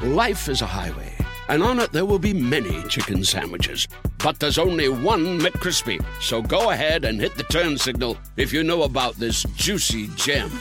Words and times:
Life 0.00 0.48
is 0.48 0.62
a 0.62 0.66
highway, 0.66 1.12
and 1.48 1.60
on 1.60 1.80
it 1.80 1.90
there 1.90 2.04
will 2.04 2.20
be 2.20 2.32
many 2.32 2.84
chicken 2.84 3.24
sandwiches. 3.24 3.88
But 4.22 4.38
there's 4.38 4.56
only 4.56 4.88
one 4.88 5.40
McCrispy. 5.40 6.00
So 6.22 6.40
go 6.40 6.70
ahead 6.70 7.04
and 7.04 7.20
hit 7.20 7.34
the 7.34 7.42
turn 7.42 7.76
signal 7.76 8.16
if 8.36 8.52
you 8.52 8.62
know 8.62 8.84
about 8.84 9.16
this 9.16 9.42
juicy 9.56 10.06
gem 10.14 10.52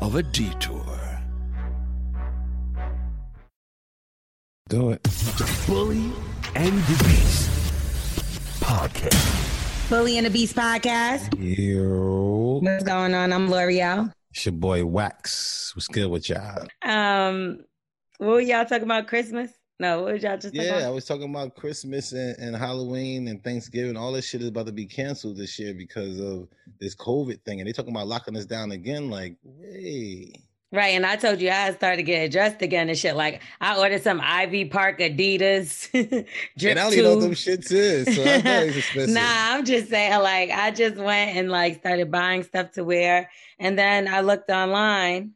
of 0.00 0.14
a 0.14 0.22
detour. 0.22 0.84
Do 4.68 4.90
it. 4.90 5.02
The 5.02 5.64
Bully 5.66 6.12
and 6.54 6.78
the 6.84 7.04
Beast 7.04 7.50
podcast. 8.60 9.90
Bully 9.90 10.18
and 10.18 10.26
the 10.26 10.30
Beast 10.30 10.54
podcast. 10.54 11.34
Yo. 11.36 12.60
What's 12.62 12.84
going 12.84 13.12
on? 13.12 13.32
I'm 13.32 13.48
Lore'l. 13.48 14.12
It's 14.30 14.46
your 14.46 14.52
boy 14.52 14.84
Wax. 14.84 15.72
What's 15.74 15.88
good 15.88 16.08
with 16.08 16.28
y'all? 16.28 16.68
Um, 16.82 17.58
what 18.18 18.28
were 18.28 18.40
y'all 18.40 18.64
talking 18.64 18.84
about? 18.84 19.06
Christmas? 19.06 19.50
No, 19.80 20.02
what 20.02 20.12
was 20.12 20.22
y'all 20.22 20.38
just 20.38 20.54
talking 20.54 20.70
Yeah, 20.70 20.86
I 20.86 20.90
was 20.90 21.04
talking 21.04 21.28
about 21.28 21.56
Christmas 21.56 22.12
and, 22.12 22.36
and 22.38 22.56
Halloween 22.56 23.26
and 23.26 23.42
Thanksgiving. 23.42 23.96
All 23.96 24.12
this 24.12 24.24
shit 24.28 24.40
is 24.40 24.48
about 24.48 24.66
to 24.66 24.72
be 24.72 24.86
canceled 24.86 25.36
this 25.36 25.58
year 25.58 25.74
because 25.74 26.20
of 26.20 26.48
this 26.78 26.94
COVID 26.94 27.42
thing. 27.42 27.60
And 27.60 27.68
they 27.68 27.72
talking 27.72 27.90
about 27.90 28.06
locking 28.06 28.36
us 28.36 28.46
down 28.46 28.70
again. 28.70 29.10
Like, 29.10 29.36
hey. 29.60 30.32
Right, 30.70 30.94
and 30.94 31.06
I 31.06 31.14
told 31.14 31.40
you 31.40 31.50
I 31.50 31.72
started 31.72 32.02
getting 32.02 32.30
dressed 32.30 32.60
again 32.60 32.88
and 32.88 32.98
shit. 32.98 33.14
Like 33.14 33.42
I 33.60 33.78
ordered 33.78 34.02
some 34.02 34.20
Ivy 34.20 34.64
Park 34.64 34.98
Adidas 34.98 35.88
And 35.94 36.78
I 36.78 36.82
don't 36.82 36.92
even 36.92 37.04
know 37.04 37.14
what 37.14 37.20
them 37.20 37.32
shits 37.32 37.70
is. 37.70 38.16
So 38.16 38.22
I 38.22 38.42
know 38.42 38.64
it's 38.64 38.76
expensive. 38.78 39.14
nah, 39.14 39.22
I'm 39.24 39.64
just 39.64 39.88
saying, 39.88 40.20
like, 40.20 40.50
I 40.50 40.72
just 40.72 40.96
went 40.96 41.36
and 41.36 41.48
like 41.48 41.78
started 41.78 42.10
buying 42.10 42.42
stuff 42.42 42.72
to 42.72 42.82
wear. 42.84 43.30
And 43.60 43.78
then 43.78 44.08
I 44.08 44.20
looked 44.20 44.50
online 44.50 45.34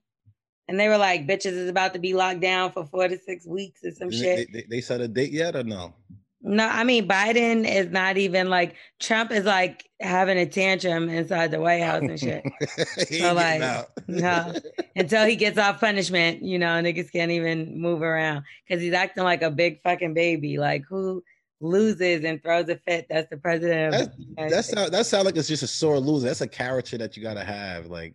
and 0.69 0.78
they 0.78 0.88
were 0.88 0.98
like, 0.98 1.27
bitches 1.27 1.52
is 1.52 1.69
about 1.69 1.92
to 1.94 1.98
be 1.98 2.14
locked 2.14 2.41
down 2.41 2.72
for 2.72 2.84
four 2.84 3.08
to 3.08 3.19
six 3.19 3.47
weeks 3.47 3.80
or 3.84 3.91
some 3.92 4.11
They- 4.11 4.16
shit. 4.16 4.52
They, 4.52 4.64
they, 4.69 4.80
set 4.80 5.00
a 5.00 5.08
date 5.08 5.33
yet 5.33 5.56
or 5.56 5.64
no? 5.64 5.94
No, 6.41 6.69
I 6.69 6.84
mean, 6.84 7.08
Biden 7.08 7.69
is 7.69 7.91
not 7.91 8.16
even 8.16 8.48
like 8.48 8.77
Trump 9.00 9.33
is 9.33 9.44
like 9.44 9.88
having 10.00 10.38
a 10.38 10.47
tantrum 10.47 11.08
inside 11.08 11.50
the 11.50 11.60
White 11.60 11.83
House 11.83 12.02
and 12.02 12.19
shit. 12.19 12.44
So, 13.19 13.34
like, 13.34 13.60
no. 14.06 14.55
Until 14.94 15.27
he 15.27 15.34
gets 15.34 15.58
off 15.58 15.80
punishment, 15.80 16.42
you 16.42 16.58
know, 16.58 16.69
niggas 16.80 17.10
can't 17.10 17.32
even 17.32 17.80
move 17.80 18.03
around 18.03 18.44
because 18.66 18.80
he's 18.80 18.92
acting 18.92 19.25
like 19.25 19.42
a 19.42 19.50
big 19.50 19.82
fucking 19.82 20.14
baby. 20.14 20.58
Like, 20.58 20.84
who 20.88 21.25
loses 21.60 22.25
and 22.25 22.41
throws 22.41 22.69
a 22.69 22.77
fit? 22.77 23.06
That's 23.10 23.28
the 23.30 23.36
president 23.36 23.94
of 23.94 24.00
That's, 24.00 24.16
the 24.16 24.34
that 24.36 24.64
States. 24.64 24.69
sound 24.70 24.92
that 24.94 25.06
sound 25.06 25.25
like 25.25 25.36
it's 25.36 25.48
just 25.48 25.64
a 25.64 25.66
sore 25.66 25.98
loser. 25.98 26.28
That's 26.28 26.41
a 26.41 26.47
character 26.48 26.97
that 26.98 27.16
you 27.16 27.22
gotta 27.22 27.44
have. 27.44 27.86
Like 27.86 28.14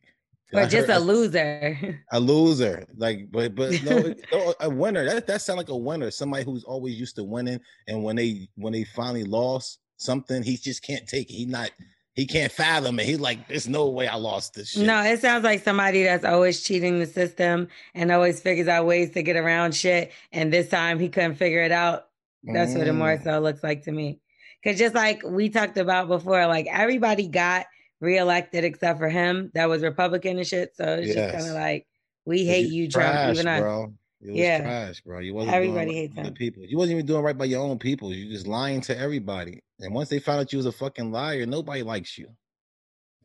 or 0.53 0.65
just 0.65 0.89
a 0.89 0.99
loser. 0.99 1.99
a 2.11 2.19
loser. 2.19 2.85
Like, 2.95 3.31
but 3.31 3.55
but 3.55 3.71
no, 4.31 4.53
a 4.59 4.69
winner. 4.69 5.05
That 5.05 5.27
that 5.27 5.41
sound 5.41 5.57
like 5.57 5.69
a 5.69 5.77
winner. 5.77 6.11
Somebody 6.11 6.43
who's 6.43 6.63
always 6.63 6.99
used 6.99 7.15
to 7.15 7.23
winning, 7.23 7.59
and 7.87 8.03
when 8.03 8.15
they 8.15 8.47
when 8.55 8.73
they 8.73 8.83
finally 8.83 9.23
lost 9.23 9.79
something, 9.97 10.43
he 10.43 10.57
just 10.57 10.83
can't 10.83 11.07
take 11.07 11.29
it. 11.29 11.33
He 11.33 11.45
not 11.45 11.71
he 12.15 12.27
can't 12.27 12.51
fathom 12.51 12.99
it. 12.99 13.05
He's 13.07 13.19
like, 13.19 13.47
there's 13.47 13.67
no 13.67 13.89
way 13.89 14.07
I 14.07 14.15
lost 14.15 14.53
this 14.53 14.69
shit. 14.71 14.85
No, 14.85 15.01
it 15.01 15.19
sounds 15.19 15.43
like 15.43 15.63
somebody 15.63 16.03
that's 16.03 16.23
always 16.23 16.61
cheating 16.61 16.99
the 16.99 17.07
system 17.07 17.67
and 17.95 18.11
always 18.11 18.39
figures 18.39 18.67
out 18.67 18.85
ways 18.85 19.09
to 19.11 19.23
get 19.23 19.35
around 19.35 19.73
shit. 19.73 20.11
And 20.31 20.53
this 20.53 20.69
time 20.69 20.99
he 20.99 21.09
couldn't 21.09 21.35
figure 21.35 21.63
it 21.63 21.71
out. 21.71 22.07
That's 22.43 22.75
what 22.75 22.87
it 22.87 22.93
more 22.93 23.17
Mm. 23.17 23.23
so 23.23 23.39
looks 23.39 23.63
like 23.63 23.85
to 23.85 23.91
me. 23.91 24.19
Cause 24.63 24.77
just 24.77 24.93
like 24.93 25.23
we 25.25 25.49
talked 25.49 25.77
about 25.77 26.07
before, 26.07 26.45
like 26.47 26.67
everybody 26.69 27.27
got 27.27 27.65
reelected 28.03 28.63
except 28.63 28.99
for 28.99 29.09
him 29.09 29.51
that 29.53 29.69
was 29.69 29.81
Republican 29.81 30.37
and 30.37 30.45
shit. 30.47 30.75
So 30.75 30.83
it's 30.95 31.13
just 31.13 31.33
kind 31.33 31.47
of 31.47 31.53
like 31.53 31.87
we 32.25 32.45
hate 32.45 32.69
you, 32.69 32.89
Trump, 32.89 33.13
trash, 33.13 33.37
even 33.37 33.45
bro. 33.45 33.93
It 34.21 34.31
was 34.31 34.39
Yeah. 34.39 34.61
trash, 34.61 35.01
bro. 35.01 35.19
You 35.19 35.33
wasn't 35.33 35.55
Everybody 35.55 35.85
doing 35.85 35.97
hates 35.97 36.15
him. 36.15 36.33
people. 36.33 36.63
You 36.65 36.77
wasn't 36.77 36.95
even 36.97 37.05
doing 37.05 37.23
right 37.23 37.37
by 37.37 37.45
your 37.45 37.61
own 37.61 37.79
people. 37.79 38.13
You 38.13 38.29
just 38.29 38.47
lying 38.47 38.81
to 38.81 38.97
everybody. 38.97 39.61
And 39.79 39.93
once 39.93 40.09
they 40.09 40.19
found 40.19 40.41
out 40.41 40.51
you 40.53 40.57
was 40.57 40.65
a 40.65 40.71
fucking 40.71 41.11
liar, 41.11 41.45
nobody 41.45 41.83
likes 41.83 42.17
you. 42.17 42.27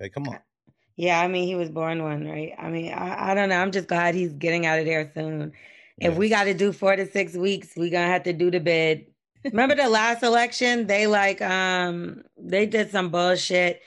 Like, 0.00 0.12
come 0.12 0.28
on. 0.28 0.39
Yeah, 0.97 1.21
I 1.21 1.28
mean 1.28 1.47
he 1.47 1.55
was 1.55 1.71
born 1.71 2.03
one, 2.03 2.27
right? 2.27 2.53
I 2.59 2.69
mean, 2.69 2.93
I, 2.93 3.31
I 3.31 3.34
don't 3.34 3.49
know. 3.49 3.60
I'm 3.60 3.71
just 3.71 3.87
glad 3.87 4.15
he's 4.15 4.33
getting 4.33 4.66
out 4.66 4.81
of 4.81 4.84
there 4.84 5.10
soon. 5.15 5.53
If 6.00 6.16
we 6.16 6.28
got 6.28 6.45
to 6.45 6.55
do 6.55 6.72
four 6.72 6.95
to 6.95 7.10
six 7.10 7.34
weeks, 7.34 7.72
we're 7.77 7.91
gonna 7.91 8.06
have 8.06 8.22
to 8.25 8.33
do 8.33 8.50
the 8.53 8.60
bid. 8.60 9.06
Remember 9.45 9.75
the 9.75 9.89
last 9.89 10.22
election? 10.22 10.87
They 10.87 11.06
like 11.06 11.41
um 11.43 12.22
they 12.37 12.66
did 12.66 12.91
some 12.91 13.10
bullshit 13.10 13.81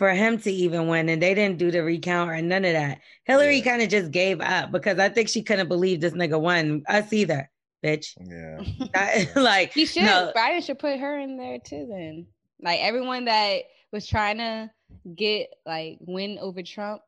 for 0.00 0.08
him 0.14 0.38
to 0.40 0.50
even 0.50 0.88
win, 0.88 1.10
and 1.10 1.20
they 1.20 1.34
didn't 1.34 1.58
do 1.58 1.70
the 1.70 1.82
recount 1.82 2.30
or 2.30 2.40
none 2.40 2.64
of 2.64 2.72
that. 2.72 3.00
Hillary 3.24 3.58
Yeah. 3.58 3.64
kind 3.64 3.82
of 3.82 3.90
just 3.90 4.10
gave 4.10 4.40
up 4.40 4.72
because 4.72 4.98
I 4.98 5.10
think 5.10 5.28
she 5.28 5.42
couldn't 5.42 5.68
believe 5.68 6.00
this 6.00 6.14
nigga 6.14 6.40
won 6.40 6.82
us 6.88 7.12
either, 7.12 7.50
bitch. 7.84 8.14
Yeah. 8.18 8.86
I- 8.94 9.28
like 9.38 9.74
He 9.74 9.84
should. 9.84 10.04
no, 10.04 10.32
Biden 10.34 10.64
should 10.64 10.78
put 10.78 10.98
her 10.98 11.18
in 11.18 11.36
there 11.36 11.58
too. 11.58 11.86
Then, 11.90 12.26
like 12.62 12.80
everyone 12.80 13.26
that 13.26 13.64
was 13.92 14.06
trying 14.06 14.38
to 14.38 14.70
get 15.14 15.50
like 15.66 15.98
win 16.00 16.38
over 16.40 16.62
Trump, 16.62 17.02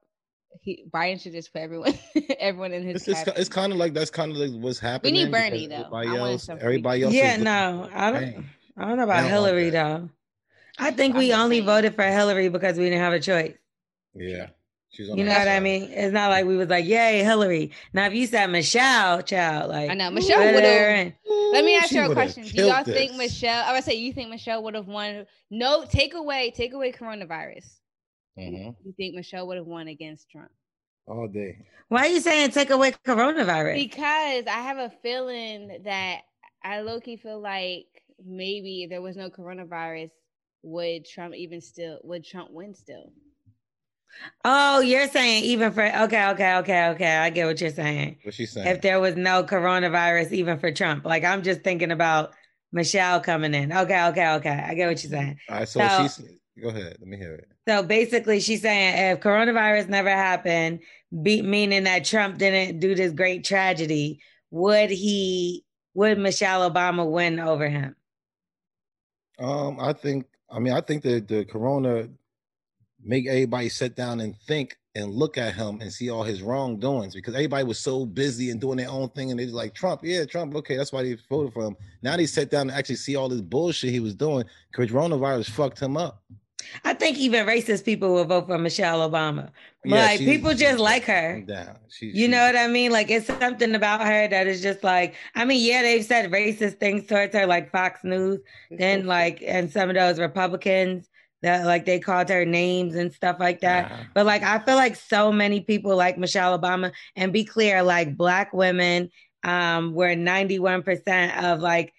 he 0.60 0.84
Biden 0.92 1.18
should 1.18 1.32
just 1.32 1.50
put 1.50 1.62
everyone, 1.62 1.98
everyone 2.38 2.74
in 2.74 2.82
his. 2.86 3.08
It's, 3.08 3.26
it's, 3.26 3.38
it's 3.38 3.48
kind 3.48 3.72
of 3.72 3.78
like 3.78 3.94
that's 3.94 4.10
kind 4.10 4.32
of 4.32 4.36
like 4.36 4.50
what's 4.62 4.78
happening. 4.78 5.14
We 5.14 5.24
need 5.24 5.32
Bernie, 5.32 5.66
though. 5.66 5.76
Everybody 5.76 6.08
else, 6.18 6.48
everybody 6.50 7.02
else. 7.04 7.14
yeah, 7.14 7.38
no, 7.38 7.88
I 7.90 8.10
don't. 8.10 8.20
Dang. 8.20 8.50
I 8.76 8.84
don't 8.84 8.98
know 8.98 9.04
about 9.04 9.22
don't 9.22 9.30
Hillary 9.30 9.70
though. 9.70 10.10
I 10.78 10.90
think 10.90 11.14
I'm 11.14 11.18
we 11.18 11.32
only 11.32 11.56
saying. 11.56 11.66
voted 11.66 11.94
for 11.94 12.04
Hillary 12.04 12.48
because 12.48 12.78
we 12.78 12.84
didn't 12.84 13.00
have 13.00 13.12
a 13.12 13.20
choice. 13.20 13.54
Yeah. 14.14 14.48
She's 14.90 15.08
on 15.08 15.16
You 15.16 15.24
the 15.24 15.30
know 15.30 15.38
what 15.38 15.48
I 15.48 15.60
mean? 15.60 15.84
It's 15.90 16.12
not 16.12 16.28
like 16.28 16.44
we 16.44 16.54
was 16.56 16.68
like, 16.68 16.84
"Yay, 16.84 17.24
Hillary!" 17.24 17.70
Now, 17.94 18.06
if 18.06 18.12
you 18.12 18.26
said 18.26 18.48
Michelle, 18.48 19.22
child, 19.22 19.70
like 19.70 19.90
I 19.90 19.94
know 19.94 20.10
Michelle 20.10 20.38
would 20.52 20.62
have. 20.62 21.12
Let 21.52 21.64
me 21.64 21.76
ask 21.76 21.92
you 21.92 22.02
a 22.10 22.12
question. 22.12 22.44
Do 22.44 22.66
y'all 22.66 22.84
think. 22.84 23.16
Michelle? 23.16 23.64
I 23.64 23.72
would 23.72 23.84
say 23.84 23.94
you 23.94 24.12
think 24.12 24.28
Michelle 24.28 24.62
would 24.64 24.74
have 24.74 24.86
won? 24.88 25.24
No, 25.50 25.86
take 25.86 26.12
away, 26.12 26.52
take 26.54 26.74
away 26.74 26.92
coronavirus. 26.92 27.64
Mhm. 28.38 28.76
You 28.84 28.92
think 28.96 29.14
Michelle 29.14 29.46
would 29.46 29.56
have 29.56 29.66
won 29.66 29.88
against 29.88 30.28
Trump? 30.30 30.50
All 31.06 31.26
day. 31.26 31.56
Why 31.88 32.06
are 32.06 32.10
you 32.10 32.20
saying 32.20 32.50
take 32.50 32.68
away 32.70 32.92
coronavirus? 32.92 33.74
Because 33.74 34.46
I 34.46 34.60
have 34.62 34.76
a 34.78 34.90
feeling 35.02 35.82
that 35.84 36.20
I 36.62 36.80
low 36.80 37.00
key 37.00 37.16
feel 37.16 37.40
like 37.40 37.86
maybe 38.24 38.84
if 38.84 38.90
there 38.90 39.02
was 39.02 39.16
no 39.16 39.30
coronavirus, 39.30 40.10
would 40.62 41.06
Trump 41.06 41.34
even 41.34 41.60
still 41.60 41.98
would 42.04 42.24
Trump 42.24 42.50
win 42.50 42.74
still? 42.74 43.12
oh, 44.44 44.80
you're 44.80 45.08
saying 45.08 45.44
even 45.44 45.72
for 45.72 45.84
okay, 45.84 46.28
okay, 46.30 46.56
okay, 46.56 46.88
okay. 46.88 47.16
I 47.16 47.30
get 47.30 47.46
what 47.46 47.60
you're 47.60 47.70
saying. 47.70 48.18
What's 48.22 48.36
she 48.36 48.46
saying? 48.46 48.66
If 48.66 48.82
there 48.82 49.00
was 49.00 49.16
no 49.16 49.42
coronavirus, 49.42 50.32
even 50.32 50.58
for 50.58 50.70
Trump, 50.70 51.04
like 51.04 51.24
I'm 51.24 51.42
just 51.42 51.62
thinking 51.62 51.90
about 51.90 52.34
Michelle 52.72 53.20
coming 53.20 53.54
in. 53.54 53.72
Okay, 53.72 54.06
okay, 54.08 54.34
okay. 54.34 54.64
I 54.68 54.74
get 54.74 54.88
what 54.88 55.02
you're 55.02 55.10
saying. 55.10 55.38
All 55.48 55.56
right, 55.58 55.68
so 55.68 55.80
So- 55.80 56.02
she's 56.02 56.20
go 56.62 56.68
ahead. 56.68 56.96
Let 57.00 57.08
me 57.08 57.16
hear 57.16 57.34
it. 57.34 57.48
So 57.68 57.82
basically, 57.82 58.40
she's 58.40 58.60
saying 58.62 59.12
if 59.12 59.20
coronavirus 59.20 59.88
never 59.88 60.10
happened, 60.10 60.80
be, 61.22 61.40
meaning 61.42 61.84
that 61.84 62.04
Trump 62.04 62.38
didn't 62.38 62.80
do 62.80 62.94
this 62.94 63.12
great 63.12 63.44
tragedy, 63.44 64.20
would 64.50 64.90
he? 64.90 65.64
Would 65.94 66.18
Michelle 66.18 66.68
Obama 66.68 67.08
win 67.08 67.38
over 67.38 67.68
him? 67.68 67.94
Um, 69.38 69.78
I 69.78 69.92
think 69.92 70.26
I 70.52 70.58
mean 70.58 70.72
I 70.72 70.80
think 70.80 71.02
that 71.02 71.28
the 71.28 71.44
corona 71.44 72.08
make 73.02 73.26
everybody 73.26 73.68
sit 73.68 73.96
down 73.96 74.20
and 74.20 74.36
think 74.46 74.76
and 74.94 75.10
look 75.10 75.38
at 75.38 75.54
him 75.54 75.80
and 75.80 75.92
see 75.92 76.10
all 76.10 76.22
his 76.22 76.42
wrongdoings 76.42 77.14
because 77.14 77.34
everybody 77.34 77.64
was 77.64 77.78
so 77.78 78.04
busy 78.04 78.50
and 78.50 78.60
doing 78.60 78.76
their 78.76 78.90
own 78.90 79.08
thing 79.10 79.30
and 79.30 79.40
they're 79.40 79.46
like 79.46 79.74
Trump, 79.74 80.02
yeah, 80.04 80.24
Trump, 80.24 80.54
okay, 80.54 80.76
that's 80.76 80.92
why 80.92 81.02
they 81.02 81.16
voted 81.28 81.52
for 81.54 81.64
him. 81.64 81.76
Now 82.02 82.16
they 82.16 82.26
sat 82.26 82.50
down 82.50 82.68
and 82.68 82.72
actually 82.72 82.96
see 82.96 83.16
all 83.16 83.28
this 83.28 83.40
bullshit 83.40 83.90
he 83.90 84.00
was 84.00 84.14
doing. 84.14 84.44
because 84.70 84.90
Coronavirus 84.90 85.50
fucked 85.50 85.80
him 85.80 85.96
up. 85.96 86.22
I 86.84 86.94
think 86.94 87.18
even 87.18 87.46
racist 87.46 87.84
people 87.84 88.14
will 88.14 88.24
vote 88.24 88.46
for 88.46 88.58
Michelle 88.58 89.08
Obama. 89.08 89.50
Yeah, 89.84 89.96
like 90.06 90.18
she's- 90.18 90.30
people 90.30 90.54
just 90.54 90.78
like 90.78 91.04
her. 91.04 91.40
Down. 91.46 91.76
She, 91.88 92.06
You 92.06 92.28
know 92.28 92.44
what 92.46 92.56
I 92.56 92.68
mean? 92.68 92.92
Like 92.92 93.10
it's 93.10 93.26
something 93.26 93.74
about 93.74 94.02
her 94.02 94.28
that 94.28 94.46
is 94.46 94.62
just 94.62 94.82
like 94.84 95.14
I 95.34 95.44
mean, 95.44 95.64
yeah, 95.64 95.82
they've 95.82 96.04
said 96.04 96.30
racist 96.30 96.78
things 96.78 97.06
towards 97.06 97.34
her, 97.34 97.46
like 97.46 97.70
Fox 97.72 98.04
News, 98.04 98.40
then 98.70 99.06
like 99.06 99.42
and 99.46 99.70
some 99.70 99.88
of 99.90 99.96
those 99.96 100.18
Republicans 100.18 101.08
that 101.42 101.66
like 101.66 101.84
they 101.84 101.98
called 101.98 102.28
her 102.28 102.44
names 102.44 102.94
and 102.94 103.12
stuff 103.12 103.36
like 103.40 103.60
that. 103.62 103.90
Yeah. 103.90 104.02
But 104.14 104.26
like 104.26 104.42
I 104.42 104.60
feel 104.60 104.76
like 104.76 104.94
so 104.96 105.32
many 105.32 105.60
people 105.60 105.96
like 105.96 106.16
Michelle 106.16 106.56
Obama, 106.58 106.92
and 107.16 107.32
be 107.32 107.44
clear, 107.44 107.82
like 107.82 108.16
black 108.16 108.52
women 108.52 109.10
um 109.44 109.92
were 109.92 110.14
91% 110.14 111.42
of 111.42 111.58
like 111.60 111.92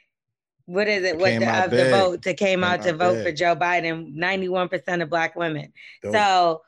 what 0.65 0.87
is 0.87 1.03
it? 1.03 1.17
What 1.17 1.39
the, 1.39 1.63
of 1.65 1.71
the 1.71 1.89
vote 1.89 2.21
that 2.23 2.37
came, 2.37 2.59
came 2.59 2.63
out 2.63 2.83
to 2.83 2.93
vote 2.93 3.23
for 3.23 3.31
Joe 3.31 3.55
Biden? 3.55 4.15
91% 4.15 5.01
of 5.01 5.09
black 5.09 5.35
women. 5.35 5.73
Dope. 6.01 6.13
So 6.13 6.61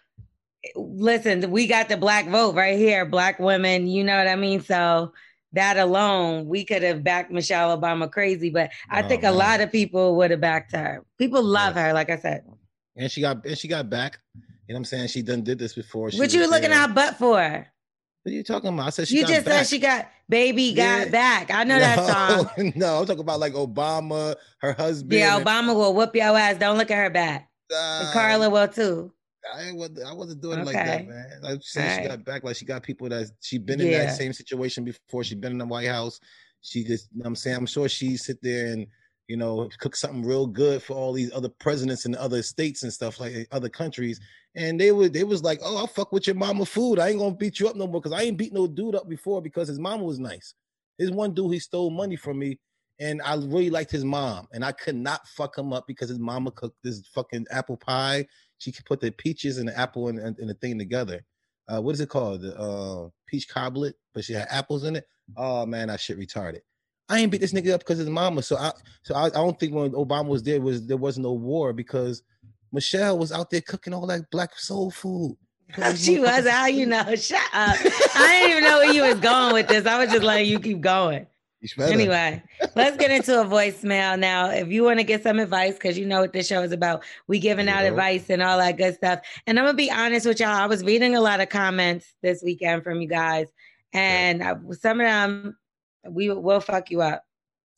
listen, 0.76 1.52
we 1.52 1.68
got 1.68 1.90
the 1.90 1.98
black 1.98 2.28
vote 2.28 2.56
right 2.56 2.78
here, 2.78 3.06
black 3.06 3.40
women, 3.40 3.88
you 3.88 4.04
know 4.04 4.18
what 4.18 4.28
I 4.28 4.36
mean? 4.36 4.62
So 4.62 5.14
that 5.54 5.78
alone, 5.78 6.48
we 6.48 6.66
could 6.66 6.84
have 6.84 7.04
backed 7.04 7.32
Michelle 7.32 7.78
Obama 7.78 8.12
crazy, 8.12 8.50
but 8.50 8.72
I 8.90 9.04
oh, 9.04 9.08
think 9.08 9.24
man. 9.24 9.34
a 9.34 9.36
lot 9.36 9.62
of 9.62 9.72
people 9.72 10.16
would 10.18 10.32
have 10.32 10.42
backed 10.42 10.74
her. 10.74 11.04
People 11.18 11.44
love 11.44 11.76
yeah. 11.76 11.88
her, 11.88 11.94
like 11.94 12.10
I 12.10 12.18
said. 12.18 12.44
And 12.96 13.12
she 13.12 13.22
got 13.22 13.46
and 13.46 13.58
she 13.58 13.68
got 13.68 13.90
back. 13.90 14.20
You 14.36 14.74
know 14.74 14.78
what 14.78 14.80
I'm 14.80 14.86
saying? 14.86 15.08
She 15.10 15.22
done 15.22 15.44
did 15.44 15.60
this 15.60 15.74
before. 15.74 16.12
She 16.12 16.18
what 16.18 16.34
you 16.34 16.50
looking 16.50 16.72
out 16.72 16.96
butt 16.96 17.18
for? 17.18 17.68
What 18.26 18.32
are 18.32 18.38
you 18.38 18.44
talking 18.44 18.74
about? 18.74 18.88
I 18.88 18.90
said 18.90 19.08
she 19.08 19.20
You 19.20 19.28
just 19.28 19.46
back. 19.46 19.66
said 19.66 19.68
she 19.68 19.78
got 19.78 20.10
baby 20.28 20.74
got 20.74 21.12
back. 21.12 21.52
I 21.52 21.64
know 21.64 21.76
no, 21.76 21.80
that 21.80 22.48
song. 22.58 22.74
No, 22.76 23.00
I'm 23.00 23.06
talking 23.06 23.20
about 23.20 23.40
like 23.40 23.54
Obama, 23.54 24.36
her 24.58 24.74
husband. 24.74 25.14
Yeah, 25.14 25.40
Obama 25.40 25.70
and... 25.70 25.78
will 25.78 25.94
whoop 25.94 26.16
your 26.16 26.36
ass. 26.36 26.58
Don't 26.58 26.80
look 26.80 26.90
at 26.90 26.98
her 26.98 27.12
back. 27.12 27.52
Uh, 27.72 28.10
Carla 28.14 28.50
will 28.50 28.68
too. 28.68 29.14
I 29.56 29.72
wasn't, 29.74 30.08
I 30.08 30.14
wasn't 30.14 30.42
doing 30.42 30.60
okay. 30.62 30.72
it 30.72 30.74
like 30.74 30.86
that, 30.86 31.08
man. 31.08 31.40
I'm 31.44 31.62
saying 31.62 32.02
she 32.02 32.08
got 32.08 32.26
back 32.26 32.44
like 32.44 32.56
she 32.56 32.66
got 32.66 32.82
people 32.82 33.08
that 33.10 33.30
she 33.42 33.60
been 33.60 33.80
in 33.80 33.90
yeah. 33.90 34.06
that 34.06 34.16
same 34.16 34.34
situation 34.34 34.84
before. 34.84 35.24
She 35.24 35.36
been 35.36 35.52
in 35.52 35.60
the 35.60 35.66
White 35.68 35.88
House. 35.88 36.20
She 36.62 36.84
just, 36.84 37.10
you 37.14 37.22
know 37.22 37.28
I'm 37.28 37.36
saying, 37.36 37.58
I'm 37.58 37.68
sure 37.68 37.88
she 37.88 38.18
sit 38.18 38.42
there 38.42 38.74
and 38.74 38.88
you 39.28 39.38
know 39.38 39.70
cook 39.78 39.96
something 39.96 40.26
real 40.26 40.48
good 40.48 40.82
for 40.82 40.94
all 40.94 41.14
these 41.14 41.32
other 41.32 41.50
presidents 41.50 42.08
in 42.08 42.16
other 42.16 42.42
states 42.42 42.82
and 42.82 42.92
stuff 42.92 43.20
like 43.20 43.48
other 43.52 43.70
countries. 43.70 44.20
And 44.56 44.80
they 44.80 44.92
would, 44.92 45.12
they 45.14 45.24
was 45.24 45.44
like, 45.44 45.60
oh, 45.64 45.78
I'll 45.78 45.88
fuck 45.88 46.12
with 46.12 46.28
your 46.28 46.36
mama 46.36 46.66
food. 46.66 47.00
I 47.00 47.10
ain't 47.10 47.20
gonna 47.20 47.36
beat 47.36 47.60
you 47.60 47.68
up 47.68 47.76
no 47.76 47.88
more 47.88 48.02
because 48.02 48.18
I 48.18 48.24
ain't 48.24 48.38
beat 48.38 48.54
no 48.54 48.68
dude 48.68 48.96
up 48.96 49.10
before 49.10 49.42
because 49.42 49.68
his 49.68 49.80
mama 49.80 50.04
was 50.04 50.20
nice. 50.20 50.54
His 50.98 51.12
one 51.12 51.34
dude 51.34 51.54
he 51.54 51.60
stole 51.60 51.90
money 51.90 52.16
from 52.16 52.40
me 52.40 52.58
and 53.00 53.22
I 53.22 53.36
really 53.36 53.70
liked 53.70 53.92
his 53.92 54.06
mom, 54.06 54.48
and 54.54 54.64
I 54.64 54.72
could 54.72 54.96
not 54.96 55.28
fuck 55.28 55.58
him 55.58 55.74
up 55.74 55.86
because 55.86 56.08
his 56.08 56.18
mama 56.18 56.50
cooked 56.52 56.78
this 56.82 57.06
fucking 57.14 57.46
apple 57.52 57.76
pie 57.76 58.26
she 58.58 58.72
could 58.72 58.86
put 58.86 59.02
the 59.02 59.12
peaches 59.12 59.58
and 59.58 59.68
the 59.68 59.78
apple 59.78 60.08
and, 60.08 60.20
and, 60.20 60.50
the 60.50 60.54
thing 60.56 60.78
together. 60.78 61.24
Uh, 61.68 61.82
what 61.82 61.94
is 61.94 62.02
it 62.02 62.10
called? 62.10 62.42
The 62.42 62.58
uh, 62.58 63.10
peach 63.28 63.50
cobblet, 63.50 63.96
but 64.14 64.24
she 64.24 64.34
had 64.34 64.48
apples 64.50 64.84
in 64.84 64.96
it. 64.96 65.06
Oh 65.36 65.66
man, 65.66 65.90
I 65.90 65.98
shit 65.98 66.20
retarded. 66.20 66.62
I 67.10 67.20
ain't 67.20 67.32
beat 67.32 67.42
this 67.42 67.54
nigga 67.54 67.74
up 67.74 67.82
because 67.82 67.98
his 67.98 68.10
mama. 68.10 68.44
So 68.44 68.56
I 68.58 68.72
so 69.04 69.16
I, 69.16 69.26
I 69.26 69.30
don't 69.30 69.60
think 69.60 69.74
when 69.74 69.92
Obama 69.92 70.28
was 70.28 70.44
there 70.44 70.62
was 70.62 70.86
there 70.86 70.98
was 70.98 71.18
no 71.18 71.34
war 71.34 71.74
because 71.74 72.22
Michelle 72.76 73.18
was 73.18 73.32
out 73.32 73.50
there 73.50 73.62
cooking 73.62 73.94
all 73.94 74.06
that 74.08 74.30
black 74.30 74.60
soul 74.60 74.92
food. 74.92 75.38
she 75.96 76.20
was 76.20 76.48
how 76.48 76.68
you 76.68 76.86
know. 76.86 77.16
Shut 77.16 77.42
up. 77.54 77.78
I 78.16 78.42
didn't 78.42 78.52
even 78.52 78.64
know 78.64 78.78
where 78.78 78.94
you 78.94 79.02
was 79.02 79.20
going 79.20 79.54
with 79.54 79.68
this. 79.68 79.88
I 79.88 79.98
was 79.98 80.12
just 80.12 80.24
letting 80.24 80.46
you 80.46 80.60
keep 80.60 80.82
going. 80.82 81.26
Anyway, 81.80 82.44
let's 82.76 82.98
get 82.98 83.10
into 83.10 83.42
a 83.42 83.46
voicemail 83.46 84.20
now. 84.20 84.50
If 84.52 84.68
you 84.68 84.84
want 84.84 85.00
to 85.00 85.04
get 85.04 85.24
some 85.24 85.40
advice, 85.40 85.74
because 85.74 85.98
you 85.98 86.06
know 86.06 86.22
what 86.22 86.34
this 86.34 86.48
show 86.48 86.62
is 86.62 86.72
about, 86.72 87.04
we 87.28 87.40
giving 87.40 87.68
out 87.68 87.86
advice 87.86 88.30
and 88.30 88.44
all 88.44 88.60
that 88.60 88.78
good 88.78 88.94
stuff. 88.94 89.22
And 89.48 89.58
I'm 89.58 89.66
gonna 89.66 89.76
be 89.76 89.90
honest 89.90 90.28
with 90.28 90.40
y'all. 90.40 90.50
I 90.50 90.68
was 90.68 90.84
reading 90.84 91.16
a 91.16 91.22
lot 91.22 91.40
of 91.40 91.50
comments 91.50 92.14
this 92.22 92.44
weekend 92.44 92.84
from 92.84 93.02
you 93.02 93.08
guys, 93.08 93.48
and 93.94 94.44
I, 94.44 94.56
some 94.80 95.00
of 95.00 95.08
them 95.08 95.58
we 96.08 96.30
will 96.30 96.60
fuck 96.60 96.92
you 96.92 97.02
up. 97.02 97.24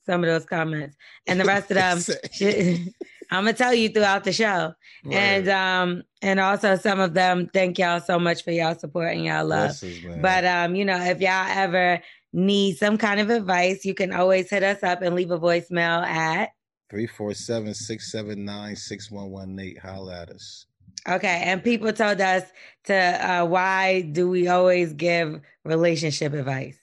Some 0.05 0.23
of 0.23 0.29
those 0.29 0.45
comments, 0.45 0.97
and 1.27 1.39
the 1.39 1.45
rest 1.45 1.71
of 1.71 1.75
them, 2.39 2.93
I'm 3.29 3.43
gonna 3.43 3.53
tell 3.53 3.73
you 3.73 3.89
throughout 3.89 4.23
the 4.23 4.31
show. 4.31 4.73
Right. 5.03 5.15
And 5.15 5.49
um, 5.49 6.03
and 6.21 6.39
also 6.39 6.75
some 6.75 6.99
of 6.99 7.13
them, 7.13 7.49
thank 7.53 7.77
y'all 7.77 8.01
so 8.01 8.19
much 8.19 8.43
for 8.43 8.51
y'all 8.51 8.77
support 8.77 9.13
and 9.13 9.25
y'all 9.25 9.45
love. 9.45 9.81
but 10.21 10.45
um, 10.45 10.75
you 10.75 10.85
know, 10.85 10.99
if 10.99 11.19
y'all 11.21 11.47
ever 11.49 12.01
need 12.33 12.77
some 12.77 12.97
kind 12.97 13.19
of 13.19 13.29
advice, 13.29 13.85
you 13.85 13.93
can 13.93 14.13
always 14.13 14.49
hit 14.49 14.63
us 14.63 14.83
up 14.83 15.01
and 15.01 15.15
leave 15.15 15.31
a 15.31 15.39
voicemail 15.39 16.05
at 16.05 16.51
347 16.89 17.73
679 17.73 18.75
6118. 18.75 19.75
Holla 19.77 20.21
at 20.21 20.29
us. 20.29 20.65
Okay. 21.07 21.41
And 21.45 21.63
people 21.63 21.91
told 21.93 22.19
us 22.19 22.43
to, 22.85 22.95
uh, 22.95 23.45
why 23.45 24.01
do 24.01 24.29
we 24.29 24.47
always 24.47 24.93
give 24.93 25.39
relationship 25.63 26.33
advice? 26.33 26.77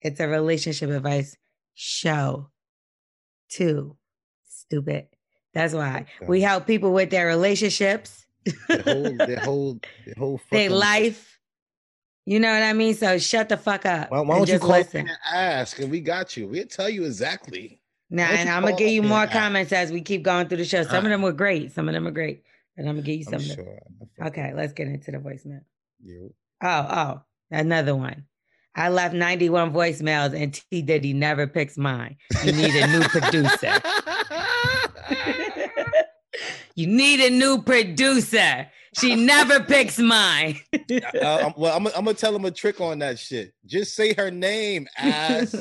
It's 0.00 0.20
a 0.20 0.28
relationship 0.28 0.90
advice 0.90 1.36
show. 1.74 2.50
Too 3.48 3.96
stupid. 4.48 5.06
That's 5.56 5.72
why 5.72 6.04
we 6.26 6.42
help 6.42 6.66
people 6.66 6.92
with 6.92 7.08
their 7.08 7.26
relationships, 7.26 8.26
their 8.68 8.82
whole, 8.82 9.16
their 9.16 9.38
whole, 9.38 9.80
their 10.04 10.14
whole, 10.18 10.40
their 10.50 10.68
life, 10.68 11.40
you 12.26 12.38
know 12.38 12.52
what 12.52 12.62
I 12.62 12.74
mean? 12.74 12.94
So 12.94 13.16
shut 13.16 13.48
the 13.48 13.56
fuck 13.56 13.86
up. 13.86 14.10
Why, 14.10 14.20
why 14.20 14.36
don't 14.36 14.50
you 14.50 14.58
call 14.58 14.68
listen. 14.68 15.08
and 15.08 15.18
ask? 15.32 15.78
And 15.78 15.90
we 15.90 16.00
got 16.00 16.36
you. 16.36 16.46
We'll 16.46 16.66
tell 16.66 16.90
you 16.90 17.06
exactly. 17.06 17.80
Now, 18.10 18.28
and 18.28 18.50
I'm 18.50 18.64
gonna 18.64 18.76
give 18.76 18.90
you 18.90 19.02
more 19.02 19.26
comments 19.26 19.72
as 19.72 19.90
we 19.90 20.02
keep 20.02 20.22
going 20.22 20.46
through 20.46 20.58
the 20.58 20.66
show. 20.66 20.82
Some 20.82 21.06
of 21.06 21.10
them 21.10 21.22
were 21.22 21.32
great. 21.32 21.72
Some 21.72 21.88
of 21.88 21.94
them 21.94 22.06
are 22.06 22.10
great. 22.12 22.42
And 22.76 22.86
I'm 22.86 22.96
gonna 22.96 23.06
give 23.06 23.16
you 23.16 23.24
some. 23.24 23.40
Sure. 23.40 23.78
Okay, 24.26 24.52
let's 24.54 24.74
get 24.74 24.88
into 24.88 25.10
the 25.10 25.16
voicemail. 25.16 25.62
You. 26.04 26.34
Oh, 26.62 26.68
oh, 26.68 27.20
another 27.50 27.96
one. 27.96 28.26
I 28.74 28.90
left 28.90 29.14
91 29.14 29.72
voicemails 29.72 30.38
and 30.38 30.52
T 30.52 30.82
Diddy 30.82 31.14
never 31.14 31.46
picks 31.46 31.78
mine. 31.78 32.18
You 32.44 32.52
need 32.52 32.74
a 32.74 32.86
new 32.88 33.00
producer. 33.08 33.80
you 36.76 36.86
need 36.86 37.20
a 37.20 37.30
new 37.30 37.62
producer. 37.62 38.66
She 38.98 39.14
never 39.14 39.60
picks 39.64 39.98
mine. 39.98 40.58
uh, 40.72 41.50
well, 41.56 41.76
I'm, 41.76 41.86
I'm, 41.88 42.04
gonna 42.04 42.14
tell 42.14 42.34
him 42.34 42.44
a 42.44 42.50
trick 42.50 42.80
on 42.80 42.98
that 43.00 43.18
shit. 43.18 43.52
Just 43.66 43.94
say 43.94 44.14
her 44.14 44.30
name, 44.30 44.86
ass. 44.96 45.54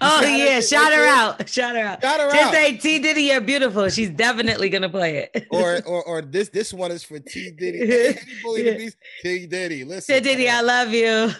oh 0.00 0.22
yeah, 0.22 0.60
shout 0.60 0.92
her 0.92 1.06
out. 1.06 1.48
Shout 1.48 1.74
her 1.74 1.82
out. 1.82 2.02
Shout 2.02 2.20
her 2.20 2.30
Just 2.30 2.42
out. 2.44 2.52
say 2.52 2.76
T 2.76 2.98
Diddy, 3.00 3.22
you're 3.22 3.40
beautiful. 3.40 3.88
She's 3.88 4.10
definitely 4.10 4.68
gonna 4.68 4.88
play 4.88 5.28
it. 5.32 5.46
or 5.50 5.80
or 5.86 6.04
or 6.04 6.22
this 6.22 6.48
this 6.50 6.72
one 6.72 6.92
is 6.92 7.02
for 7.02 7.18
T 7.18 7.50
Diddy. 7.50 7.78
yeah. 7.78 8.90
T 9.22 9.46
Diddy. 9.46 9.84
Listen. 9.84 10.16
T 10.16 10.20
Diddy, 10.20 10.48
I 10.48 10.60
love 10.60 10.92
you. 10.92 11.32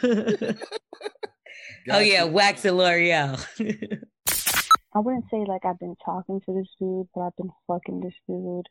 oh 1.90 2.00
yeah, 2.00 2.24
Wax 2.24 2.64
and 2.64 2.76
Lore'l. 2.76 3.38
I 4.98 5.00
wouldn't 5.00 5.26
say 5.30 5.44
like 5.46 5.64
I've 5.64 5.78
been 5.78 5.94
talking 6.04 6.40
to 6.40 6.52
this 6.52 6.66
dude, 6.80 7.06
but 7.14 7.20
I've 7.20 7.36
been 7.36 7.52
fucking 7.68 8.00
this 8.00 8.14
dude 8.26 8.66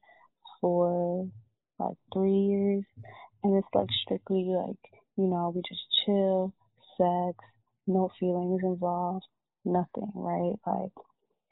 for 0.59 1.25
like 1.79 1.95
three 2.13 2.33
years, 2.33 2.83
and 3.45 3.55
it's 3.55 3.67
like 3.73 3.87
strictly 4.03 4.43
like 4.49 4.75
you 5.15 5.23
know 5.23 5.53
we 5.55 5.61
just 5.61 5.85
chill, 6.05 6.53
sex, 6.97 7.37
no 7.87 8.11
feelings 8.19 8.59
involved, 8.61 9.23
nothing, 9.63 10.11
right? 10.15 10.55
Like 10.67 10.91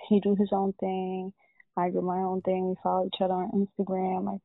he 0.09 0.19
do 0.19 0.35
his 0.37 0.49
own 0.51 0.73
thing, 0.81 1.31
I 1.77 1.89
do 1.89 2.01
my 2.01 2.17
own 2.17 2.41
thing. 2.41 2.67
We 2.67 2.75
follow 2.83 3.05
each 3.05 3.21
other 3.21 3.33
on 3.33 3.51
Instagram, 3.79 4.25
like 4.25 4.41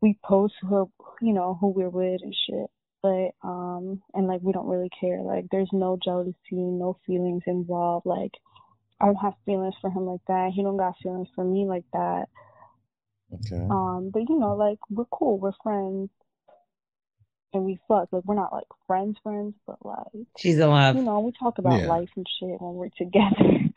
we 0.00 0.20
post 0.24 0.54
who 0.62 0.88
you 1.20 1.32
know 1.32 1.58
who 1.60 1.70
we're 1.70 1.90
with 1.90 2.20
and 2.22 2.36
shit. 2.46 2.70
But 3.02 3.30
um 3.42 4.02
and 4.14 4.28
like 4.28 4.40
we 4.40 4.52
don't 4.52 4.68
really 4.68 4.90
care. 5.00 5.20
Like 5.20 5.46
there's 5.50 5.70
no 5.72 5.98
jealousy, 6.00 6.36
no 6.52 6.96
feelings 7.04 7.42
involved. 7.48 8.06
Like 8.06 8.30
I 9.02 9.06
don't 9.06 9.16
have 9.16 9.34
feelings 9.44 9.74
for 9.80 9.90
him 9.90 10.06
like 10.06 10.20
that. 10.28 10.52
He 10.54 10.62
don't 10.62 10.76
got 10.76 10.94
feelings 11.02 11.28
for 11.34 11.44
me 11.44 11.66
like 11.66 11.84
that. 11.92 12.26
Okay. 13.34 13.66
Um, 13.68 14.10
but 14.12 14.20
you 14.28 14.38
know, 14.38 14.54
like 14.54 14.78
we're 14.90 15.06
cool, 15.06 15.38
we're 15.38 15.52
friends, 15.62 16.10
and 17.52 17.64
we 17.64 17.80
fuck. 17.88 18.08
Like 18.12 18.24
we're 18.24 18.36
not 18.36 18.52
like 18.52 18.66
friends, 18.86 19.16
friends, 19.22 19.54
but 19.66 19.84
like 19.84 20.26
she's 20.38 20.58
alive. 20.58 20.96
You 20.96 21.02
know, 21.02 21.20
we 21.20 21.32
talk 21.32 21.58
about 21.58 21.80
yeah. 21.80 21.88
life 21.88 22.10
and 22.16 22.26
shit 22.38 22.60
when 22.60 22.74
we're 22.74 22.90
together. 22.96 23.70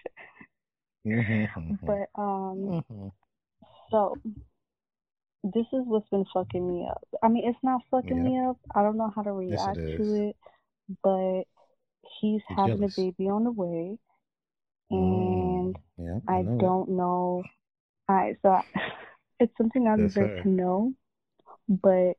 mm-hmm. 1.06 1.74
But 1.86 2.10
um, 2.22 2.84
mm-hmm. 2.90 3.08
so 3.92 4.16
this 5.44 5.66
is 5.74 5.84
what's 5.86 6.10
been 6.10 6.26
fucking 6.34 6.68
me 6.68 6.88
up. 6.90 7.04
I 7.24 7.30
mean, 7.30 7.48
it's 7.48 7.64
not 7.64 7.82
fucking 7.90 8.18
yeah. 8.18 8.24
me 8.24 8.40
up. 8.46 8.58
I 8.76 8.82
don't 8.82 8.98
know 8.98 9.12
how 9.16 9.24
to 9.24 9.32
react 9.32 9.78
yes, 9.78 9.88
it 9.88 9.98
to 9.98 10.28
it, 10.30 10.36
but 11.04 11.44
he's 12.20 12.42
You're 12.50 12.60
having 12.60 12.78
jealous. 12.78 12.98
a 12.98 13.02
baby 13.02 13.30
on 13.30 13.44
the 13.44 13.52
way, 13.52 13.98
and 14.90 15.76
mm, 15.76 15.82
yeah, 15.98 16.20
I, 16.28 16.40
I 16.40 16.44
don't 16.44 16.90
know. 16.90 17.44
All 18.08 18.16
right, 18.16 18.36
so. 18.42 18.50
I, 18.50 18.64
it's 19.40 19.54
something 19.58 19.88
I 19.88 19.98
deserve 19.98 20.44
to 20.44 20.50
know, 20.50 20.94
but 21.68 22.14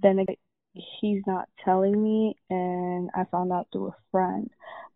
then 0.00 0.18
again, 0.18 0.36
he's 1.00 1.22
not 1.26 1.48
telling 1.64 2.02
me, 2.02 2.36
and 2.50 3.10
I 3.14 3.24
found 3.30 3.52
out 3.52 3.68
through 3.72 3.88
a 3.88 3.96
friend. 4.10 4.50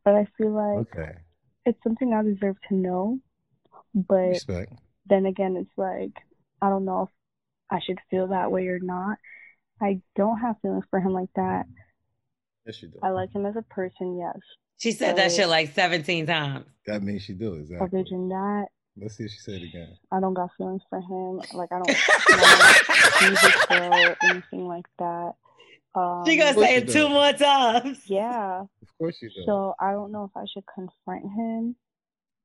But 0.04 0.14
I 0.14 0.26
feel 0.36 0.50
like 0.50 0.96
okay. 0.96 1.18
it's 1.66 1.82
something 1.82 2.12
I 2.12 2.22
deserve 2.22 2.56
to 2.68 2.74
know, 2.74 3.18
but 3.94 4.28
Respect. 4.28 4.72
then 5.06 5.26
again, 5.26 5.56
it's 5.56 5.76
like 5.76 6.12
I 6.62 6.68
don't 6.68 6.84
know 6.84 7.02
if 7.02 7.08
I 7.70 7.80
should 7.84 7.98
feel 8.10 8.28
that 8.28 8.50
way 8.50 8.68
or 8.68 8.78
not. 8.80 9.18
I 9.80 10.00
don't 10.16 10.38
have 10.38 10.56
feelings 10.62 10.84
for 10.90 11.00
him 11.00 11.12
like 11.12 11.30
that. 11.36 11.66
Yes, 12.66 12.82
you 12.82 12.88
do. 12.88 12.98
I 13.02 13.10
like 13.10 13.32
him 13.32 13.46
as 13.46 13.56
a 13.56 13.62
person, 13.62 14.18
yes. 14.18 14.38
She 14.78 14.92
said 14.92 15.16
that 15.16 15.32
shit 15.32 15.48
like 15.48 15.74
17 15.74 16.26
times. 16.26 16.66
That 16.86 17.02
means 17.02 17.22
she 17.22 17.34
do, 17.34 17.54
exactly. 17.54 17.86
Other 18.00 18.08
than 18.08 18.28
that, 18.30 18.66
Let's 19.00 19.16
see 19.16 19.24
if 19.24 19.30
she 19.30 19.38
said 19.38 19.54
it 19.54 19.62
again. 19.62 19.96
I 20.10 20.18
don't 20.18 20.34
got 20.34 20.50
feelings 20.58 20.82
for 20.90 20.98
him. 21.00 21.40
Like 21.56 21.68
I 21.70 21.78
don't 21.78 21.88
like 21.88 23.22
music 23.22 23.68
girl 23.68 23.94
or 23.94 24.16
anything 24.24 24.66
like 24.66 24.86
that. 24.98 25.32
Um, 25.94 26.24
she 26.26 26.36
gonna 26.36 26.54
say 26.54 26.76
it 26.76 26.86
do. 26.88 26.92
two 26.94 27.08
more 27.08 27.32
times. 27.32 28.00
yeah. 28.06 28.60
Of 28.82 28.98
course 28.98 29.16
you 29.22 29.28
do. 29.30 29.42
So 29.46 29.74
I 29.80 29.92
don't 29.92 30.10
know 30.10 30.24
if 30.24 30.36
I 30.36 30.44
should 30.52 30.64
confront 30.74 31.22
him 31.32 31.76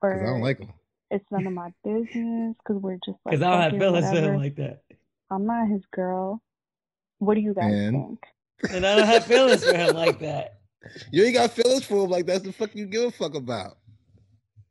or 0.02 0.22
I 0.22 0.26
don't 0.28 0.42
like 0.42 0.60
him. 0.60 0.70
it's 1.10 1.26
none 1.32 1.48
of 1.48 1.54
my 1.54 1.72
business 1.84 2.56
because 2.60 2.82
we're 2.82 3.00
just 3.04 3.18
like 3.26 3.32
Because 3.32 3.42
I 3.42 3.50
don't 3.52 3.62
have 3.72 3.80
feelings 3.80 4.10
for 4.12 4.16
him 4.22 4.36
like 4.38 4.56
that. 4.58 4.82
I'm 5.32 5.46
not 5.48 5.68
his 5.70 5.82
girl. 5.92 6.40
What 7.18 7.34
do 7.34 7.42
you 7.42 7.56
guys 7.56 7.74
And? 7.74 7.96
think? 8.62 8.74
And 8.76 8.86
I 8.86 8.96
don't 8.98 9.08
have 9.08 9.26
feelings 9.26 9.64
for 9.66 9.76
him 9.76 9.96
like 9.96 10.20
that. 10.20 10.60
You 11.12 11.24
ain't 11.24 11.36
got 11.36 11.52
feelings 11.52 11.86
for 11.86 12.04
him 12.06 12.10
like 12.12 12.26
that's 12.26 12.44
the 12.44 12.52
fuck 12.52 12.76
you 12.76 12.86
give 12.86 13.04
a 13.04 13.12
fuck 13.12 13.36
about. 13.36 13.78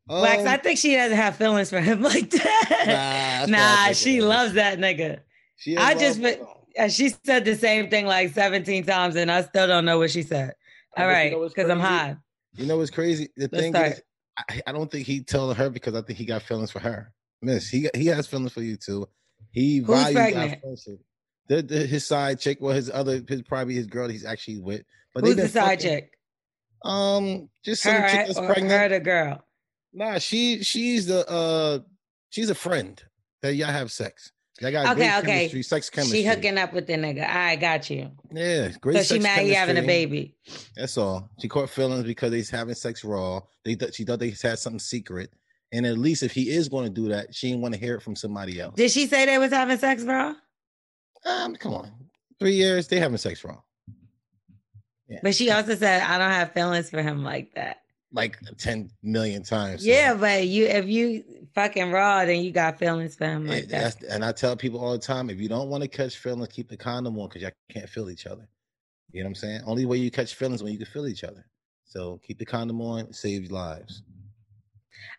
Wax, 0.09 0.43
Um, 0.43 0.49
I 0.49 0.57
think 0.57 0.79
she 0.79 0.95
doesn't 0.97 1.17
have 1.17 1.37
feelings 1.37 1.71
for 1.71 1.81
him 1.81 2.03
like 2.03 2.29
that. 2.31 3.47
Nah, 3.49 3.57
Nah, 3.57 3.63
what 3.63 3.79
I 3.79 3.85
think 3.87 3.97
she 3.97 4.17
it 4.17 4.19
is. 4.19 4.25
loves 4.25 4.53
that 4.55 4.79
nigga. 4.79 5.21
she 5.57 5.77
I 5.77 5.95
just 5.95 6.19
love 6.19 6.23
been- 6.33 6.41
with 6.41 6.49
him. 6.49 6.57
And 6.75 6.91
she 6.91 7.11
said 7.25 7.45
the 7.45 7.55
same 7.55 7.91
thing 7.91 8.07
like 8.07 8.33
17 8.33 8.85
times, 8.85 9.15
and 9.17 9.31
I 9.31 9.43
still 9.43 9.67
don't 9.67 9.85
know 9.85 9.99
what 9.99 10.11
she 10.11 10.23
said. 10.23 10.55
All 10.97 11.07
right, 11.07 11.31
But 11.31 11.37
you 11.37 11.43
know 11.43 11.49
because 11.49 11.71
I'm 11.71 11.79
high. 11.81 12.17
You 12.57 12.65
know 12.65 12.79
what's 12.79 12.91
crazy? 12.91 13.29
The 13.37 13.43
Let's 13.53 13.63
thing 13.63 13.73
start. 13.75 13.93
is, 13.93 14.03
I, 14.39 14.63
I 14.69 14.73
don't 14.73 14.91
think 14.91 15.07
he 15.07 15.21
telling 15.23 15.55
her 15.57 15.69
because 15.69 15.95
I 15.95 16.01
think 16.01 16.19
he 16.19 16.25
got 16.25 16.41
feelings 16.43 16.71
for 16.71 16.79
her. 16.79 17.13
Miss, 17.43 17.69
he 17.69 17.91
he 17.95 18.07
has 18.07 18.27
feelings 18.27 18.53
for 18.53 18.63
you 18.63 18.79
too. 18.79 19.07
He 19.51 19.79
Who's 19.79 19.87
values 19.87 20.07
our 20.17 20.23
pregnant? 20.31 20.61
friendship. 20.63 21.01
The, 21.57 21.63
the, 21.63 21.87
his 21.87 22.07
side 22.07 22.41
chick, 22.41 22.59
well, 22.61 22.75
his 22.75 22.91
other, 22.91 23.23
his 23.29 23.43
probably 23.43 23.75
his 23.75 23.87
girl 23.87 24.09
he's 24.09 24.25
actually 24.25 24.59
with. 24.61 24.83
But 25.15 25.25
Who's 25.25 25.37
the 25.37 25.49
side 25.49 25.81
fucking- 25.83 25.91
chick? 25.91 26.11
Um, 26.85 27.49
just 27.65 27.83
some 27.83 27.95
Her, 27.95 28.09
chick 28.09 28.27
that's 28.27 28.39
pregnant. 28.39 28.71
her, 28.73 28.89
the 28.89 29.01
girl. 29.01 29.45
Nah, 29.93 30.19
she 30.19 30.63
she's 30.65 31.07
the 31.07 31.29
uh 31.29 31.81
she's 32.31 32.49
a 32.51 32.55
friend 32.55 33.01
that 33.43 33.55
y'all 33.55 33.69
have 33.69 33.93
sex. 33.93 34.33
Y'all 34.61 34.73
got 34.73 34.97
Okay, 34.97 35.19
okay. 35.19 35.27
chemistry, 35.27 35.63
sex 35.63 35.91
chemistry. 35.91 36.21
She 36.21 36.27
hooking 36.27 36.57
up 36.59 36.73
with 36.73 36.87
the 36.87 36.95
nigga. 36.95 37.29
I 37.29 37.57
got 37.57 37.89
you. 37.91 38.11
Yeah, 38.33 38.71
great. 38.81 38.97
So 39.05 39.15
she 39.15 39.21
mad 39.21 39.43
he 39.45 39.53
having 39.53 39.77
a 39.77 39.83
baby. 39.83 40.35
That's 40.75 40.97
all. 40.97 41.29
She 41.41 41.49
caught 41.49 41.69
feelings 41.71 42.05
because 42.05 42.31
they's 42.31 42.51
having 42.51 42.75
sex 42.75 43.05
raw. 43.05 43.41
They 43.65 43.75
thought 43.75 43.95
she 43.95 44.05
thought 44.05 44.19
they 44.21 44.31
had 44.31 44.59
something 44.59 44.79
secret. 44.81 45.31
And 45.73 45.87
at 45.87 45.99
least 45.99 46.23
if 46.23 46.33
he 46.33 46.51
is 46.51 46.69
going 46.69 46.85
to 46.85 46.91
do 46.91 47.09
that, 47.11 47.35
she 47.35 47.49
didn't 47.51 47.63
want 47.63 47.75
to 47.75 47.81
hear 47.81 47.95
it 47.97 48.03
from 48.03 48.17
somebody 48.17 48.61
else. 48.61 48.75
Did 48.77 48.91
she 48.91 49.07
say 49.07 49.25
they 49.27 49.39
was 49.39 49.53
having 49.53 49.79
sex, 49.79 50.05
bro? 50.05 50.35
Um, 51.25 51.55
come 51.57 51.75
on. 51.75 51.93
Three 52.39 52.55
years, 52.55 52.89
they 52.89 52.99
having 52.99 53.19
sex 53.19 53.45
raw. 53.45 53.59
But 55.23 55.35
she 55.35 55.51
also 55.51 55.75
said, 55.77 56.03
I 56.03 56.17
don't 56.19 56.31
have 56.31 56.53
feelings 56.53 56.89
for 56.91 57.03
him 57.03 57.23
like 57.23 57.55
that. 57.55 57.83
Like 58.13 58.39
10 58.59 58.91
million 59.03 59.43
times. 59.43 59.83
so 59.85 59.91
Yeah, 59.91 60.15
but 60.15 60.47
you 60.47 60.67
if 60.67 60.87
you 60.87 61.47
fucking 61.55 61.91
raw, 61.93 62.25
then 62.25 62.43
you 62.43 62.51
got 62.51 62.79
feelings 62.79 63.15
for 63.15 63.27
him 63.27 63.47
it- 63.47 63.49
like 63.49 63.69
that. 63.69 64.03
and 64.05 64.25
I 64.25 64.33
tell 64.33 64.57
people 64.57 64.81
all 64.81 64.93
the 64.93 64.99
time, 64.99 65.31
if 65.31 65.39
you 65.41 65.49
don't 65.49 65.69
want 65.69 65.83
to 65.83 65.89
catch 65.89 66.17
feelings, 66.19 66.49
keep 66.49 66.69
the 66.69 66.77
condom 66.77 67.19
on 67.19 67.29
because 67.29 67.43
y'all 67.43 67.53
can't 67.71 67.89
feel 67.89 68.11
each 68.11 68.27
other. 68.27 68.49
You 69.13 69.23
know 69.23 69.27
what 69.27 69.31
I'm 69.31 69.35
saying? 69.37 69.61
Only 69.67 69.85
way 69.87 69.99
you 69.99 70.11
catch 70.11 70.35
feelings 70.35 70.63
when 70.63 70.73
you 70.73 70.79
can 70.79 70.87
feel 70.87 71.07
each 71.07 71.25
other. 71.25 71.45
So 71.85 72.21
keep 72.27 72.39
the 72.39 72.47
condom 72.47 72.81
on, 72.81 73.13
saves 73.13 73.51
lives. 73.51 74.03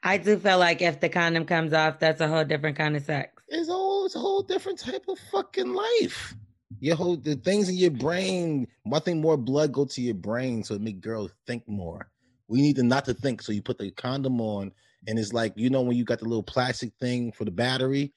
I 0.02 0.18
do 0.18 0.38
feel 0.38 0.58
like 0.60 0.82
if 0.82 1.00
the 1.00 1.10
condom 1.10 1.46
comes 1.46 1.74
off, 1.74 2.00
that's 2.00 2.22
a 2.22 2.28
whole 2.28 2.44
different 2.46 2.78
kind 2.78 2.96
of 2.96 3.04
sex. 3.04 3.33
It's 3.54 3.70
a 3.70 3.74
whole 3.74 4.06
it's 4.06 4.16
a 4.16 4.20
whole 4.20 4.42
different 4.44 4.80
type 4.80 5.06
of 5.08 5.18
fucking 5.32 5.74
life. 5.74 6.36
Your 6.80 6.96
whole 6.96 7.16
the 7.18 7.36
things 7.36 7.70
in 7.70 7.76
your 7.76 7.92
brain. 7.92 8.68
One 8.84 9.02
thing 9.02 9.22
more 9.22 9.38
blood 9.38 9.72
go 9.72 9.86
to 9.86 10.02
your 10.02 10.16
brain, 10.16 10.64
so 10.64 10.74
it 10.76 10.82
make 10.82 11.02
girls 11.02 11.32
think 11.48 11.68
more. 11.68 12.10
We 12.48 12.62
need 12.62 12.76
to 12.78 12.84
not 12.84 13.06
to 13.06 13.14
think. 13.14 13.42
So 13.42 13.52
you 13.54 13.62
put 13.62 13.78
the 13.78 13.92
condom 13.92 14.42
on, 14.42 14.72
and 15.08 15.18
it's 15.18 15.34
like 15.34 15.54
you 15.56 15.70
know 15.70 15.82
when 15.82 15.96
you 15.98 16.04
got 16.04 16.20
the 16.20 16.26
little 16.26 16.44
plastic 16.44 16.92
thing 17.00 17.32
for 17.32 17.46
the 17.46 17.52
battery, 17.52 18.14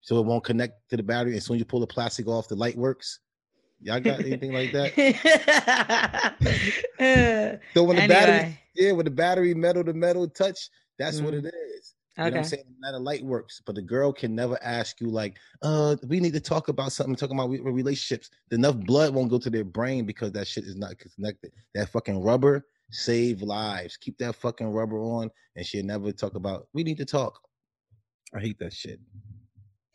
so 0.00 0.18
it 0.18 0.26
won't 0.26 0.44
connect 0.44 0.88
to 0.90 0.96
the 0.96 1.02
battery. 1.02 1.36
As 1.36 1.44
soon 1.46 1.56
as 1.56 1.60
you 1.60 1.64
pull 1.64 1.80
the 1.80 1.86
plastic 1.86 2.26
off, 2.28 2.48
the 2.48 2.54
light 2.56 2.76
works. 2.76 3.20
Y'all 3.80 4.00
got 4.00 4.20
anything 4.20 4.52
like 4.52 4.72
that? 4.72 4.92
So 7.74 7.82
when 7.84 7.96
the 7.96 8.06
battery, 8.06 8.58
yeah, 8.74 8.92
when 8.92 9.04
the 9.04 9.10
battery 9.10 9.52
metal 9.54 9.84
to 9.84 9.92
metal 9.92 10.28
touch, 10.28 10.70
that's 10.98 11.20
what 11.20 11.34
Mhm. 11.34 11.44
it 11.46 11.54
is. 11.76 11.93
You 12.16 12.24
know 12.24 12.30
what 12.30 12.36
I'm 12.36 12.44
saying? 12.44 12.64
Now 12.78 12.92
the 12.92 13.00
light 13.00 13.24
works, 13.24 13.60
but 13.66 13.74
the 13.74 13.82
girl 13.82 14.12
can 14.12 14.36
never 14.36 14.56
ask 14.62 15.00
you 15.00 15.08
like, 15.08 15.36
uh, 15.62 15.96
we 16.06 16.20
need 16.20 16.32
to 16.34 16.40
talk 16.40 16.68
about 16.68 16.92
something, 16.92 17.16
talking 17.16 17.36
about 17.36 17.50
relationships. 17.50 18.30
Enough 18.52 18.76
blood 18.76 19.12
won't 19.12 19.30
go 19.30 19.38
to 19.38 19.50
their 19.50 19.64
brain 19.64 20.06
because 20.06 20.30
that 20.32 20.46
shit 20.46 20.64
is 20.64 20.76
not 20.76 20.94
connected. 20.98 21.50
That 21.74 21.88
fucking 21.88 22.22
rubber 22.22 22.66
save 22.90 23.42
lives. 23.42 23.96
Keep 23.96 24.18
that 24.18 24.36
fucking 24.36 24.68
rubber 24.68 25.00
on, 25.00 25.28
and 25.56 25.66
she'll 25.66 25.84
never 25.84 26.12
talk 26.12 26.36
about. 26.36 26.68
We 26.72 26.84
need 26.84 26.98
to 26.98 27.04
talk. 27.04 27.40
I 28.34 28.40
hate 28.40 28.58
that 28.60 28.72
shit. 28.72 29.00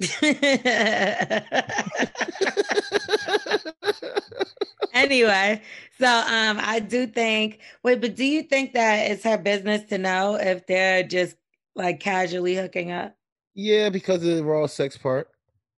anyway, 4.93 5.61
so 5.97 6.07
um, 6.07 6.57
I 6.61 6.79
do 6.79 7.07
think. 7.07 7.59
Wait, 7.83 8.01
but 8.01 8.15
do 8.15 8.25
you 8.25 8.43
think 8.43 8.73
that 8.73 9.11
it's 9.11 9.23
her 9.23 9.37
business 9.37 9.83
to 9.89 9.97
know 9.97 10.35
if 10.35 10.65
they're 10.67 11.03
just 11.03 11.35
like 11.75 11.99
casually 11.99 12.55
hooking 12.55 12.91
up? 12.91 13.15
yeah, 13.55 13.89
because 13.89 14.23
of 14.23 14.35
the 14.37 14.43
raw 14.43 14.65
sex 14.67 14.97
part. 14.97 15.27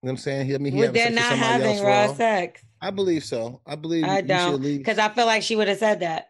You 0.03 0.07
know 0.07 0.11
what 0.11 0.11
I'm 0.11 0.17
saying? 0.17 0.47
He- 0.47 0.55
I 0.55 0.57
mean, 0.57 0.73
he 0.73 0.79
Well, 0.79 0.91
they're 0.91 1.09
not 1.11 1.23
having 1.37 1.81
raw 1.83 2.05
raw. 2.07 2.13
sex. 2.13 2.63
I 2.81 2.89
believe 2.91 3.23
so. 3.23 3.61
I 3.65 3.75
believe 3.75 4.03
I 4.03 4.21
don't, 4.21 4.61
because 4.61 4.97
I 4.97 5.09
feel 5.09 5.25
like 5.27 5.43
she 5.43 5.55
would 5.55 5.67
have 5.67 5.77
said 5.77 5.99
that. 6.01 6.29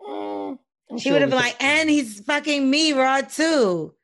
Mm, 0.00 0.58
She 0.92 1.04
sure 1.04 1.12
would 1.12 1.22
have 1.22 1.30
been 1.30 1.38
like, 1.38 1.62
and 1.62 1.88
he's 1.88 2.20
fucking 2.20 2.68
me 2.68 2.92
raw 2.92 3.20
too. 3.20 3.94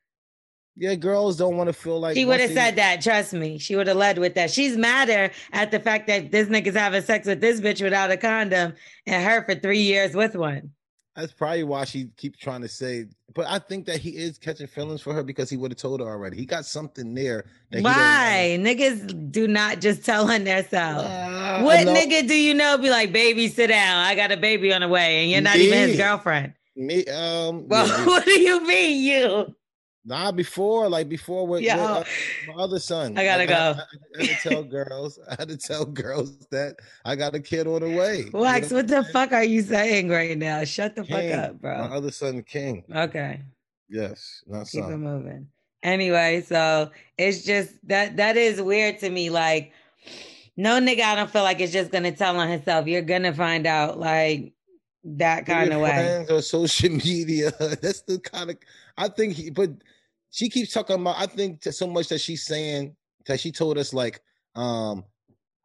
Yeah, 0.76 0.94
girls 0.94 1.36
don't 1.36 1.56
want 1.56 1.68
to 1.68 1.72
feel 1.74 2.00
like 2.00 2.16
she 2.16 2.24
would 2.24 2.40
have 2.40 2.52
said 2.52 2.76
that. 2.76 3.02
Trust 3.02 3.32
me. 3.34 3.58
She 3.58 3.76
would 3.76 3.86
have 3.88 3.96
led 3.96 4.18
with 4.18 4.34
that. 4.36 4.50
She's 4.50 4.76
madder 4.76 5.30
at 5.52 5.70
the 5.72 5.80
fact 5.80 6.06
that 6.06 6.30
this 6.30 6.48
nigga's 6.48 6.76
having 6.76 7.02
sex 7.02 7.26
with 7.26 7.40
this 7.40 7.60
bitch 7.60 7.82
without 7.82 8.10
a 8.10 8.16
condom 8.16 8.74
and 9.06 9.24
her 9.24 9.44
for 9.44 9.54
three 9.56 9.82
years 9.82 10.14
with 10.14 10.34
one. 10.36 10.70
That's 11.16 11.32
probably 11.32 11.64
why 11.64 11.84
she 11.84 12.10
keeps 12.16 12.38
trying 12.38 12.62
to 12.62 12.68
say. 12.68 13.06
But 13.34 13.46
I 13.48 13.58
think 13.58 13.86
that 13.86 13.98
he 13.98 14.10
is 14.10 14.38
catching 14.38 14.66
feelings 14.66 15.02
for 15.02 15.12
her 15.12 15.22
because 15.22 15.50
he 15.50 15.56
would 15.56 15.72
have 15.72 15.78
told 15.78 16.00
her 16.00 16.06
already. 16.06 16.36
He 16.36 16.46
got 16.46 16.64
something 16.64 17.14
there. 17.14 17.44
That 17.70 17.78
he 17.78 17.82
don't. 17.82 17.92
Why? 17.92 18.58
Niggas 18.60 19.32
do 19.32 19.48
not 19.48 19.80
just 19.80 20.04
tell 20.04 20.30
on 20.30 20.44
themselves. 20.44 21.04
Uh, 21.04 21.62
what 21.62 21.86
nigga 21.86 22.26
do 22.26 22.34
you 22.34 22.54
know 22.54 22.78
be 22.78 22.90
like, 22.90 23.12
baby, 23.12 23.48
sit 23.48 23.68
down. 23.68 24.06
I 24.06 24.14
got 24.14 24.30
a 24.30 24.36
baby 24.36 24.72
on 24.72 24.82
the 24.82 24.88
way, 24.88 25.22
and 25.22 25.30
you're 25.30 25.40
not 25.40 25.56
even 25.56 25.88
his 25.88 25.96
girlfriend. 25.96 26.54
Me, 26.76 27.04
um, 27.06 27.68
Well, 27.68 27.86
yeah, 27.86 28.06
what 28.06 28.24
do 28.24 28.40
you 28.40 28.66
mean, 28.66 29.02
you? 29.02 29.54
Nah, 30.04 30.32
before, 30.32 30.88
like 30.88 31.08
before 31.08 31.46
with, 31.46 31.62
Yo. 31.62 31.74
with, 31.74 31.84
uh, 31.84 32.04
my 32.52 32.62
other 32.62 32.78
son. 32.78 33.16
I 33.18 33.24
gotta 33.24 33.42
I, 33.42 33.46
go. 33.46 33.54
I, 33.54 34.20
I 34.20 34.26
had 34.26 34.28
to 34.28 34.48
tell 34.48 34.62
girls. 34.64 35.18
I 35.28 35.36
had 35.38 35.48
to 35.48 35.56
tell 35.56 35.84
girls 35.84 36.36
that 36.50 36.76
I 37.04 37.16
got 37.16 37.34
a 37.34 37.40
kid 37.40 37.66
on 37.66 37.80
the 37.80 37.90
way. 37.90 38.24
You 38.32 38.38
Wax, 38.38 38.70
know? 38.70 38.78
what 38.78 38.88
the 38.88 39.04
fuck 39.04 39.32
are 39.32 39.44
you 39.44 39.62
saying 39.62 40.08
right 40.08 40.36
now? 40.36 40.64
Shut 40.64 40.96
the 40.96 41.04
fuck 41.04 41.24
up, 41.32 41.60
bro. 41.60 41.88
My 41.88 41.96
other 41.96 42.10
son, 42.10 42.42
King. 42.42 42.84
Okay. 42.94 43.42
Yes, 43.88 44.42
not 44.46 44.68
keep 44.68 44.84
it 44.84 44.96
moving. 44.96 45.48
Anyway, 45.82 46.42
so 46.46 46.90
it's 47.18 47.42
just 47.42 47.72
that 47.88 48.16
that 48.18 48.36
is 48.36 48.60
weird 48.60 48.98
to 49.00 49.10
me. 49.10 49.30
Like, 49.30 49.72
no 50.56 50.78
nigga, 50.78 51.00
I 51.00 51.14
don't 51.16 51.30
feel 51.30 51.42
like 51.42 51.60
it's 51.60 51.72
just 51.72 51.90
gonna 51.90 52.12
tell 52.12 52.38
on 52.38 52.48
himself. 52.48 52.86
You're 52.86 53.02
gonna 53.02 53.32
find 53.32 53.66
out 53.66 53.98
like 53.98 54.52
that 55.04 55.46
kind 55.46 55.72
of 55.72 55.80
way. 55.80 55.90
friends 55.90 56.30
or 56.30 56.42
social 56.42 56.90
media. 57.04 57.50
That's 57.58 58.02
the 58.02 58.18
kind 58.18 58.50
of 58.50 58.58
I 58.96 59.08
think 59.08 59.34
he 59.34 59.50
but 59.50 59.70
she 60.30 60.48
keeps 60.48 60.72
talking 60.72 61.00
about 61.00 61.16
I 61.18 61.26
think 61.26 61.60
to 61.62 61.72
so 61.72 61.86
much 61.86 62.08
that 62.08 62.20
she's 62.20 62.44
saying 62.44 62.96
that 63.26 63.40
she 63.40 63.52
told 63.52 63.78
us 63.78 63.92
like 63.92 64.20
um 64.54 65.04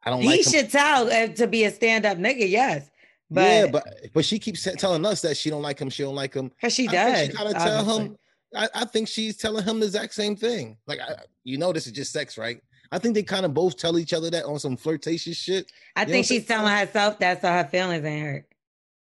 I 0.04 0.10
don't 0.10 0.22
He 0.22 0.28
like 0.28 0.42
should 0.44 0.70
tell 0.70 1.10
uh, 1.10 1.28
to 1.28 1.46
be 1.46 1.64
a 1.64 1.70
stand-up 1.70 2.18
nigga, 2.18 2.48
yes. 2.48 2.90
But, 3.28 3.40
yeah, 3.42 3.66
but 3.66 3.84
but 4.14 4.24
she 4.24 4.38
keeps 4.38 4.66
telling 4.78 5.04
us 5.04 5.20
that 5.22 5.36
she 5.36 5.50
don't 5.50 5.62
like 5.62 5.78
him, 5.80 5.90
she 5.90 6.02
don't 6.04 6.14
like 6.14 6.32
him. 6.34 6.48
because 6.48 6.74
she 6.74 6.86
I 6.88 6.92
does. 6.92 7.18
think 7.18 7.30
she 7.32 7.36
gotta 7.36 7.52
tell 7.54 7.78
obviously. 7.80 8.04
him 8.04 8.16
I, 8.54 8.68
I 8.74 8.84
think 8.84 9.08
she's 9.08 9.36
telling 9.36 9.64
him 9.64 9.80
the 9.80 9.86
exact 9.86 10.14
same 10.14 10.36
thing. 10.36 10.76
Like 10.86 11.00
I, 11.00 11.14
you 11.44 11.58
know 11.58 11.72
this 11.72 11.86
is 11.86 11.92
just 11.92 12.12
sex, 12.12 12.38
right? 12.38 12.60
I 12.92 12.98
think 13.00 13.14
they 13.16 13.24
kind 13.24 13.44
of 13.44 13.52
both 13.52 13.76
tell 13.76 13.98
each 13.98 14.12
other 14.12 14.30
that 14.30 14.44
on 14.44 14.60
some 14.60 14.76
flirtatious 14.76 15.36
shit. 15.36 15.70
I 15.96 16.02
You 16.02 16.06
think 16.12 16.26
think 16.26 16.40
she's 16.40 16.46
telling 16.46 16.72
herself 16.72 17.18
that 17.18 17.40
so 17.42 17.48
her 17.48 17.64
feelings 17.64 18.04
ain't 18.04 18.22
hurt. 18.24 18.44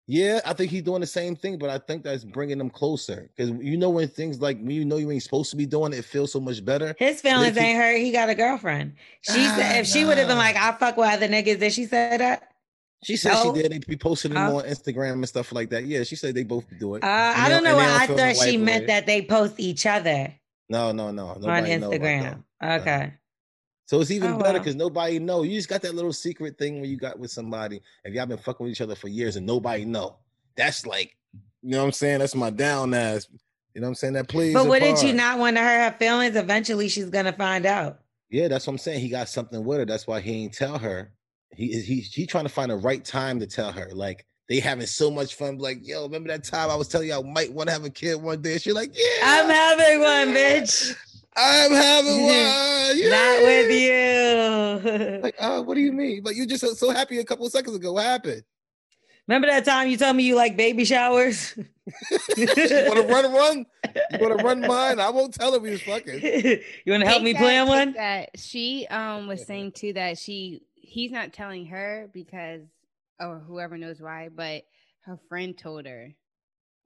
Yeah, 0.08 0.40
I 0.46 0.54
think 0.54 0.70
he's 0.70 0.84
doing 0.84 1.02
the 1.02 1.08
same 1.08 1.36
thing, 1.36 1.58
but 1.58 1.72
I 1.72 1.80
think 1.80 2.04
that's 2.04 2.24
bringing 2.24 2.60
them 2.60 2.70
closer. 2.70 3.28
Because 3.36 3.50
you 3.60 3.76
know 3.76 3.90
when 3.90 4.08
things 4.08 4.40
like 4.40 4.58
when 4.60 4.70
you 4.70 4.86
know 4.86 4.98
you 4.98 5.10
ain't 5.10 5.24
supposed 5.24 5.50
to 5.50 5.56
be 5.56 5.66
doing 5.66 5.94
it, 5.94 6.00
it 6.00 6.06
feels 6.06 6.32
so 6.32 6.40
much 6.40 6.64
better. 6.64 6.96
His 7.00 7.22
feelings 7.22 7.54
keep- 7.56 7.64
ain't 7.64 7.78
hurt. 7.80 7.98
He 7.98 8.12
got 8.12 8.30
a 8.30 8.36
girlfriend. 8.36 8.94
She 9.22 9.46
Ah, 9.48 9.56
said 9.58 9.80
if 9.80 9.88
she 9.88 10.06
would 10.06 10.18
have 10.20 10.28
been 10.28 10.38
like, 10.38 10.56
I 10.58 10.74
fuck 10.74 10.98
with 10.98 11.10
other 11.10 11.28
niggas, 11.28 11.60
did 11.60 11.74
she 11.74 11.86
say 11.86 12.18
that? 12.18 12.52
She 13.04 13.18
said 13.18 13.34
No. 13.34 13.56
she 13.56 13.62
did. 13.64 13.72
They 13.72 13.80
be 13.80 13.98
posting 13.98 14.34
them 14.34 14.52
Oh. 14.52 14.58
on 14.60 14.66
Instagram 14.66 15.14
and 15.14 15.28
stuff 15.28 15.52
like 15.52 15.70
that. 15.72 15.86
Yeah, 15.86 16.04
she 16.04 16.16
said 16.16 16.36
they 16.36 16.44
both 16.44 16.66
do 16.80 16.96
it. 16.96 17.04
Uh, 17.04 17.08
I 17.36 17.50
don't 17.50 17.64
know 17.64 17.76
why 17.76 17.98
I 18.02 18.08
thought 18.08 18.36
she 18.36 18.58
meant 18.58 18.84
way. 18.84 18.88
that 18.88 19.06
they 19.08 19.24
post 19.24 19.56
each 19.60 19.86
other 19.88 20.34
No, 20.70 20.92
no, 20.92 21.12
no. 21.12 21.30
on 21.30 21.66
Instagram. 21.66 22.44
Okay. 22.64 23.14
So 23.86 24.02
it's 24.02 24.12
even 24.12 24.34
Oh, 24.34 24.38
better 24.40 24.54
wow. 24.54 24.60
because 24.60 24.76
nobody 24.76 25.20
know. 25.20 25.44
You 25.44 25.56
just 25.56 25.70
got 25.70 25.82
that 25.84 25.94
little 25.96 26.14
secret 26.14 26.58
thing 26.58 26.82
when 26.82 26.90
you 26.90 26.98
got 26.98 27.20
with 27.20 27.32
somebody. 27.32 27.82
If 28.04 28.14
y'all 28.14 28.26
been 28.26 28.38
fucking 28.38 28.64
with 28.64 28.72
each 28.72 28.82
other 28.82 28.96
for 28.96 29.08
years 29.08 29.36
and 29.36 29.46
nobody 29.46 29.86
know, 29.86 30.18
that's 30.56 30.86
like, 30.88 31.16
you 31.62 31.72
know 31.72 31.80
what 31.80 31.86
I'm 31.86 31.92
saying? 31.92 32.20
That's 32.20 32.36
my 32.36 32.50
down 32.50 32.94
ass. 32.94 33.28
You 33.74 33.82
know 33.82 33.86
what 33.86 33.90
I'm 33.90 33.96
saying? 33.96 34.14
That 34.14 34.28
plays. 34.28 34.54
But 34.54 34.68
wouldn't 34.68 35.04
you 35.04 35.14
not 35.14 35.38
want 35.38 35.58
to 35.58 35.62
hurt 35.62 35.92
her 35.92 35.98
feelings? 36.00 36.36
Eventually, 36.36 36.88
she's 36.88 37.10
gonna 37.10 37.34
find 37.34 37.66
out. 37.66 38.00
Yeah, 38.30 38.48
that's 38.48 38.66
what 38.66 38.74
I'm 38.74 38.78
saying. 38.80 39.02
He 39.02 39.10
got 39.10 39.30
something 39.30 39.64
with 39.64 39.80
her. 39.80 39.86
That's 39.86 40.08
why 40.08 40.22
he 40.22 40.44
ain't 40.44 40.54
tell 40.54 40.78
her. 40.78 41.12
He 41.54 41.68
is 41.74 41.86
he 41.86 42.00
he 42.00 42.26
trying 42.26 42.46
to 42.46 42.50
find 42.50 42.72
the 42.72 42.76
right 42.78 43.04
time 43.04 43.40
to 43.40 43.48
tell 43.48 43.72
her. 43.72 43.90
Like 43.94 44.26
they 44.48 44.60
having 44.60 44.86
so 44.88 45.12
much 45.12 45.36
fun. 45.36 45.58
Like, 45.58 45.86
yo, 45.86 46.04
remember 46.04 46.30
that 46.30 46.44
time 46.44 46.70
I 46.70 46.76
was 46.76 46.88
telling 46.88 47.08
you 47.10 47.16
I 47.16 47.22
might 47.22 47.52
want 47.52 47.68
to 47.68 47.74
have 47.74 47.84
a 47.84 47.90
kid 47.90 48.16
one 48.16 48.42
day? 48.42 48.58
She's 48.60 48.74
like, 48.74 48.92
yeah, 48.98 49.24
I'm 49.24 49.50
having 49.50 50.00
one, 50.02 50.36
bitch. 50.36 50.96
I'm 51.38 51.72
having 51.72 52.22
one. 52.24 52.98
Yeah. 52.98 53.10
Not 53.10 53.44
with 53.44 53.72
you. 55.16 55.20
Like, 55.22 55.36
oh, 55.40 55.62
what 55.62 55.76
do 55.76 55.82
you 55.82 55.92
mean? 55.92 56.24
But 56.24 56.36
you 56.36 56.46
just 56.46 56.62
so, 56.62 56.74
so 56.74 56.92
happy 56.92 57.20
a 57.20 57.24
couple 57.26 57.46
of 57.46 57.52
seconds 57.52 57.76
ago. 57.76 57.94
What 57.94 58.04
happened? 58.06 58.44
Remember 59.28 59.48
that 59.48 59.66
time 59.66 59.90
you 59.90 59.98
told 59.98 60.16
me 60.16 60.24
you 60.24 60.36
like 60.36 60.56
baby 60.56 60.86
showers? 60.86 61.56
you 61.58 61.66
want 62.46 62.56
to 62.98 63.06
run 63.10 63.34
run? 63.34 63.66
You 64.12 64.20
want 64.20 64.38
to 64.38 64.44
run 64.46 64.62
mine? 64.62 65.00
I 65.00 65.10
won't 65.10 65.34
tell 65.34 65.52
her 65.54 65.60
we 65.60 65.72
was 65.72 65.82
fucking. 65.82 66.22
you 66.22 66.92
want 66.92 67.04
to 67.04 67.10
help 67.10 67.24
me 67.24 67.34
that- 67.34 67.40
plan 67.42 67.68
one? 67.68 67.94
That 67.94 68.30
she 68.40 68.86
um 68.90 69.28
was 69.28 69.46
saying 69.46 69.72
too 69.74 69.94
that 69.94 70.20
she 70.20 70.62
he's 70.76 71.12
not 71.12 71.34
telling 71.34 71.66
her 71.68 72.08
because 72.14 72.62
or 73.20 73.40
whoever 73.40 73.78
knows 73.78 74.00
why, 74.00 74.30
but 74.34 74.64
her 75.06 75.18
friend 75.28 75.58
told 75.58 75.88
her. 75.88 76.14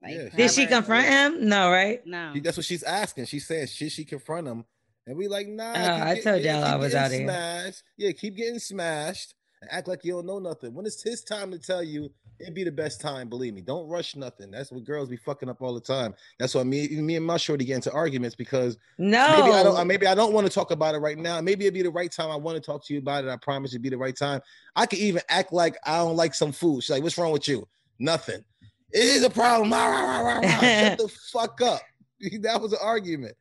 Like, 0.02 0.12
Yeah, 0.14 0.28
Did 0.36 0.50
she 0.50 0.62
whoever- 0.62 0.76
confront 0.76 1.06
him? 1.06 1.48
No, 1.48 1.70
right? 1.70 2.00
No. 2.06 2.32
She- 2.34 2.40
That's 2.40 2.56
what 2.56 2.66
she's 2.66 2.82
asking. 2.82 3.26
She 3.26 3.38
saying, 3.40 3.66
should 3.68 3.92
she 3.92 4.04
confront 4.04 4.46
him? 4.46 4.64
And 5.06 5.16
we 5.16 5.28
like, 5.28 5.48
nah. 5.48 5.72
Oh, 5.76 6.02
I 6.08 6.20
told 6.20 6.42
y'all 6.42 6.62
I 6.62 6.76
was 6.76 6.92
getting 6.92 7.28
out 7.28 7.34
here. 7.34 7.62
Smashed. 7.64 7.82
Yeah, 7.96 8.12
keep 8.12 8.36
getting 8.36 8.58
smashed 8.58 9.34
and 9.60 9.70
act 9.72 9.88
like 9.88 10.04
you 10.04 10.12
don't 10.12 10.26
know 10.26 10.38
nothing. 10.38 10.72
When 10.74 10.86
it's 10.86 11.02
his 11.02 11.22
time 11.24 11.50
to 11.50 11.58
tell 11.58 11.82
you, 11.82 12.10
it'd 12.38 12.54
be 12.54 12.64
the 12.64 12.70
best 12.72 13.00
time. 13.00 13.28
Believe 13.28 13.52
me. 13.54 13.60
Don't 13.60 13.88
rush 13.88 14.14
nothing. 14.14 14.50
That's 14.50 14.70
what 14.70 14.84
girls 14.84 15.08
be 15.08 15.16
fucking 15.16 15.48
up 15.48 15.60
all 15.62 15.74
the 15.74 15.80
time. 15.80 16.14
That's 16.38 16.54
why 16.54 16.62
me, 16.62 16.88
me 16.88 17.16
and 17.16 17.26
my 17.26 17.36
shorty 17.38 17.64
get 17.64 17.74
into 17.76 17.92
arguments 17.92 18.36
because 18.36 18.78
No. 18.98 19.26
maybe 19.38 19.52
I 19.54 19.62
don't. 19.62 19.76
uh, 19.76 19.84
Maybe 19.84 20.06
I 20.06 20.14
don't 20.14 20.32
want 20.32 20.46
to 20.46 20.52
talk 20.52 20.70
about 20.70 20.94
it 20.94 20.98
right 20.98 21.18
now. 21.18 21.40
Maybe 21.40 21.64
it'd 21.64 21.74
be 21.74 21.82
the 21.82 21.90
right 21.90 22.10
time. 22.12 22.30
I 22.30 22.36
want 22.36 22.56
to 22.56 22.60
talk 22.62 22.86
to 22.86 22.94
you 22.94 23.00
about 23.00 23.24
it. 23.24 23.30
I 23.30 23.36
promise 23.36 23.72
it'd 23.72 23.82
be 23.82 23.88
the 23.90 23.98
right 23.98 24.16
time. 24.16 24.40
I 24.76 24.86
could 24.86 25.00
even 25.00 25.22
act 25.28 25.52
like 25.52 25.76
I 25.84 25.96
don't 25.98 26.16
like 26.16 26.34
some 26.34 26.52
food. 26.52 26.82
She's 26.84 26.90
like, 26.90 27.02
"What's 27.02 27.18
wrong 27.18 27.32
with 27.32 27.48
you?" 27.48 27.66
Nothing. 27.98 28.44
It 28.92 29.04
is 29.04 29.22
a 29.22 29.30
problem. 29.30 29.70
Shut 29.70 30.98
the 30.98 31.08
fuck 31.32 31.60
up. 31.60 31.80
That 32.42 32.60
was 32.60 32.72
an 32.72 32.78
argument. 32.82 33.34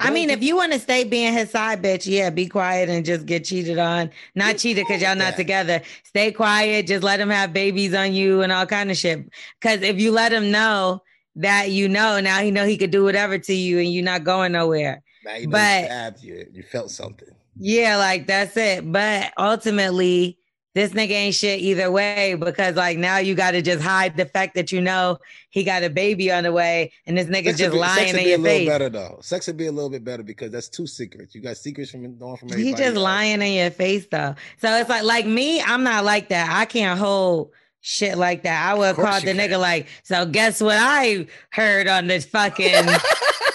I 0.00 0.10
mean, 0.10 0.30
if 0.30 0.42
you 0.42 0.56
want 0.56 0.72
to 0.72 0.78
stay 0.78 1.04
being 1.04 1.32
his 1.32 1.50
side 1.50 1.82
bitch, 1.82 2.06
yeah, 2.06 2.30
be 2.30 2.46
quiet 2.46 2.88
and 2.88 3.04
just 3.04 3.26
get 3.26 3.44
cheated 3.44 3.78
on. 3.78 4.10
Not 4.34 4.56
cheated 4.58 4.86
because 4.86 5.02
y'all 5.02 5.16
not 5.16 5.36
together. 5.36 5.82
Stay 6.04 6.30
quiet. 6.32 6.86
Just 6.86 7.02
let 7.02 7.20
him 7.20 7.30
have 7.30 7.52
babies 7.52 7.92
on 7.94 8.14
you 8.14 8.40
and 8.42 8.52
all 8.52 8.64
kind 8.64 8.90
of 8.90 8.96
shit. 8.96 9.28
Because 9.60 9.82
if 9.82 9.98
you 10.00 10.12
let 10.12 10.32
him 10.32 10.50
know 10.50 11.02
that 11.36 11.70
you 11.72 11.88
know, 11.88 12.20
now 12.20 12.40
he 12.40 12.50
know 12.50 12.64
he 12.64 12.76
could 12.78 12.90
do 12.90 13.04
whatever 13.04 13.38
to 13.38 13.52
you 13.54 13.80
and 13.80 13.92
you're 13.92 14.04
not 14.04 14.24
going 14.24 14.52
nowhere. 14.52 15.02
Now 15.24 15.34
you 15.34 15.46
know 15.48 15.52
But- 15.52 16.22
you. 16.22 16.46
You 16.52 16.62
felt 16.62 16.90
something. 16.90 17.28
Yeah, 17.58 17.96
like 17.98 18.26
that's 18.26 18.56
it. 18.56 18.90
But 18.90 19.32
ultimately, 19.36 20.38
this 20.74 20.92
nigga 20.92 21.10
ain't 21.10 21.34
shit 21.34 21.60
either 21.60 21.90
way 21.90 22.34
because 22.34 22.76
like 22.76 22.96
now 22.96 23.18
you 23.18 23.34
got 23.34 23.50
to 23.50 23.60
just 23.62 23.82
hide 23.82 24.16
the 24.16 24.24
fact 24.24 24.54
that 24.54 24.72
you 24.72 24.80
know 24.80 25.18
he 25.50 25.64
got 25.64 25.82
a 25.82 25.90
baby 25.90 26.32
on 26.32 26.44
the 26.44 26.52
way 26.52 26.92
and 27.06 27.16
this 27.18 27.26
nigga 27.26 27.54
just 27.56 27.72
be- 27.72 27.78
lying 27.78 28.06
sex 28.06 28.10
in 28.12 28.16
be 28.24 28.30
your 28.30 28.38
a 28.38 28.42
little 28.42 28.58
face. 28.58 28.68
better 28.68 28.88
though. 28.88 29.18
Sex 29.20 29.46
would 29.46 29.56
be 29.56 29.66
a 29.66 29.72
little 29.72 29.90
bit 29.90 30.04
better 30.04 30.22
because 30.22 30.50
that's 30.50 30.68
two 30.68 30.86
secrets. 30.86 31.34
You 31.34 31.42
got 31.42 31.56
secrets 31.56 31.90
from 31.90 32.16
going 32.16 32.36
from 32.36 32.48
everybody. 32.52 32.64
He 32.64 32.72
just 32.72 32.96
else. 32.96 32.98
lying 32.98 33.42
in 33.42 33.52
your 33.52 33.70
face 33.70 34.06
though. 34.10 34.34
So 34.58 34.74
it's 34.76 34.88
like 34.88 35.04
like 35.04 35.26
me, 35.26 35.60
I'm 35.60 35.82
not 35.82 36.04
like 36.04 36.28
that. 36.30 36.48
I 36.50 36.64
can't 36.64 36.98
hold 36.98 37.50
shit 37.82 38.16
like 38.16 38.44
that. 38.44 38.70
I 38.70 38.74
would 38.74 38.96
call 38.96 39.18
you 39.18 39.26
the 39.26 39.32
nigga 39.32 39.60
like, 39.60 39.88
so 40.04 40.24
guess 40.24 40.60
what 40.60 40.78
I 40.78 41.26
heard 41.50 41.86
on 41.88 42.06
this 42.06 42.24
fucking 42.24 42.86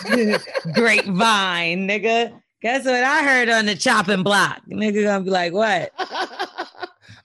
grapevine, 0.74 1.88
nigga. 1.88 2.40
Guess 2.62 2.86
what 2.86 3.04
I 3.04 3.24
heard 3.24 3.50
on 3.50 3.66
the 3.66 3.76
chopping 3.76 4.24
block. 4.24 4.62
Nigga 4.70 5.04
gonna 5.04 5.24
be 5.24 5.30
like, 5.30 5.54
what? 5.54 5.92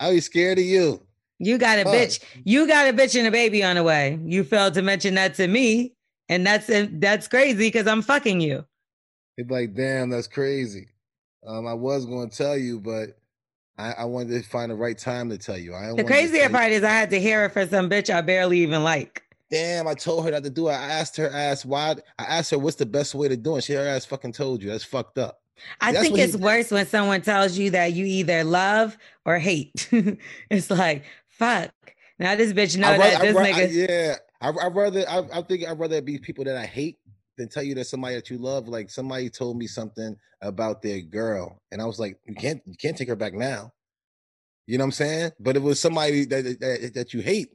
I 0.06 0.11
be 0.12 0.21
scared 0.21 0.59
of 0.59 0.64
you. 0.64 1.00
You 1.38 1.59
got 1.59 1.78
a 1.78 1.85
Fuck. 1.85 1.94
bitch. 1.94 2.21
You 2.44 2.66
got 2.66 2.88
a 2.88 2.92
bitch 2.92 3.18
and 3.18 3.26
a 3.26 3.30
baby 3.30 3.62
on 3.64 3.76
the 3.76 3.82
way. 3.82 4.18
You 4.25 4.44
failed 4.44 4.75
to 4.75 4.82
mention 4.82 5.14
that 5.14 5.35
to 5.37 5.47
me. 5.49 5.94
And 6.28 6.47
that's 6.47 6.71
that's 6.92 7.28
crazy 7.28 7.66
because 7.66 7.87
I'm 7.87 8.00
fucking 8.02 8.40
you. 8.40 8.64
Be 9.37 9.44
like, 9.44 9.74
damn, 9.74 10.09
that's 10.11 10.29
crazy. 10.29 10.88
Um, 11.46 11.66
I 11.66 11.74
was 11.74 12.07
going 12.07 12.31
to 12.31 12.37
tell 12.37 12.57
you, 12.57 12.81
but 12.81 13.18
I, 13.77 13.92
I 13.92 14.05
wanted 14.05 14.40
to 14.42 14.48
find 14.48 14.70
the 14.70 14.77
right 14.77 14.96
time 14.96 15.29
to 15.31 15.38
tell 15.38 15.59
you. 15.59 15.74
I 15.74 15.92
The 15.94 16.05
crazier 16.05 16.42
tell 16.42 16.50
you- 16.50 16.57
part 16.57 16.70
is 16.72 16.85
I 16.85 16.90
had 16.90 17.11
to 17.11 17.20
hear 17.20 17.44
it 17.44 17.53
for 17.53 17.66
some 17.66 17.90
bitch 17.90 18.09
I 18.14 18.20
barely 18.20 18.59
even 18.61 18.85
like. 18.85 19.22
Damn, 19.50 19.87
I 19.88 19.92
told 19.94 20.24
her 20.24 20.31
not 20.31 20.44
to 20.44 20.50
do 20.50 20.68
it. 20.68 20.72
I 20.72 20.85
asked 20.92 21.16
her, 21.18 21.29
asked 21.29 21.66
why. 21.66 21.96
I 22.18 22.24
asked 22.24 22.53
her 22.53 22.59
what's 22.59 22.77
the 22.77 22.87
best 22.87 23.14
way 23.14 23.29
to 23.29 23.37
do 23.37 23.57
it. 23.57 23.64
She 23.64 23.74
her 23.74 23.87
ass 23.87 24.07
fucking 24.07 24.33
told 24.33 24.62
you. 24.62 24.70
That's 24.70 24.85
fucked 24.85 25.18
up. 25.18 25.41
I 25.81 25.92
That's 25.92 26.03
think 26.03 26.12
what 26.12 26.18
he 26.20 26.25
it's 26.25 26.37
worse 26.37 26.70
when 26.70 26.87
someone 26.87 27.22
tells 27.22 27.57
you 27.59 27.70
that 27.70 27.92
you 27.92 28.05
either 28.05 28.44
love 28.44 28.96
or 29.25 29.38
hate. 29.38 29.88
it's 30.51 30.70
like, 30.70 31.05
fuck. 31.29 31.70
Now 32.18 32.35
this 32.37 32.53
bitch 32.53 32.77
know 32.77 32.88
I'd 32.88 33.01
that 33.01 33.20
rather- 33.22 33.33
this 33.33 33.37
I- 33.37 33.53
nigga. 33.53 33.88
yeah, 33.88 34.16
I, 34.40 34.66
I'd 34.66 34.75
rather. 34.75 35.05
I, 35.09 35.38
I 35.38 35.42
think 35.42 35.66
I'd 35.66 35.79
rather 35.79 36.01
be 36.03 36.18
people 36.18 36.44
that 36.44 36.57
I 36.57 36.66
hate 36.66 36.98
than 37.38 37.48
tell 37.48 37.62
you 37.62 37.75
that 37.77 37.87
somebody 37.87 38.14
that 38.16 38.29
you 38.31 38.38
love. 38.38 38.68
Like 38.68 38.90
somebody 38.90 39.31
told 39.31 39.57
me 39.57 39.66
something 39.66 40.16
about 40.42 40.83
their 40.83 41.01
girl, 41.01 41.59
and 41.70 41.81
I 41.81 41.85
was 41.87 41.98
like, 41.98 42.18
you 42.27 42.35
can't, 42.35 42.61
you 42.66 42.75
can't 42.81 42.96
take 42.96 43.09
her 43.09 43.16
back 43.16 43.33
now. 43.35 43.72
You 44.66 44.79
know 44.79 44.83
what 44.85 44.88
I'm 44.88 44.92
saying? 44.92 45.31
But 45.40 45.57
if 45.57 45.62
it 45.62 45.66
was 45.66 45.81
somebody 45.81 46.25
that 46.27 46.44
that, 46.61 46.90
that 46.94 47.14
you 47.14 47.20
hate, 47.20 47.48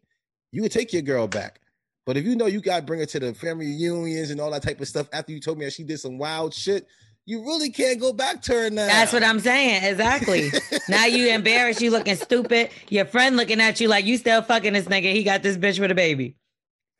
you 0.52 0.62
would 0.64 0.72
take 0.72 0.92
your 0.94 1.02
girl 1.02 1.28
back. 1.28 1.60
But 2.06 2.16
if 2.18 2.26
you 2.26 2.36
know 2.36 2.46
you 2.46 2.62
got 2.62 2.78
to 2.80 2.86
bring 2.86 3.00
her 3.02 3.06
to 3.06 3.20
the 3.20 3.34
family 3.34 3.66
reunions 3.68 4.30
and 4.32 4.40
all 4.40 4.52
that 4.52 4.64
type 4.64 4.80
of 4.80 4.88
stuff 4.88 5.08
after 5.12 5.32
you 5.34 5.40
told 5.42 5.58
me 5.58 5.66
that 5.66 5.72
she 5.74 5.84
did 5.84 6.00
some 6.00 6.18
wild 6.18 6.54
shit, 6.54 6.86
you 7.28 7.42
really 7.42 7.70
can't 7.70 8.00
go 8.00 8.14
back 8.14 8.42
to 8.44 8.54
her 8.54 8.70
now. 8.70 8.88
That's 8.88 9.12
what 9.12 9.22
I'm 9.22 9.42
saying. 9.42 9.84
Exactly. 9.84 10.50
now 10.90 11.06
you 11.06 11.28
embarrassed, 11.28 11.82
you 11.82 11.92
looking 11.92 12.16
stupid. 12.16 12.70
Your 12.88 13.04
friend 13.04 13.36
looking 13.36 13.60
at 13.60 13.82
you 13.82 13.90
like 13.90 14.06
you 14.06 14.18
still 14.18 14.42
fucking 14.42 14.72
this 14.72 14.86
nigga. 14.86 15.12
He 15.12 15.24
got 15.24 15.44
this 15.44 15.58
bitch 15.58 15.78
with 15.78 15.92
a 15.92 15.96
baby. 15.96 16.38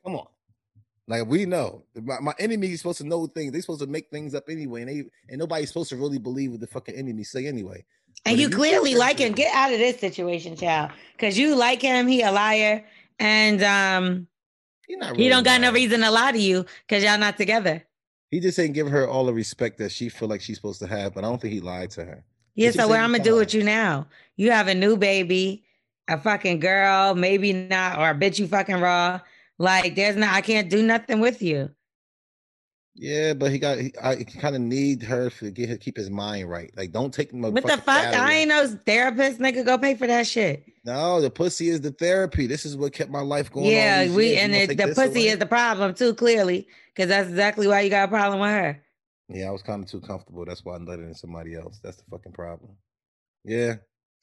Come 0.04 0.16
on. 0.16 0.26
Like 1.06 1.26
we 1.26 1.46
know, 1.46 1.82
my, 1.94 2.20
my 2.20 2.34
enemy 2.38 2.68
is 2.68 2.80
supposed 2.80 2.98
to 2.98 3.04
know 3.04 3.26
things. 3.26 3.52
They're 3.52 3.62
supposed 3.62 3.80
to 3.80 3.86
make 3.86 4.10
things 4.10 4.34
up 4.34 4.50
anyway, 4.50 4.82
and 4.82 4.90
they 4.90 5.04
and 5.30 5.38
nobody's 5.38 5.68
supposed 5.68 5.88
to 5.88 5.96
really 5.96 6.18
believe 6.18 6.50
what 6.50 6.60
the 6.60 6.66
fucking 6.66 6.94
enemy 6.94 7.24
say 7.24 7.46
anyway. 7.46 7.82
And 8.26 8.36
But 8.36 8.38
you 8.38 8.50
clearly 8.50 8.96
like 8.96 9.20
him. 9.20 9.32
Get 9.32 9.54
out 9.54 9.72
of 9.72 9.78
this 9.78 9.98
situation, 9.98 10.56
child. 10.56 10.90
Cause 11.16 11.38
you 11.38 11.56
like 11.56 11.80
him. 11.80 12.06
He 12.06 12.20
a 12.20 12.30
liar. 12.30 12.84
And 13.18 13.62
um 13.62 14.26
not 14.90 15.16
he 15.16 15.30
don't 15.30 15.44
got 15.44 15.62
no 15.62 15.72
reason 15.72 16.00
to 16.00 16.10
lie 16.10 16.32
to 16.32 16.38
you 16.38 16.66
because 16.86 17.02
y'all 17.02 17.18
not 17.18 17.38
together. 17.38 17.82
He 18.30 18.40
just 18.40 18.58
ain't 18.58 18.74
give 18.74 18.88
her 18.88 19.08
all 19.08 19.24
the 19.24 19.32
respect 19.32 19.78
that 19.78 19.90
she 19.90 20.08
feel 20.08 20.28
like 20.28 20.40
she's 20.40 20.56
supposed 20.56 20.80
to 20.80 20.86
have, 20.86 21.14
but 21.14 21.24
I 21.24 21.28
don't 21.28 21.40
think 21.40 21.54
he 21.54 21.60
lied 21.60 21.90
to 21.92 22.04
her. 22.04 22.24
Yeah, 22.54 22.72
so 22.72 22.88
what 22.88 23.00
I'm 23.00 23.12
gonna 23.12 23.22
do 23.22 23.36
with 23.36 23.54
you 23.54 23.62
now? 23.62 24.06
You 24.36 24.50
have 24.50 24.68
a 24.68 24.74
new 24.74 24.96
baby, 24.96 25.64
a 26.08 26.18
fucking 26.18 26.60
girl, 26.60 27.14
maybe 27.14 27.52
not, 27.52 27.98
or 27.98 28.02
I 28.02 28.12
bet 28.12 28.38
you 28.38 28.46
fucking 28.46 28.80
raw. 28.80 29.20
Like, 29.58 29.94
there's 29.94 30.16
not, 30.16 30.34
I 30.34 30.40
can't 30.40 30.68
do 30.68 30.82
nothing 30.82 31.20
with 31.20 31.40
you. 31.40 31.70
Yeah, 33.00 33.34
but 33.34 33.52
he 33.52 33.58
got. 33.58 33.78
He, 33.78 33.92
I 34.02 34.24
kind 34.24 34.56
of 34.56 34.60
need 34.60 35.04
her 35.04 35.30
to 35.30 35.50
get 35.52 35.68
her 35.68 35.76
keep 35.76 35.96
his 35.96 36.10
mind 36.10 36.50
right. 36.50 36.72
Like, 36.76 36.90
don't 36.90 37.14
take 37.14 37.32
him. 37.32 37.42
What 37.42 37.54
the 37.54 37.76
fuck? 37.76 37.88
I 37.88 38.32
ain't 38.34 38.48
no 38.48 38.66
therapist, 38.66 39.38
nigga. 39.38 39.64
Go 39.64 39.78
pay 39.78 39.94
for 39.94 40.08
that 40.08 40.26
shit. 40.26 40.64
No, 40.84 41.20
the 41.20 41.30
pussy 41.30 41.68
is 41.68 41.80
the 41.80 41.92
therapy. 41.92 42.48
This 42.48 42.66
is 42.66 42.76
what 42.76 42.92
kept 42.92 43.10
my 43.10 43.20
life 43.20 43.52
going. 43.52 43.66
yeah, 43.66 44.10
we 44.10 44.30
years. 44.30 44.38
And 44.42 44.54
it, 44.54 44.76
the 44.76 44.94
pussy 44.94 45.20
away? 45.20 45.28
is 45.28 45.38
the 45.38 45.46
problem 45.46 45.94
too, 45.94 46.12
clearly, 46.12 46.66
because 46.98 47.10
that's 47.10 47.28
exactly 47.28 47.68
why 47.68 47.82
you 47.82 47.90
got 47.90 48.08
a 48.08 48.10
problem 48.10 48.40
with 48.40 48.50
her. 48.50 48.82
Yeah, 49.28 49.46
I 49.46 49.50
was 49.52 49.62
kind 49.62 49.84
of 49.84 49.88
too 49.88 50.00
comfortable. 50.00 50.44
That's 50.44 50.64
why 50.64 50.74
I 50.74 50.78
let 50.78 50.98
it 50.98 51.02
in 51.02 51.14
somebody 51.14 51.54
else. 51.54 51.78
That's 51.80 51.96
the 51.98 52.02
fucking 52.10 52.32
problem. 52.32 52.72
Yeah, 53.44 53.74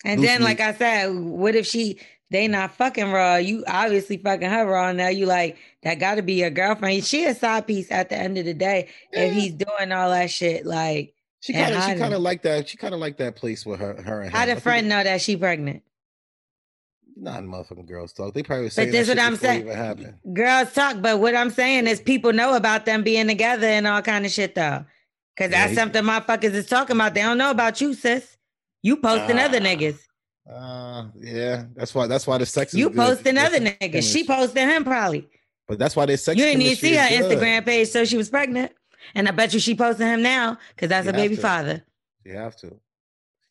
And 0.03 0.19
Loose 0.19 0.29
then, 0.29 0.43
like. 0.43 0.59
I 0.59 0.73
said, 0.73 1.07
what 1.15 1.55
if 1.55 1.65
she 1.65 1.99
they 2.31 2.49
not 2.49 2.75
fucking 2.75 3.11
raw? 3.11 3.37
You 3.37 3.63
obviously 3.65 4.17
fucking 4.17 4.49
her 4.49 4.65
raw. 4.65 4.91
Now 4.91 5.07
you 5.07 5.25
like 5.25 5.57
that 5.83 5.99
got 5.99 6.15
to 6.15 6.21
be 6.21 6.33
your 6.33 6.49
girlfriend. 6.49 7.05
She 7.05 7.23
a 7.23 7.33
side 7.33 7.65
piece 7.65 7.89
at 7.91 8.09
the 8.09 8.17
end 8.17 8.37
of 8.37 8.43
the 8.43 8.53
day. 8.53 8.89
If 9.13 9.33
he's 9.33 9.53
doing 9.53 9.93
all 9.93 10.09
that 10.09 10.29
shit, 10.29 10.65
like 10.65 11.13
she 11.39 11.53
kind 11.53 11.73
of 11.73 11.83
she 11.83 11.95
kind 11.95 12.13
of 12.13 12.21
like 12.21 12.41
that. 12.41 12.67
She 12.67 12.75
kind 12.75 12.93
of 12.93 12.99
like 12.99 13.17
that 13.17 13.37
place 13.37 13.65
with 13.65 13.79
her 13.79 14.01
her 14.01 14.21
and 14.21 14.33
how 14.33 14.45
the 14.45 14.59
friend 14.59 14.89
know 14.89 15.01
that 15.01 15.21
she 15.21 15.37
pregnant? 15.37 15.83
Not 17.17 17.43
motherfucking 17.43 17.87
girls 17.87 18.11
talk. 18.11 18.33
They 18.33 18.43
probably 18.43 18.69
say 18.69 18.85
But 18.85 18.91
this 18.91 19.07
what 19.07 19.19
I'm 19.19 19.35
saying. 19.37 19.65
Girls 20.33 20.73
talk, 20.73 21.01
but 21.01 21.19
what 21.19 21.33
I'm 21.35 21.49
saying 21.49 21.87
is 21.87 22.01
people 22.01 22.33
know 22.33 22.55
about 22.55 22.85
them 22.85 23.03
being 23.03 23.27
together 23.27 23.67
and 23.67 23.87
all 23.87 24.01
kind 24.01 24.25
of 24.25 24.31
shit 24.31 24.53
though. 24.55 24.85
Cause 25.37 25.49
Yeah, 25.51 25.59
that's 25.59 25.69
he- 25.71 25.75
something 25.75 26.03
motherfuckers 26.03 26.53
is 26.53 26.65
talking 26.65 26.95
about. 26.97 27.13
They 27.13 27.21
don't 27.21 27.37
know 27.37 27.51
about 27.51 27.79
you, 27.79 27.93
sis. 27.93 28.37
You 28.83 28.97
posting 28.97 29.39
other 29.39 29.57
Ah. 29.61 29.65
niggas. 29.65 29.97
Uh, 30.49 31.05
yeah, 31.19 31.63
that's 31.75 31.95
why. 31.95 32.05
That's 32.07 32.27
why 32.27 32.37
the 32.37 32.45
sex. 32.45 32.73
You 32.73 32.89
posting 32.91 33.37
other 33.37 33.59
niggas. 33.59 34.11
She 34.11 34.23
posting 34.25 34.67
him 34.67 34.83
probably. 34.83 35.27
But 35.67 35.79
that's 35.79 35.95
why 35.95 36.05
they 36.05 36.17
sex. 36.17 36.37
You 36.37 36.45
didn't 36.45 36.61
even 36.61 36.75
see 36.75 36.93
her 36.95 37.09
good. 37.09 37.39
Instagram 37.39 37.65
page, 37.65 37.87
so 37.89 38.05
she 38.05 38.15
was 38.17 38.29
pregnant. 38.29 38.71
And 39.15 39.27
I 39.27 39.31
bet 39.31 39.53
you 39.53 39.59
she 39.59 39.73
posting 39.75 40.07
him 40.07 40.21
now 40.21 40.57
because 40.75 40.89
that's 40.89 41.05
You 41.05 41.11
a 41.11 41.13
baby 41.13 41.35
to. 41.35 41.41
father. 41.41 41.83
You 42.23 42.35
have 42.35 42.55
to. 42.57 42.75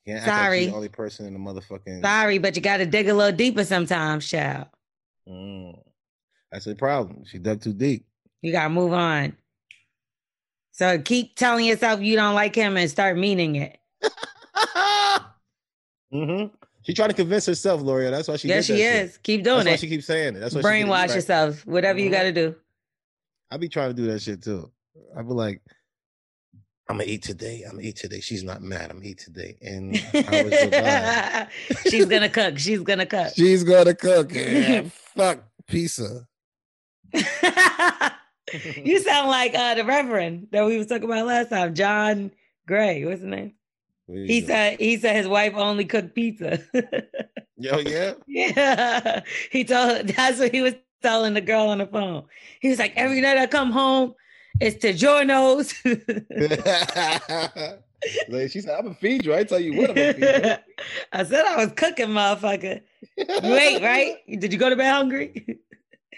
Can't 0.07 0.19
like 0.19 0.27
Sorry. 0.27 0.67
the 0.67 0.75
only 0.75 0.89
person 0.89 1.27
in 1.27 1.33
the 1.33 1.39
motherfucking. 1.39 2.03
Sorry, 2.03 2.39
but 2.39 2.57
you 2.57 2.63
got 2.63 2.77
to 2.79 2.87
dig 2.87 3.09
a 3.09 3.15
little 3.15 3.37
deeper 3.37 3.65
sometimes, 3.65 4.29
child. 4.29 4.67
Mm. 5.29 5.79
That's 6.53 6.67
the 6.67 6.75
problem. 6.75 7.25
She 7.25 7.39
dug 7.39 7.63
too 7.63 7.73
deep. 7.73 8.07
You 8.43 8.53
got 8.53 8.65
to 8.65 8.71
move 8.71 8.93
on. 8.93 9.37
So 10.73 10.99
keep 10.99 11.37
telling 11.37 11.65
yourself 11.65 12.01
you 12.01 12.17
don't 12.17 12.35
like 12.35 12.55
him 12.55 12.77
and 12.77 12.91
start 12.91 13.17
meaning 13.17 13.57
it. 13.57 13.79
mm-hmm. 16.13 16.55
She 16.83 16.93
trying 16.93 17.09
to 17.09 17.15
convince 17.15 17.47
herself, 17.47 17.81
Loria. 17.81 18.11
That's 18.11 18.29
why 18.29 18.37
she. 18.37 18.49
Yes, 18.49 18.67
she 18.67 18.83
is. 18.83 19.13
Shit. 19.13 19.23
Keep 19.23 19.45
doing 19.45 19.65
That's 19.65 19.67
it. 19.67 19.71
Why 19.71 19.77
she 19.77 19.89
keeps 19.89 20.07
saying 20.07 20.37
it. 20.37 20.41
That's 20.41 20.55
why 20.55 20.61
brainwash 20.61 21.09
she 21.09 21.15
yourself. 21.15 21.65
Whatever 21.67 21.99
mm-hmm. 21.99 22.07
you 22.07 22.11
got 22.11 22.25
to 22.25 22.33
do. 22.33 22.55
I 23.51 23.57
be 23.57 23.69
trying 23.69 23.91
to 23.91 23.95
do 23.95 24.07
that 24.09 24.21
shit 24.21 24.43
too. 24.43 24.71
I 25.17 25.23
be 25.23 25.29
like, 25.29 25.63
I'm 26.89 26.99
gonna 26.99 27.09
eat 27.09 27.23
today. 27.23 27.63
I'm 27.65 27.77
gonna 27.77 27.89
eat 27.89 27.97
today. 27.97 28.21
She's 28.21 28.45
not 28.45 28.61
mad. 28.63 28.91
I'm 28.91 28.99
gonna 28.99 29.09
eat 29.09 29.19
today. 29.19 29.57
And 29.63 29.97
she's 31.89 32.05
gonna 32.05 32.29
cook. 32.29 32.59
She's 32.59 32.81
gonna 32.81 33.07
cook. 33.07 33.33
She's 33.35 33.65
gonna 33.65 33.95
cook. 33.95 34.35
Yeah, 34.35 34.83
fuck 35.17 35.45
pizza. 35.67 36.27
you 37.13 37.23
sound 39.01 39.29
like 39.29 39.55
uh, 39.55 39.75
the 39.77 39.85
Reverend 39.85 40.49
that 40.53 40.67
we 40.67 40.77
was 40.77 40.87
talking 40.87 41.05
about 41.05 41.27
last 41.27 41.49
time, 41.49 41.75
John 41.75 42.31
Gray. 42.67 43.05
What's 43.05 43.21
his 43.21 43.31
name? 43.31 43.55
He 44.07 44.43
said 44.43 44.79
he 44.79 44.99
said 44.99 45.17
his 45.17 45.27
wife 45.27 45.55
only 45.55 45.87
cooked 45.87 46.15
pizza. 46.15 46.61
Yo, 47.57 47.79
yeah. 47.79 48.13
Yeah. 48.27 49.23
He 49.51 49.65
told 49.65 50.09
that's 50.09 50.39
what 50.39 50.53
he 50.53 50.61
was 50.61 50.75
telling 51.01 51.35
the 51.35 51.41
girl 51.41 51.69
on 51.69 51.79
the 51.79 51.87
phone. 51.87 52.25
He 52.61 52.69
was 52.69 52.79
like, 52.79 52.93
every 52.97 53.21
night 53.21 53.39
I 53.39 53.47
come 53.47 53.71
home, 53.71 54.15
it's 54.61 54.85
DiGiorno's. 54.85 55.75
like 58.29 58.51
she 58.51 58.61
said, 58.61 58.75
I'm 58.77 58.85
gonna 58.85 58.95
feed 58.95 59.25
you. 59.25 59.35
I 59.35 59.45
tell 59.45 59.61
you 59.61 59.75
what 59.75 59.91
I'm 59.91 59.97
gonna 59.97 60.15
feed 60.15 60.23
you. 60.23 60.55
I 61.13 61.25
said 61.25 61.45
I 61.45 61.57
was 61.57 61.73
cooking, 61.73 62.09
motherfucker. 62.09 62.81
You 63.17 63.57
ate, 63.57 63.83
right? 63.83 64.17
Did 64.41 64.53
you 64.53 64.59
go 64.59 64.71
to 64.71 64.77
bed 64.77 64.93
hungry? 64.93 65.59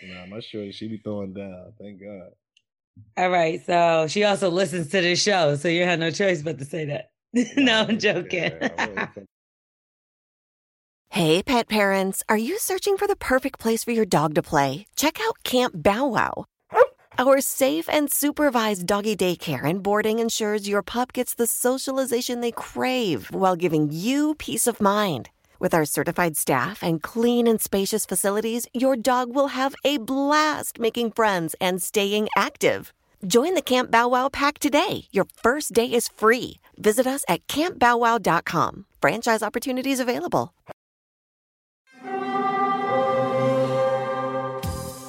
nah, 0.03 0.27
my 0.27 0.41
sure 0.41 0.71
she 0.73 0.89
be 0.89 0.99
throwing 0.99 1.35
down. 1.35 1.73
Thank 1.81 2.01
God. 2.01 2.31
All 3.17 3.31
right. 3.31 3.65
So 3.65 4.07
she 4.09 4.25
also 4.25 4.51
listens 4.51 4.91
to 4.91 5.01
this 5.01 5.23
show, 5.23 5.57
so 5.57 5.69
you 5.69 5.85
had 5.85 6.01
no 6.01 6.11
choice 6.11 6.43
but 6.43 6.59
to 6.59 6.65
say 6.65 6.85
that. 6.87 7.11
no, 7.57 7.87
I'm 7.89 7.99
joking. 7.99 8.53
hey, 11.11 11.43
pet 11.43 11.69
parents, 11.69 12.23
are 12.29 12.39
you 12.39 12.59
searching 12.59 12.97
for 12.97 13.07
the 13.07 13.17
perfect 13.17 13.59
place 13.59 13.85
for 13.85 13.93
your 13.93 14.07
dog 14.07 14.35
to 14.35 14.43
play? 14.43 14.87
Check 14.97 15.19
out 15.21 15.43
Camp 15.43 15.83
Bow 15.83 16.07
Wow. 16.07 16.47
Our 17.19 17.41
safe 17.41 17.89
and 17.89 18.11
supervised 18.13 18.85
doggy 18.85 19.17
daycare 19.17 19.65
and 19.65 19.83
boarding 19.83 20.19
ensures 20.19 20.69
your 20.69 20.83
pup 20.83 21.15
gets 21.15 21.33
the 21.33 21.47
socialization 21.47 22.43
they 22.43 22.53
crave 22.53 23.29
while 23.33 23.57
giving 23.57 23.89
you 23.91 24.35
peace 24.35 24.67
of 24.67 24.83
mind. 24.83 25.31
With 25.59 25.73
our 25.73 25.87
certified 25.87 26.37
staff 26.37 26.83
and 26.83 27.03
clean 27.03 27.47
and 27.47 27.59
spacious 27.59 28.05
facilities, 28.05 28.67
your 28.75 28.97
dog 28.97 29.35
will 29.35 29.49
have 29.49 29.75
a 29.83 29.97
blast 29.97 30.79
making 30.79 31.13
friends 31.13 31.55
and 31.59 31.83
staying 31.83 32.29
active. 32.37 32.93
Join 33.27 33.55
the 33.55 33.63
Camp 33.63 33.91
Bow 33.91 34.09
Wow 34.09 34.29
pack 34.29 34.59
today. 34.59 35.05
Your 35.11 35.25
first 35.25 35.73
day 35.73 35.91
is 35.91 36.09
free. 36.09 36.61
Visit 36.77 37.07
us 37.07 37.25
at 37.31 37.47
campbowwow.com. 37.47 38.85
Franchise 39.01 39.43
opportunities 39.43 40.01
available. 40.01 40.53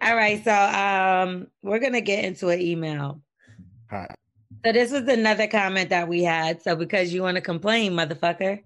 All 0.00 0.16
right, 0.16 0.42
so 0.42 0.52
um, 0.54 1.48
we're 1.62 1.78
gonna 1.78 2.00
get 2.00 2.24
into 2.24 2.48
an 2.48 2.60
email. 2.60 3.20
Hi. 3.90 4.14
So 4.64 4.72
this 4.72 4.90
was 4.90 5.06
another 5.08 5.46
comment 5.46 5.90
that 5.90 6.08
we 6.08 6.22
had. 6.22 6.62
So 6.62 6.76
because 6.76 7.12
you 7.12 7.22
want 7.22 7.34
to 7.34 7.40
complain, 7.40 7.92
motherfucker, 7.92 8.62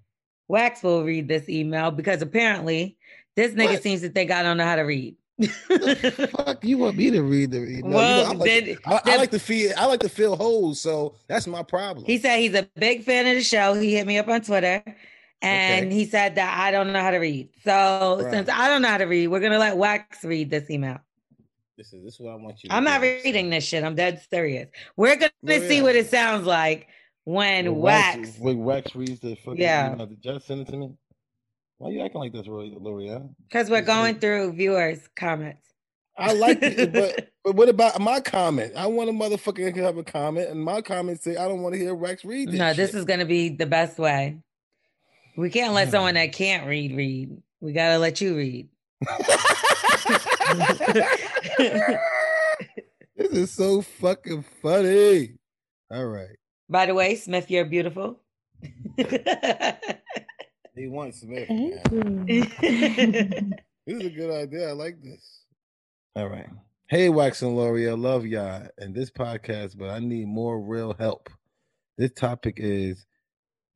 Wax 0.46 0.82
will 0.82 1.04
read 1.04 1.26
this 1.26 1.48
email 1.48 1.90
because 1.90 2.22
apparently 2.22 2.96
this 3.34 3.52
nigga 3.52 3.72
what? 3.72 3.82
seems 3.82 4.02
to 4.02 4.08
think 4.08 4.30
I 4.30 4.42
don't 4.42 4.56
know 4.56 4.64
how 4.64 4.76
to 4.76 4.82
read. 4.82 5.16
fuck 5.68 6.64
you 6.64 6.78
want 6.78 6.96
me 6.96 7.10
to 7.10 7.22
read 7.22 7.50
the 7.50 7.58
email? 7.58 7.90
well, 7.90 8.18
you 8.18 8.24
know, 8.24 8.30
I, 8.30 8.34
like, 8.34 8.64
did, 8.64 8.78
I, 8.86 9.00
I, 9.04 9.16
like 9.16 9.30
to 9.32 9.38
feel 9.38 9.72
I 9.76 9.86
like 9.86 10.00
to 10.00 10.08
fill 10.08 10.36
holes, 10.36 10.80
so 10.80 11.14
that's 11.26 11.46
my 11.46 11.62
problem. 11.62 12.06
He 12.06 12.18
said 12.18 12.38
he's 12.38 12.54
a 12.54 12.68
big 12.76 13.02
fan 13.02 13.26
of 13.26 13.34
the 13.34 13.42
show. 13.42 13.74
He 13.74 13.94
hit 13.94 14.06
me 14.06 14.18
up 14.18 14.28
on 14.28 14.40
Twitter. 14.42 14.82
And 15.42 15.88
okay. 15.88 15.94
he 15.94 16.06
said 16.06 16.36
that 16.36 16.58
I 16.58 16.70
don't 16.70 16.92
know 16.94 17.00
how 17.00 17.10
to 17.10 17.18
read. 17.18 17.50
So 17.62 18.20
right. 18.22 18.32
since 18.32 18.48
I 18.48 18.68
don't 18.68 18.80
know 18.80 18.88
how 18.88 18.96
to 18.98 19.04
read, 19.04 19.28
we're 19.28 19.40
gonna 19.40 19.58
let 19.58 19.76
Wax 19.76 20.24
read 20.24 20.50
this 20.50 20.70
email. 20.70 20.98
This 21.76 21.92
is 21.92 22.02
this 22.02 22.14
is 22.14 22.20
what 22.20 22.32
I 22.32 22.36
want 22.36 22.64
you. 22.64 22.70
I'm 22.72 22.84
not 22.84 23.02
reading 23.02 23.50
this 23.50 23.64
shit. 23.64 23.84
I'm 23.84 23.94
dead 23.94 24.22
serious. 24.30 24.70
We're 24.96 25.16
gonna 25.16 25.30
well, 25.42 25.60
see 25.60 25.76
yeah. 25.76 25.82
what 25.82 25.94
it 25.94 26.08
sounds 26.08 26.46
like 26.46 26.88
when 27.24 27.66
when 27.66 27.76
Wax, 27.76 28.16
Wax 28.16 28.38
when 28.38 28.64
Wax 28.64 28.94
reads 28.94 29.20
the 29.20 29.34
fucking 29.36 29.60
yeah. 29.60 29.92
email. 29.92 30.06
Did 30.06 30.18
you 30.22 30.40
send 30.40 30.62
it 30.62 30.68
to 30.68 30.76
me? 30.76 30.94
Why 31.76 31.90
are 31.90 31.92
you 31.92 32.02
acting 32.02 32.22
like 32.22 32.32
this, 32.32 32.46
Lore'l? 32.46 33.28
Because 33.42 33.68
we're 33.68 33.82
going 33.82 34.18
through 34.18 34.54
viewers' 34.54 35.06
comments. 35.16 35.60
I 36.16 36.32
like 36.32 36.62
it, 36.62 36.94
but 36.94 37.28
but 37.44 37.54
what 37.54 37.68
about 37.68 38.00
my 38.00 38.20
comment? 38.20 38.72
I 38.74 38.86
want 38.86 39.10
a 39.10 39.12
motherfucker 39.12 39.74
to 39.74 39.82
have 39.82 39.98
a 39.98 40.04
comment, 40.04 40.48
and 40.48 40.64
my 40.64 40.80
comment 40.80 41.22
say 41.22 41.36
I 41.36 41.46
don't 41.46 41.60
want 41.60 41.74
to 41.74 41.78
hear 41.78 41.94
Rex 41.94 42.24
read 42.24 42.48
this. 42.48 42.58
No, 42.58 42.68
shit. 42.68 42.78
this 42.78 42.94
is 42.94 43.04
gonna 43.04 43.26
be 43.26 43.50
the 43.50 43.66
best 43.66 43.98
way. 43.98 44.38
We 45.36 45.50
can't 45.50 45.74
let 45.74 45.90
someone 45.90 46.14
that 46.14 46.32
can't 46.32 46.66
read 46.66 46.96
read. 46.96 47.36
We 47.60 47.74
gotta 47.74 47.98
let 47.98 48.22
you 48.22 48.34
read. 48.34 48.70
this 51.58 53.32
is 53.32 53.50
so 53.50 53.82
fucking 53.82 54.44
funny. 54.62 55.34
All 55.90 56.06
right. 56.06 56.36
By 56.68 56.86
the 56.86 56.94
way, 56.94 57.14
Smith, 57.14 57.50
you're 57.50 57.64
beautiful. 57.64 58.20
he 58.96 59.06
wants 60.88 61.20
Smith. 61.20 61.48
this 61.48 62.48
is 63.86 64.04
a 64.04 64.10
good 64.10 64.30
idea. 64.30 64.68
I 64.68 64.72
like 64.72 65.02
this. 65.02 65.44
All 66.14 66.28
right. 66.28 66.48
Hey, 66.88 67.08
Wax 67.08 67.42
and 67.42 67.56
Laurie, 67.56 67.88
I 67.88 67.94
love 67.94 68.26
y'all 68.26 68.66
and 68.78 68.94
this 68.94 69.10
podcast, 69.10 69.76
but 69.76 69.90
I 69.90 69.98
need 69.98 70.28
more 70.28 70.60
real 70.60 70.94
help. 70.98 71.28
This 71.98 72.12
topic 72.12 72.58
is 72.58 73.06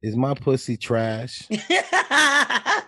Is 0.03 0.17
my 0.17 0.35
pussy 0.35 0.77
trash? 0.77 1.47
oh, 1.51 2.83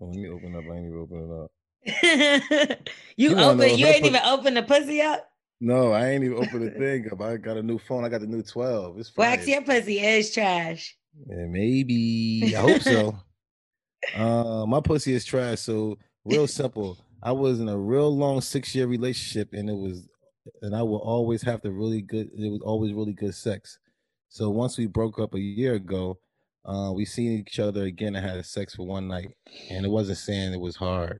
let 0.00 0.10
me 0.10 0.28
open 0.28 0.56
up. 0.56 0.64
I 0.64 0.76
ain't 0.76 0.86
even 0.86 0.98
open 0.98 1.18
it 1.18 1.44
up. 1.44 1.50
you, 3.16 3.30
you 3.30 3.36
open 3.36 3.78
you 3.78 3.86
ain't 3.86 4.04
even 4.04 4.22
open 4.24 4.54
the 4.54 4.62
pussy 4.62 5.00
up? 5.00 5.28
No, 5.60 5.92
I 5.92 6.10
ain't 6.10 6.24
even 6.24 6.38
open 6.38 6.64
the 6.64 6.70
thing 6.70 7.10
up. 7.10 7.20
I 7.20 7.36
got 7.36 7.56
a 7.56 7.62
new 7.62 7.78
phone. 7.78 8.04
I 8.04 8.08
got 8.08 8.20
the 8.20 8.26
new 8.26 8.42
12. 8.42 8.98
It's 8.98 9.16
Wax, 9.16 9.46
your 9.48 9.62
pussy 9.62 9.98
is 9.98 10.32
trash. 10.32 10.96
Yeah, 11.28 11.46
maybe. 11.48 12.54
I 12.56 12.60
hope 12.60 12.82
so. 12.82 13.18
uh, 14.14 14.66
my 14.66 14.80
pussy 14.80 15.14
is 15.14 15.24
trash. 15.24 15.60
So 15.60 15.98
real 16.24 16.46
simple. 16.46 16.98
I 17.22 17.32
was 17.32 17.58
in 17.58 17.68
a 17.68 17.76
real 17.76 18.16
long 18.16 18.40
six 18.40 18.74
year 18.74 18.86
relationship, 18.86 19.52
and 19.52 19.68
it 19.68 19.76
was, 19.76 20.06
and 20.62 20.76
I 20.76 20.82
will 20.82 20.98
always 20.98 21.42
have 21.42 21.60
the 21.62 21.72
really 21.72 22.02
good. 22.02 22.30
It 22.38 22.50
was 22.50 22.60
always 22.62 22.92
really 22.92 23.14
good 23.14 23.34
sex. 23.34 23.78
So 24.28 24.50
once 24.50 24.78
we 24.78 24.86
broke 24.86 25.18
up 25.18 25.34
a 25.34 25.40
year 25.40 25.74
ago, 25.74 26.20
uh, 26.64 26.92
we 26.94 27.04
seen 27.04 27.32
each 27.32 27.58
other 27.58 27.84
again 27.84 28.14
and 28.14 28.24
had 28.24 28.44
sex 28.46 28.76
for 28.76 28.86
one 28.86 29.08
night, 29.08 29.32
and 29.70 29.84
it 29.84 29.88
wasn't 29.88 30.18
saying 30.18 30.52
it 30.52 30.60
was 30.60 30.76
hard. 30.76 31.18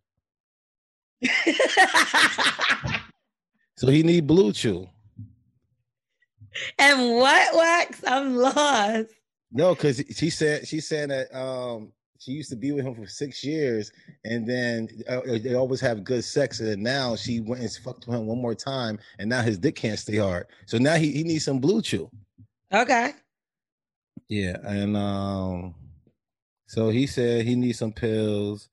So 3.77 3.87
he 3.89 4.03
need 4.03 4.27
BlueChew. 4.27 4.89
And 6.79 7.17
what 7.17 7.55
wax? 7.55 8.03
I'm 8.07 8.35
lost. 8.37 9.11
No, 9.53 9.75
because 9.75 10.03
she 10.17 10.31
said 10.31 10.67
she 10.67 10.81
said 10.81 11.11
that 11.11 11.33
um 11.39 11.93
she 12.19 12.33
used 12.33 12.51
to 12.51 12.57
be 12.57 12.73
with 12.73 12.85
him 12.85 12.97
for 12.97 13.07
six 13.07 13.45
years, 13.45 13.93
and 14.25 14.45
then 14.47 14.89
uh, 15.09 15.21
they 15.25 15.55
always 15.55 15.81
have 15.81 16.03
good 16.03 16.25
sex. 16.25 16.59
And 16.59 16.83
now 16.83 17.15
she 17.15 17.41
went 17.41 17.63
and 17.63 17.71
fucked 17.71 18.09
with 18.09 18.19
him 18.19 18.27
one 18.27 18.43
more 18.43 18.57
time, 18.57 18.99
and 19.21 19.31
now 19.31 19.43
his 19.43 19.57
dick 19.59 19.77
can't 19.77 19.99
stay 19.99 20.17
hard. 20.17 20.47
So 20.67 20.79
now 20.79 20.97
he, 20.97 21.13
he 21.13 21.23
needs 21.23 21.45
some 21.45 21.61
BlueChew. 21.61 22.11
Okay. 22.75 23.13
Yeah, 24.29 24.57
and 24.65 24.97
um, 24.97 25.75
so 26.67 26.91
he 26.91 27.07
said 27.07 27.47
he 27.47 27.55
needs 27.55 27.79
some 27.79 27.93
pills, 27.93 28.69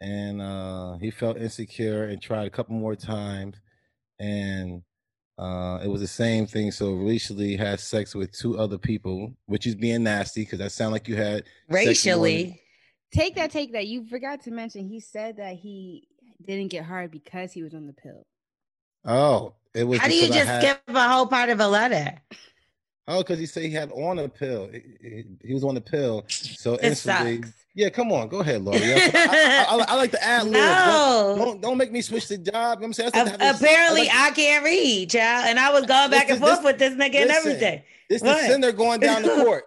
and 0.00 0.40
uh, 0.40 0.96
he 0.98 1.10
felt 1.10 1.36
insecure 1.36 2.04
and 2.04 2.20
tried 2.20 2.46
a 2.46 2.50
couple 2.50 2.74
more 2.74 2.96
times, 2.96 3.56
and 4.18 4.82
uh, 5.38 5.80
it 5.82 5.88
was 5.88 6.00
the 6.00 6.06
same 6.06 6.46
thing. 6.46 6.70
So 6.70 6.92
racially 6.94 7.56
had 7.56 7.80
sex 7.80 8.14
with 8.14 8.32
two 8.32 8.58
other 8.58 8.78
people, 8.78 9.32
which 9.46 9.66
is 9.66 9.74
being 9.74 10.02
nasty 10.02 10.42
because 10.42 10.58
that 10.58 10.72
sound 10.72 10.92
like 10.92 11.08
you 11.08 11.16
had 11.16 11.44
racially. 11.68 12.60
Take 13.12 13.36
that, 13.36 13.50
take 13.50 13.72
that. 13.72 13.86
You 13.86 14.04
forgot 14.06 14.42
to 14.42 14.50
mention 14.50 14.86
he 14.86 15.00
said 15.00 15.38
that 15.38 15.56
he 15.56 16.06
didn't 16.44 16.68
get 16.68 16.84
hard 16.84 17.10
because 17.10 17.52
he 17.52 17.62
was 17.62 17.72
on 17.72 17.86
the 17.86 17.94
pill. 17.94 18.26
Oh, 19.04 19.54
it 19.74 19.84
was. 19.84 19.98
How 19.98 20.08
do 20.08 20.14
you 20.14 20.26
just 20.26 20.46
had... 20.46 20.60
skip 20.62 20.82
a 20.88 21.08
whole 21.08 21.26
part 21.26 21.48
of 21.48 21.60
a 21.60 21.68
letter? 21.68 22.20
Oh, 23.06 23.18
because 23.18 23.38
he 23.38 23.46
said 23.46 23.62
he 23.62 23.70
had 23.70 23.90
on 23.92 24.18
a 24.18 24.28
pill. 24.28 24.68
He, 24.70 24.82
he- 25.00 25.24
he 25.42 25.54
was 25.54 25.64
on 25.64 25.76
a 25.78 25.80
pill. 25.80 26.26
So 26.28 26.74
It 26.74 26.84
instantly. 26.84 27.36
sucks. 27.42 27.54
Yeah, 27.78 27.90
come 27.90 28.10
on, 28.10 28.26
go 28.26 28.40
ahead, 28.40 28.62
Lori. 28.62 28.80
I, 28.82 29.66
I, 29.68 29.76
I, 29.76 29.84
I 29.86 29.94
like 29.94 30.10
the 30.10 30.20
ad 30.20 30.46
lib. 30.46 30.54
No. 30.54 31.34
Don't, 31.38 31.46
don't 31.46 31.60
don't 31.60 31.78
make 31.78 31.92
me 31.92 32.00
switch 32.00 32.26
the 32.26 32.36
job. 32.36 32.78
You 32.78 32.80
know 32.80 32.86
I'm 32.86 32.92
saying 32.92 33.10
That's 33.14 33.30
A- 33.30 33.38
like 33.38 33.54
apparently, 33.54 34.10
I 34.10 34.26
I 34.26 34.30
can't 34.32 34.64
read, 34.64 35.10
child, 35.10 35.46
and 35.46 35.60
I 35.60 35.70
was 35.70 35.86
going 35.86 36.10
back 36.10 36.28
and 36.28 36.40
Listen, 36.40 36.56
forth 36.56 36.64
with 36.64 36.78
this 36.80 36.94
nigga 36.94 37.22
and 37.22 37.30
everything. 37.30 37.82
This 38.10 38.20
the 38.20 38.36
center 38.36 38.72
going 38.72 38.98
down 38.98 39.22
the 39.22 39.28
court. 39.44 39.62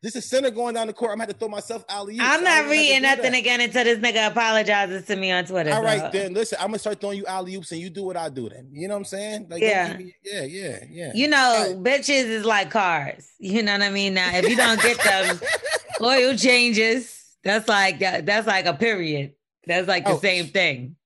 This 0.00 0.14
is 0.14 0.24
center 0.26 0.52
going 0.52 0.74
down 0.74 0.86
the 0.86 0.92
court. 0.92 1.10
I'm 1.10 1.16
gonna 1.16 1.24
have 1.24 1.32
to 1.32 1.38
throw 1.40 1.48
myself 1.48 1.84
alley. 1.88 2.18
I'm 2.20 2.44
not 2.44 2.66
reading 2.70 3.02
nothing 3.02 3.34
again 3.34 3.60
until 3.60 3.82
this 3.82 3.98
nigga 3.98 4.28
apologizes 4.28 5.04
to 5.06 5.16
me 5.16 5.32
on 5.32 5.44
Twitter. 5.44 5.72
All 5.72 5.82
right, 5.82 6.02
so. 6.02 6.10
then 6.12 6.34
listen. 6.34 6.58
I'm 6.60 6.68
gonna 6.68 6.78
start 6.78 7.00
throwing 7.00 7.18
you 7.18 7.26
alley 7.26 7.56
oops, 7.56 7.72
and 7.72 7.80
you 7.80 7.90
do 7.90 8.04
what 8.04 8.16
I 8.16 8.28
do. 8.28 8.48
Then 8.48 8.68
you 8.70 8.86
know 8.86 8.94
what 8.94 8.98
I'm 8.98 9.04
saying? 9.06 9.48
Like, 9.50 9.60
Yeah. 9.60 9.96
me- 9.96 10.14
yeah, 10.22 10.44
yeah, 10.44 10.84
yeah. 10.88 11.12
You 11.16 11.26
know, 11.26 11.74
bitches 11.82 12.26
is 12.26 12.44
like 12.44 12.70
cars. 12.70 13.26
You 13.40 13.64
know 13.64 13.72
what 13.72 13.82
I 13.82 13.90
mean? 13.90 14.14
Now, 14.14 14.30
if 14.36 14.48
you 14.48 14.54
don't 14.54 14.80
get 14.80 15.00
them 15.02 15.40
oil 16.00 16.36
changes, 16.36 17.15
that's 17.46 17.68
like 17.68 17.98
that's 17.98 18.46
like 18.46 18.66
a 18.66 18.74
period. 18.74 19.32
That's 19.66 19.88
like 19.88 20.04
the 20.04 20.18
same 20.18 20.46
thing. 20.46 20.96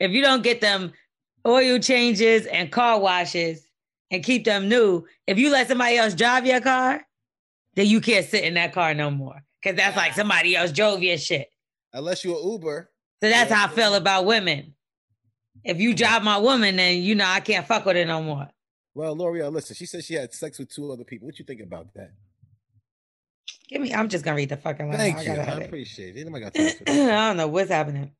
If 0.00 0.10
you 0.12 0.22
don't 0.22 0.42
get 0.42 0.60
them 0.60 0.92
oil 1.46 1.78
changes 1.78 2.46
and 2.46 2.70
car 2.70 2.98
washes 3.00 3.66
and 4.10 4.22
keep 4.22 4.44
them 4.44 4.68
new, 4.68 5.04
if 5.26 5.38
you 5.38 5.50
let 5.50 5.68
somebody 5.68 5.96
else 5.96 6.14
drive 6.14 6.46
your 6.46 6.60
car, 6.60 7.02
then 7.74 7.86
you 7.86 8.00
can't 8.00 8.26
sit 8.26 8.44
in 8.44 8.54
that 8.54 8.72
car 8.72 8.94
no 8.94 9.10
more. 9.10 9.42
Cause 9.64 9.74
that's 9.74 9.96
like 9.96 10.14
somebody 10.14 10.54
else 10.54 10.70
drove 10.72 11.02
your 11.02 11.18
shit. 11.18 11.48
Unless 11.92 12.24
you're 12.24 12.40
Uber. 12.40 12.90
So 13.22 13.28
that's 13.28 13.50
Yeah. 13.50 13.56
how 13.56 13.72
I 13.72 13.74
feel 13.74 13.94
about 13.94 14.24
women. 14.26 14.74
If 15.64 15.80
you 15.80 15.94
drive 15.94 16.22
my 16.22 16.38
woman, 16.38 16.76
then 16.76 17.02
you 17.02 17.14
know 17.14 17.26
I 17.26 17.40
can't 17.40 17.66
fuck 17.66 17.84
with 17.84 17.96
her 17.96 18.04
no 18.04 18.22
more. 18.22 18.48
Well, 18.94 19.16
Lore'l, 19.16 19.50
listen. 19.52 19.74
She 19.74 19.86
said 19.86 20.04
she 20.04 20.14
had 20.14 20.32
sex 20.32 20.58
with 20.58 20.68
two 20.72 20.90
other 20.92 21.04
people. 21.04 21.26
What 21.26 21.38
you 21.38 21.44
think 21.44 21.60
about 21.60 21.92
that? 21.94 22.12
Give 23.68 23.82
me, 23.82 23.92
I'm 23.92 24.08
just 24.08 24.24
gonna 24.24 24.36
read 24.36 24.48
the 24.48 24.56
fucking 24.56 24.88
line. 24.88 24.96
Thank 24.98 25.18
I 25.18 25.22
you. 25.22 25.32
I 25.32 25.34
it. 25.60 25.66
appreciate 25.66 26.16
it. 26.16 26.24
Got 26.30 26.36
I 26.36 26.50
time 26.50 26.68
for 26.78 26.84
that? 26.86 27.28
don't 27.28 27.36
know 27.36 27.48
what's 27.48 27.70
happening. 27.70 28.12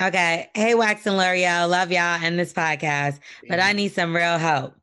Okay. 0.00 0.50
Hey, 0.54 0.74
Wax 0.74 1.06
and 1.06 1.16
Lore'l. 1.16 1.68
Love 1.70 1.90
y'all 1.90 2.00
and 2.22 2.38
this 2.38 2.52
podcast, 2.52 3.18
but 3.48 3.60
I 3.60 3.72
need 3.72 3.92
some 3.92 4.14
real 4.14 4.38
help. 4.38 4.74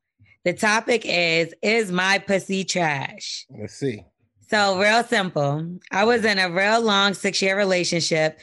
The 0.46 0.54
topic 0.54 1.04
is 1.06 1.54
Is 1.62 1.92
my 1.92 2.18
pussy 2.20 2.64
trash? 2.64 3.46
Let's 3.50 3.76
see. 3.76 4.04
So, 4.50 4.80
real 4.80 5.04
simple. 5.04 5.78
I 5.92 6.04
was 6.06 6.26
in 6.26 6.40
a 6.40 6.50
real 6.50 6.82
long 6.82 7.14
six 7.14 7.42
year 7.42 7.58
relationship 7.58 8.40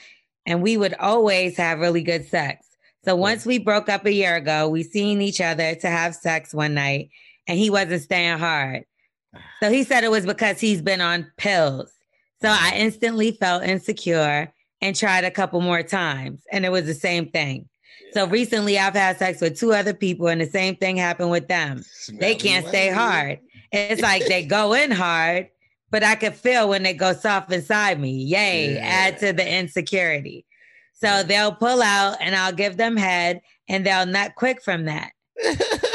and 0.46 0.62
we 0.62 0.76
would 0.76 0.94
always 0.94 1.56
have 1.56 1.78
really 1.80 2.02
good 2.02 2.28
sex. 2.28 2.66
So, 3.04 3.16
once 3.16 3.46
we 3.46 3.58
broke 3.58 3.88
up 3.88 4.04
a 4.06 4.12
year 4.12 4.36
ago, 4.36 4.68
we 4.68 4.82
seen 4.82 5.20
each 5.22 5.40
other 5.40 5.74
to 5.76 5.88
have 5.88 6.14
sex 6.14 6.52
one 6.54 6.74
night 6.74 7.10
and 7.48 7.58
he 7.58 7.70
wasn't 7.70 8.02
staying 8.02 8.38
hard. 8.38 8.84
So, 9.62 9.70
he 9.70 9.84
said 9.84 10.04
it 10.04 10.10
was 10.10 10.26
because 10.26 10.60
he's 10.60 10.82
been 10.82 11.00
on 11.00 11.30
pills. 11.36 11.92
So, 12.42 12.48
I 12.48 12.54
mm-hmm. 12.56 12.80
instantly 12.80 13.32
felt 13.32 13.64
insecure 13.64 14.52
and 14.80 14.96
tried 14.96 15.24
a 15.24 15.30
couple 15.30 15.60
more 15.60 15.82
times 15.82 16.42
and 16.50 16.64
it 16.64 16.72
was 16.72 16.86
the 16.86 16.94
same 16.94 17.28
thing. 17.30 17.68
So, 18.12 18.26
recently 18.26 18.78
I've 18.78 18.94
had 18.94 19.18
sex 19.18 19.40
with 19.40 19.58
two 19.58 19.72
other 19.72 19.94
people 19.94 20.28
and 20.28 20.40
the 20.40 20.46
same 20.46 20.76
thing 20.76 20.96
happened 20.96 21.30
with 21.30 21.48
them 21.48 21.84
they 22.12 22.34
can't 22.34 22.66
stay 22.66 22.90
hard. 22.90 23.38
It's 23.72 24.02
like 24.02 24.26
they 24.26 24.44
go 24.46 24.72
in 24.72 24.90
hard, 24.90 25.48
but 25.90 26.02
I 26.02 26.14
can 26.14 26.32
feel 26.32 26.68
when 26.68 26.82
they 26.82 26.94
go 26.94 27.12
soft 27.12 27.52
inside 27.52 28.00
me. 28.00 28.10
Yay, 28.10 28.78
add 28.78 29.18
to 29.18 29.32
the 29.32 29.58
insecurity. 29.58 30.46
So 30.94 31.22
they'll 31.22 31.54
pull 31.54 31.82
out 31.82 32.18
and 32.20 32.34
I'll 32.34 32.52
give 32.52 32.76
them 32.76 32.96
head 32.96 33.40
and 33.68 33.86
they'll 33.86 34.06
nut 34.06 34.32
quick 34.36 34.62
from 34.62 34.84
that. 34.84 35.12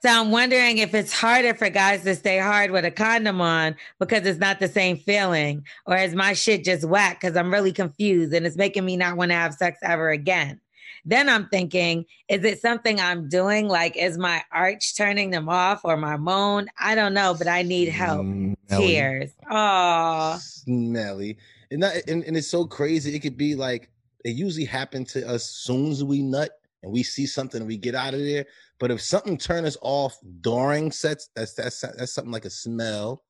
so 0.00 0.08
I'm 0.08 0.30
wondering 0.30 0.78
if 0.78 0.94
it's 0.94 1.12
harder 1.12 1.54
for 1.54 1.68
guys 1.70 2.04
to 2.04 2.14
stay 2.14 2.38
hard 2.38 2.70
with 2.70 2.84
a 2.84 2.90
condom 2.90 3.40
on 3.40 3.74
because 3.98 4.26
it's 4.26 4.38
not 4.38 4.60
the 4.60 4.68
same 4.68 4.96
feeling, 4.96 5.64
or 5.86 5.96
is 5.96 6.14
my 6.14 6.32
shit 6.32 6.64
just 6.64 6.84
whack 6.84 7.20
because 7.20 7.36
I'm 7.36 7.52
really 7.52 7.72
confused 7.72 8.32
and 8.32 8.46
it's 8.46 8.56
making 8.56 8.84
me 8.84 8.96
not 8.96 9.16
want 9.16 9.30
to 9.30 9.36
have 9.36 9.54
sex 9.54 9.78
ever 9.82 10.10
again. 10.10 10.60
Then 11.04 11.28
I'm 11.28 11.48
thinking, 11.48 12.04
is 12.28 12.44
it 12.44 12.60
something 12.60 13.00
I'm 13.00 13.28
doing? 13.28 13.66
Like, 13.66 13.96
is 13.96 14.18
my 14.18 14.42
arch 14.52 14.96
turning 14.96 15.30
them 15.30 15.48
off 15.48 15.80
or 15.84 15.96
my 15.96 16.16
moan? 16.16 16.68
I 16.78 16.94
don't 16.94 17.14
know, 17.14 17.34
but 17.36 17.48
I 17.48 17.62
need 17.62 17.88
help. 17.88 18.20
Smelly. 18.20 18.56
Tears. 18.86 19.30
Oh, 19.50 20.38
Smelly. 20.40 21.38
And, 21.70 21.82
that, 21.82 22.08
and, 22.08 22.24
and 22.24 22.36
it's 22.36 22.48
so 22.48 22.66
crazy. 22.66 23.14
It 23.14 23.20
could 23.20 23.36
be 23.36 23.54
like, 23.54 23.90
it 24.24 24.30
usually 24.30 24.64
happens 24.64 25.12
to 25.14 25.26
us 25.26 25.44
soon 25.44 25.90
as 25.92 26.04
we 26.04 26.22
nut 26.22 26.50
and 26.82 26.92
we 26.92 27.02
see 27.02 27.26
something 27.26 27.60
and 27.60 27.68
we 27.68 27.76
get 27.76 27.94
out 27.94 28.14
of 28.14 28.20
there. 28.20 28.46
But 28.80 28.90
if 28.90 29.00
something 29.00 29.36
turns 29.36 29.66
us 29.66 29.76
off 29.82 30.16
during 30.40 30.92
sets, 30.92 31.30
that's 31.34 31.54
that's 31.54 31.80
that's 31.80 32.12
something 32.12 32.32
like 32.32 32.44
a 32.44 32.50
smell. 32.50 33.22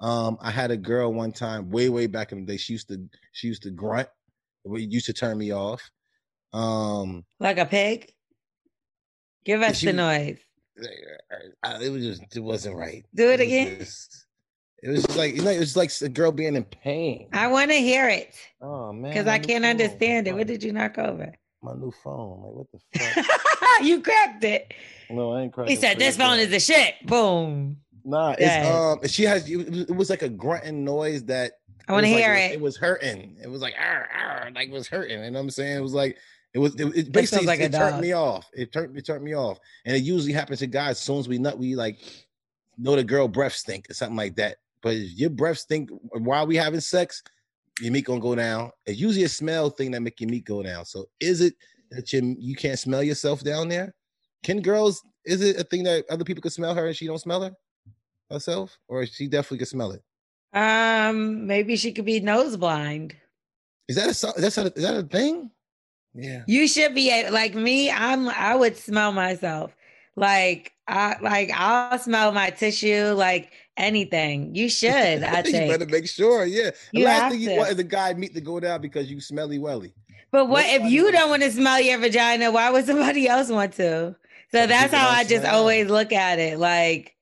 Um, 0.00 0.38
I 0.40 0.50
had 0.50 0.70
a 0.70 0.76
girl 0.76 1.12
one 1.12 1.32
time, 1.32 1.70
way 1.70 1.88
way 1.88 2.06
back 2.06 2.32
in 2.32 2.40
the 2.40 2.52
day. 2.52 2.56
She 2.56 2.74
used 2.74 2.88
to 2.88 3.00
she 3.32 3.46
used 3.48 3.62
to 3.62 3.70
grunt. 3.70 4.08
It 4.64 4.90
used 4.90 5.06
to 5.06 5.12
turn 5.12 5.38
me 5.38 5.52
off. 5.52 5.82
Um, 6.52 7.24
like 7.38 7.58
a 7.58 7.66
pig? 7.66 8.12
Give 9.44 9.62
us 9.62 9.78
She 9.78 9.86
the 9.86 9.92
noise. 9.94 10.38
It 10.76 11.92
was 11.92 12.04
just 12.04 12.36
it 12.36 12.40
wasn't 12.40 12.76
right. 12.76 13.04
Do 13.14 13.28
it 13.30 13.38
was 13.38 13.40
again. 13.40 13.78
just- 13.78 14.26
it 14.82 14.88
was 14.88 15.04
just 15.04 15.18
like 15.18 15.34
you 15.34 15.42
know, 15.42 15.50
it 15.50 15.58
was 15.58 15.76
like 15.76 15.90
a 16.00 16.08
girl 16.08 16.32
being 16.32 16.56
in 16.56 16.64
pain. 16.64 17.28
I 17.34 17.48
want 17.48 17.70
to 17.70 17.76
hear 17.76 18.08
it 18.08 18.34
Oh 18.62 18.92
man, 18.94 19.10
because 19.12 19.26
I 19.26 19.38
can't 19.38 19.66
understand 19.66 20.26
it. 20.26 20.34
What 20.34 20.46
did 20.46 20.62
you 20.62 20.72
knock 20.72 20.96
over? 20.96 21.34
My 21.62 21.74
new 21.74 21.92
phone. 22.02 22.42
Like 22.42 22.52
what 22.52 22.66
the 22.72 22.78
fuck? 23.22 23.82
you 23.82 24.00
cracked 24.02 24.44
it. 24.44 24.72
no, 25.10 25.32
I 25.32 25.42
ain't 25.42 25.52
crying. 25.52 25.68
He 25.68 25.76
said, 25.76 25.98
This 25.98 26.16
phone 26.16 26.38
is 26.38 26.50
the 26.50 26.60
shit. 26.60 26.94
Boom. 27.06 27.76
Nah, 28.04 28.34
it's 28.38 28.66
um. 28.66 29.06
She 29.08 29.24
has. 29.24 29.48
It 29.48 29.94
was, 29.94 30.08
like 30.10 30.22
a 30.22 30.28
grunting 30.28 30.84
noise 30.84 31.24
that. 31.24 31.52
I 31.88 31.92
was 31.92 32.02
like- 32.02 32.12
hear 32.12 32.34
it. 32.34 32.52
it. 32.52 32.60
was 32.60 32.76
hurting. 32.76 33.36
It 33.42 33.48
was 33.48 33.60
like 33.60 33.74
"Arr, 33.78 34.08
arr," 34.14 34.50
like 34.54 34.68
it 34.68 34.72
was 34.72 34.88
hurting. 34.88 35.22
You 35.22 35.30
know 35.30 35.38
what 35.38 35.44
I'm 35.44 35.50
saying? 35.50 35.76
It 35.76 35.82
was 35.82 35.92
like 35.92 36.16
it 36.54 36.58
was. 36.58 36.74
It, 36.76 36.86
it 36.96 37.12
basically 37.12 37.46
like 37.46 37.60
it 37.60 37.72
turned 37.72 38.00
me 38.00 38.12
off. 38.12 38.48
It 38.54 38.72
turned 38.72 38.96
it 38.96 39.04
turned 39.04 39.24
me 39.24 39.34
off. 39.34 39.58
And 39.84 39.94
it 39.96 40.02
usually 40.02 40.32
happens 40.32 40.60
to 40.60 40.66
guys. 40.66 40.92
As 40.92 41.00
soon 41.00 41.18
as 41.18 41.28
we 41.28 41.38
nut, 41.38 41.58
we 41.58 41.74
like 41.74 41.98
know 42.78 42.96
the 42.96 43.04
girl 43.04 43.28
breath 43.28 43.52
stink 43.52 43.90
or 43.90 43.94
something 43.94 44.16
like 44.16 44.36
that. 44.36 44.56
But 44.82 44.94
if 44.94 45.12
your 45.18 45.30
breath 45.30 45.58
stink 45.58 45.90
while 46.12 46.46
we 46.46 46.56
having 46.56 46.80
sex, 46.80 47.22
your 47.80 47.92
meat 47.92 48.04
gonna 48.04 48.20
go 48.20 48.34
down. 48.34 48.70
It's 48.86 48.98
usually 48.98 49.24
a 49.24 49.28
smell 49.28 49.70
thing 49.70 49.90
that 49.92 50.00
make 50.00 50.20
your 50.20 50.30
meat 50.30 50.44
go 50.44 50.62
down. 50.62 50.84
So 50.84 51.06
is 51.20 51.40
it 51.40 51.54
that 51.90 52.12
you 52.12 52.36
you 52.38 52.54
can't 52.54 52.78
smell 52.78 53.02
yourself 53.02 53.42
down 53.42 53.68
there? 53.68 53.94
Can 54.42 54.60
girls? 54.60 55.02
Is 55.24 55.42
it 55.42 55.58
a 55.58 55.64
thing 55.64 55.82
that 55.84 56.04
other 56.10 56.24
people 56.24 56.42
can 56.42 56.50
smell 56.50 56.74
her 56.74 56.86
and 56.86 56.96
she 56.96 57.06
don't 57.06 57.18
smell 57.18 57.42
her 57.42 57.52
herself, 58.30 58.78
or 58.88 59.04
she 59.06 59.26
definitely 59.26 59.58
can 59.58 59.66
smell 59.66 59.92
it? 59.92 60.02
Um, 60.52 61.46
maybe 61.46 61.76
she 61.76 61.92
could 61.92 62.04
be 62.04 62.20
nose 62.20 62.56
blind. 62.56 63.14
Is 63.88 63.96
that 63.96 64.08
a 64.08 64.40
that's 64.40 64.58
a, 64.58 64.72
is 64.74 64.82
that 64.82 64.96
a 64.96 65.02
thing? 65.02 65.50
Yeah. 66.14 66.42
You 66.46 66.66
should 66.66 66.94
be 66.94 67.28
like 67.30 67.54
me. 67.54 67.90
I'm. 67.90 68.28
I 68.28 68.56
would 68.56 68.76
smell 68.76 69.12
myself. 69.12 69.74
Like 70.16 70.72
I 70.88 71.16
like 71.20 71.50
I'll 71.54 71.98
smell 71.98 72.32
my 72.32 72.50
tissue. 72.50 73.12
Like 73.12 73.52
anything. 73.80 74.54
You 74.60 74.68
should. 74.68 74.90
I 75.22 75.42
think. 75.42 75.56
you 75.56 75.70
better 75.78 75.86
make 75.86 76.08
sure. 76.08 76.44
Yeah. 76.44 76.70
The 76.92 77.00
You 77.00 77.04
last 77.04 77.32
thing 77.32 77.40
you 77.40 77.48
to. 77.50 77.56
want 77.56 77.70
is 77.70 77.78
a 77.78 77.84
guy 77.84 78.12
meet 78.14 78.34
to 78.34 78.40
go 78.40 78.60
down 78.60 78.80
because 78.80 79.10
you 79.10 79.20
smelly 79.20 79.58
welly. 79.58 79.92
But 80.32 80.48
what 80.48 80.64
if 80.66 80.90
you 80.90 81.10
don't 81.10 81.30
want 81.30 81.42
to 81.42 81.50
smell 81.50 81.80
your 81.80 81.98
vagina? 81.98 82.50
Why 82.52 82.70
would 82.70 82.86
somebody 82.86 83.26
else 83.26 83.48
want 83.48 83.72
to? 83.74 84.14
So 84.52 84.66
that's 84.66 84.92
how 84.92 85.08
I 85.08 85.24
just 85.24 85.46
always 85.46 85.88
look 85.88 86.12
at 86.12 86.38
it. 86.38 86.58
Like 86.58 87.16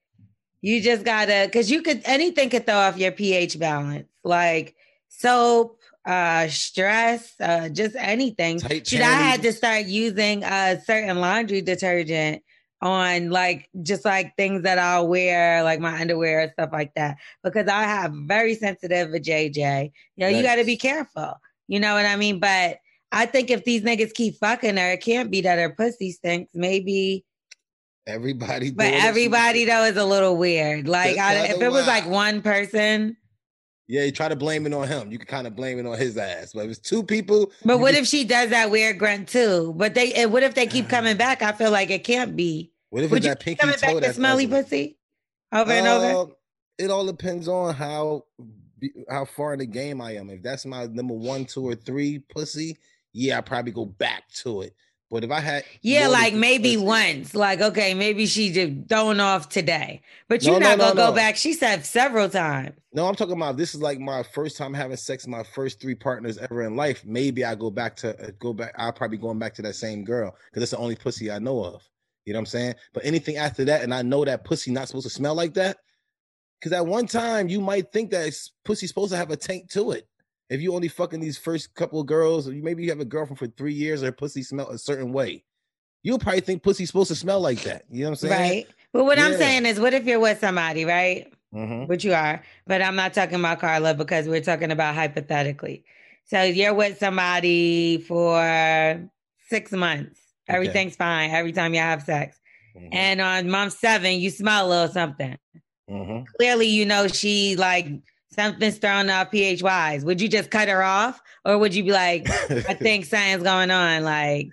you 0.60 0.80
just 0.82 1.04
gotta, 1.04 1.44
because 1.46 1.70
you 1.70 1.82
could 1.82 2.02
anything 2.04 2.50
could 2.50 2.66
throw 2.66 2.74
off 2.76 2.98
your 2.98 3.12
pH 3.12 3.58
balance. 3.58 4.08
Like 4.24 4.74
soap, 5.08 5.80
uh, 6.04 6.48
stress, 6.48 7.34
uh, 7.40 7.68
just 7.68 7.96
anything. 7.96 8.58
Tight 8.58 8.86
Should 8.86 9.00
I 9.02 9.12
had 9.12 9.42
to 9.42 9.52
start 9.52 9.86
using 9.86 10.42
a 10.44 10.80
certain 10.84 11.20
laundry 11.20 11.60
detergent 11.60 12.42
on 12.80 13.30
like 13.30 13.68
just 13.82 14.04
like 14.04 14.36
things 14.36 14.62
that 14.62 14.78
I'll 14.78 15.08
wear, 15.08 15.62
like 15.62 15.80
my 15.80 16.00
underwear 16.00 16.40
and 16.40 16.52
stuff 16.52 16.70
like 16.72 16.94
that, 16.94 17.16
because 17.42 17.68
I 17.68 17.82
have 17.82 18.12
very 18.12 18.54
sensitive 18.54 19.12
a 19.12 19.20
JJ. 19.20 19.92
You 20.16 20.24
know, 20.24 20.28
you 20.28 20.42
got 20.42 20.56
to 20.56 20.64
be 20.64 20.76
careful. 20.76 21.34
You 21.66 21.80
know 21.80 21.94
what 21.94 22.06
I 22.06 22.16
mean? 22.16 22.40
But 22.40 22.78
I 23.12 23.26
think 23.26 23.50
if 23.50 23.64
these 23.64 23.82
niggas 23.82 24.14
keep 24.14 24.36
fucking 24.36 24.76
her, 24.76 24.92
it 24.92 25.02
can't 25.02 25.30
be 25.30 25.40
that 25.42 25.58
her 25.58 25.70
pussy 25.70 26.12
stinks. 26.12 26.52
Maybe, 26.54 27.24
Everybody, 28.08 28.70
but 28.70 28.94
everybody 28.94 29.66
though 29.66 29.84
is 29.84 29.98
a 29.98 30.04
little 30.04 30.38
weird. 30.38 30.88
Like, 30.88 31.18
I, 31.18 31.48
if 31.48 31.60
it 31.60 31.70
was 31.70 31.86
like 31.86 32.08
one 32.08 32.40
person, 32.40 33.18
Yeah, 33.90 34.05
you 34.05 34.12
try 34.12 34.29
to 34.29 34.37
blame 34.37 34.66
it 34.66 34.74
on 34.74 34.87
him. 34.87 35.11
You 35.11 35.18
can 35.18 35.27
kind 35.27 35.46
of 35.46 35.57
blame 35.57 35.79
it 35.79 35.87
on 35.87 35.96
his 35.98 36.16
ass. 36.18 36.53
But 36.53 36.66
if 36.66 36.72
it's 36.72 36.79
two 36.79 37.03
people, 37.03 37.51
but 37.64 37.79
what 37.81 37.94
can- 37.94 38.03
if 38.03 38.09
she 38.09 38.24
does 38.24 38.51
that 38.51 38.70
weird 38.70 38.98
grunt 38.98 39.29
too? 39.29 39.72
But 39.77 39.94
they, 39.94 40.12
and 40.12 40.31
what 40.33 40.42
if 40.42 40.55
they 40.55 40.66
keep 40.66 40.88
coming 40.90 41.16
back? 41.27 41.40
I 41.42 41.53
feel 41.53 41.70
like 41.70 41.90
it 41.90 42.05
can't 42.05 42.37
be. 42.37 42.70
what 42.90 43.03
if 43.03 43.11
Would 43.11 43.18
it's 43.18 43.27
you 43.27 43.31
that 43.31 43.40
pinky 43.40 43.61
coming 43.61 43.77
back 43.81 43.90
toe 43.90 43.94
to 43.94 44.01
that's 44.01 44.16
smelly 44.16 44.44
ugly? 44.44 44.62
pussy 44.62 44.98
over 45.53 45.72
and 45.72 45.87
over? 45.87 46.31
Uh, 46.31 46.35
It 46.79 46.90
all 46.90 47.07
depends 47.07 47.48
on 47.48 47.74
how 47.74 48.24
how 49.09 49.24
far 49.24 49.55
in 49.55 49.59
the 49.61 49.66
game 49.66 50.01
I 50.01 50.16
am. 50.16 50.29
If 50.31 50.42
that's 50.42 50.64
my 50.66 50.87
number 50.87 51.14
one, 51.14 51.46
two, 51.46 51.66
or 51.66 51.74
three 51.74 52.18
pussy, 52.18 52.77
yeah, 53.14 53.38
I 53.38 53.40
probably 53.40 53.72
go 53.72 53.87
back 53.87 54.29
to 54.42 54.61
it. 54.62 54.74
But 55.10 55.24
if 55.24 55.30
I 55.30 55.40
had 55.40 55.64
Yeah, 55.80 56.08
like 56.08 56.34
maybe 56.34 56.74
pussies- 56.76 56.82
once. 56.82 57.34
Like, 57.34 57.60
okay, 57.60 57.94
maybe 57.94 58.26
she 58.26 58.52
just 58.52 58.88
throwing 58.88 59.20
off 59.20 59.48
today. 59.48 60.02
But 60.28 60.42
you're 60.42 60.60
no, 60.60 60.68
not 60.68 60.78
no, 60.78 60.84
gonna 60.84 60.96
go 60.96 61.06
no. 61.08 61.12
back. 61.12 61.36
She 61.36 61.54
said 61.54 61.86
several 61.86 62.28
times. 62.28 62.72
No, 62.92 63.06
I'm 63.06 63.14
talking 63.14 63.36
about 63.36 63.56
this 63.56 63.74
is 63.74 63.80
like 63.80 63.98
my 63.98 64.22
first 64.22 64.56
time 64.58 64.74
having 64.74 64.96
sex, 64.98 65.24
with 65.24 65.30
my 65.30 65.42
first 65.42 65.80
three 65.80 65.94
partners 65.94 66.36
ever 66.38 66.62
in 66.62 66.76
life. 66.76 67.04
Maybe 67.06 67.44
I 67.44 67.54
go 67.54 67.70
back 67.70 67.96
to 67.96 68.10
uh, 68.22 68.30
go 68.38 68.52
back. 68.52 68.74
I'll 68.76 68.92
probably 68.92 69.16
going 69.18 69.38
back 69.38 69.54
to 69.54 69.62
that 69.62 69.74
same 69.74 70.04
girl 70.04 70.34
because 70.50 70.62
it's 70.62 70.72
the 70.72 70.78
only 70.78 70.96
pussy 70.96 71.30
I 71.30 71.38
know 71.38 71.64
of. 71.64 71.82
You 72.26 72.34
know 72.34 72.40
what 72.40 72.42
I'm 72.42 72.46
saying? 72.46 72.74
But 72.92 73.06
anything 73.06 73.36
after 73.38 73.64
that, 73.64 73.82
and 73.82 73.94
I 73.94 74.02
know 74.02 74.24
that 74.26 74.44
pussy 74.44 74.70
not 74.70 74.88
supposed 74.88 75.06
to 75.06 75.10
smell 75.12 75.34
like 75.34 75.54
that. 75.54 75.78
Because 76.60 76.72
at 76.72 76.84
one 76.84 77.06
time 77.06 77.48
you 77.48 77.60
might 77.60 77.92
think 77.92 78.10
that 78.10 78.34
pussy's 78.64 78.90
supposed 78.90 79.12
to 79.12 79.16
have 79.16 79.30
a 79.30 79.36
taint 79.36 79.70
to 79.70 79.92
it. 79.92 80.06
If 80.50 80.61
you 80.62 80.74
only 80.74 80.88
fucking 80.88 81.20
these 81.20 81.37
first 81.37 81.74
couple 81.74 82.00
of 82.00 82.06
girls, 82.06 82.48
or 82.48 82.54
you 82.54 82.62
maybe 82.62 82.82
you 82.82 82.90
have 82.90 83.00
a 83.00 83.04
girlfriend 83.04 83.38
for 83.38 83.48
three 83.48 83.74
years, 83.74 84.02
or 84.02 84.12
pussy 84.12 84.42
smell 84.42 84.70
a 84.70 84.78
certain 84.78 85.12
way, 85.12 85.44
you'll 86.02 86.18
probably 86.18 86.40
think 86.40 86.62
pussy's 86.62 86.88
supposed 86.88 87.08
to 87.08 87.14
smell 87.14 87.40
like 87.40 87.62
that. 87.62 87.84
You 87.90 88.04
know 88.04 88.11
what 88.11 88.22
I'm 88.22 88.28
saying? 88.28 88.40
Right. 88.40 88.66
But 88.92 89.04
what 89.04 89.18
I'm 89.18 89.37
saying 89.37 89.66
is, 89.66 89.78
what 89.78 89.92
if 89.92 90.06
you're 90.06 90.20
with 90.20 90.40
somebody, 90.40 90.84
right? 90.84 91.30
Mhm. 91.54 91.88
Which 91.88 92.04
you 92.04 92.12
are, 92.12 92.42
but 92.66 92.82
I'm 92.82 92.96
not 92.96 93.14
talking 93.14 93.38
about 93.38 93.61
Carla 93.61 93.94
because 93.94 94.28
we're 94.28 94.42
talking 94.42 94.70
about 94.70 94.94
hypothetically. 94.94 95.84
So 96.24 96.42
you're 96.42 96.74
with 96.74 96.98
somebody 96.98 97.98
for 97.98 99.08
six 99.48 99.72
months. 99.72 100.20
Okay. 100.48 100.56
Everything's 100.56 100.96
fine 100.96 101.30
every 101.30 101.52
time 101.52 101.72
you 101.74 101.80
have 101.80 102.02
sex. 102.02 102.38
Mhm. 102.76 102.88
And 102.92 103.20
on 103.20 103.50
month 103.50 103.74
seven, 103.74 104.20
you 104.20 104.30
smell 104.30 104.66
a 104.66 104.68
little 104.68 104.88
something. 104.88 105.37
Mhm. 105.90 106.26
Clearly, 106.37 106.66
you 106.66 106.84
know 106.84 107.08
she 107.08 107.56
like 107.56 107.87
something's 108.30 108.78
thrown 108.78 109.10
off 109.10 109.30
pH 109.30 109.62
wise. 109.62 110.04
Would 110.04 110.20
you 110.20 110.28
just 110.28 110.50
cut 110.50 110.68
her 110.68 110.82
off? 110.82 111.20
Or 111.44 111.58
would 111.58 111.74
you 111.74 111.84
be 111.84 111.92
like, 111.92 112.28
I 112.30 112.74
think 112.74 113.04
something's 113.06 113.42
going 113.42 113.70
on? 113.70 114.04
Like, 114.04 114.48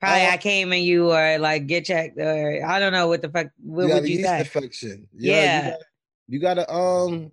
probably 0.00 0.26
Uh, 0.26 0.30
I 0.30 0.36
came 0.38 0.72
and 0.72 0.82
you 0.82 1.12
or 1.12 1.38
like 1.38 1.66
get 1.66 1.84
checked 1.84 2.18
or 2.18 2.64
I 2.64 2.78
don't 2.78 2.92
know 2.92 3.08
what 3.08 3.22
the 3.22 3.28
fuck. 3.28 3.48
What 3.62 3.88
got 3.88 4.02
would 4.02 4.08
you 4.08 4.22
say? 4.24 4.40
infection. 4.40 5.06
Yeah. 5.14 5.66
you 5.66 5.70
gotta, 5.70 5.84
you 6.28 6.40
gotta 6.66 6.72
um, 6.74 7.32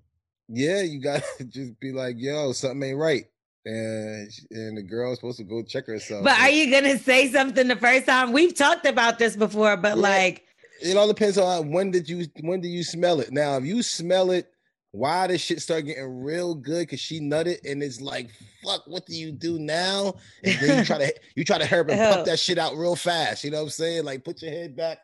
yeah, 0.50 0.82
you 0.82 1.00
gotta 1.02 1.24
just 1.50 1.80
be 1.80 1.92
like, 1.92 2.16
yo, 2.18 2.52
something 2.52 2.90
ain't 2.90 2.98
right, 2.98 3.26
and 3.66 4.30
and 4.52 4.78
the 4.78 4.82
girl's 4.84 5.18
supposed 5.20 5.38
to 5.38 5.44
go 5.44 5.62
check 5.64 5.86
herself. 5.88 6.24
But 6.24 6.40
are 6.40 6.50
you 6.50 6.72
gonna 6.72 6.98
say 6.98 7.30
something 7.32 7.68
the 7.68 7.76
first 7.76 8.06
time? 8.06 8.32
We've 8.34 8.56
talked 8.56 8.86
about 8.86 9.20
this 9.20 9.36
before, 9.36 9.78
but 9.78 9.96
Yeah. 9.98 10.04
like, 10.04 10.44
it 10.82 10.96
all 10.98 11.08
depends 11.08 11.38
on 11.38 11.72
when 11.72 11.92
did 11.92 12.08
you 12.10 12.26
when 12.42 12.62
did 12.62 12.70
you 12.70 12.84
smell 12.84 13.20
it. 13.22 13.32
Now, 13.32 13.58
if 13.58 13.66
you 13.66 13.82
smell 13.84 14.32
it, 14.32 14.52
why 14.92 15.28
this 15.28 15.42
shit 15.42 15.62
start 15.62 15.86
getting 15.86 16.22
real 16.24 16.56
good 16.56 16.82
because 16.88 17.00
she 17.00 17.20
nutted 17.20 17.58
and 17.70 17.84
it's 17.84 18.02
like, 18.02 18.30
fuck, 18.64 18.84
what 18.88 19.06
do 19.06 19.16
you 19.16 19.32
do 19.32 19.60
now? 19.60 20.14
And 20.44 20.56
then 20.60 20.80
you 20.80 20.86
try 20.86 20.98
to 20.98 21.14
you 21.36 21.44
try 21.44 21.58
to 21.58 21.66
hurry 21.66 21.92
and 21.92 22.02
Oh. 22.02 22.14
pump 22.16 22.26
that 22.26 22.40
shit 22.40 22.58
out 22.58 22.76
real 22.76 22.96
fast. 22.96 23.44
You 23.44 23.52
know 23.52 23.58
what 23.58 23.64
I'm 23.64 23.70
saying? 23.70 24.06
Like 24.06 24.24
put 24.24 24.42
your 24.42 24.52
head 24.52 24.76
back 24.76 25.00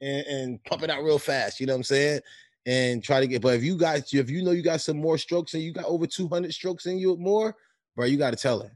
and, 0.00 0.26
and 0.26 0.64
pump 0.64 0.82
it 0.82 0.90
out 0.90 1.02
real 1.02 1.18
fast. 1.18 1.60
You 1.60 1.66
know 1.66 1.72
what 1.74 1.78
I'm 1.78 1.84
saying? 1.84 2.20
And 2.66 3.02
try 3.02 3.20
to 3.20 3.26
get. 3.26 3.40
But 3.40 3.54
if 3.54 3.62
you 3.62 3.76
got 3.76 4.12
if 4.12 4.28
you 4.28 4.42
know 4.42 4.50
you 4.50 4.62
got 4.62 4.80
some 4.80 4.98
more 4.98 5.16
strokes 5.16 5.54
and 5.54 5.62
you 5.62 5.72
got 5.72 5.86
over 5.86 6.06
200 6.06 6.52
strokes 6.52 6.86
in 6.86 6.98
you 6.98 7.16
more, 7.16 7.54
bro, 7.96 8.04
you 8.06 8.18
got 8.18 8.30
to 8.30 8.36
tell 8.36 8.60
her. 8.60 8.70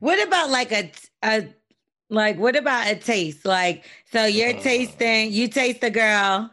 what 0.00 0.22
about 0.26 0.50
like 0.50 0.72
a 0.72 0.92
a 1.24 1.48
like 2.10 2.36
what 2.38 2.56
about 2.56 2.88
a 2.90 2.96
taste? 2.96 3.46
Like, 3.46 3.86
so 4.12 4.26
you're 4.26 4.56
Uh. 4.56 4.60
tasting, 4.60 5.32
you 5.32 5.48
taste 5.48 5.80
the 5.80 5.90
girl. 5.90 6.50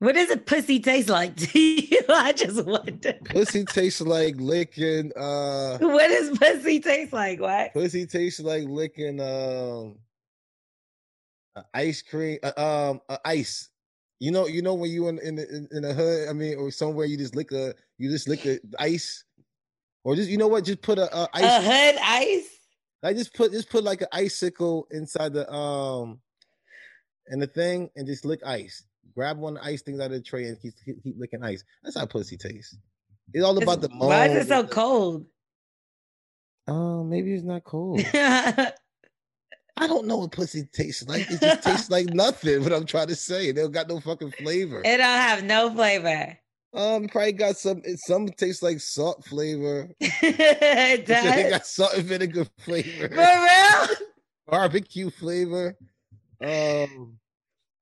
What 0.00 0.14
does 0.14 0.30
a 0.30 0.36
pussy 0.38 0.80
taste 0.80 1.08
like 1.08 1.36
to 1.52 1.58
you? 1.58 2.00
I 2.08 2.32
just 2.32 2.64
wonder. 2.64 3.14
Pussy 3.24 3.64
tastes 3.64 4.00
like 4.00 4.34
licking. 4.38 5.12
Uh, 5.16 5.78
What 5.78 6.08
does 6.08 6.38
pussy 6.38 6.80
taste 6.80 7.12
like? 7.12 7.38
What? 7.38 7.72
Pussy 7.74 8.06
tastes 8.06 8.40
like 8.40 8.64
licking 8.64 9.20
um 9.20 9.98
ice 11.74 12.02
cream, 12.02 12.38
uh, 12.42 12.90
um, 12.90 13.00
a 13.08 13.18
ice. 13.24 13.68
You 14.18 14.30
know, 14.30 14.46
you 14.46 14.62
know 14.62 14.74
when 14.74 14.90
you 14.90 15.08
in 15.08 15.18
in 15.18 15.36
the, 15.36 15.48
in, 15.48 15.68
in 15.72 15.82
the 15.82 15.94
hood. 15.94 16.28
I 16.28 16.32
mean, 16.32 16.56
or 16.58 16.70
somewhere 16.70 17.06
you 17.06 17.16
just 17.16 17.34
lick 17.34 17.52
a 17.52 17.74
you 17.98 18.10
just 18.10 18.28
lick 18.28 18.42
the 18.42 18.60
ice, 18.78 19.24
or 20.04 20.14
just 20.14 20.30
you 20.30 20.36
know 20.38 20.48
what? 20.48 20.64
Just 20.64 20.82
put 20.82 20.98
a, 20.98 21.14
a 21.14 21.28
ice. 21.34 21.44
A 21.44 21.62
hood 21.62 22.00
ice? 22.02 22.48
I 23.02 23.14
just 23.14 23.34
put 23.34 23.52
just 23.52 23.70
put 23.70 23.84
like 23.84 24.02
an 24.02 24.08
icicle 24.12 24.86
inside 24.90 25.32
the 25.32 25.50
um, 25.50 26.20
and 27.28 27.40
the 27.40 27.46
thing, 27.46 27.90
and 27.96 28.06
just 28.06 28.24
lick 28.24 28.40
ice. 28.44 28.84
Grab 29.14 29.38
one 29.38 29.56
of 29.56 29.62
the 29.62 29.68
ice 29.68 29.82
things 29.82 30.00
out 30.00 30.06
of 30.06 30.12
the 30.12 30.20
tray 30.20 30.44
and 30.46 30.60
keep 30.60 30.74
keep, 30.84 30.98
licking 31.18 31.42
ice. 31.42 31.64
That's 31.82 31.98
how 31.98 32.06
pussy 32.06 32.36
tastes. 32.36 32.76
It's 33.32 33.44
all 33.44 33.56
about 33.60 33.80
the 33.80 33.86
It's- 33.88 34.00
Why 34.00 34.26
is 34.28 34.46
it 34.46 34.48
so 34.48 34.66
cold? 34.66 35.26
Oh, 36.66 37.02
maybe 37.04 37.32
it's 37.34 37.44
not 37.44 37.64
cold. 37.64 38.00
I 38.14 39.86
don't 39.86 40.06
know 40.06 40.18
what 40.18 40.32
pussy 40.32 40.68
tastes 40.72 41.08
like. 41.08 41.28
It 41.30 41.40
just 41.40 41.62
tastes 41.62 41.90
like 41.90 42.06
nothing. 42.06 42.62
What 42.62 42.72
I'm 42.72 42.84
trying 42.86 43.08
to 43.08 43.16
say, 43.16 43.50
they 43.50 43.62
don't 43.62 43.72
got 43.72 43.88
no 43.88 43.98
fucking 43.98 44.32
flavor. 44.32 44.80
It 44.84 44.98
don't 44.98 45.00
have 45.00 45.42
no 45.44 45.70
flavor. 45.74 46.36
Um, 46.72 47.08
probably 47.08 47.32
got 47.32 47.56
some. 47.56 47.82
Some 48.06 48.28
tastes 48.28 48.62
like 48.62 48.78
salt 48.78 49.24
flavor. 49.24 49.88
it 50.00 51.06
does. 51.06 51.24
It 51.24 51.50
got 51.50 51.66
salt 51.66 51.94
and 51.94 52.04
vinegar 52.04 52.46
flavor, 52.58 53.08
For 53.08 53.16
real? 53.16 53.96
barbecue 54.46 55.10
flavor. 55.10 55.76
Um, 56.42 57.18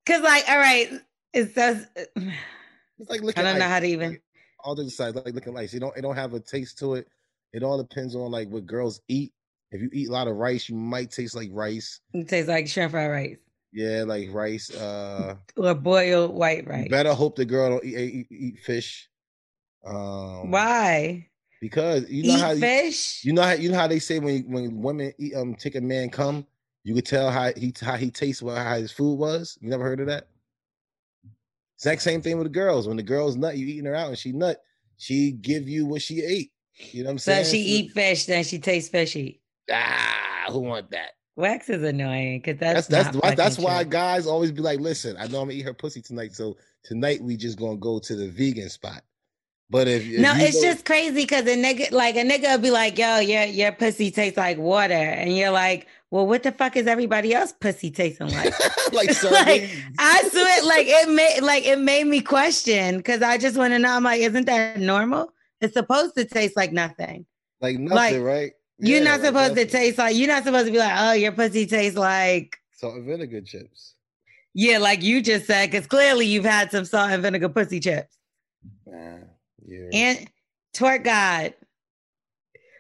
Cause 0.07 0.23
like, 0.23 0.49
all 0.49 0.57
right, 0.59 0.89
it 1.33 1.53
says 1.55 1.87
it's 1.97 3.11
like 3.11 3.23
looking. 3.23 3.45
I 3.45 3.51
don't 3.51 3.59
know 3.59 3.69
how 3.69 3.81
to 3.81 3.87
even. 3.87 4.19
all 4.65 4.75
the 4.75 4.91
sides 4.91 5.17
like 5.17 5.35
looking 5.35 5.55
like 5.55 5.73
You 5.73 5.81
don't. 5.81 5.97
It 5.97 6.03
don't 6.03 6.17
have 6.17 6.35
a 6.35 6.41
taste 6.41 6.79
to 6.81 6.95
it. 6.95 7.09
It 7.53 7.63
all 7.63 7.79
depends 7.83 8.15
on 8.15 8.31
like 8.31 8.49
what 8.49 8.67
girls 8.67 9.01
eat. 9.09 9.33
If 9.71 9.81
you 9.83 9.91
eat 9.93 10.09
a 10.09 10.13
lot 10.13 10.29
of 10.29 10.37
rice, 10.37 10.69
you 10.69 10.75
might 10.77 11.11
taste 11.11 11.37
like 11.37 11.51
rice. 11.53 12.01
It 12.15 12.29
tastes 12.29 12.49
like 12.49 12.67
shrimp 12.69 12.93
fried 12.93 13.11
rice 13.11 13.37
Yeah, 13.73 14.05
like 14.07 14.29
rice. 14.33 14.71
Uh, 14.71 15.37
or 15.57 15.75
boiled 15.75 16.35
white 16.35 16.65
you 16.65 16.71
rice. 16.71 16.89
better 16.89 17.13
hope 17.15 17.37
the 17.37 17.45
girl 17.45 17.71
don't 17.71 17.85
eat 17.85 17.97
eat, 17.99 18.27
eat 18.31 18.59
fish. 18.61 19.09
Um, 19.87 20.51
Why? 20.51 21.29
Because 21.61 22.09
you 22.11 22.23
know 22.25 22.37
Eat 22.37 22.41
how 22.41 22.51
you- 22.53 22.61
fish? 22.61 23.25
You 23.25 23.33
know 23.33 23.43
how 23.43 23.53
you 23.53 23.71
know 23.71 23.79
how 23.79 23.87
they 23.89 23.99
say 23.99 24.19
when 24.21 24.43
when 24.51 24.81
women 24.81 25.13
eat 25.19 25.35
um 25.35 25.55
take 25.55 25.75
a 25.75 25.81
man 25.81 26.09
come, 26.09 26.47
you 26.85 26.95
could 26.95 27.07
tell 27.07 27.31
how 27.31 27.53
he 27.57 27.75
how 27.81 27.97
he 27.97 28.11
tastes 28.11 28.43
what 28.43 28.57
how 28.59 28.77
his 28.77 28.93
food 28.93 29.19
was. 29.19 29.59
You 29.61 29.69
never 29.69 29.83
heard 29.85 30.01
of 30.01 30.07
that? 30.07 30.29
Exact 31.79 32.03
same 32.03 32.21
thing 32.23 32.37
with 32.39 32.47
the 32.47 32.53
girls. 32.53 32.89
When 32.89 32.97
the 32.97 33.03
girls 33.05 33.37
nut, 33.37 33.57
you 33.57 33.67
eating 33.67 33.85
her 33.85 33.95
out 33.95 34.09
and 34.09 34.19
she 34.19 34.33
nut, 34.33 34.61
she 34.97 35.33
give 35.33 35.69
you 35.69 35.87
what 35.87 36.03
she 36.03 36.23
ate. 36.23 36.51
You 36.93 37.03
know 37.05 37.09
what 37.09 37.13
I'm 37.13 37.19
So 37.19 37.33
saying? 37.33 37.45
she 37.47 37.59
eat 37.61 37.93
fish, 37.93 38.27
then 38.27 38.43
she 38.45 38.59
tastes 38.59 38.91
fishy. 38.91 39.41
ah, 39.73 40.47
who 40.51 40.59
want 40.61 40.91
that? 40.91 41.11
Wax 41.37 41.69
is 41.69 41.85
annoying 41.85 42.41
because 42.41 42.59
That's 42.59 42.89
that's 42.89 43.17
that's 43.17 43.37
that's 43.37 43.59
why 43.59 43.85
true. 43.85 43.91
guys 43.93 44.27
always 44.27 44.51
be 44.51 44.61
like, 44.61 44.81
listen, 44.81 45.17
I 45.17 45.29
know 45.29 45.41
I'm 45.41 45.47
gonna 45.49 45.53
eat 45.53 45.63
her 45.63 45.73
pussy 45.73 46.03
tonight, 46.03 46.35
so 46.35 46.57
tonight 46.83 47.23
we 47.23 47.37
just 47.37 47.59
gonna 47.61 47.77
go 47.77 48.01
to 48.01 48.17
the 48.17 48.29
vegan 48.29 48.69
spot. 48.69 49.03
But 49.71 49.87
if, 49.87 50.03
if 50.07 50.19
No, 50.21 50.33
it's 50.35 50.57
go- 50.57 50.63
just 50.63 50.85
crazy 50.87 51.15
because 51.15 51.43
a 51.47 51.55
nigga, 51.57 51.91
like 51.93 52.17
a 52.17 52.21
nigga, 52.25 52.53
will 52.53 52.59
be 52.59 52.71
like, 52.71 52.97
"Yo, 52.99 53.19
your 53.19 53.45
your 53.45 53.73
pussy 53.73 54.11
tastes 54.11 54.39
like 54.39 54.57
water," 54.57 54.95
and 54.95 55.37
you're 55.37 55.51
like, 55.51 55.87
"Well, 56.11 56.27
what 56.27 56.43
the 56.43 56.53
fuck 56.53 56.75
is 56.77 56.87
everybody 56.87 57.35
else 57.35 57.53
pussy 57.53 57.91
tasting 57.91 58.29
like?" 58.31 58.55
like 58.93 59.23
like. 59.25 59.69
I 59.99 60.29
swear, 60.31 60.65
like 60.65 60.87
it 60.89 61.11
made 61.11 61.41
like 61.43 61.67
it 61.67 61.79
made 61.79 62.07
me 62.07 62.23
question 62.23 62.97
because 62.97 63.21
I 63.21 63.37
just 63.37 63.59
want 63.59 63.75
to 63.75 63.79
know. 63.79 63.91
I'm 63.91 64.05
like, 64.05 64.23
isn't 64.23 64.47
that 64.47 64.79
normal? 64.79 65.33
It's 65.61 65.75
supposed 65.75 66.15
to 66.17 66.25
taste 66.25 66.57
like 66.57 66.73
nothing. 66.73 67.27
like 67.61 67.77
nothing, 67.79 67.95
like, 67.97 68.23
right? 68.23 68.53
You're 68.79 68.99
Yeah, 68.99 69.05
not 69.05 69.21
like 69.21 69.27
supposed 69.27 69.55
to 69.57 69.67
taste 69.67 69.99
like. 69.99 70.17
You're 70.17 70.29
not 70.29 70.45
supposed 70.45 70.67
to 70.67 70.73
be 70.73 70.79
like, 70.79 70.95
"Oh, 70.97 71.13
your 71.13 71.33
pussy 71.33 71.67
tastes 71.67 71.99
like." 71.99 72.57
salt 72.73 72.95
and 72.95 73.05
vinegar 73.05 73.41
chips. 73.43 73.95
Yeah, 74.55 74.79
like 74.79 75.03
you 75.03 75.21
just 75.21 75.47
said, 75.47 75.71
because 75.71 75.87
clearly 75.87 76.25
you've 76.27 76.45
had 76.47 76.71
some 76.71 76.85
salt 76.87 77.11
and 77.11 77.21
vinegar 77.23 77.49
pussy 77.51 77.81
chips. 77.81 78.17
Nah, 78.87 79.19
yeah. 79.69 79.89
And 79.93 80.31
twerk 80.75 81.05
God. 81.05 81.55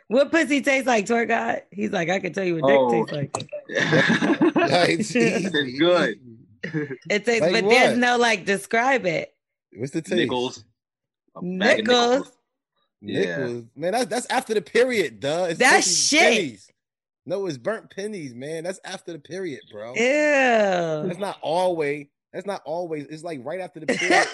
What 0.09 0.31
pussy 0.31 0.63
tastes 0.63 0.87
like, 0.87 1.05
twerk 1.07 1.29
God? 1.29 1.63
He's 1.71 1.91
like, 1.93 2.09
I 2.09 2.19
can 2.19 2.33
tell 2.33 2.45
you 2.45 2.57
what 2.59 2.67
dick 2.69 2.79
Oh. 2.79 3.05
tastes 3.07 3.13
like. 3.13 3.51
It's 4.89 5.13
It's 5.15 5.79
good. 5.79 6.19
It 7.11 7.25
tastes, 7.25 7.41
Like 7.43 7.53
but 7.53 7.65
what? 7.65 7.71
there's 7.71 7.99
no 7.99 8.17
like 8.17 8.45
describe 8.45 9.07
it. 9.07 9.35
What's 9.77 9.93
the 9.93 10.01
taste? 10.03 10.17
Nickels. 10.17 10.65
A 11.37 11.43
bag 11.43 11.81
of 11.81 11.87
Nickels. 11.87 12.33
Yeah. 13.01 13.21
Nickels. 13.37 13.65
Man, 13.77 13.93
that's 13.93 14.07
that's 14.07 14.27
after 14.31 14.55
the 14.55 14.63
period, 14.63 15.21
duh. 15.21 15.47
It's 15.51 15.59
That's 15.59 16.09
shit. 16.09 16.21
pennies. 16.21 16.71
No, 17.27 17.47
it's 17.47 17.59
burnt 17.59 17.95
pennies, 17.95 18.35
man. 18.35 18.65
That's 18.65 18.81
after 18.85 19.13
the 19.13 19.19
period, 19.19 19.61
bro. 19.71 19.93
Ew. 19.95 20.01
That's 21.07 21.19
not 21.19 21.37
always. 21.43 22.07
That's 22.33 22.47
not 22.47 22.61
always. 22.65 23.07
It's 23.07 23.23
like 23.23 23.41
right 23.43 23.61
after 23.61 23.81
the 23.81 23.87
period. 23.95 24.27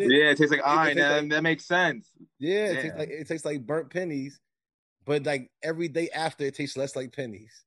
it. 0.00 0.10
Yeah, 0.10 0.30
it 0.30 0.36
tastes 0.38 0.50
like 0.50 0.60
It 0.60 0.66
iron. 0.66 0.96
That, 0.98 1.22
like- 1.22 1.30
that 1.30 1.42
makes 1.42 1.64
sense. 1.64 2.10
Yeah, 2.38 2.66
it 2.66 2.82
tastes 2.82 2.98
like 2.98 3.08
it 3.10 3.28
tastes 3.28 3.44
like 3.46 3.64
burnt 3.66 3.90
pennies, 3.90 4.38
but 5.06 5.24
like 5.24 5.50
every 5.62 5.88
day 5.88 6.10
after 6.14 6.44
it 6.44 6.54
tastes 6.54 6.76
less 6.76 6.94
like 6.94 7.14
pennies. 7.14 7.64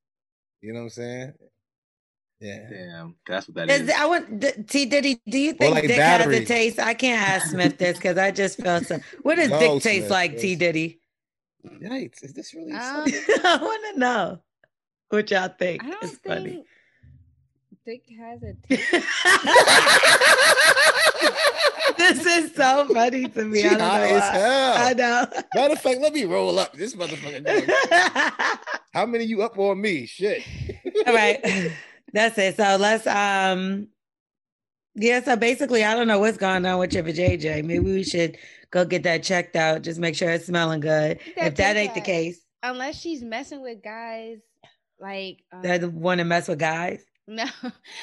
You 0.60 0.72
know 0.72 0.80
what 0.80 0.84
I'm 0.84 0.90
saying? 0.90 1.32
Yeah. 2.38 2.66
Damn, 2.70 3.14
that's 3.26 3.46
what 3.48 3.54
that 3.56 3.70
Is, 3.70 3.82
is. 3.82 3.90
I 3.90 4.06
want 4.06 4.40
D- 4.40 4.50
T 4.68 4.86
Diddy. 4.86 5.20
Do 5.28 5.38
you 5.38 5.52
think 5.52 5.74
like 5.74 5.82
dick 5.82 5.92
has 5.92 6.18
battery. 6.18 6.36
a 6.38 6.44
taste? 6.44 6.78
I 6.80 6.94
can't 6.94 7.20
ask 7.28 7.50
Smith 7.50 7.78
this 7.78 7.96
because 7.98 8.18
I 8.18 8.30
just 8.32 8.58
felt 8.58 8.84
so. 8.86 8.98
What 9.22 9.36
does 9.36 9.48
No, 9.50 9.58
dick 9.60 9.82
taste 9.82 10.10
like, 10.10 10.38
T 10.38 10.50
yes. 10.50 10.58
Diddy? 10.58 11.00
Yikes! 11.80 12.24
Is 12.24 12.32
this 12.32 12.52
really? 12.54 12.72
Um. 12.72 13.04
I 13.44 13.58
want 13.62 13.94
to 13.94 13.98
know 14.00 14.40
what 15.10 15.30
y'all 15.30 15.48
think. 15.56 15.84
I 15.84 15.90
don't 15.90 16.02
It's 16.04 16.16
funny. 16.16 16.64
Think 17.84 18.06
dick 18.06 18.18
has 18.18 18.42
a 18.42 18.54
this 21.98 22.26
is 22.26 22.54
so 22.54 22.86
funny 22.92 23.28
to 23.28 23.44
me. 23.44 23.62
She 23.62 23.66
I 23.66 23.70
don't 23.70 23.78
know 23.78 23.84
high 23.84 24.08
as 24.08 24.30
hell. 24.30 24.74
I 24.76 24.92
know. 24.94 25.26
Matter 25.54 25.74
of 25.74 25.80
fact, 25.80 26.00
let 26.00 26.12
me 26.12 26.24
roll 26.24 26.58
up 26.58 26.72
this 26.74 26.94
motherfucker. 26.94 28.58
How 28.94 29.06
many 29.06 29.24
you 29.24 29.42
up 29.42 29.58
on 29.58 29.80
me? 29.80 30.06
Shit. 30.06 30.44
All 31.06 31.14
right. 31.14 31.72
That's 32.12 32.36
it. 32.38 32.56
So 32.56 32.76
let's 32.78 33.06
um 33.06 33.88
yeah, 34.94 35.22
so 35.22 35.36
basically 35.36 35.84
I 35.84 35.94
don't 35.94 36.06
know 36.06 36.18
what's 36.18 36.36
going 36.36 36.66
on 36.66 36.78
with 36.78 36.92
your 36.92 37.04
JJ. 37.04 37.64
Maybe 37.64 37.78
we 37.78 38.04
should 38.04 38.36
go 38.70 38.84
get 38.84 39.02
that 39.04 39.22
checked 39.22 39.56
out. 39.56 39.82
Just 39.82 39.98
make 39.98 40.14
sure 40.14 40.30
it's 40.30 40.46
smelling 40.46 40.80
good. 40.80 41.18
That 41.36 41.46
if 41.46 41.54
that 41.56 41.74
big 41.74 41.84
ain't 41.84 41.94
the 41.94 42.00
case, 42.00 42.40
Unless 42.64 43.00
she's 43.00 43.22
messing 43.22 43.60
with 43.60 43.82
guys 43.82 44.38
like 45.00 45.42
um, 45.52 45.62
that 45.62 45.92
want 45.92 46.18
to 46.18 46.24
mess 46.24 46.46
with 46.46 46.60
guys. 46.60 47.04
no, 47.28 47.44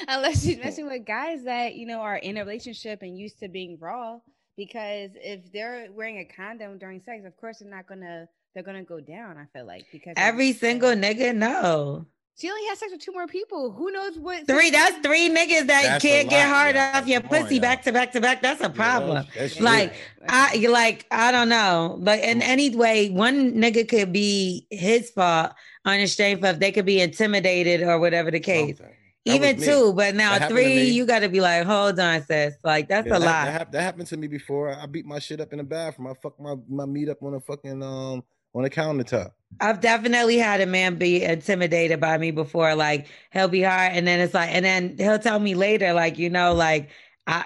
unless 0.07 0.43
she's 0.43 0.57
messing 0.57 0.87
with 0.87 1.05
guys 1.05 1.43
that 1.43 1.75
you 1.75 1.85
know 1.85 1.99
are 1.99 2.15
in 2.15 2.37
a 2.37 2.39
relationship 2.41 3.01
and 3.01 3.17
used 3.17 3.39
to 3.39 3.49
being 3.49 3.77
raw. 3.79 4.19
Because 4.55 5.11
if 5.15 5.51
they're 5.53 5.87
wearing 5.93 6.17
a 6.19 6.25
condom 6.25 6.77
during 6.77 7.01
sex, 7.01 7.25
of 7.25 7.35
course 7.37 7.59
they're 7.59 7.69
not 7.69 7.87
gonna 7.87 8.27
they're 8.53 8.63
gonna 8.63 8.83
go 8.83 8.99
down. 8.99 9.37
I 9.37 9.45
feel 9.57 9.65
like 9.65 9.85
because 9.91 10.13
Every 10.17 10.53
single 10.53 10.91
nigga, 10.91 11.35
no. 11.35 12.05
she 12.37 12.49
only 12.49 12.65
has 12.67 12.79
sex 12.79 12.91
with 12.91 13.01
two 13.01 13.11
more 13.11 13.27
people. 13.27 13.71
Who 13.71 13.91
knows 13.91 14.17
what 14.17 14.47
Three, 14.47 14.69
that's 14.69 14.97
three 14.97 15.29
niggas 15.29 15.67
that 15.67 15.83
That's 15.83 16.03
can't 16.03 16.29
get 16.29 16.47
hard 16.47 16.75
yeah. 16.75 16.91
off 16.95 17.07
your 17.07 17.21
Come 17.21 17.35
on, 17.35 17.43
pussy 17.43 17.55
yeah. 17.55 17.61
back 17.61 17.83
to 17.83 17.91
back 17.91 18.11
to 18.13 18.21
back. 18.21 18.41
That's 18.41 18.61
a 18.61 18.69
problem. 18.69 19.25
that's 19.37 19.59
like 19.59 19.93
true. 19.93 20.25
I 20.27 20.53
you 20.53 20.71
like 20.71 21.05
I 21.11 21.31
don't 21.31 21.49
know. 21.49 21.97
But 22.01 22.19
in 22.19 22.41
any 22.41 22.75
way, 22.75 23.09
one 23.09 23.53
nigga 23.53 23.87
could 23.87 24.11
be 24.11 24.65
his 24.69 25.09
fault 25.09 25.51
on 25.85 25.99
the 25.99 26.07
strength 26.07 26.43
of 26.43 26.59
they 26.59 26.71
could 26.71 26.85
be 26.85 26.99
intimidated 27.01 27.81
or 27.81 27.99
whatever 27.99 28.31
the 28.31 28.39
case. 28.39 28.77
Something. 28.77 28.95
That 29.29 29.35
Even 29.35 29.61
two, 29.61 29.93
but 29.93 30.15
now 30.15 30.39
That 30.39 30.49
three, 30.49 30.89
you 30.89 31.05
got 31.05 31.19
to 31.19 31.29
be 31.29 31.41
like, 31.41 31.65
hold 31.65 31.99
on, 31.99 32.23
sis. 32.25 32.55
Like 32.63 32.87
that's 32.89 33.07
Yeah, 33.07 33.17
a 33.17 33.19
that, 33.19 33.25
lot. 33.25 33.45
That, 33.45 33.51
hap- 33.53 33.71
that 33.71 33.81
happened 33.81 34.07
to 34.07 34.17
me 34.17 34.27
before. 34.27 34.73
I 34.75 34.85
beat 34.85 35.05
my 35.05 35.19
shit 35.19 35.39
up 35.39 35.51
in 35.51 35.57
the 35.59 35.63
bathroom. 35.63 36.07
I 36.07 36.13
fucked 36.21 36.39
my 36.39 36.55
my 36.67 36.85
meat 36.85 37.09
up 37.09 37.21
on 37.23 37.33
a 37.35 37.39
fucking 37.39 37.81
um 37.83 38.23
on 38.53 38.65
a 38.65 38.69
countertop. 38.69 39.31
I've 39.61 39.81
definitely 39.81 40.37
had 40.37 40.61
a 40.61 40.65
man 40.65 40.95
be 40.95 41.23
intimidated 41.23 41.99
by 41.99 42.17
me 42.17 42.31
before. 42.31 42.75
Like 42.75 43.07
he'll 43.31 43.47
be 43.47 43.61
hard, 43.63 43.91
and 43.93 44.07
then 44.07 44.19
it's 44.19 44.33
like, 44.33 44.49
and 44.53 44.63
then 44.65 44.95
he'll 44.97 45.19
tell 45.19 45.39
me 45.39 45.55
later, 45.55 45.93
like 45.93 46.17
you 46.17 46.29
know, 46.29 46.53
like 46.53 46.89
I, 47.27 47.45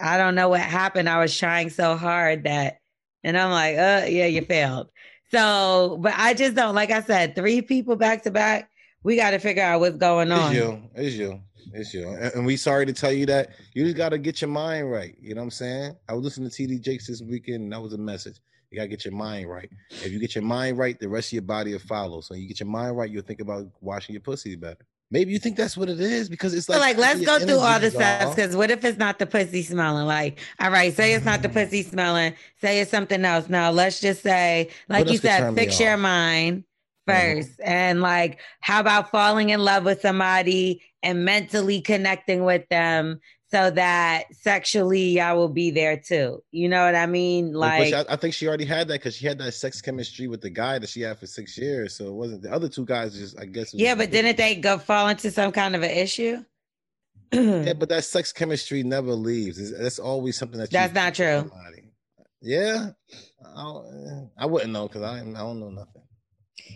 I 0.00 0.18
don't 0.18 0.34
know 0.34 0.48
what 0.48 0.60
happened. 0.60 1.08
I 1.08 1.18
was 1.20 1.36
trying 1.36 1.70
so 1.70 1.96
hard 1.96 2.44
that, 2.44 2.78
and 3.24 3.36
I'm 3.36 3.50
like, 3.50 3.76
uh, 3.76 4.06
yeah, 4.08 4.26
you 4.26 4.42
failed. 4.42 4.88
So, 5.30 5.98
but 6.00 6.14
I 6.16 6.34
just 6.34 6.54
don't. 6.54 6.74
Like 6.74 6.90
I 6.90 7.02
said, 7.02 7.34
three 7.34 7.62
people 7.62 7.96
back 7.96 8.22
to 8.22 8.30
back. 8.30 8.70
We 9.02 9.16
got 9.16 9.30
to 9.30 9.38
figure 9.38 9.62
out 9.62 9.80
what's 9.80 9.96
going 9.96 10.32
on. 10.32 10.52
It's 10.52 10.60
you. 10.60 10.82
It's 10.94 11.14
you. 11.16 11.40
It's 11.72 11.94
you. 11.94 12.08
And, 12.08 12.34
and 12.34 12.46
we 12.46 12.56
sorry 12.56 12.86
to 12.86 12.92
tell 12.92 13.12
you 13.12 13.26
that 13.26 13.50
you 13.74 13.84
just 13.84 13.96
got 13.96 14.10
to 14.10 14.18
get 14.18 14.40
your 14.40 14.50
mind 14.50 14.90
right. 14.90 15.16
You 15.20 15.34
know 15.34 15.40
what 15.40 15.46
I'm 15.46 15.50
saying? 15.50 15.96
I 16.08 16.14
was 16.14 16.24
listening 16.24 16.50
to 16.50 16.66
TD 16.66 16.80
Jakes 16.80 17.06
this 17.06 17.22
weekend, 17.22 17.64
and 17.64 17.72
that 17.72 17.80
was 17.80 17.92
a 17.92 17.98
message. 17.98 18.40
You 18.70 18.76
got 18.76 18.84
to 18.84 18.88
get 18.88 19.04
your 19.04 19.14
mind 19.14 19.48
right. 19.48 19.70
If 19.90 20.12
you 20.12 20.18
get 20.18 20.34
your 20.34 20.44
mind 20.44 20.78
right, 20.78 20.98
the 20.98 21.08
rest 21.08 21.28
of 21.28 21.34
your 21.34 21.42
body 21.42 21.72
will 21.72 21.78
follow. 21.80 22.20
So 22.20 22.34
you 22.34 22.46
get 22.46 22.60
your 22.60 22.68
mind 22.68 22.96
right, 22.96 23.10
you'll 23.10 23.22
think 23.22 23.40
about 23.40 23.66
washing 23.80 24.12
your 24.12 24.20
pussy 24.20 24.56
better. 24.56 24.84
Maybe 25.10 25.32
you 25.32 25.38
think 25.38 25.56
that's 25.56 25.74
what 25.74 25.88
it 25.88 26.00
is 26.00 26.28
because 26.28 26.52
it's 26.52 26.66
So 26.66 26.74
like, 26.74 26.98
like, 26.98 26.98
let's 26.98 27.24
go 27.24 27.38
through 27.38 27.60
all 27.60 27.80
the 27.80 27.90
steps 27.90 28.34
because 28.34 28.54
what 28.54 28.70
if 28.70 28.84
it's 28.84 28.98
not 28.98 29.18
the 29.18 29.24
pussy 29.24 29.62
smelling? 29.62 30.06
Like, 30.06 30.38
all 30.60 30.70
right, 30.70 30.92
say 30.92 31.14
it's 31.14 31.24
not 31.24 31.40
the 31.40 31.48
mm-hmm. 31.48 31.60
pussy 31.60 31.82
smelling, 31.82 32.34
say 32.60 32.80
it's 32.80 32.90
something 32.90 33.24
else. 33.24 33.48
Now 33.48 33.70
let's 33.70 34.00
just 34.00 34.22
say, 34.22 34.68
like 34.86 35.06
What 35.06 35.12
you 35.12 35.18
said, 35.18 35.54
fix 35.54 35.80
your 35.80 35.96
mind 35.96 36.64
Mhm. 37.08 37.38
1st 37.38 37.50
And 37.64 38.00
like, 38.02 38.38
how 38.60 38.80
about 38.80 39.10
falling 39.10 39.50
in 39.50 39.60
love 39.60 39.84
with 39.84 40.00
somebody 40.00 40.82
and 41.02 41.24
mentally 41.24 41.80
connecting 41.80 42.44
with 42.44 42.68
them 42.68 43.20
so 43.50 43.70
that 43.70 44.24
sexually 44.34 45.10
y'all 45.18 45.36
will 45.36 45.48
be 45.48 45.70
there 45.70 45.96
too? 45.96 46.42
You 46.50 46.68
know 46.68 46.84
what 46.84 46.94
I 46.94 47.06
mean? 47.06 47.52
Like, 47.54 47.86
she- 47.88 47.94
I, 47.94 48.16
think 48.16 48.34
she 48.34 48.46
already 48.46 48.64
had 48.66 48.88
that 48.88 48.94
because 49.00 49.16
she 49.16 49.26
had 49.26 49.38
that 49.38 49.52
sex 49.54 49.80
chemistry 49.80 50.28
with 50.28 50.40
the 50.42 50.50
guy 50.50 50.78
that 50.78 50.88
she 50.88 51.00
had 51.00 51.18
for 51.18 51.26
six 51.26 51.56
years. 51.58 51.96
So 51.96 52.08
it 52.08 52.12
wasn't 52.14 52.42
the 52.42 52.52
other 52.52 52.68
two 52.68 52.84
guys. 52.84 53.14
Just 53.18 53.38
I 53.40 53.46
guess. 53.46 53.72
yeah, 53.74 53.94
but 53.94 54.10
didn't 54.10 54.36
they 54.36 54.54
go 54.56 54.78
fall 54.78 55.08
into 55.08 55.30
some 55.30 55.52
kind 55.52 55.74
of 55.74 55.82
an 55.82 55.90
issue? 55.90 56.44
Yeah, 57.30 57.74
but 57.74 57.90
that 57.90 58.04
sex 58.04 58.32
chemistry 58.32 58.82
never 58.82 59.12
leaves. 59.12 59.58
It's, 59.58 59.78
that's 59.78 59.98
always 59.98 60.38
something 60.38 60.58
that. 60.60 60.70
That's 60.70 60.94
not 60.94 61.14
true. 61.14 61.40
somebody. 61.40 61.90
Yeah, 62.40 62.90
I, 63.54 63.62
don't- 63.62 64.30
I 64.38 64.46
wouldn't 64.46 64.72
know 64.72 64.86
because 64.88 65.02
I, 65.02 65.18
I 65.18 65.22
don't 65.24 65.60
know 65.60 65.70
nothing. 65.70 66.02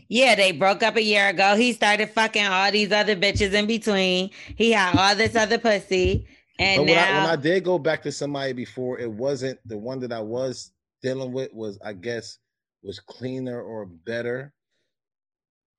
Yeah, 0.08 0.34
they 0.34 0.52
broke 0.52 0.82
up 0.82 0.96
a 0.96 1.02
year 1.02 1.28
ago. 1.28 1.56
He 1.56 1.72
started 1.72 2.10
fucking 2.10 2.44
all 2.44 2.70
these 2.70 2.92
other 2.92 3.16
bitches 3.16 3.52
in 3.52 3.66
between. 3.66 4.30
He 4.56 4.72
had 4.72 4.96
all 4.96 5.16
this 5.16 5.34
other 5.34 5.58
pussy. 5.58 6.26
And 6.58 6.80
but 6.80 6.90
when 6.90 6.98
I, 6.98 7.18
when 7.18 7.30
I 7.30 7.36
did 7.36 7.64
go 7.64 7.78
back 7.78 8.02
to 8.02 8.12
somebody 8.12 8.52
before, 8.52 8.98
it 8.98 9.10
wasn't 9.10 9.58
the 9.66 9.78
one 9.78 10.00
that 10.00 10.12
I 10.12 10.20
was 10.20 10.72
dealing 11.02 11.32
with 11.32 11.52
was 11.52 11.78
I 11.84 11.92
guess 11.92 12.38
was 12.82 13.00
cleaner 13.00 13.60
or 13.62 13.86
better, 13.86 14.52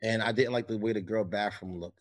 and 0.02 0.22
I 0.22 0.32
didn't 0.32 0.54
like 0.54 0.68
the 0.68 0.78
way 0.78 0.94
the 0.94 1.02
girl 1.02 1.24
bathroom 1.24 1.80
looked. 1.80 2.00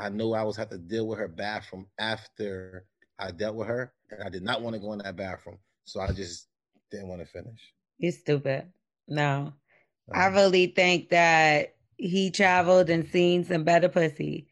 I 0.00 0.08
knew 0.08 0.32
I 0.32 0.42
was 0.42 0.56
have 0.56 0.70
to 0.70 0.78
deal 0.78 1.06
with 1.06 1.18
her 1.18 1.28
bathroom 1.28 1.86
after 1.98 2.86
I 3.18 3.30
dealt 3.30 3.56
with 3.56 3.68
her, 3.68 3.92
and 4.10 4.22
I 4.22 4.30
did 4.30 4.42
not 4.42 4.62
want 4.62 4.74
to 4.74 4.80
go 4.80 4.92
in 4.92 5.00
that 5.00 5.16
bathroom, 5.16 5.58
so 5.84 6.00
I 6.00 6.12
just 6.12 6.48
didn't 6.90 7.08
want 7.08 7.20
to 7.20 7.26
finish. 7.26 7.60
you're 7.98 8.12
stupid. 8.12 8.72
No. 9.06 9.52
I 10.12 10.26
Um, 10.26 10.34
really 10.34 10.66
think 10.66 11.10
that 11.10 11.74
he 11.96 12.30
traveled 12.30 12.90
and 12.90 13.06
seen 13.08 13.44
some 13.44 13.64
better 13.64 13.88
pussy. 13.88 14.48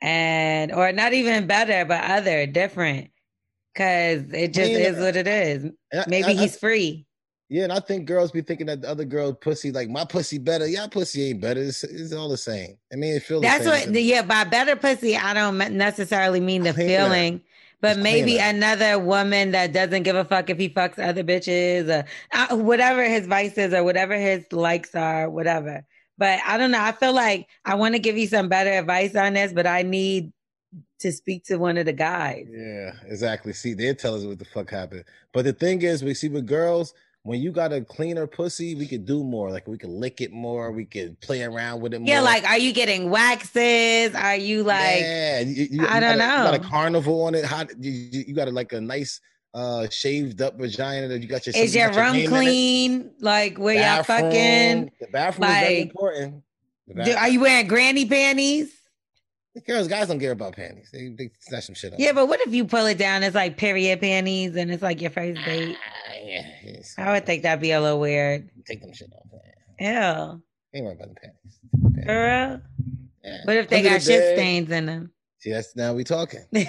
And 0.00 0.72
or 0.72 0.92
not 0.92 1.12
even 1.12 1.46
better, 1.46 1.84
but 1.84 2.04
other 2.04 2.46
different. 2.46 3.10
Cause 3.74 4.22
it 4.34 4.52
just 4.52 4.70
mean, 4.70 4.80
is 4.80 4.98
what 4.98 5.16
it 5.16 5.26
is. 5.26 5.70
Maybe 6.06 6.24
I- 6.24 6.30
I- 6.30 6.34
he's 6.34 6.56
free. 6.56 7.06
Yeah, 7.48 7.64
and 7.64 7.72
I 7.72 7.80
think 7.80 8.06
girls 8.06 8.32
be 8.32 8.40
thinking 8.40 8.66
that 8.68 8.80
the 8.80 8.88
other 8.88 9.04
girl 9.04 9.32
pussy 9.34 9.72
like 9.72 9.90
my 9.90 10.06
pussy 10.06 10.38
better. 10.38 10.66
Yeah, 10.66 10.86
pussy 10.86 11.30
ain't 11.30 11.40
better. 11.42 11.60
It's, 11.60 11.84
it's 11.84 12.14
all 12.14 12.30
the 12.30 12.36
same. 12.38 12.78
I 12.90 12.96
mean, 12.96 13.14
it 13.16 13.22
feels. 13.24 13.42
That's 13.42 13.66
what, 13.66 13.92
yeah, 13.92 14.22
by 14.22 14.44
better 14.44 14.74
pussy, 14.74 15.16
I 15.18 15.34
don't 15.34 15.58
necessarily 15.58 16.40
mean 16.40 16.62
the 16.62 16.72
feeling, 16.74 17.42
but 17.82 17.98
maybe 17.98 18.38
another 18.38 18.98
woman 18.98 19.50
that 19.50 19.72
doesn't 19.72 20.04
give 20.04 20.14
a 20.14 20.24
fuck 20.24 20.48
if 20.48 20.56
he 20.56 20.68
fucks 20.68 20.98
other 20.98 21.24
bitches 21.24 21.88
or 21.88 22.06
uh, 22.32 22.56
whatever 22.56 23.02
his 23.02 23.26
vices 23.26 23.74
or 23.74 23.82
whatever 23.82 24.14
his 24.14 24.50
likes 24.52 24.94
are, 24.94 25.28
whatever. 25.28 25.84
But 26.16 26.38
I 26.46 26.56
don't 26.56 26.70
know. 26.70 26.80
I 26.80 26.92
feel 26.92 27.12
like 27.12 27.48
I 27.64 27.74
want 27.74 27.94
to 27.94 27.98
give 27.98 28.16
you 28.16 28.28
some 28.28 28.48
better 28.48 28.70
advice 28.70 29.16
on 29.16 29.34
this, 29.34 29.52
but 29.52 29.66
I 29.66 29.82
need 29.82 30.32
to 31.00 31.10
speak 31.10 31.44
to 31.46 31.56
one 31.56 31.76
of 31.76 31.86
the 31.86 31.92
guys. 31.92 32.46
Yeah, 32.48 32.92
exactly. 33.04 33.52
See, 33.52 33.74
they 33.74 33.92
tell 33.94 34.14
us 34.14 34.24
what 34.24 34.38
the 34.38 34.44
fuck 34.44 34.70
happened. 34.70 35.04
But 35.32 35.44
the 35.44 35.52
thing 35.52 35.82
is, 35.82 36.04
we 36.04 36.14
see 36.14 36.28
with 36.28 36.46
girls, 36.46 36.94
when 37.24 37.40
you 37.40 37.52
got 37.52 37.72
a 37.72 37.80
cleaner 37.80 38.26
pussy, 38.26 38.74
we 38.74 38.86
could 38.86 39.06
do 39.06 39.22
more. 39.22 39.50
Like 39.50 39.68
we 39.68 39.78
could 39.78 39.90
lick 39.90 40.20
it 40.20 40.32
more. 40.32 40.72
We 40.72 40.84
could 40.84 41.20
play 41.20 41.42
around 41.42 41.80
with 41.80 41.94
it 41.94 42.00
more. 42.00 42.08
Yeah, 42.08 42.20
like, 42.20 42.44
are 42.44 42.58
you 42.58 42.72
getting 42.72 43.10
waxes? 43.10 44.14
Are 44.14 44.36
you 44.36 44.64
like, 44.64 45.00
yeah, 45.00 45.40
you, 45.40 45.68
you- 45.70 45.86
I 45.86 45.94
you 45.96 46.00
don't 46.00 46.18
got 46.18 46.40
a- 46.40 46.54
You 46.54 46.58
got 46.58 46.66
a 46.66 46.68
carnival 46.68 47.22
on 47.22 47.34
it. 47.34 47.44
How 47.44 47.64
you, 47.78 48.34
got 48.34 48.48
a, 48.48 48.50
like 48.50 48.72
a 48.72 48.80
nice 48.80 49.20
uh 49.54 49.86
shaved 49.90 50.40
up 50.40 50.56
vagina 50.56 51.08
that 51.08 51.20
you 51.20 51.28
got 51.28 51.46
your. 51.46 51.54
is 51.54 51.74
your 51.74 51.92
room 51.92 52.26
clean? 52.26 53.10
Like, 53.20 53.58
where 53.58 53.74
y'all 53.74 54.02
fucking? 54.02 54.90
The 55.00 55.06
bathroom 55.12 55.48
is 55.50 55.54
very 55.60 55.80
important. 55.82 56.42
Do, 57.04 57.12
are 57.12 57.28
you 57.28 57.40
wearing 57.40 57.68
granny 57.68 58.04
panties? 58.04 58.72
Girls, 59.66 59.86
guys 59.86 60.08
don't 60.08 60.18
care 60.18 60.32
about 60.32 60.56
panties. 60.56 60.88
They, 60.92 61.08
they 61.16 61.30
snatch 61.40 61.64
some 61.66 61.74
shit 61.74 61.92
up. 61.92 62.00
Yeah, 62.00 62.12
but 62.12 62.26
what 62.26 62.40
if 62.40 62.54
you 62.54 62.64
pull 62.64 62.86
it 62.86 62.96
down? 62.96 63.22
It's 63.22 63.34
like 63.34 63.58
period 63.58 64.00
panties, 64.00 64.56
and 64.56 64.70
it's 64.70 64.82
like 64.82 65.00
your 65.02 65.10
first 65.10 65.40
date. 65.44 65.76
Ah, 66.22 66.26
yeah. 66.64 66.82
I 66.98 67.12
would 67.12 67.26
think 67.26 67.42
that'd 67.42 67.60
be 67.60 67.72
a 67.72 67.80
little 67.80 68.00
weird. 68.00 68.48
Take 68.66 68.80
them 68.80 68.92
shit 68.92 69.10
off. 69.12 69.26
Ew, 69.80 70.42
Ain't 70.74 70.84
worried 70.84 70.96
about 71.00 71.08
the 71.08 71.16
panties. 71.20 71.58
for 72.06 72.24
real. 72.24 72.60
Yeah. 73.24 73.40
What 73.44 73.56
if 73.56 73.68
they 73.68 73.82
got 73.82 74.02
shit 74.02 74.36
stains 74.36 74.70
in 74.70 74.86
them? 74.86 75.12
See, 75.38 75.50
that's 75.50 75.74
now 75.74 75.92
we 75.94 76.04
talking. 76.04 76.44
All 76.52 76.62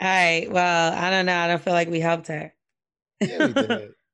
right. 0.00 0.46
Well, 0.50 0.92
I 0.92 1.10
don't 1.10 1.26
know. 1.26 1.36
I 1.36 1.48
don't 1.48 1.62
feel 1.62 1.72
like 1.72 1.88
we 1.88 2.00
helped 2.00 2.28
her. 2.28 2.52
Yeah, 3.20 3.46
we 3.46 3.52
did. 3.52 3.90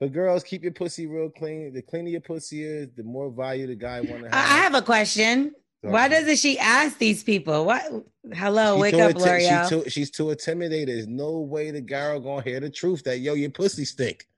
But 0.00 0.12
girls, 0.12 0.42
keep 0.42 0.64
your 0.64 0.72
pussy 0.72 1.06
real 1.06 1.30
clean. 1.30 1.72
The 1.72 1.80
cleaner 1.80 2.08
your 2.08 2.20
pussy 2.20 2.64
is, 2.64 2.88
the 2.96 3.04
more 3.04 3.30
value 3.30 3.68
the 3.68 3.76
guy 3.76 4.00
want 4.00 4.24
to 4.24 4.30
have. 4.30 4.34
I 4.34 4.56
have 4.56 4.74
a 4.74 4.82
question. 4.82 5.54
Why 5.82 6.08
doesn't 6.08 6.36
she 6.36 6.58
ask 6.58 6.98
these 6.98 7.24
people? 7.24 7.64
What? 7.64 7.82
Hello, 8.32 8.76
She 8.76 8.82
wake 8.82 8.94
up, 8.94 9.12
inti- 9.12 9.68
she 9.68 9.68
too- 9.68 9.90
she's 9.90 10.10
too 10.10 10.30
intimidated. 10.30 10.88
There's 10.88 11.08
no 11.08 11.40
way 11.40 11.72
the 11.72 11.80
girl 11.80 12.20
gonna 12.20 12.42
hear 12.42 12.60
the 12.60 12.70
truth 12.70 13.02
that 13.04 13.18
yo, 13.18 13.34
your 13.34 13.50
pussy 13.50 13.84
stink. 13.84 14.28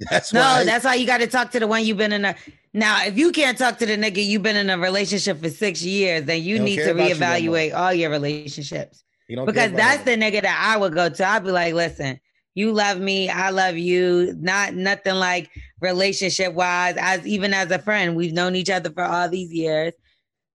That's 0.10 0.32
no, 0.32 0.40
why. 0.40 0.64
that's 0.64 0.84
why 0.86 0.94
you 0.94 1.06
got 1.06 1.18
to 1.18 1.26
talk 1.26 1.50
to 1.50 1.60
the 1.60 1.66
one 1.66 1.84
you've 1.84 1.98
been 1.98 2.12
in 2.12 2.24
a. 2.24 2.34
Now, 2.72 3.04
if 3.04 3.18
you 3.18 3.32
can't 3.32 3.58
talk 3.58 3.76
to 3.78 3.86
the 3.86 3.98
nigga 3.98 4.24
you've 4.24 4.42
been 4.42 4.56
in 4.56 4.70
a 4.70 4.78
relationship 4.78 5.42
for 5.42 5.50
six 5.50 5.82
years, 5.82 6.24
then 6.24 6.42
you 6.42 6.58
need 6.58 6.76
to 6.76 6.92
about 6.92 7.10
you 7.10 7.16
reevaluate 7.16 7.74
all 7.74 7.92
your 7.92 8.08
relationships. 8.08 9.04
You 9.28 9.36
don't 9.36 9.44
because 9.44 9.72
that's 9.72 10.02
the 10.04 10.12
nigga 10.12 10.40
that 10.40 10.72
I 10.74 10.78
would 10.78 10.94
go 10.94 11.10
to. 11.10 11.28
I'd 11.28 11.44
be 11.44 11.50
like, 11.50 11.74
listen, 11.74 12.18
you 12.54 12.72
love 12.72 12.98
me, 12.98 13.28
I 13.28 13.50
love 13.50 13.76
you. 13.76 14.34
Not 14.38 14.74
nothing 14.74 15.16
like 15.16 15.50
relationship 15.80 16.54
wise. 16.54 16.94
As 16.98 17.26
even 17.26 17.52
as 17.52 17.70
a 17.70 17.78
friend, 17.78 18.16
we've 18.16 18.32
known 18.32 18.56
each 18.56 18.70
other 18.70 18.90
for 18.90 19.04
all 19.04 19.28
these 19.28 19.52
years. 19.52 19.92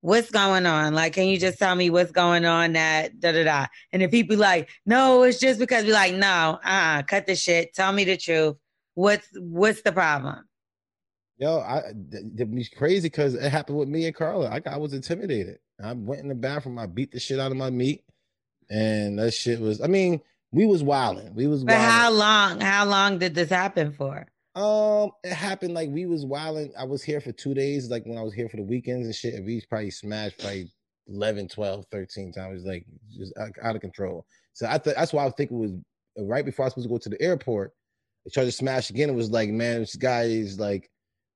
What's 0.05 0.29
going 0.29 0.67
on? 0.67 0.93
Like, 0.93 1.13
can 1.13 1.27
you 1.27 1.39
just 1.39 1.57
tell 1.57 1.73
me 1.73 1.89
what's 1.89 2.11
going 2.11 2.45
on 2.45 2.73
that 2.73 3.19
da 3.19 3.31
da 3.31 3.43
da? 3.43 3.65
And 3.91 4.03
if 4.03 4.11
people 4.11 4.37
like, 4.37 4.69
no, 4.85 5.23
it's 5.23 5.39
just 5.39 5.59
because 5.59 5.83
we 5.83 5.91
like, 5.91 6.13
no, 6.13 6.59
uh 6.63 6.85
uh 6.85 7.01
cut 7.01 7.25
the 7.25 7.35
shit. 7.35 7.73
Tell 7.73 7.91
me 7.91 8.03
the 8.03 8.15
truth. 8.15 8.55
What's 8.93 9.27
what's 9.39 9.81
the 9.81 9.91
problem? 9.91 10.47
Yo, 11.37 11.59
I 11.59 11.81
it's 12.11 12.69
crazy 12.69 13.09
because 13.09 13.33
it 13.33 13.51
happened 13.51 13.79
with 13.79 13.89
me 13.89 14.05
and 14.05 14.15
Carla. 14.15 14.49
I 14.49 14.61
I 14.69 14.77
was 14.77 14.93
intimidated. 14.93 15.57
I 15.83 15.93
went 15.93 16.21
in 16.21 16.29
the 16.29 16.35
bathroom, 16.35 16.79
I 16.79 16.85
beat 16.85 17.11
the 17.11 17.19
shit 17.19 17.39
out 17.39 17.51
of 17.51 17.57
my 17.57 17.69
meat, 17.69 18.03
and 18.69 19.19
that 19.19 19.33
shit 19.33 19.59
was. 19.59 19.81
I 19.81 19.87
mean, 19.87 20.21
we 20.51 20.65
was 20.65 20.83
wilding. 20.83 21.33
We 21.33 21.47
was. 21.47 21.63
But 21.63 21.73
wilding. 21.73 21.89
how 21.89 22.11
long? 22.11 22.61
How 22.61 22.85
long 22.85 23.17
did 23.17 23.33
this 23.33 23.49
happen 23.49 23.91
for? 23.91 24.27
Um, 24.55 25.11
it 25.23 25.33
happened 25.33 25.73
like 25.73 25.89
we 25.89 26.05
was 26.05 26.25
wilding. 26.25 26.71
I 26.79 26.85
was 26.85 27.03
here 27.03 27.19
for 27.19 27.31
two 27.31 27.53
days, 27.53 27.89
like 27.89 28.05
when 28.05 28.17
I 28.17 28.21
was 28.21 28.33
here 28.33 28.47
for 28.47 28.57
the 28.57 28.63
weekends 28.63 29.05
and 29.05 29.15
shit. 29.15 29.33
And 29.33 29.45
we 29.45 29.61
probably 29.69 29.91
smashed 29.91 30.43
like 30.43 30.67
11, 31.07 31.49
12, 31.49 31.85
13 31.91 32.31
times. 32.31 32.63
Like 32.63 32.85
just 33.17 33.33
out, 33.61 33.75
of 33.75 33.81
control. 33.81 34.25
So 34.53 34.67
I 34.69 34.77
th- 34.77 34.95
that's 34.95 35.11
why 35.11 35.25
I 35.25 35.29
think 35.31 35.51
it 35.51 35.55
was 35.55 35.71
uh, 36.17 36.23
right 36.23 36.45
before 36.45 36.63
I 36.63 36.67
was 36.67 36.73
supposed 36.73 36.87
to 36.87 36.93
go 36.93 36.97
to 36.99 37.09
the 37.09 37.21
airport. 37.21 37.73
I 38.25 38.29
tried 38.33 38.45
to 38.45 38.51
smash 38.51 38.89
again. 38.89 39.09
It 39.09 39.15
was 39.15 39.29
like, 39.29 39.49
man, 39.49 39.81
this 39.81 39.95
guy 39.95 40.23
is 40.23 40.59
like, 40.59 40.89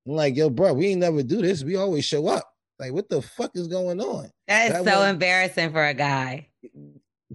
I'm 0.07 0.13
like, 0.13 0.35
yo, 0.37 0.49
bro, 0.49 0.73
we 0.73 0.87
ain't 0.87 1.01
never 1.01 1.21
do 1.21 1.41
this. 1.41 1.63
We 1.63 1.75
always 1.75 2.05
show 2.05 2.27
up. 2.27 2.49
Like, 2.79 2.93
what 2.93 3.09
the 3.09 3.21
fuck 3.21 3.51
is 3.55 3.67
going 3.67 3.99
on? 3.99 4.31
That 4.47 4.67
is 4.67 4.73
That 4.85 4.85
so 4.93 4.99
was- 5.01 5.09
embarrassing 5.09 5.71
for 5.73 5.85
a 5.85 5.93
guy. 5.93 6.47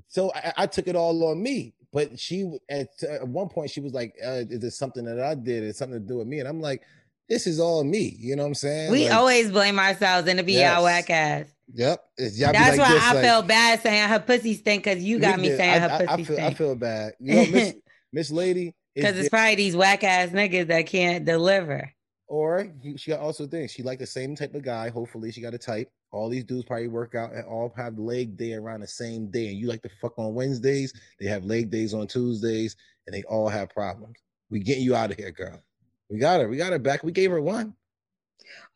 so 0.08 0.32
I, 0.34 0.52
I 0.56 0.66
took 0.66 0.88
it 0.88 0.96
all 0.96 1.22
on 1.28 1.42
me. 1.42 1.74
But 1.94 2.18
she 2.20 2.58
at, 2.68 2.88
at 3.08 3.26
one 3.26 3.48
point 3.48 3.70
she 3.70 3.80
was 3.80 3.94
like, 3.94 4.14
uh, 4.22 4.42
"Is 4.50 4.62
it 4.64 4.72
something 4.72 5.04
that 5.06 5.18
I 5.20 5.34
did? 5.36 5.62
It's 5.62 5.78
something 5.78 5.98
to 6.00 6.06
do 6.06 6.18
with 6.18 6.26
me?" 6.26 6.40
And 6.40 6.48
I'm 6.48 6.60
like, 6.60 6.82
"This 7.28 7.46
is 7.46 7.58
all 7.60 7.84
me." 7.84 8.16
You 8.18 8.34
know 8.36 8.42
what 8.42 8.48
I'm 8.48 8.54
saying? 8.54 8.90
We 8.92 9.04
Like, 9.08 9.14
always 9.14 9.50
blame 9.50 9.78
ourselves 9.78 10.28
and 10.28 10.38
it 10.40 10.44
be 10.44 10.54
Yes. 10.54 10.82
whack 10.82 11.08
ass. 11.08 11.46
Yep. 11.72 12.04
Y'all 12.18 12.52
That's 12.52 12.76
like 12.76 12.86
why 12.88 12.94
this, 12.94 13.02
I 13.04 13.12
like, 13.14 13.24
felt 13.24 13.46
bad 13.46 13.80
saying 13.82 14.08
her 14.10 14.18
pussy 14.20 14.52
stink 14.54 14.84
because 14.84 15.02
you 15.02 15.18
got 15.18 15.38
me 15.40 15.48
did. 15.48 15.56
saying 15.56 15.70
I, 15.74 15.78
her 15.78 15.88
I- 16.10 16.16
pussy 16.16 16.22
I 16.22 16.24
feel, 16.36 16.40
I 16.46 16.54
feel 16.54 16.74
bad. 16.74 17.12
You 17.20 17.34
know, 17.36 17.46
Miss 17.52 17.74
Miss 18.12 18.30
Lady. 18.30 18.74
Because 18.94 19.16
it's 19.16 19.26
di- 19.26 19.30
probably 19.30 19.54
these 19.54 19.74
whack 19.76 20.04
ass 20.04 20.28
niggas 20.30 20.66
that 20.66 20.86
can't 20.86 21.24
deliver. 21.24 21.90
or 22.28 22.68
she 22.96 23.12
also 23.12 23.46
thinks 23.46 23.72
She 23.72 23.82
like 23.82 23.98
the 23.98 24.06
same 24.06 24.34
type 24.36 24.54
of 24.54 24.62
guy. 24.62 24.88
Hopefully, 24.90 25.30
she 25.32 25.40
got 25.40 25.54
a 25.54 25.58
type. 25.58 25.90
All 26.14 26.28
these 26.28 26.44
dudes 26.44 26.64
probably 26.64 26.86
work 26.86 27.16
out 27.16 27.32
and 27.32 27.44
all 27.44 27.72
have 27.76 27.98
leg 27.98 28.36
day 28.36 28.54
around 28.54 28.80
the 28.80 28.86
same 28.86 29.30
day. 29.32 29.48
And 29.48 29.58
you 29.58 29.66
like 29.66 29.82
to 29.82 29.90
fuck 30.00 30.16
on 30.16 30.32
Wednesdays. 30.32 30.94
They 31.18 31.26
have 31.26 31.44
leg 31.44 31.70
days 31.70 31.92
on 31.92 32.06
Tuesdays, 32.06 32.76
and 33.06 33.14
they 33.14 33.24
all 33.24 33.48
have 33.48 33.70
problems. 33.70 34.16
We 34.48 34.60
getting 34.60 34.84
you 34.84 34.94
out 34.94 35.10
of 35.10 35.16
here, 35.16 35.32
girl. 35.32 35.60
We 36.08 36.18
got 36.18 36.40
her. 36.40 36.48
We 36.48 36.56
got 36.56 36.70
her 36.72 36.78
back. 36.78 37.02
We 37.02 37.10
gave 37.10 37.32
her 37.32 37.40
one. 37.40 37.74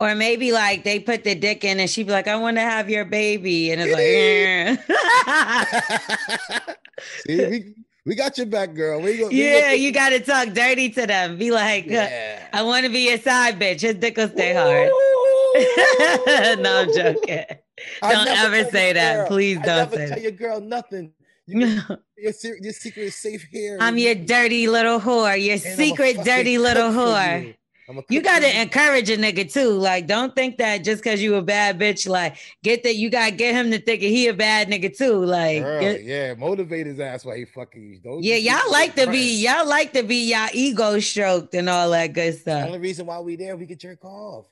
Or 0.00 0.14
maybe 0.16 0.50
like 0.50 0.82
they 0.82 0.98
put 0.98 1.22
the 1.22 1.34
dick 1.36 1.62
in 1.62 1.78
and 1.78 1.88
she'd 1.88 2.06
be 2.06 2.12
like, 2.12 2.26
I 2.26 2.36
want 2.36 2.56
to 2.56 2.62
have 2.62 2.90
your 2.90 3.04
baby. 3.04 3.70
And 3.70 3.82
it's 3.84 4.86
like. 6.58 6.78
See, 7.26 7.46
we, 7.46 7.74
we 8.06 8.14
got 8.14 8.36
your 8.38 8.46
back, 8.46 8.74
girl. 8.74 9.00
We 9.00 9.18
go, 9.18 9.28
we 9.28 9.44
yeah, 9.44 9.68
go- 9.68 9.74
you 9.74 9.92
got 9.92 10.08
to 10.10 10.20
talk 10.20 10.54
dirty 10.54 10.90
to 10.90 11.06
them. 11.06 11.36
Be 11.36 11.50
like, 11.50 11.86
Yeah. 11.86 12.48
I 12.52 12.62
want 12.62 12.86
to 12.86 12.90
be 12.90 13.08
your 13.08 13.18
side 13.18 13.60
bitch. 13.60 13.82
His 13.82 13.94
dick 13.96 14.16
will 14.16 14.28
stay 14.28 14.54
hard. 14.54 14.90
no, 16.62 16.80
I'm 16.80 16.92
joking. 16.94 17.44
Don't 18.02 18.28
ever 18.28 18.64
say 18.70 18.92
that. 18.92 19.28
Please 19.28 19.56
don't 19.56 19.66
never 19.66 19.96
say 19.96 20.08
tell 20.08 20.18
your 20.18 20.32
girl 20.32 20.60
nothing. 20.60 21.12
You, 21.46 21.60
your, 22.18 22.32
your 22.60 22.72
secret 22.72 23.04
is 23.04 23.16
safe 23.16 23.46
here. 23.50 23.78
I'm 23.80 23.96
your 23.96 24.14
dirty 24.14 24.68
little 24.68 25.00
whore. 25.00 25.42
Your 25.42 25.54
And 25.54 25.62
secret 25.62 26.22
dirty 26.22 26.58
little 26.58 26.90
whore. 26.90 27.46
You, 27.46 27.54
You 28.10 28.20
gotta 28.20 28.60
encourage 28.60 29.08
a 29.08 29.16
nigga 29.16 29.50
too. 29.50 29.70
Like, 29.70 30.06
don't 30.06 30.34
think 30.34 30.58
that 30.58 30.84
just 30.84 31.02
because 31.02 31.22
you 31.22 31.36
a 31.36 31.42
bad 31.42 31.78
bitch, 31.78 32.06
like, 32.06 32.36
get 32.62 32.82
that 32.82 32.96
you 32.96 33.08
got 33.08 33.30
to 33.30 33.34
get 33.34 33.54
him 33.54 33.70
to 33.70 33.80
think 33.80 34.02
he 34.02 34.26
a 34.28 34.34
bad 34.34 34.68
nigga 34.68 34.94
too. 34.94 35.24
Like, 35.24 35.62
Girl, 35.62 35.80
get- 35.80 36.02
yeah, 36.02 36.34
motivate 36.34 36.86
his 36.86 37.00
ass 37.00 37.24
while 37.24 37.36
he 37.36 37.46
fucking 37.46 37.82
you. 37.82 37.98
Don't 37.98 38.22
yeah, 38.22 38.36
y'all 38.36 38.70
like 38.70 38.94
to 38.96 39.04
it's 39.04 39.10
be, 39.10 39.42
y'all 39.42 39.66
like 39.66 39.94
to 39.94 40.02
be 40.02 40.30
y'all 40.30 40.50
ego 40.52 40.98
stroked 41.00 41.54
and 41.54 41.70
all 41.70 41.88
that 41.92 42.12
good 42.12 42.34
stuff. 42.34 42.60
The 42.60 42.66
only 42.66 42.78
reason 42.78 43.06
why 43.06 43.20
we 43.20 43.36
there, 43.36 43.56
we 43.56 43.66
could 43.66 43.80
jerk 43.80 44.04
off. 44.04 44.44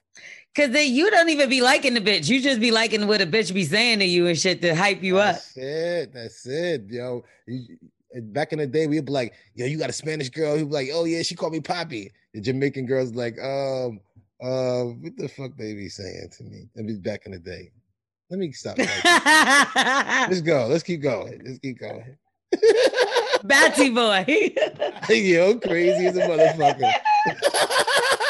Cause 0.57 0.71
then 0.71 0.91
you 0.91 1.11
don't 1.11 1.29
even 1.29 1.51
be 1.51 1.61
liking 1.61 1.93
the 1.93 2.01
bitch. 2.01 2.31
You 2.31 2.41
just 2.41 2.61
be 2.61 2.71
liking 2.71 3.07
what 3.07 3.21
a 3.21 3.27
bitch 3.27 3.53
be 3.53 3.65
saying 3.65 3.99
to 3.99 4.07
you 4.07 4.27
and 4.27 4.39
shit 4.39 4.63
to 4.63 4.75
hype 4.75 5.03
you 5.03 5.19
up. 5.19 5.35
That's 5.35 5.57
it. 5.59 6.15
That's 6.15 6.47
it, 6.47 6.85
yo. 6.89 7.25
Back 8.15 8.55
in 8.55 8.61
the 8.61 8.67
day, 8.67 8.87
we'd 8.87 9.05
be 9.05 9.13
like, 9.13 9.35
yo, 9.55 9.67
you 9.67 9.77
got 9.77 9.91
a 9.91 9.93
Spanish 9.93 10.31
girl. 10.31 10.57
He'd 10.57 10.69
be 10.69 10.73
like, 10.73 10.89
oh 10.95 11.05
yeah, 11.05 11.21
she 11.21 11.35
called 11.35 11.53
me 11.53 11.61
Poppy. 11.61 12.11
The 12.33 12.41
Jamaican 12.41 12.87
girls 12.87 13.13
like, 13.13 13.39
um, 13.39 14.01
uh, 14.43 14.85
what 14.85 15.15
the 15.19 15.29
fuck 15.29 15.57
they 15.59 15.75
be 15.75 15.91
saying 15.91 16.31
to 16.39 16.45
me? 16.45 16.71
That 16.75 16.87
was 16.87 16.99
back 17.01 17.27
in 17.27 17.33
the 17.33 17.39
day. 17.39 17.71
Let 18.31 18.41
me 18.41 18.51
stop. 18.53 18.79
Let's 20.29 20.41
go. 20.41 20.69
Let's 20.69 20.83
keep 20.83 21.03
going. 21.03 21.43
Let's 21.45 21.59
keep 21.59 21.79
going. 21.79 22.17
Batty 23.45 23.91
boy. 23.91 24.25
yo, 25.15 25.59
crazy 25.59 26.07
as 26.07 26.17
a 26.17 26.23
motherfucker. 26.23 26.93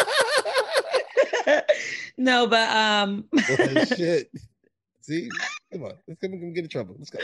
no, 2.16 2.46
but 2.46 2.68
um 2.68 3.24
Oh, 3.34 3.84
shit. 3.96 4.30
See, 5.02 5.28
come 5.72 5.84
on, 5.84 5.92
let's 6.08 6.20
come, 6.20 6.32
come 6.32 6.52
get 6.52 6.64
in 6.64 6.70
trouble. 6.70 6.96
Let's 6.98 7.10
go. 7.10 7.18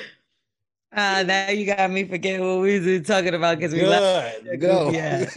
uh 0.96 1.22
now 1.26 1.50
you 1.50 1.66
got 1.66 1.90
me 1.90 2.04
forget 2.04 2.40
what 2.40 2.60
we 2.60 2.78
was 2.78 3.06
talking 3.06 3.34
about 3.34 3.58
because 3.58 3.72
we 3.72 3.80
left. 3.84 4.44
Go. 4.60 4.90
Yeah. 4.90 5.28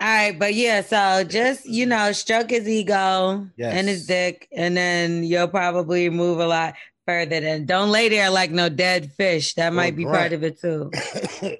All 0.00 0.08
right, 0.08 0.36
but 0.36 0.54
yeah, 0.54 0.80
so 0.82 1.22
just 1.22 1.64
you 1.64 1.86
know, 1.86 2.10
stroke 2.10 2.50
his 2.50 2.68
ego 2.68 3.46
and 3.70 3.86
his 3.86 4.04
dick, 4.06 4.48
and 4.52 4.76
then 4.76 5.22
you'll 5.22 5.46
probably 5.46 6.10
move 6.10 6.40
a 6.40 6.46
lot 6.46 6.74
further. 7.06 7.40
Than 7.40 7.66
don't 7.66 7.90
lay 7.90 8.08
there 8.08 8.28
like 8.28 8.50
no 8.50 8.68
dead 8.68 9.12
fish. 9.12 9.54
That 9.54 9.72
might 9.72 9.94
be 9.94 10.04
part 10.04 10.32
of 10.32 10.42
it 10.42 10.60
too. 10.60 10.90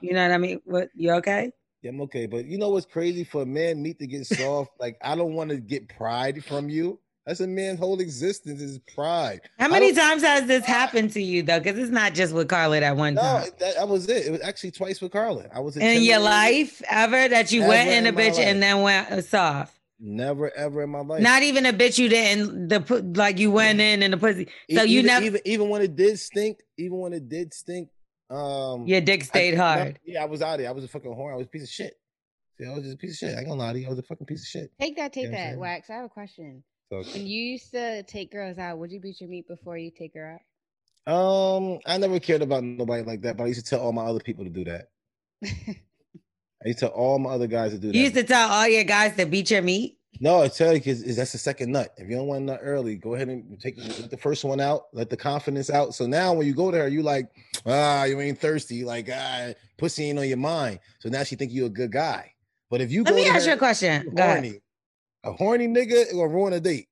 You 0.00 0.12
know 0.14 0.22
what 0.22 0.32
I 0.32 0.38
mean? 0.38 0.60
What 0.64 0.88
you 0.94 1.12
okay? 1.14 1.50
Yeah, 1.82 1.90
I'm 1.90 2.00
okay. 2.02 2.26
But 2.26 2.46
you 2.46 2.58
know 2.58 2.70
what's 2.70 2.86
crazy 2.86 3.24
for 3.24 3.42
a 3.42 3.46
man 3.46 3.82
meat 3.82 3.98
to 4.00 4.06
get 4.06 4.26
soft? 4.26 4.72
like 4.80 4.96
I 5.02 5.14
don't 5.14 5.34
want 5.34 5.50
to 5.50 5.56
get 5.58 5.88
pride 5.88 6.44
from 6.44 6.68
you. 6.68 6.98
That's 7.26 7.40
a 7.40 7.46
man's 7.46 7.78
whole 7.78 8.00
existence 8.00 8.62
is 8.62 8.78
pride. 8.94 9.40
How 9.58 9.68
many 9.68 9.92
times 9.92 10.22
has 10.22 10.46
this 10.46 10.64
happened 10.64 11.12
to 11.12 11.22
you 11.22 11.42
though? 11.42 11.58
Because 11.60 11.78
it's 11.78 11.90
not 11.90 12.14
just 12.14 12.34
with 12.34 12.48
Carla 12.48 12.80
that 12.80 12.96
one 12.96 13.14
No, 13.14 13.20
time. 13.20 13.44
that, 13.58 13.74
that 13.76 13.86
was 13.88 14.08
it. 14.08 14.26
It 14.26 14.30
was 14.32 14.40
actually 14.40 14.70
twice 14.70 15.00
with 15.02 15.12
Carla. 15.12 15.44
I 15.54 15.60
was 15.60 15.76
In 15.76 16.02
your 16.02 16.20
life 16.20 16.82
ever 16.88 17.28
that 17.28 17.52
you 17.52 17.60
went 17.60 17.90
in 17.90 18.06
a 18.06 18.12
bitch 18.12 18.38
life. 18.38 18.46
and 18.46 18.62
then 18.62 18.80
went 18.82 19.10
uh, 19.10 19.20
soft? 19.20 19.78
Never 20.00 20.50
ever 20.56 20.82
in 20.84 20.90
my 20.90 21.00
life. 21.00 21.20
Not 21.22 21.42
even 21.42 21.66
a 21.66 21.72
bitch 21.72 21.98
you 21.98 22.08
didn't 22.08 22.68
the 22.68 23.12
like 23.16 23.38
you 23.38 23.50
went 23.50 23.80
in 23.80 24.02
and 24.02 24.12
the 24.12 24.16
pussy. 24.16 24.48
So 24.74 24.82
E- 24.84 24.86
you 24.86 25.00
even, 25.00 25.06
never 25.06 25.26
even 25.26 25.40
even 25.44 25.68
when 25.68 25.82
it 25.82 25.96
did 25.96 26.18
stink, 26.18 26.60
even 26.78 26.98
when 26.98 27.12
it 27.12 27.28
did 27.28 27.52
stink, 27.52 27.88
um 28.30 28.86
your 28.86 29.00
dick 29.00 29.22
I- 29.22 29.24
stayed 29.24 29.54
no, 29.56 29.62
hard. 29.62 29.98
yeah, 30.04 30.22
I 30.22 30.26
was 30.26 30.42
out 30.42 30.58
there. 30.58 30.68
I 30.68 30.72
was 30.72 30.84
a 30.84 30.88
fucking 30.88 31.10
whore. 31.10 31.32
I 31.32 31.36
was 31.36 31.46
a 31.46 31.50
piece 31.50 31.62
of 31.62 31.68
shit. 31.70 31.94
See, 32.58 32.66
I 32.66 32.74
was 32.74 32.82
just 32.82 32.94
a 32.94 32.98
piece 32.98 33.12
of 33.12 33.16
shit. 33.28 33.36
I 33.36 33.40
ain't 33.40 33.48
gonna 33.48 33.60
lie 33.60 33.72
to 33.72 33.78
you. 33.78 33.86
I 33.86 33.90
was 33.90 33.98
a 33.98 34.02
fucking 34.02 34.26
piece 34.26 34.42
of 34.42 34.48
shit. 34.48 34.70
Take 34.80 34.96
that, 34.96 35.12
take 35.12 35.24
You 35.24 35.30
know 35.30 35.36
that. 35.36 35.58
Wax. 35.58 35.88
I 35.90 35.94
have 35.94 36.04
a 36.04 36.08
question. 36.08 36.62
So, 36.90 37.02
When 37.12 37.26
you 37.26 37.40
used 37.42 37.70
to 37.72 38.02
take 38.04 38.32
girls 38.32 38.58
out, 38.58 38.78
would 38.78 38.90
you 38.90 39.00
beat 39.00 39.20
your 39.20 39.28
meat 39.30 39.46
before 39.46 39.76
you 39.76 39.90
take 39.90 40.12
her 40.14 40.40
out? 41.06 41.12
um, 41.12 41.78
I 41.86 41.96
never 41.98 42.18
cared 42.18 42.42
about 42.42 42.64
nobody 42.64 43.02
like 43.02 43.22
that, 43.22 43.36
but 43.36 43.44
I 43.44 43.46
used 43.48 43.64
to 43.64 43.70
tell 43.70 43.80
all 43.80 43.92
my 43.92 44.04
other 44.04 44.20
people 44.20 44.44
to 44.44 44.50
do 44.50 44.64
that. 44.64 44.88
I 45.44 46.66
used 46.66 46.78
to 46.80 46.86
tell 46.86 46.94
all 46.94 47.18
my 47.18 47.30
other 47.30 47.46
guys 47.46 47.72
to 47.72 47.78
do 47.78 47.88
that. 47.88 47.94
You 47.94 48.02
used 48.02 48.14
to 48.14 48.24
tell 48.24 48.48
all 48.50 48.66
your 48.68 48.84
guys 48.84 49.14
to 49.16 49.26
beat 49.26 49.50
your 49.50 49.62
meat. 49.62 49.97
No, 50.20 50.42
I 50.42 50.48
tell 50.48 50.72
you, 50.72 50.80
because 50.80 51.16
that's 51.16 51.32
the 51.32 51.38
second 51.38 51.70
nut. 51.70 51.94
If 51.96 52.08
you 52.08 52.16
don't 52.16 52.26
want 52.26 52.42
a 52.42 52.44
nut 52.44 52.60
early, 52.62 52.96
go 52.96 53.14
ahead 53.14 53.28
and 53.28 53.60
take 53.60 53.76
let 53.76 54.10
the 54.10 54.16
first 54.16 54.44
one 54.44 54.60
out, 54.60 54.86
let 54.92 55.10
the 55.10 55.16
confidence 55.16 55.70
out. 55.70 55.94
So 55.94 56.06
now 56.06 56.32
when 56.32 56.46
you 56.46 56.54
go 56.54 56.70
there, 56.70 56.88
you 56.88 57.02
like, 57.02 57.28
ah, 57.66 58.04
you 58.04 58.20
ain't 58.20 58.38
thirsty, 58.38 58.84
like 58.84 59.08
ah, 59.12 59.52
pussy 59.76 60.10
ain't 60.10 60.18
on 60.18 60.26
your 60.26 60.36
mind. 60.36 60.80
So 60.98 61.08
now 61.08 61.22
she 61.22 61.36
think 61.36 61.52
you 61.52 61.66
a 61.66 61.70
good 61.70 61.92
guy. 61.92 62.34
But 62.70 62.80
if 62.80 62.90
you 62.90 63.04
Let 63.04 63.10
go 63.10 63.16
me 63.16 63.28
ask 63.28 63.44
her 63.44 63.50
you 63.50 63.56
a 63.56 63.58
question. 63.58 64.02
you 64.04 64.10
Go 64.10 64.22
ahead. 64.22 64.34
horny, 64.34 64.60
a 65.24 65.32
horny 65.32 65.68
nigga 65.68 66.12
will 66.14 66.26
ruin 66.26 66.52
a 66.52 66.60
date. 66.60 66.88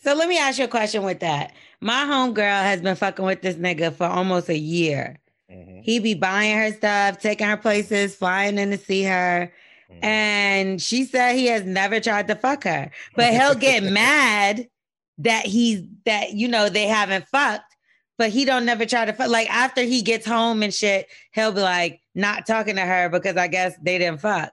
So 0.00 0.14
let 0.14 0.28
me 0.28 0.38
ask 0.38 0.58
you 0.58 0.64
a 0.64 0.68
question 0.68 1.04
with 1.04 1.20
that. 1.20 1.54
My 1.80 2.04
homegirl 2.04 2.62
has 2.62 2.80
been 2.80 2.96
fucking 2.96 3.24
with 3.24 3.40
this 3.42 3.56
nigga 3.56 3.94
for 3.94 4.04
almost 4.04 4.48
a 4.48 4.58
year. 4.58 5.18
Mm-hmm. 5.50 5.80
He 5.82 5.98
be 6.00 6.14
buying 6.14 6.56
her 6.56 6.72
stuff, 6.72 7.18
taking 7.18 7.46
her 7.46 7.56
places, 7.56 8.14
flying 8.14 8.58
in 8.58 8.70
to 8.70 8.78
see 8.78 9.04
her. 9.04 9.52
Mm-hmm. 9.94 10.04
And 10.04 10.82
she 10.82 11.04
said 11.04 11.34
he 11.34 11.46
has 11.46 11.64
never 11.64 12.00
tried 12.00 12.28
to 12.28 12.34
fuck 12.34 12.64
her, 12.64 12.90
but 13.16 13.32
he'll 13.32 13.54
get 13.54 13.82
mad 13.92 14.68
that 15.18 15.46
he's 15.46 15.82
that 16.04 16.32
you 16.32 16.48
know 16.48 16.68
they 16.68 16.86
haven't 16.86 17.28
fucked, 17.28 17.76
but 18.18 18.30
he 18.30 18.44
don't 18.44 18.64
never 18.64 18.86
try 18.86 19.04
to 19.04 19.12
fuck. 19.12 19.28
Like 19.28 19.50
after 19.50 19.82
he 19.82 20.02
gets 20.02 20.26
home 20.26 20.62
and 20.62 20.72
shit, 20.72 21.06
he'll 21.32 21.52
be 21.52 21.60
like 21.60 22.00
not 22.14 22.46
talking 22.46 22.76
to 22.76 22.82
her 22.82 23.08
because 23.08 23.36
I 23.36 23.48
guess 23.48 23.76
they 23.82 23.98
didn't 23.98 24.20
fuck. 24.20 24.52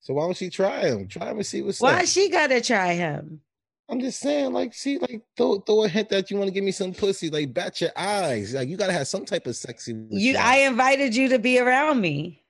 So 0.00 0.12
why 0.12 0.24
don't 0.24 0.36
she 0.36 0.50
try 0.50 0.80
him? 0.80 1.08
Try 1.08 1.30
him 1.30 1.38
and 1.38 1.46
see 1.46 1.62
what's 1.62 1.80
Why 1.80 2.00
up. 2.00 2.06
she 2.06 2.28
gotta 2.28 2.60
try 2.60 2.92
him? 2.92 3.40
I'm 3.88 4.00
just 4.00 4.20
saying, 4.20 4.52
like, 4.52 4.72
see, 4.74 4.98
like, 4.98 5.22
throw, 5.36 5.60
throw 5.60 5.84
a 5.84 5.88
hint 5.88 6.08
that 6.08 6.30
you 6.30 6.38
want 6.38 6.48
to 6.48 6.54
give 6.54 6.64
me 6.64 6.72
some 6.72 6.94
pussy. 6.94 7.28
Like, 7.28 7.52
bat 7.52 7.80
your 7.82 7.90
eyes. 7.96 8.54
Like, 8.54 8.68
you 8.68 8.76
gotta 8.76 8.92
have 8.92 9.06
some 9.08 9.24
type 9.24 9.46
of 9.46 9.56
sexy. 9.56 9.94
You. 10.10 10.36
I 10.38 10.58
invited 10.58 11.16
you 11.16 11.28
to 11.30 11.38
be 11.38 11.58
around 11.58 12.00
me. 12.00 12.43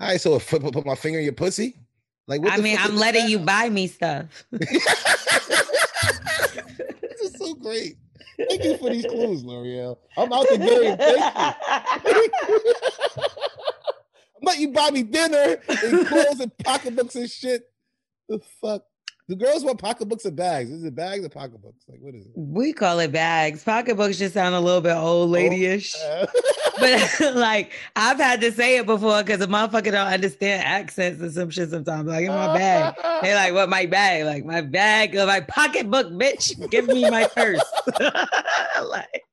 All 0.00 0.08
right, 0.08 0.20
so 0.20 0.36
if 0.36 0.54
I 0.54 0.58
put 0.58 0.86
my 0.86 0.94
finger 0.94 1.18
in 1.18 1.24
your 1.24 1.34
pussy, 1.34 1.76
like, 2.28 2.42
what 2.42 2.52
I 2.52 2.58
mean, 2.58 2.76
I'm 2.78 2.96
letting 2.96 3.24
that? 3.24 3.30
you 3.30 3.38
buy 3.38 3.68
me 3.68 3.86
stuff. 3.86 4.26
This 7.18 7.32
is 7.32 7.38
so 7.38 7.54
great. 7.54 7.96
Thank 8.48 8.62
you 8.64 8.76
for 8.76 8.90
these 8.90 9.04
clues, 9.06 9.42
Lore'l. 9.42 9.98
I'm 10.16 10.32
out 10.32 10.46
the 10.48 10.58
game. 10.58 10.96
Thank 12.04 12.32
you. 12.48 12.74
I'm 14.36 14.42
letting 14.42 14.62
you 14.62 14.72
buy 14.72 14.90
me 14.90 15.02
dinner 15.02 15.56
and 15.68 16.06
clothes 16.06 16.38
and 16.40 16.56
pocketbooks 16.58 17.16
and 17.16 17.28
shit. 17.28 17.64
The 18.28 18.38
fuck? 18.60 18.84
The 19.28 19.36
girls 19.36 19.62
want 19.62 19.78
pocketbooks 19.78 20.24
or 20.24 20.30
bags. 20.30 20.70
Is 20.70 20.84
it 20.84 20.94
bags 20.94 21.22
or 21.22 21.28
pocketbooks? 21.28 21.84
Like, 21.86 22.00
what 22.00 22.14
is 22.14 22.24
it? 22.24 22.32
We 22.34 22.72
call 22.72 22.98
it 23.00 23.12
bags. 23.12 23.62
Pocketbooks 23.62 24.16
just 24.16 24.32
sound 24.32 24.54
a 24.54 24.60
little 24.60 24.80
bit 24.80 24.94
old 24.96 25.28
lady-ish. 25.28 25.94
Oh, 25.98 26.26
but 26.80 27.20
like 27.34 27.72
I've 27.94 28.16
had 28.16 28.40
to 28.40 28.50
say 28.50 28.78
it 28.78 28.86
before 28.86 29.22
because 29.22 29.40
the 29.40 29.46
motherfucker 29.46 29.92
don't 29.92 30.06
understand 30.06 30.64
accents 30.64 31.20
and 31.20 31.30
some 31.30 31.50
shit 31.50 31.68
sometimes. 31.68 32.08
Like 32.08 32.24
in 32.24 32.32
my 32.32 32.56
bag. 32.56 32.94
They 33.22 33.34
like, 33.34 33.52
what 33.52 33.68
my 33.68 33.84
bag? 33.84 34.24
Like 34.24 34.44
my 34.44 34.60
bag 34.60 35.16
or 35.16 35.26
my 35.26 35.40
pocketbook, 35.40 36.06
bitch. 36.06 36.70
Give 36.70 36.86
me 36.86 37.10
my 37.10 37.26
purse. 37.26 37.60
like 38.00 39.24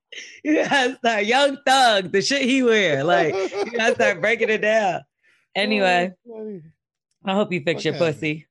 you 0.43 0.55
gotta 0.55 0.95
start 0.97 1.25
young 1.25 1.57
thug, 1.65 2.11
the 2.11 2.21
shit 2.21 2.41
he 2.41 2.63
wear. 2.63 3.03
Like 3.03 3.33
you 3.33 3.71
gotta 3.71 3.95
start 3.95 4.21
breaking 4.21 4.49
it 4.49 4.61
down. 4.61 5.01
Anyway, 5.55 6.13
oh, 6.27 6.61
I 7.23 7.33
hope 7.33 7.53
you 7.53 7.61
fix 7.61 7.85
your 7.85 7.93
pussy. 7.93 8.47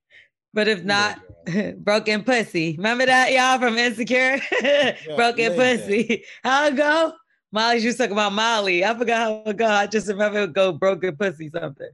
But 0.55 0.69
if 0.69 0.85
not, 0.85 1.21
broken 1.77 2.23
pussy. 2.23 2.77
Remember 2.77 3.05
that, 3.05 3.33
y'all 3.33 3.59
from 3.59 3.77
Insecure? 3.77 4.41
broken 5.17 5.57
like 5.57 5.57
pussy. 5.57 6.25
How 6.45 6.69
it 6.69 6.77
go? 6.77 7.13
Molly, 7.53 7.79
you 7.79 7.93
talking 7.93 8.13
about 8.13 8.33
Molly. 8.33 8.85
I 8.85 8.97
forgot 8.97 9.19
how 9.19 9.51
it 9.51 9.57
go. 9.57 9.67
I 9.67 9.87
just 9.87 10.09
remember 10.09 10.43
it 10.43 10.53
go 10.53 10.73
broken 10.73 11.17
pussy 11.17 11.51
something. 11.51 11.91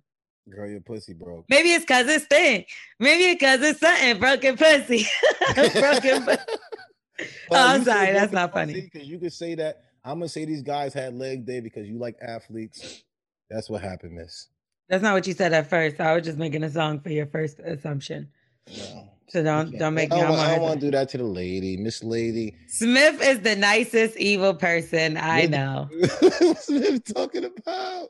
Girl, 0.49 0.69
your 0.69 0.81
pussy 0.81 1.15
broke. 1.15 1.47
Maybe 1.49 1.71
it's 1.73 1.85
cause 1.85 2.07
it's 2.07 2.27
thing. 2.27 2.65
Maybe 2.99 3.25
it's 3.25 3.43
cause 3.43 3.61
it's 3.63 3.81
something 3.81 4.19
broken 4.19 4.57
pussy. 4.57 5.07
broken 5.55 6.25
pussy. 6.25 6.59
Oh, 7.51 7.67
I'm 7.69 7.85
sorry, 7.85 8.13
that's 8.13 8.33
not 8.33 8.53
funny. 8.53 8.89
Because 8.93 9.09
you 9.09 9.19
could 9.19 9.33
say 9.33 9.55
that. 9.57 9.85
I'm 10.05 10.19
gonna 10.19 10.29
say 10.29 10.45
these 10.47 10.63
guys 10.63 10.95
had 10.95 11.15
leg 11.15 11.45
day 11.45 11.61
because 11.61 11.87
you 11.87 11.99
like 11.99 12.17
athletes. 12.23 13.05
That's 13.51 13.69
what 13.69 13.83
happened, 13.83 14.15
Miss. 14.15 14.49
That's 14.89 15.03
not 15.03 15.15
what 15.15 15.27
you 15.27 15.35
said 15.35 15.53
at 15.53 15.69
first. 15.69 16.01
I 16.01 16.15
was 16.15 16.25
just 16.25 16.39
making 16.39 16.65
a 16.65 16.71
song 16.71 17.01
for 17.01 17.11
your 17.11 17.27
first 17.27 17.59
assumption. 17.61 18.29
So 19.29 19.45
don't 19.45 19.79
don't 19.79 19.95
make 19.95 20.13
I 20.13 20.17
don't, 20.17 20.25
I'm 20.25 20.31
want, 20.31 20.41
I 20.41 20.47
don't 20.47 20.55
gonna- 20.57 20.63
want 20.69 20.81
to 20.81 20.87
do 20.87 20.91
that 20.93 21.09
to 21.11 21.19
the 21.19 21.25
lady, 21.25 21.77
Miss 21.77 22.03
Lady. 22.03 22.55
Smith 22.69 23.23
is 23.23 23.41
the 23.41 23.55
nicest 23.57 24.17
evil 24.17 24.55
person 24.55 25.17
I 25.17 25.43
What- 25.43 25.51
know. 25.51 25.89
Smith 26.61 27.15
talking 27.15 27.45
about? 27.45 28.09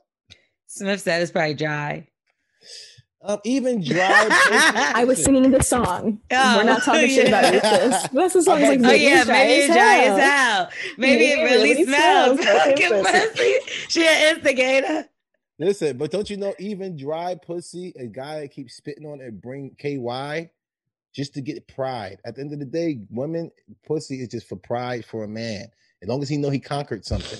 Smith 0.66 1.00
said 1.02 1.20
it's 1.22 1.30
probably 1.32 1.54
dry. 1.54 2.06
Um, 3.22 3.38
even 3.44 3.82
dry. 3.84 4.28
I 4.94 5.04
was 5.04 5.22
singing 5.22 5.50
the 5.50 5.62
song. 5.62 6.20
Oh, 6.30 6.56
We're 6.56 6.62
not 6.64 6.82
talking 6.82 7.06
shit 7.10 7.28
about 7.28 7.52
you, 7.52 7.60
yeah. 7.62 7.90
sis. 8.00 8.08
That's 8.12 8.32
the 8.32 8.42
song. 8.42 8.62
Like, 8.62 8.80
oh 8.82 8.90
yeah, 8.92 9.24
maybe 9.24 9.52
it's 9.60 9.66
dry 9.74 9.84
hell. 9.84 10.16
as 10.16 10.22
hell. 10.22 10.70
Maybe 10.96 11.24
it 11.26 11.42
really, 11.44 11.84
smells. 11.84 12.40
Fucking 12.44 13.04
pussy. 13.04 13.54
She 13.90 14.06
an 14.06 14.36
instigator. 14.36 15.06
Listen, 15.60 15.98
but 15.98 16.10
don't 16.10 16.30
you 16.30 16.38
know 16.38 16.54
even 16.58 16.96
dry 16.96 17.34
pussy, 17.34 17.92
a 17.98 18.06
guy 18.06 18.40
that 18.40 18.50
keeps 18.50 18.76
spitting 18.76 19.04
on 19.04 19.20
it 19.20 19.42
bring 19.42 19.76
KY 19.78 20.48
just 21.14 21.34
to 21.34 21.42
get 21.42 21.68
pride. 21.68 22.18
At 22.24 22.34
the 22.34 22.40
end 22.40 22.54
of 22.54 22.60
the 22.60 22.64
day, 22.64 23.00
women 23.10 23.50
pussy 23.86 24.22
is 24.22 24.28
just 24.28 24.48
for 24.48 24.56
pride 24.56 25.04
for 25.04 25.24
a 25.24 25.28
man. 25.28 25.66
As 26.02 26.08
long 26.08 26.22
as 26.22 26.30
he 26.30 26.38
know 26.38 26.48
he 26.48 26.60
conquered 26.60 27.04
something. 27.04 27.38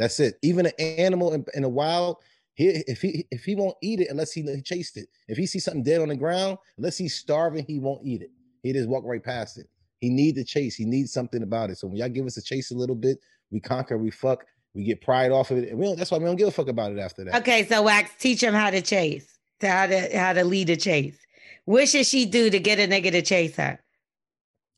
That's 0.00 0.18
it. 0.18 0.36
Even 0.42 0.66
an 0.66 0.72
animal 0.80 1.32
in, 1.32 1.44
in 1.54 1.62
the 1.62 1.68
wild, 1.68 2.16
he 2.54 2.66
if 2.88 3.00
he 3.00 3.24
if 3.30 3.44
he 3.44 3.54
won't 3.54 3.76
eat 3.82 4.00
it 4.00 4.08
unless 4.10 4.32
he, 4.32 4.42
he 4.42 4.62
chased 4.62 4.96
it. 4.96 5.08
If 5.28 5.38
he 5.38 5.46
sees 5.46 5.64
something 5.64 5.84
dead 5.84 6.00
on 6.00 6.08
the 6.08 6.16
ground, 6.16 6.58
unless 6.76 6.98
he's 6.98 7.14
starving, 7.14 7.64
he 7.64 7.78
won't 7.78 8.04
eat 8.04 8.22
it. 8.22 8.30
He 8.64 8.72
just 8.72 8.88
walk 8.88 9.04
right 9.04 9.22
past 9.22 9.58
it. 9.58 9.68
He 10.00 10.10
need 10.10 10.34
to 10.34 10.44
chase. 10.44 10.74
He 10.74 10.86
needs 10.86 11.12
something 11.12 11.44
about 11.44 11.70
it. 11.70 11.78
So 11.78 11.86
when 11.86 11.98
y'all 11.98 12.08
give 12.08 12.26
us 12.26 12.36
a 12.36 12.42
chase 12.42 12.72
a 12.72 12.74
little 12.74 12.96
bit, 12.96 13.18
we 13.52 13.60
conquer, 13.60 13.96
we 13.96 14.10
fuck, 14.10 14.44
we 14.74 14.84
get 14.84 15.00
pride 15.00 15.30
off 15.32 15.50
of 15.50 15.58
it. 15.58 15.70
And 15.70 15.78
we 15.78 15.86
don't, 15.86 15.96
that's 15.98 16.10
why 16.10 16.18
we 16.18 16.24
don't 16.24 16.36
give 16.36 16.48
a 16.48 16.52
fuck 16.52 16.68
about 16.68 16.92
it 16.92 16.98
after 16.98 17.24
that. 17.24 17.34
Okay, 17.42 17.66
so 17.66 17.82
Wax, 17.82 18.10
teach 18.18 18.42
him 18.42 18.54
how 18.54 18.70
to 18.70 18.80
chase, 18.80 19.38
to 19.60 19.68
how 19.68 19.86
to 19.86 20.16
how 20.18 20.32
to 20.32 20.44
lead 20.44 20.70
a 20.70 20.76
chase. 20.76 21.16
What 21.64 21.88
should 21.88 22.06
she 22.06 22.26
do 22.26 22.50
to 22.50 22.58
get 22.58 22.78
a 22.78 22.86
nigga 22.88 23.10
to 23.12 23.22
chase 23.22 23.56
her? 23.56 23.78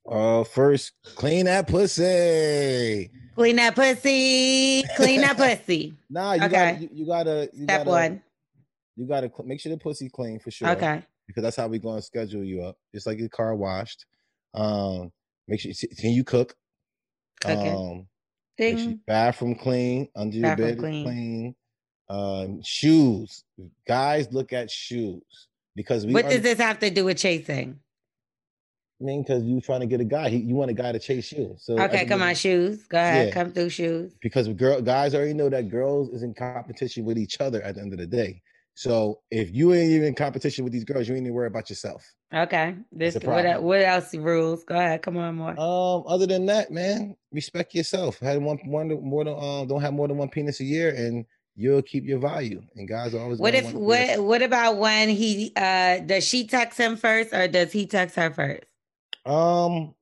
Uh, 0.08 0.44
first, 0.44 0.92
clean 1.14 1.46
that 1.46 1.68
pussy. 1.68 3.10
Clean 3.34 3.56
that 3.56 3.74
pussy. 3.74 4.82
Clean 4.96 5.20
that 5.20 5.36
pussy. 5.36 5.94
Nah, 6.10 6.34
you 6.34 6.42
Okay. 6.42 6.50
gotta, 6.52 6.82
you, 6.82 6.88
you 6.92 7.06
gotta, 7.06 7.50
you 7.52 7.64
Step 7.64 7.80
gotta, 7.80 7.90
one. 7.90 8.22
You 8.96 9.06
gotta 9.06 9.28
cl- 9.28 9.46
make 9.46 9.60
sure 9.60 9.70
the 9.70 9.78
pussy 9.78 10.08
clean 10.10 10.38
for 10.38 10.50
sure. 10.50 10.68
Okay. 10.70 11.02
Because 11.26 11.42
that's 11.42 11.56
how 11.56 11.68
we 11.68 11.78
gonna 11.78 12.02
schedule 12.02 12.42
you 12.44 12.62
up, 12.62 12.76
just 12.94 13.06
like 13.06 13.18
your 13.18 13.28
car 13.28 13.54
washed. 13.54 14.04
Um, 14.54 15.12
make 15.48 15.60
sure 15.60 15.72
can 15.98 16.10
you 16.10 16.24
cook? 16.24 16.54
Cooking. 17.40 17.74
Um, 17.74 18.06
make 18.58 18.78
sure 18.78 18.94
bathroom 19.06 19.54
clean, 19.54 20.08
under 20.14 20.36
your 20.36 20.42
Bathroom 20.42 20.68
bed 20.68 20.78
clean. 20.78 21.04
clean. 21.04 21.54
Um, 22.08 22.62
shoes. 22.62 23.44
Guys 23.86 24.28
look 24.32 24.52
at 24.52 24.70
shoes 24.70 25.48
because 25.74 26.04
we. 26.06 26.12
What 26.12 26.28
does 26.28 26.42
this 26.42 26.58
have 26.58 26.78
to 26.80 26.90
do 26.90 27.04
with 27.06 27.18
chasing? 27.18 27.78
I 29.00 29.04
mean, 29.04 29.22
because 29.22 29.42
you're 29.42 29.60
trying 29.60 29.80
to 29.80 29.86
get 29.86 30.00
a 30.00 30.04
guy, 30.04 30.28
he, 30.28 30.36
you 30.36 30.54
want 30.54 30.70
a 30.70 30.74
guy 30.74 30.92
to 30.92 30.98
chase 30.98 31.32
you. 31.32 31.56
So 31.58 31.76
Okay, 31.80 32.06
come 32.06 32.22
on, 32.22 32.36
shoes. 32.36 32.84
Go 32.86 32.98
ahead. 32.98 33.28
Yeah. 33.28 33.34
Come 33.34 33.50
through 33.52 33.70
shoes. 33.70 34.14
because 34.20 34.46
girl 34.48 34.80
guys 34.80 35.14
already 35.14 35.34
know 35.34 35.48
that 35.48 35.70
girls 35.70 36.10
is 36.10 36.22
in 36.22 36.34
competition 36.34 37.04
with 37.04 37.18
each 37.18 37.40
other 37.40 37.60
at 37.62 37.74
the 37.74 37.80
end 37.80 37.92
of 37.92 37.98
the 37.98 38.06
day. 38.06 38.40
So 38.74 39.20
if 39.30 39.54
you 39.54 39.74
ain't 39.74 39.90
even 39.90 40.08
in 40.08 40.14
competition 40.14 40.64
with 40.64 40.72
these 40.72 40.84
girls, 40.84 41.08
you 41.08 41.14
ain't 41.14 41.24
even 41.24 41.34
worry 41.34 41.46
about 41.46 41.68
yourself. 41.68 42.04
Okay. 42.34 42.74
This 42.90 43.14
what, 43.16 43.62
what 43.62 43.82
else 43.82 44.14
rules? 44.14 44.64
Go 44.64 44.74
ahead. 44.74 45.02
Come 45.02 45.18
on, 45.18 45.34
more. 45.34 45.50
Um, 45.60 46.04
other 46.06 46.26
than 46.26 46.46
that, 46.46 46.70
man, 46.70 47.14
respect 47.30 47.74
yourself. 47.74 48.18
Had 48.20 48.42
one 48.42 48.58
one 48.64 48.88
more 49.02 49.24
than 49.24 49.34
um, 49.38 49.68
don't 49.68 49.82
have 49.82 49.92
more 49.92 50.08
than 50.08 50.16
one 50.16 50.30
penis 50.30 50.60
a 50.60 50.64
year, 50.64 50.94
and 50.94 51.26
you'll 51.54 51.82
keep 51.82 52.04
your 52.04 52.18
value. 52.18 52.62
And 52.76 52.88
guys 52.88 53.14
are 53.14 53.20
always 53.20 53.38
What 53.38 53.54
if 53.54 53.72
what 53.74 54.22
what 54.22 54.42
about 54.42 54.78
when 54.78 55.10
he 55.10 55.52
uh 55.54 55.98
does 55.98 56.24
she 56.26 56.46
text 56.46 56.78
him 56.78 56.96
first 56.96 57.34
or 57.34 57.48
does 57.48 57.72
he 57.72 57.86
text 57.86 58.16
her 58.16 58.30
first? 58.30 58.64
um. 59.26 59.94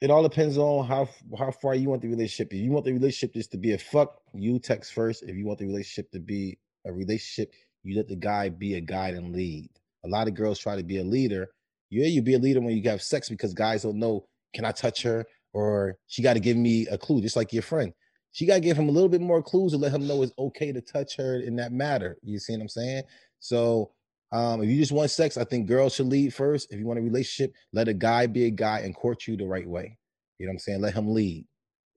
It 0.00 0.10
all 0.10 0.22
depends 0.22 0.56
on 0.56 0.86
how 0.86 1.10
how 1.38 1.50
far 1.50 1.74
you 1.74 1.90
want 1.90 2.00
the 2.00 2.08
relationship. 2.08 2.54
If 2.54 2.60
you 2.60 2.70
want 2.70 2.86
the 2.86 2.92
relationship 2.94 3.34
just 3.34 3.52
to 3.52 3.58
be 3.58 3.72
a 3.72 3.78
fuck, 3.78 4.22
you 4.32 4.58
text 4.58 4.94
first. 4.94 5.22
If 5.22 5.36
you 5.36 5.44
want 5.44 5.58
the 5.58 5.66
relationship 5.66 6.10
to 6.12 6.18
be 6.18 6.58
a 6.86 6.92
relationship, 6.92 7.52
you 7.82 7.96
let 7.96 8.08
the 8.08 8.16
guy 8.16 8.48
be 8.48 8.74
a 8.74 8.80
guide 8.80 9.14
and 9.14 9.34
lead. 9.34 9.70
A 10.04 10.08
lot 10.08 10.28
of 10.28 10.34
girls 10.34 10.58
try 10.58 10.76
to 10.76 10.82
be 10.82 10.98
a 10.98 11.04
leader. 11.04 11.48
Yeah, 11.90 12.06
you 12.06 12.22
be 12.22 12.34
a 12.34 12.38
leader 12.38 12.60
when 12.60 12.76
you 12.76 12.90
have 12.90 13.02
sex 13.02 13.28
because 13.28 13.52
guys 13.52 13.82
don't 13.82 13.98
know, 13.98 14.26
can 14.54 14.64
I 14.64 14.72
touch 14.72 15.02
her? 15.02 15.24
Or 15.52 15.96
she 16.06 16.22
got 16.22 16.34
to 16.34 16.40
give 16.40 16.56
me 16.56 16.86
a 16.88 16.96
clue, 16.96 17.20
just 17.20 17.36
like 17.36 17.52
your 17.52 17.62
friend. 17.62 17.92
She 18.32 18.46
got 18.46 18.54
to 18.54 18.60
give 18.60 18.76
him 18.76 18.88
a 18.88 18.92
little 18.92 19.08
bit 19.08 19.20
more 19.20 19.42
clues 19.42 19.72
to 19.72 19.78
let 19.78 19.92
him 19.92 20.06
know 20.06 20.22
it's 20.22 20.32
okay 20.38 20.72
to 20.72 20.80
touch 20.80 21.16
her 21.16 21.40
in 21.40 21.56
that 21.56 21.72
matter. 21.72 22.16
You 22.22 22.38
see 22.38 22.52
what 22.52 22.62
I'm 22.62 22.68
saying? 22.68 23.02
So 23.40 23.90
um, 24.32 24.62
if 24.62 24.68
you 24.68 24.78
just 24.78 24.92
want 24.92 25.10
sex, 25.10 25.36
I 25.36 25.44
think 25.44 25.66
girls 25.66 25.94
should 25.94 26.06
lead 26.06 26.32
first. 26.32 26.72
If 26.72 26.78
you 26.78 26.86
want 26.86 27.00
a 27.00 27.02
relationship, 27.02 27.52
let 27.72 27.88
a 27.88 27.94
guy 27.94 28.26
be 28.26 28.44
a 28.44 28.50
guy 28.50 28.80
and 28.80 28.94
court 28.94 29.26
you 29.26 29.36
the 29.36 29.46
right 29.46 29.66
way. 29.66 29.98
You 30.38 30.46
know 30.46 30.50
what 30.50 30.54
I'm 30.54 30.58
saying? 30.60 30.80
Let 30.80 30.94
him 30.94 31.12
lead. 31.12 31.46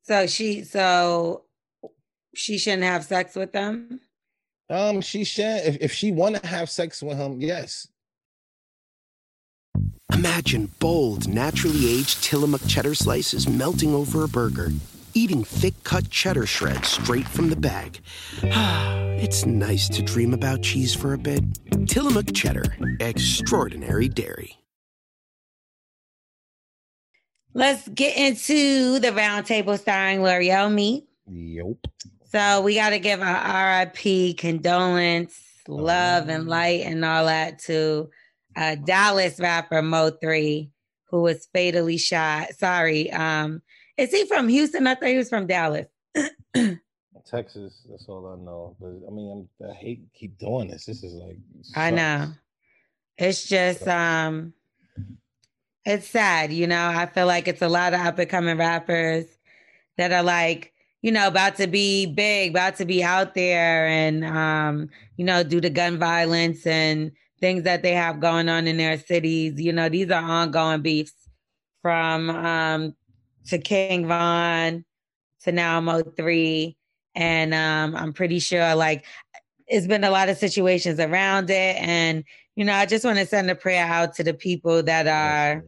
So 0.02 0.28
she 0.28 0.64
so 0.64 1.46
she 2.36 2.58
shouldn't 2.58 2.84
have 2.84 3.06
sex 3.06 3.36
with 3.36 3.54
them. 3.54 4.02
Um, 4.74 5.02
she 5.02 5.24
should 5.24 5.62
if, 5.66 5.78
if 5.82 5.94
she 5.94 6.12
want 6.12 6.36
to 6.36 6.48
have 6.48 6.68
sex 6.68 7.04
with 7.04 7.18
him, 7.18 7.40
yes. 7.40 7.88
Imagine 10.12 10.72
bold, 10.80 11.28
naturally 11.28 12.00
aged 12.00 12.24
Tillamook 12.24 12.66
cheddar 12.68 12.96
slices 12.96 13.48
melting 13.48 13.94
over 13.94 14.24
a 14.24 14.28
burger, 14.28 14.72
eating 15.14 15.44
thick 15.44 15.76
cut 15.84 16.10
cheddar 16.10 16.48
shreds 16.48 16.88
straight 16.88 17.28
from 17.28 17.50
the 17.50 17.56
bag. 17.56 18.00
it's 18.44 19.46
nice 19.46 19.88
to 19.90 20.02
dream 20.02 20.34
about 20.34 20.64
cheese 20.64 20.96
for 20.96 21.14
a 21.14 21.20
bit. 21.20 21.44
Tillamook 21.88 22.34
cheddar, 22.34 22.76
extraordinary 23.00 24.08
dairy. 24.08 24.58
Let's 27.54 27.88
get 27.90 28.18
into 28.18 28.98
the 28.98 29.10
roundtable 29.10 29.78
starring 29.78 30.22
Lore'l 30.22 30.74
Me. 30.74 31.06
Yep. 31.28 31.78
So 32.34 32.62
we 32.62 32.74
got 32.74 32.90
to 32.90 33.00
give 33.00 33.22
our 33.22 33.80
RIP 33.80 34.38
condolence, 34.40 35.40
love, 35.68 36.30
and 36.30 36.48
light, 36.48 36.82
and 36.82 37.06
all 37.06 37.28
that 37.28 37.60
to 37.66 38.10
uh, 38.56 38.74
Dallas 38.74 39.40
rapper 39.40 39.84
Mo3, 39.84 40.72
who 41.12 41.22
was 41.22 41.48
fatally 41.54 41.98
shot. 41.98 42.56
Sorry, 42.58 43.12
um, 43.12 43.62
is 43.98 44.10
he 44.10 44.26
from 44.26 44.48
Houston? 44.48 44.88
I 44.88 44.96
thought 44.96 45.10
he 45.10 45.18
was 45.18 45.30
from 45.30 45.46
Dallas. 45.46 45.86
Texas, 47.26 47.86
that's 47.88 48.06
all 48.10 48.28
I 48.28 48.44
know. 48.44 48.76
But 48.80 49.08
I 49.08 49.12
mean, 49.12 49.48
I'm, 49.62 49.70
I 49.70 49.74
hate 49.74 50.02
keep 50.16 50.40
doing 50.40 50.70
this. 50.70 50.86
This 50.86 51.04
is 51.04 51.14
like 51.14 51.38
I 51.76 51.92
know. 51.92 52.32
It's 53.16 53.48
just 53.48 53.88
um 53.88 54.54
it's 55.86 56.08
sad, 56.08 56.52
you 56.52 56.66
know. 56.66 56.88
I 56.88 57.06
feel 57.06 57.28
like 57.28 57.48
it's 57.48 57.62
a 57.62 57.70
lot 57.70 57.94
of 57.94 58.00
up 58.00 58.18
and 58.18 58.30
coming 58.30 58.58
rappers 58.58 59.26
that 59.98 60.12
are 60.12 60.24
like, 60.24 60.73
you 61.04 61.12
know, 61.12 61.28
about 61.28 61.58
to 61.58 61.68
be 61.68 62.08
big, 62.08 62.52
about 62.52 62.78
to 62.78 62.86
be 62.86 63.04
out 63.04 63.36
there 63.36 63.86
and 63.88 64.24
um, 64.26 64.90
you 65.18 65.26
know, 65.26 65.44
due 65.44 65.62
to 65.62 65.70
gun 65.70 66.00
violence 66.00 66.66
and 66.66 67.12
things 67.40 67.64
that 67.64 67.84
they 67.84 67.92
have 67.92 68.22
going 68.22 68.48
on 68.48 68.68
in 68.68 68.78
their 68.78 68.98
cities, 68.98 69.62
you 69.62 69.74
know, 69.74 69.90
these 69.90 70.10
are 70.10 70.24
ongoing 70.24 70.82
beefs 70.82 71.14
from 71.82 72.30
um 72.30 72.96
to 73.48 73.60
King 73.60 74.08
Von 74.08 74.86
to 75.44 75.52
now 75.52 75.82
Mo3, 75.82 76.74
and 77.16 77.54
um, 77.54 77.96
I'm 77.98 78.14
pretty 78.14 78.40
sure 78.40 78.74
like 78.74 79.04
it's 79.68 79.88
been 79.88 80.06
a 80.06 80.10
lot 80.10 80.30
of 80.30 80.38
situations 80.38 81.02
around 81.02 81.50
it, 81.50 81.76
and 81.82 82.24
you 82.56 82.64
know 82.64 82.74
I 82.74 82.86
just 82.86 83.04
want 83.04 83.20
to 83.20 83.26
send 83.26 83.52
a 83.52 83.56
prayer 83.56 83.86
out 83.86 84.16
to 84.16 84.24
the 84.24 84.34
people 84.34 84.82
that 84.84 85.08
are 85.08 85.66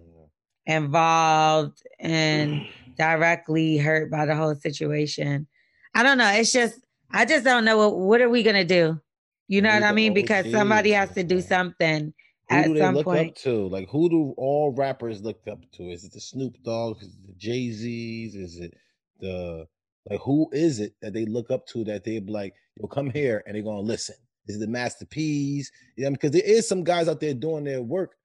involved 0.65 1.85
and 1.99 2.65
directly 2.97 3.77
hurt 3.77 4.09
by 4.11 4.25
the 4.25 4.35
whole 4.35 4.55
situation. 4.55 5.47
I 5.93 6.03
don't 6.03 6.17
know. 6.17 6.31
It's 6.31 6.51
just 6.51 6.79
I 7.11 7.25
just 7.25 7.45
don't 7.45 7.65
know 7.65 7.77
what 7.77 7.97
what 7.97 8.21
are 8.21 8.29
we 8.29 8.43
gonna 8.43 8.65
do. 8.65 8.99
You 9.47 9.61
know 9.61 9.73
what 9.73 9.83
I 9.83 9.91
mean? 9.91 10.13
Because 10.13 10.51
somebody 10.51 10.91
has 10.91 11.13
to 11.13 11.23
do 11.23 11.39
something 11.39 12.13
Who 12.49 12.55
at 12.55 12.65
do 12.65 12.73
they 12.73 12.79
some 12.79 12.95
look 12.95 13.05
point. 13.05 13.29
up 13.29 13.35
to? 13.43 13.67
Like, 13.67 13.87
who 13.89 14.09
do 14.09 14.33
all 14.37 14.71
rappers 14.71 15.21
look 15.21 15.39
up 15.49 15.59
to? 15.73 15.83
Is 15.83 16.03
it 16.03 16.13
the 16.13 16.19
Snoop 16.19 16.55
Dogg? 16.63 16.97
Is 17.01 17.09
it 17.09 17.27
the 17.27 17.33
Jay 17.33 17.71
Z's? 17.71 18.35
Is 18.35 18.59
it 18.59 18.73
the 19.19 19.67
like 20.09 20.19
who 20.21 20.49
is 20.51 20.79
it 20.79 20.93
that 21.01 21.13
they 21.13 21.25
look 21.25 21.51
up 21.51 21.65
to 21.67 21.83
that 21.85 22.03
they 22.03 22.19
be 22.19 22.31
like, 22.31 22.53
yo, 22.75 22.87
come 22.87 23.09
here 23.09 23.43
and 23.45 23.55
they're 23.55 23.63
gonna 23.63 23.79
listen? 23.79 24.15
Is 24.47 24.57
it 24.57 24.59
the 24.59 24.67
Master 24.67 25.05
P's? 25.05 25.71
Because 25.97 26.31
there 26.31 26.43
is 26.43 26.67
some 26.67 26.83
guys 26.83 27.07
out 27.07 27.19
there 27.19 27.33
doing 27.33 27.63
their 27.63 27.81
work, 27.81 28.15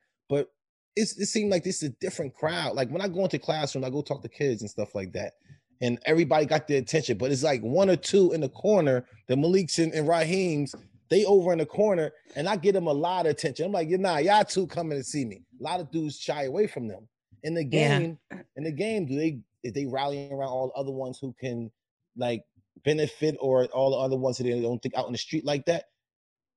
it's 0.97 1.19
it 1.19 1.27
seemed 1.27 1.51
like 1.51 1.65
this 1.65 1.83
is 1.83 1.91
a 1.91 1.95
different 2.01 2.35
crowd. 2.35 2.75
Like 2.75 2.91
when 2.91 3.01
I 3.03 3.09
go 3.09 3.25
into 3.25 3.39
classroom, 3.39 3.85
I 3.85 3.91
go 3.91 4.03
talk 4.03 4.23
to 4.23 4.29
kids 4.29 4.63
and 4.63 4.71
stuff 4.71 4.95
like 4.95 5.13
that. 5.13 5.35
And 5.83 5.99
everybody 6.05 6.45
got 6.45 6.69
their 6.69 6.79
attention, 6.79 7.17
but 7.17 7.31
it's 7.33 7.43
like 7.43 7.63
one 7.63 7.89
or 7.89 7.97
two 7.97 8.33
in 8.33 8.43
the 8.43 8.51
corner, 8.51 9.07
the 9.29 9.35
Maliks 9.35 9.83
and, 9.83 9.95
and 9.95 10.07
Raheem's, 10.07 10.75
they 11.09 11.25
over 11.25 11.53
in 11.53 11.59
the 11.59 11.67
corner, 11.67 12.13
and 12.37 12.47
I 12.49 12.57
get 12.57 12.73
them 12.73 12.87
a 12.87 12.93
lot 12.93 13.25
of 13.27 13.31
attention. 13.33 13.65
I'm 13.67 13.73
like, 13.73 13.89
yeah, 13.89 13.97
nah, 13.97 14.19
y'all 14.19 14.45
two 14.45 14.67
coming 14.67 14.99
to 14.99 15.03
see 15.05 15.25
me. 15.25 15.43
A 15.59 15.63
lot 15.63 15.81
of 15.81 15.91
dudes 15.91 16.19
shy 16.19 16.45
away 16.45 16.67
from 16.67 16.87
them. 16.87 17.09
In 17.43 17.55
the 17.55 17.65
Yeah. 17.65 17.99
game, 17.99 18.19
in 18.57 18.65
the 18.65 18.73
game, 18.73 19.07
do 19.07 19.17
they 19.17 19.41
is 19.63 19.73
they 19.73 19.87
rallying 19.87 20.33
around 20.33 20.49
all 20.49 20.69
the 20.69 20.81
other 20.81 20.93
ones 20.93 21.19
who 21.19 21.35
can 21.41 21.71
like 22.17 22.43
benefit 22.85 23.37
or 23.41 23.65
all 23.67 23.91
the 23.91 23.97
other 23.97 24.17
ones 24.17 24.37
that 24.39 24.45
they 24.45 24.61
don't 24.61 24.81
think 24.83 24.95
out 24.97 25.07
in 25.07 25.13
the 25.13 25.19
street 25.19 25.45
like 25.45 25.65
that? 25.67 25.85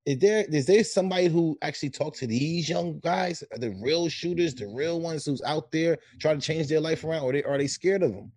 Is 0.06 0.18
there 0.18 0.44
is 0.50 0.66
there 0.66 0.84
somebody 0.84 1.28
who 1.28 1.56
actually 1.62 1.90
talk 1.90 2.14
to 2.16 2.26
these 2.26 2.68
young 2.68 3.00
guys, 3.00 3.42
Are 3.52 3.58
the 3.58 3.70
real 3.82 4.08
shooters, 4.08 4.54
the 4.54 4.66
real 4.66 5.00
ones 5.00 5.24
who's 5.24 5.42
out 5.42 5.72
there 5.72 5.96
trying 6.20 6.40
to 6.40 6.46
change 6.46 6.68
their 6.68 6.80
life 6.80 7.04
around, 7.04 7.22
or 7.22 7.32
they 7.32 7.42
are 7.42 7.56
they 7.56 7.66
scared 7.66 8.02
of 8.02 8.12
them? 8.12 8.30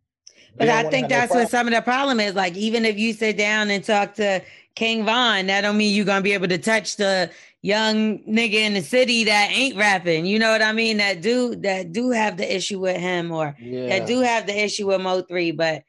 But 0.57 0.69
I 0.69 0.83
think 0.83 1.03
have 1.03 1.09
no 1.11 1.17
that's 1.17 1.33
what 1.33 1.49
some 1.49 1.67
of 1.67 1.73
the 1.73 1.81
problem 1.81 2.19
is. 2.19 2.35
Like, 2.35 2.55
even 2.55 2.85
if 2.85 2.97
you 2.97 3.13
sit 3.13 3.37
down 3.37 3.69
and 3.69 3.83
talk 3.83 4.13
to 4.15 4.41
King 4.75 5.05
Von, 5.05 5.47
that 5.47 5.61
don't 5.61 5.77
mean 5.77 5.93
you're 5.93 6.05
gonna 6.05 6.21
be 6.21 6.33
able 6.33 6.47
to 6.47 6.57
touch 6.57 6.95
the 6.95 7.29
young 7.61 8.19
nigga 8.19 8.53
in 8.53 8.73
the 8.73 8.81
city 8.81 9.25
that 9.25 9.49
ain't 9.51 9.75
rapping. 9.75 10.25
You 10.25 10.39
know 10.39 10.51
what 10.51 10.61
I 10.61 10.71
mean? 10.71 10.97
That 10.97 11.21
do 11.21 11.53
that 11.57 11.91
do 11.91 12.11
have 12.11 12.37
the 12.37 12.55
issue 12.55 12.79
with 12.79 12.97
him, 12.97 13.29
or 13.31 13.57
Yeah. 13.59 13.87
that 13.89 14.07
do 14.07 14.21
have 14.21 14.47
the 14.47 14.57
issue 14.57 14.87
with 14.87 15.01
Mo3. 15.01 15.51
But 15.51 15.83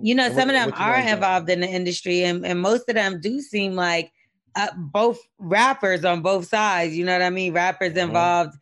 you 0.00 0.14
know, 0.14 0.28
some 0.28 0.48
what- 0.48 0.56
of 0.56 0.72
them 0.72 0.72
are 0.74 0.96
involved 0.96 1.50
in 1.50 1.60
the 1.60 1.68
industry, 1.68 2.24
and, 2.24 2.46
and 2.46 2.60
most 2.60 2.88
of 2.88 2.94
them 2.94 3.20
do 3.20 3.42
seem 3.42 3.74
like 3.74 4.10
uh, 4.56 4.68
both 4.76 5.18
rappers 5.38 6.04
on 6.04 6.20
both 6.22 6.46
sides. 6.46 6.96
You 6.96 7.04
know 7.04 7.12
what 7.12 7.22
I 7.22 7.30
mean? 7.30 7.52
Rappers 7.52 7.90
Mm-hmm. 7.92 8.08
involved 8.08 8.56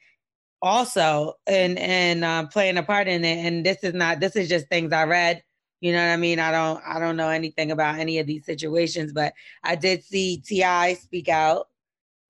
also 0.63 1.35
and 1.47 1.79
and 1.79 2.25
uh, 2.25 2.47
playing 2.47 2.79
a 2.79 2.83
part 2.83 3.09
in 3.09 3.25
it 3.25 3.37
and 3.45 3.65
this 3.65 3.85
is 3.85 3.93
not 3.93 4.21
this 4.21 4.35
is 4.35 4.49
just 4.49 4.67
things 4.69 4.91
i 4.91 5.05
read 5.05 5.43
you 5.81 5.93
know 5.93 5.99
what 5.99 6.13
i 6.13 6.17
mean 6.17 6.39
i 6.39 6.51
don't 6.51 6.83
i 6.87 6.99
don't 6.99 7.15
know 7.17 7.29
anything 7.29 7.71
about 7.71 7.99
any 7.99 8.19
of 8.19 8.27
these 8.27 8.45
situations 8.47 9.13
but 9.13 9.35
i 9.65 9.77
did 9.77 10.03
see 10.03 10.39
T.I. 10.39 10.95
speak 10.95 11.29
out 11.29 11.69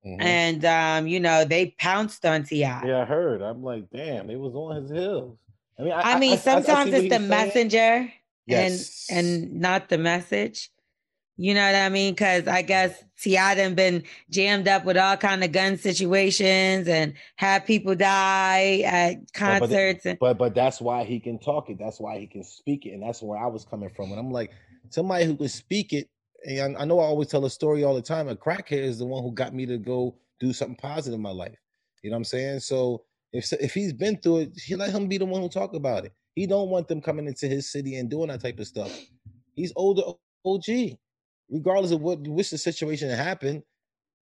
Mhm. 0.04 0.20
and 0.20 0.64
um 0.64 1.07
you 1.07 1.20
know 1.20 1.44
they 1.44 1.74
pounced 1.78 2.26
on 2.26 2.42
T.I. 2.42 2.86
Yeah, 2.86 3.02
I 3.02 3.04
heard. 3.04 3.42
I'm 3.42 3.62
like, 3.62 3.88
damn, 3.90 4.28
it 4.28 4.36
was 4.38 4.54
on 4.54 4.82
his 4.82 4.90
heels. 4.90 5.38
I 5.78 5.82
mean, 5.82 5.92
I, 5.92 6.14
I 6.14 6.18
mean 6.18 6.32
I- 6.34 6.36
sometimes 6.36 6.92
it's 6.92 7.09
the 7.09 7.20
messenger 7.20 8.12
Yes. 8.46 9.07
and 9.11 9.18
and 9.18 9.61
not 9.61 9.88
the 9.88 9.98
message 9.98 10.70
you 11.37 11.55
know 11.55 11.64
what 11.66 11.74
i 11.74 11.89
mean 11.89 12.12
because 12.14 12.47
i 12.49 12.62
guess 12.62 13.05
T.I. 13.18 13.55
done 13.55 13.74
been 13.74 14.03
jammed 14.30 14.68
up 14.68 14.84
with 14.84 14.97
all 14.99 15.16
kind 15.16 15.43
of 15.43 15.51
gun 15.53 15.78
situations 15.78 16.87
and 16.89 17.14
had 17.37 17.64
people 17.66 17.95
die 17.95 18.80
at 18.84 19.14
But- 19.14 19.20
but, 19.26 19.34
concerts 19.34 20.07
but 20.20 20.39
but 20.39 20.55
that's 20.55 20.80
why 20.80 21.05
he 21.05 21.18
can 21.20 21.39
talk 21.39 21.70
it. 21.70 21.78
That's 21.78 21.99
why 22.01 22.18
he 22.18 22.26
can 22.26 22.45
speak 22.45 22.84
it, 22.87 22.91
and 22.93 23.03
that's 23.03 23.22
where 23.22 23.39
I 23.39 23.47
was 23.47 23.64
coming 23.64 23.89
from. 23.91 24.11
And 24.11 24.20
I'm 24.20 24.30
like, 24.30 24.51
somebody 24.91 25.24
who 25.24 25.37
can 25.37 25.49
speak 25.49 25.93
it. 25.93 26.09
And 26.47 26.76
I 26.76 26.84
know 26.84 27.01
I 27.01 27.05
always 27.05 27.28
tell 27.28 27.45
a 27.47 27.51
story 27.51 27.84
all 27.84 27.95
the 27.95 28.03
time. 28.03 28.28
A 28.28 28.37
crackhead 28.37 28.82
is 28.82 28.99
the 28.99 29.07
one 29.07 29.22
who 29.22 29.32
got 29.32 29.55
me 29.55 29.66
to 29.66 29.78
go 29.78 30.16
do 30.39 30.53
something 30.53 30.76
positive 30.76 31.16
in 31.16 31.22
my 31.22 31.30
life. 31.30 31.57
You 32.03 32.11
know 32.11 32.14
what 32.16 32.18
I'm 32.20 32.24
saying? 32.24 32.61
So 32.61 33.05
if 33.32 33.51
if 33.55 33.74
he's 33.74 33.93
been 33.93 34.16
through 34.18 34.39
it, 34.41 34.53
he 34.64 34.76
let 34.76 34.91
him 34.91 35.09
be 35.09 35.18
the 35.18 35.24
one 35.26 35.41
who 35.43 35.49
talk 35.49 35.74
about 35.74 36.05
it. 36.05 36.12
He 36.34 36.47
don't 36.47 36.68
want 36.70 36.87
them 36.89 37.01
coming 37.01 37.26
into 37.26 37.49
his 37.49 37.70
city 37.72 37.97
and 37.97 38.11
doing 38.11 38.28
that 38.28 38.43
type 38.43 38.59
of 38.61 38.66
stuff. 38.66 38.93
He's 39.55 39.72
older 39.76 40.03
OG, 40.45 40.99
regardless 41.51 41.92
of 41.92 42.01
what 42.01 42.20
which 42.20 42.51
the 42.51 42.59
situation 42.59 43.09
happened. 43.11 43.62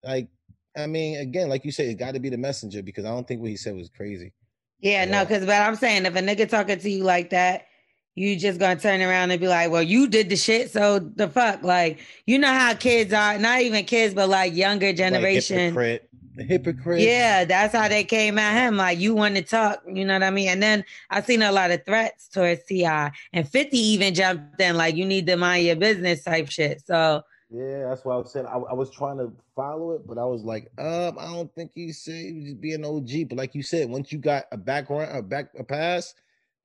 Like, 0.03 0.29
I 0.77 0.87
mean, 0.87 1.19
again, 1.19 1.49
like 1.49 1.65
you 1.65 1.71
said, 1.71 1.87
it 1.87 1.95
got 1.95 2.13
to 2.13 2.19
be 2.19 2.29
the 2.29 2.37
messenger 2.37 2.81
because 2.81 3.05
I 3.05 3.09
don't 3.09 3.27
think 3.27 3.41
what 3.41 3.49
he 3.49 3.57
said 3.57 3.75
was 3.75 3.89
crazy. 3.89 4.33
Yeah, 4.79 5.05
no, 5.05 5.19
uh, 5.19 5.25
because 5.25 5.45
but 5.45 5.61
I'm 5.61 5.75
saying 5.75 6.05
if 6.05 6.15
a 6.15 6.19
nigga 6.19 6.49
talking 6.49 6.79
to 6.79 6.89
you 6.89 7.03
like 7.03 7.29
that, 7.29 7.67
you 8.15 8.35
just 8.35 8.59
gonna 8.59 8.79
turn 8.79 9.01
around 9.01 9.31
and 9.31 9.39
be 9.39 9.47
like, 9.47 9.71
"Well, 9.71 9.83
you 9.83 10.07
did 10.07 10.29
the 10.29 10.35
shit, 10.35 10.71
so 10.71 10.99
the 10.99 11.29
fuck." 11.29 11.63
Like, 11.63 11.99
you 12.25 12.39
know 12.39 12.51
how 12.51 12.73
kids 12.73 13.13
are, 13.13 13.37
not 13.37 13.61
even 13.61 13.85
kids, 13.85 14.13
but 14.13 14.27
like 14.27 14.55
younger 14.55 14.91
generation. 14.91 15.57
hypocrite, 15.57 16.09
the 16.35 16.43
hypocrite. 16.43 17.01
Yeah, 17.01 17.45
that's 17.45 17.73
how 17.73 17.87
they 17.87 18.03
came 18.03 18.37
at 18.37 18.53
him. 18.53 18.77
Like, 18.77 18.99
you 18.99 19.13
want 19.15 19.35
to 19.35 19.41
talk, 19.41 19.81
you 19.87 20.05
know 20.05 20.13
what 20.13 20.23
I 20.23 20.31
mean? 20.31 20.49
And 20.49 20.63
then 20.63 20.85
I 21.09 21.21
seen 21.21 21.41
a 21.41 21.51
lot 21.51 21.71
of 21.71 21.85
threats 21.85 22.27
towards 22.27 22.63
T.I., 22.63 23.11
and 23.33 23.47
Fifty 23.49 23.77
even 23.77 24.13
jumped 24.13 24.59
in, 24.59 24.77
like, 24.77 24.95
"You 24.95 25.05
need 25.05 25.27
to 25.27 25.35
mind 25.35 25.65
your 25.65 25.75
business" 25.75 26.23
type 26.23 26.49
shit. 26.49 26.85
So 26.85 27.23
Yeah, 27.49 27.89
that's 27.89 28.05
why 28.05 28.15
I 28.15 28.17
was 28.17 28.31
saying 28.31 28.45
I, 28.45 28.57
I 28.57 28.73
was 28.73 28.89
trying 28.91 29.17
to 29.17 29.31
follow 29.55 29.91
it, 29.91 30.07
but 30.07 30.17
I 30.17 30.25
was 30.25 30.43
like, 30.43 30.71
um, 30.77 31.17
I 31.19 31.25
don't 31.25 31.53
think 31.53 31.71
you 31.75 31.91
say 31.93 32.27
he 32.27 32.33
was 32.33 32.45
just 32.45 32.61
being 32.61 32.85
OG. 32.85 33.29
But 33.29 33.37
like 33.37 33.55
you 33.55 33.63
said, 33.63 33.89
once 33.89 34.11
you 34.11 34.17
got 34.19 34.45
a 34.51 34.57
background, 34.57 35.15
a 35.15 35.21
back 35.21 35.49
a 35.57 35.63
pass, 35.63 36.13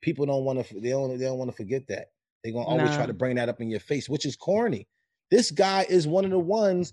people 0.01 0.27
don't 0.27 0.45
want 0.45 0.65
to 0.65 0.81
they 0.81 0.91
don't 0.91 1.19
they 1.19 1.25
don't 1.25 1.39
want 1.39 1.51
to 1.51 1.57
forget 1.57 1.87
that. 1.89 2.11
They're 2.45 2.53
gonna 2.53 2.67
always 2.67 2.95
try 2.95 3.07
to 3.07 3.13
bring 3.13 3.37
that 3.37 3.49
up 3.49 3.61
in 3.61 3.69
your 3.69 3.81
face, 3.81 4.09
which 4.09 4.25
is 4.25 4.37
corny. 4.37 4.87
This 5.31 5.51
guy 5.51 5.85
is 5.89 6.07
one 6.07 6.25
of 6.25 6.31
the 6.31 6.39
ones 6.39 6.93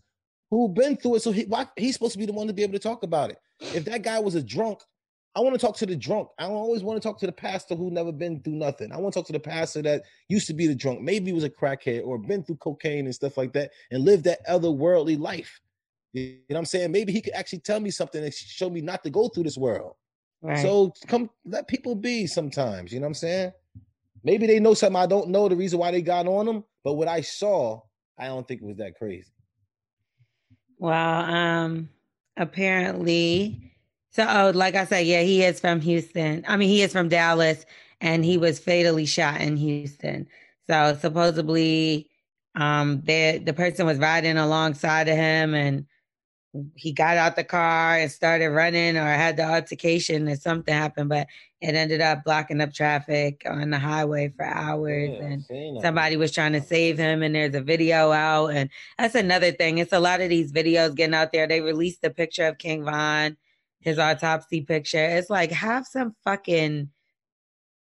who 0.54 0.70
been 0.70 0.98
through 0.98 1.16
it, 1.16 1.22
so 1.22 1.32
he 1.32 1.44
why, 1.44 1.68
he's 1.78 1.94
supposed 1.96 2.14
to 2.14 2.20
be 2.20 2.26
the 2.26 2.34
one 2.34 2.48
to 2.48 2.54
be 2.54 2.64
able 2.64 2.74
to 2.74 2.80
talk 2.80 3.04
about 3.04 3.30
it. 3.30 3.38
If 3.60 3.86
that 3.86 4.04
guy 4.04 4.20
was 4.20 4.36
a 4.36 4.44
drunk, 4.44 4.80
I 5.36 5.40
want 5.40 5.56
to 5.56 5.66
talk 5.66 5.76
to 5.78 5.86
the 5.86 5.96
drunk. 5.96 6.30
I 6.38 6.44
don't 6.44 6.54
always 6.54 6.84
want 6.84 7.02
to 7.02 7.08
talk 7.08 7.20
to 7.20 7.26
the 7.26 7.32
pastor 7.32 7.76
who 7.76 7.90
never 7.90 8.12
been 8.12 8.40
through 8.42 8.54
nothing. 8.54 8.92
I 8.92 8.98
want 8.98 9.14
to 9.14 9.20
talk 9.20 9.28
to 9.28 9.34
the 9.34 9.40
pastor 9.40 9.82
that 9.82 10.04
used 10.30 10.48
to 10.48 10.54
be 10.54 10.68
the 10.68 10.76
drunk, 10.76 11.02
maybe 11.02 11.28
he 11.28 11.34
was 11.34 11.44
a 11.44 11.50
crackhead 11.50 12.06
or 12.06 12.18
been 12.18 12.44
through 12.44 12.58
cocaine 12.58 13.06
and 13.06 13.16
stuff 13.16 13.38
like 13.38 13.54
that, 13.54 13.72
and 13.92 14.06
lived 14.06 14.26
that 14.26 14.40
other 14.48 14.70
worldly 14.70 15.18
life. 15.18 15.60
You 16.14 16.38
know 16.50 16.56
what 16.56 16.60
I'm 16.60 16.66
saying? 16.66 16.92
Maybe 16.92 17.12
he 17.12 17.22
could 17.22 17.34
actually 17.34 17.60
tell 17.60 17.80
me 17.80 17.90
something 17.90 18.24
and 18.24 18.34
show 18.34 18.70
me 18.70 18.82
not 18.82 19.04
to 19.04 19.10
go 19.10 19.30
through 19.30 19.44
this 19.44 19.58
world. 19.58 19.96
Right. 20.44 20.60
So 20.60 20.94
come 21.08 21.30
let 21.46 21.68
people 21.68 21.96
be 21.96 22.28
sometimes. 22.28 22.92
You 22.92 23.00
know 23.00 23.06
what 23.06 23.12
I'm 23.12 23.16
saying? 23.16 23.52
Maybe 24.24 24.46
they 24.46 24.60
know 24.60 24.74
something 24.74 25.02
I 25.02 25.08
don't 25.08 25.30
know 25.30 25.50
the 25.50 25.56
reason 25.56 25.80
why 25.80 25.90
they 25.90 26.02
got 26.02 26.28
on 26.28 26.46
them, 26.46 26.64
but 26.84 26.94
what 26.94 27.08
I 27.08 27.22
saw, 27.22 27.82
I 28.20 28.28
don't 28.28 28.48
think 28.48 28.62
it 28.62 28.66
was 28.66 28.78
that 28.78 28.96
crazy. 28.96 29.32
Well, 30.84 31.22
um, 31.34 31.88
apparently, 32.36 33.72
so 34.10 34.28
oh, 34.30 34.52
like 34.54 34.76
I 34.76 34.84
said, 34.84 35.06
yeah, 35.06 35.22
he 35.22 35.42
is 35.42 35.62
from 35.62 35.80
Houston. 35.80 36.44
I 36.46 36.58
mean, 36.58 36.68
he 36.68 36.82
is 36.82 36.92
from 36.92 37.08
Dallas, 37.08 37.66
and 38.02 38.26
he 38.26 38.38
was 38.38 38.60
fatally 38.60 39.06
shot 39.06 39.40
in 39.40 39.56
Houston. 39.56 40.28
So 40.70 40.98
supposedly, 41.00 42.10
um, 42.56 43.02
the 43.06 43.38
the 43.38 43.54
person 43.54 43.86
was 43.86 43.98
riding 43.98 44.36
alongside 44.36 45.08
of 45.08 45.16
him, 45.16 45.54
and 45.54 45.86
he 46.76 46.92
got 46.92 47.16
out 47.16 47.38
the 47.38 47.46
car 47.46 47.96
and 47.96 48.12
started 48.12 48.50
running, 48.50 48.98
or 48.98 49.06
had 49.06 49.38
the 49.38 49.44
altercation, 49.46 50.28
and 50.28 50.42
something 50.42 50.74
happened, 50.74 51.08
but 51.08 51.28
it 51.64 51.76
ended 51.76 52.02
up 52.02 52.24
blocking 52.26 52.62
up 52.62 52.74
traffic 52.74 53.44
on 53.46 53.70
the 53.70 53.80
highway 53.80 54.32
for 54.36 54.46
hours, 54.46 55.12
Yeah, 55.18 55.26
and 55.28 55.46
somebody 55.82 56.18
was 56.18 56.32
trying 56.32 56.54
to 56.54 56.62
save 56.62 56.98
him 56.98 57.24
and 57.24 57.36
there's 57.36 57.56
a 57.56 57.62
video 57.62 58.12
out 58.12 58.48
and 58.48 58.70
that's 58.98 59.16
another 59.16 59.52
thing 59.52 59.80
it's 59.80 59.92
a 59.92 60.00
lot 60.00 60.22
of 60.22 60.30
these 60.30 60.52
videos 60.52 60.96
getting 60.96 61.14
out 61.14 61.32
there 61.34 61.46
they 61.48 61.60
released 61.62 62.04
a 62.04 62.10
picture 62.10 62.48
of 62.48 62.58
king 62.58 62.86
von 62.86 63.36
his 63.82 64.00
autopsy 64.00 64.62
picture 64.62 65.04
it's 65.04 65.30
like 65.30 65.52
have 65.52 65.86
some 65.86 66.16
fucking 66.24 66.90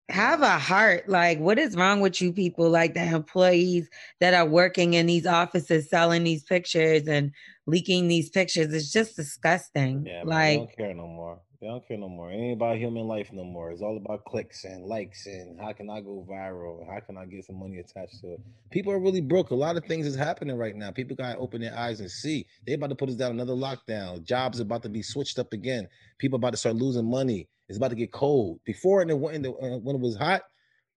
have 0.10 0.42
a 0.42 0.60
heart 0.60 1.08
like 1.08 1.40
what 1.40 1.58
is 1.58 1.76
wrong 1.76 2.02
with 2.02 2.22
you 2.22 2.32
people 2.34 2.70
like 2.70 2.94
the 2.94 3.04
employees 3.04 3.90
that 4.20 4.34
are 4.34 4.46
working 4.46 4.94
in 4.94 5.06
these 5.06 5.26
offices 5.26 5.90
selling 5.90 6.24
these 6.24 6.44
pictures 6.44 7.08
and 7.08 7.32
leaking 7.66 8.08
these 8.08 8.30
pictures 8.30 8.74
it's 8.74 8.92
just 8.92 9.16
disgusting 9.16 10.06
Yeah, 10.06 10.24
man, 10.24 10.28
like 10.28 10.58
don't 10.60 10.78
care 10.78 10.94
no 10.94 11.08
more. 11.08 11.42
They 11.62 11.68
don't 11.68 11.88
care 11.88 11.98
no 11.98 12.10
more. 12.10 12.32
It 12.32 12.38
ain't 12.38 12.54
about 12.54 12.78
human 12.78 13.08
life 13.08 13.30
no 13.32 13.44
more. 13.44 13.70
It's 13.70 13.84
all 13.84 13.96
about 13.96 14.26
clicks 14.26 14.64
and 14.64 14.84
likes 14.86 15.28
and 15.28 15.60
how 15.60 15.74
can 15.74 15.92
I 15.92 16.02
go 16.02 16.26
viral? 16.28 16.88
How 16.92 17.00
can 17.02 17.18
I 17.18 17.26
get 17.26 17.46
some 17.46 17.60
money 17.60 17.78
attached 17.78 18.20
to 18.22 18.34
it? 18.34 18.42
People 18.72 18.92
are 18.92 19.00
really 19.00 19.22
broke. 19.22 19.52
A 19.52 19.56
lot 19.56 19.78
of 19.78 19.86
things 19.86 20.08
is 20.08 20.16
happening 20.16 20.58
right 20.58 20.76
now. 20.76 20.90
People 20.90 21.16
gotta 21.16 21.38
open 21.38 21.62
their 21.62 21.78
eyes 21.78 22.00
and 22.00 22.10
see. 22.10 22.48
They 22.66 22.74
about 22.74 22.90
to 22.90 22.96
put 22.96 23.10
us 23.10 23.16
down 23.16 23.32
another 23.32 23.54
lockdown. 23.54 24.24
Jobs 24.24 24.60
about 24.60 24.82
to 24.84 24.90
be 24.90 25.04
switched 25.04 25.38
up 25.38 25.54
again. 25.54 25.88
People 26.18 26.38
about 26.38 26.52
to 26.52 26.58
start 26.58 26.78
losing 26.78 27.08
money. 27.08 27.48
It's 27.70 27.78
about 27.78 27.92
to 27.92 27.96
get 27.96 28.12
cold. 28.12 28.60
Before 28.66 29.02
and 29.02 29.12
uh, 29.12 29.16
when 29.16 29.46
it 29.46 30.02
was 30.02 30.16
hot, 30.18 30.42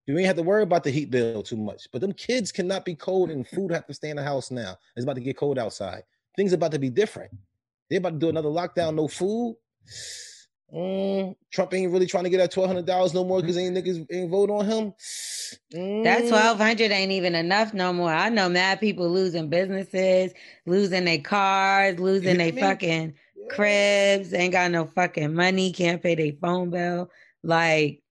You 0.06 0.16
ain't 0.16 0.26
have 0.26 0.36
to 0.36 0.42
worry 0.42 0.62
about 0.62 0.84
the 0.84 0.90
heat 0.90 1.10
bill 1.10 1.42
too 1.42 1.56
much. 1.56 1.88
But 1.92 2.00
them 2.00 2.12
kids 2.12 2.52
cannot 2.52 2.84
be 2.84 2.94
cold 2.94 3.30
and 3.30 3.46
food 3.46 3.70
have 3.70 3.86
to 3.86 3.94
stay 3.94 4.10
in 4.10 4.16
the 4.16 4.24
house 4.24 4.50
now. 4.50 4.76
It's 4.96 5.04
about 5.04 5.16
to 5.16 5.20
get 5.20 5.36
cold 5.36 5.58
outside. 5.58 6.02
Things 6.36 6.52
about 6.54 6.72
to 6.72 6.78
be 6.78 6.90
different. 6.90 7.32
They're 7.90 7.98
about 7.98 8.14
to 8.14 8.18
do 8.18 8.28
another 8.30 8.48
lockdown, 8.48 8.94
no 8.94 9.08
food. 9.08 9.56
Mm, 10.72 11.36
Trump 11.50 11.74
ain't 11.74 11.92
really 11.92 12.06
trying 12.06 12.24
to 12.24 12.30
get 12.30 12.38
that 12.38 12.50
twelve 12.50 12.68
hundred 12.68 12.86
dollars 12.86 13.14
no 13.14 13.24
more 13.24 13.40
because 13.40 13.56
ain't 13.56 13.76
niggas 13.76 14.06
ain't 14.10 14.30
vote 14.30 14.50
on 14.50 14.64
him. 14.64 14.92
That 16.02 16.24
Mm, 16.24 16.28
twelve 16.28 16.58
hundred 16.58 16.90
ain't 16.90 17.12
even 17.12 17.34
enough 17.34 17.74
no 17.74 17.92
more. 17.92 18.12
I 18.12 18.28
know 18.28 18.48
mad 18.48 18.80
people 18.80 19.08
losing 19.08 19.48
businesses, 19.48 20.32
losing 20.66 21.04
their 21.04 21.20
cars, 21.20 21.98
losing 21.98 22.38
their 22.38 22.52
fucking 22.52 23.14
cribs, 23.48 24.32
ain't 24.34 24.52
got 24.52 24.70
no 24.70 24.86
fucking 24.86 25.34
money, 25.34 25.72
can't 25.72 26.02
pay 26.02 26.14
their 26.14 26.32
phone 26.40 26.70
bill. 26.70 27.10
Like 27.42 28.02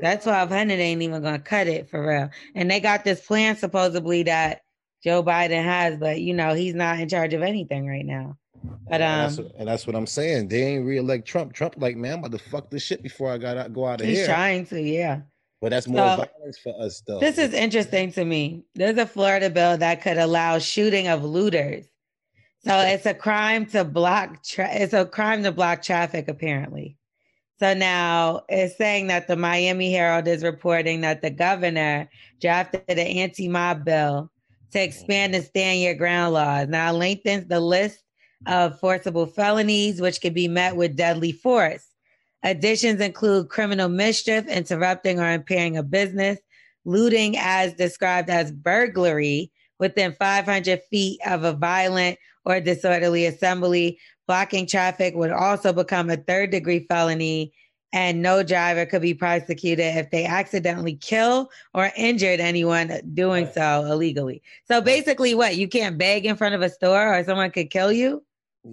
that 0.00 0.22
twelve 0.22 0.48
hundred 0.50 0.78
ain't 0.80 1.02
even 1.02 1.22
gonna 1.22 1.38
cut 1.38 1.68
it 1.68 1.88
for 1.88 2.06
real. 2.06 2.30
And 2.54 2.70
they 2.70 2.80
got 2.80 3.04
this 3.04 3.24
plan 3.24 3.56
supposedly 3.56 4.24
that 4.24 4.62
Joe 5.02 5.22
Biden 5.22 5.62
has, 5.62 5.96
but 5.96 6.20
you 6.20 6.34
know 6.34 6.54
he's 6.54 6.74
not 6.74 7.00
in 7.00 7.08
charge 7.08 7.34
of 7.34 7.42
anything 7.42 7.86
right 7.86 8.04
now. 8.04 8.36
But 8.88 9.00
and 9.00 9.02
um, 9.02 9.18
that's, 9.20 9.38
what- 9.38 9.52
and 9.58 9.68
that's 9.68 9.86
what 9.86 9.96
I'm 9.96 10.06
saying. 10.06 10.48
They 10.48 10.62
ain't 10.62 10.86
reelect 10.86 11.26
Trump. 11.26 11.52
Trump 11.52 11.74
like, 11.78 11.96
man, 11.96 12.14
I'm 12.14 12.18
about 12.24 12.32
to 12.38 12.44
fuck 12.50 12.70
this 12.70 12.82
shit 12.82 13.02
before 13.02 13.30
I 13.30 13.38
got 13.38 13.56
out, 13.56 13.72
go 13.72 13.86
out 13.86 14.00
of 14.00 14.06
he's 14.06 14.18
here. 14.18 14.26
He's 14.26 14.34
trying 14.34 14.66
to, 14.66 14.80
yeah. 14.80 15.20
But 15.60 15.70
that's 15.70 15.88
more 15.88 15.98
So- 15.98 16.26
violence 16.38 16.58
for 16.62 16.80
us, 16.80 17.02
though. 17.06 17.18
This 17.18 17.38
is 17.38 17.52
interesting 17.52 18.12
to 18.12 18.24
me. 18.24 18.64
There's 18.74 18.98
a 18.98 19.06
Florida 19.06 19.50
bill 19.50 19.76
that 19.78 20.02
could 20.02 20.18
allow 20.18 20.58
shooting 20.58 21.08
of 21.08 21.24
looters. 21.24 21.86
So 22.64 22.76
it's 22.78 23.06
a 23.06 23.14
crime 23.14 23.66
to 23.66 23.84
block. 23.84 24.42
Tra- 24.44 24.72
it's 24.72 24.92
a 24.92 25.06
crime 25.06 25.42
to 25.44 25.52
block 25.52 25.82
traffic, 25.82 26.28
apparently. 26.28 26.96
So 27.60 27.74
now 27.74 28.42
it's 28.48 28.76
saying 28.76 29.08
that 29.08 29.26
the 29.26 29.36
Miami 29.36 29.92
Herald 29.92 30.28
is 30.28 30.42
reporting 30.44 31.00
that 31.00 31.22
the 31.22 31.30
governor 31.30 32.08
drafted 32.40 32.82
an 32.88 32.98
anti-mob 32.98 33.84
bill 33.84 34.30
to 34.72 34.82
expand 34.82 35.34
the 35.34 35.42
stand 35.42 35.80
your 35.80 35.94
ground 35.94 36.34
laws. 36.34 36.68
Now 36.68 36.92
lengthens 36.92 37.46
the 37.48 37.58
list 37.60 38.00
of 38.46 38.78
forcible 38.78 39.26
felonies, 39.26 40.00
which 40.00 40.20
could 40.20 40.34
be 40.34 40.48
met 40.48 40.76
with 40.76 40.96
deadly 40.96 41.32
force. 41.32 41.86
Additions 42.42 43.00
include 43.00 43.48
criminal 43.48 43.88
mischief, 43.88 44.46
interrupting 44.46 45.18
or 45.18 45.30
impairing 45.30 45.76
a 45.76 45.82
business, 45.82 46.38
looting 46.84 47.36
as 47.36 47.74
described 47.74 48.30
as 48.30 48.52
burglary 48.52 49.50
within 49.78 50.12
500 50.12 50.80
feet 50.90 51.20
of 51.26 51.44
a 51.44 51.52
violent 51.52 52.18
or 52.44 52.60
disorderly 52.60 53.26
assembly. 53.26 53.98
Blocking 54.26 54.66
traffic 54.66 55.14
would 55.14 55.32
also 55.32 55.72
become 55.72 56.10
a 56.10 56.16
third 56.16 56.50
degree 56.50 56.86
felony, 56.88 57.52
and 57.92 58.22
no 58.22 58.42
driver 58.42 58.84
could 58.86 59.02
be 59.02 59.14
prosecuted 59.14 59.96
if 59.96 60.10
they 60.10 60.26
accidentally 60.26 60.94
kill 60.94 61.50
or 61.74 61.90
injured 61.96 62.38
anyone 62.38 63.00
doing 63.14 63.48
so 63.52 63.84
illegally. 63.86 64.42
So 64.66 64.80
basically, 64.80 65.34
what 65.34 65.56
you 65.56 65.66
can't 65.66 65.98
beg 65.98 66.26
in 66.26 66.36
front 66.36 66.54
of 66.54 66.62
a 66.62 66.68
store 66.68 67.14
or 67.18 67.24
someone 67.24 67.50
could 67.50 67.70
kill 67.70 67.90
you? 67.90 68.22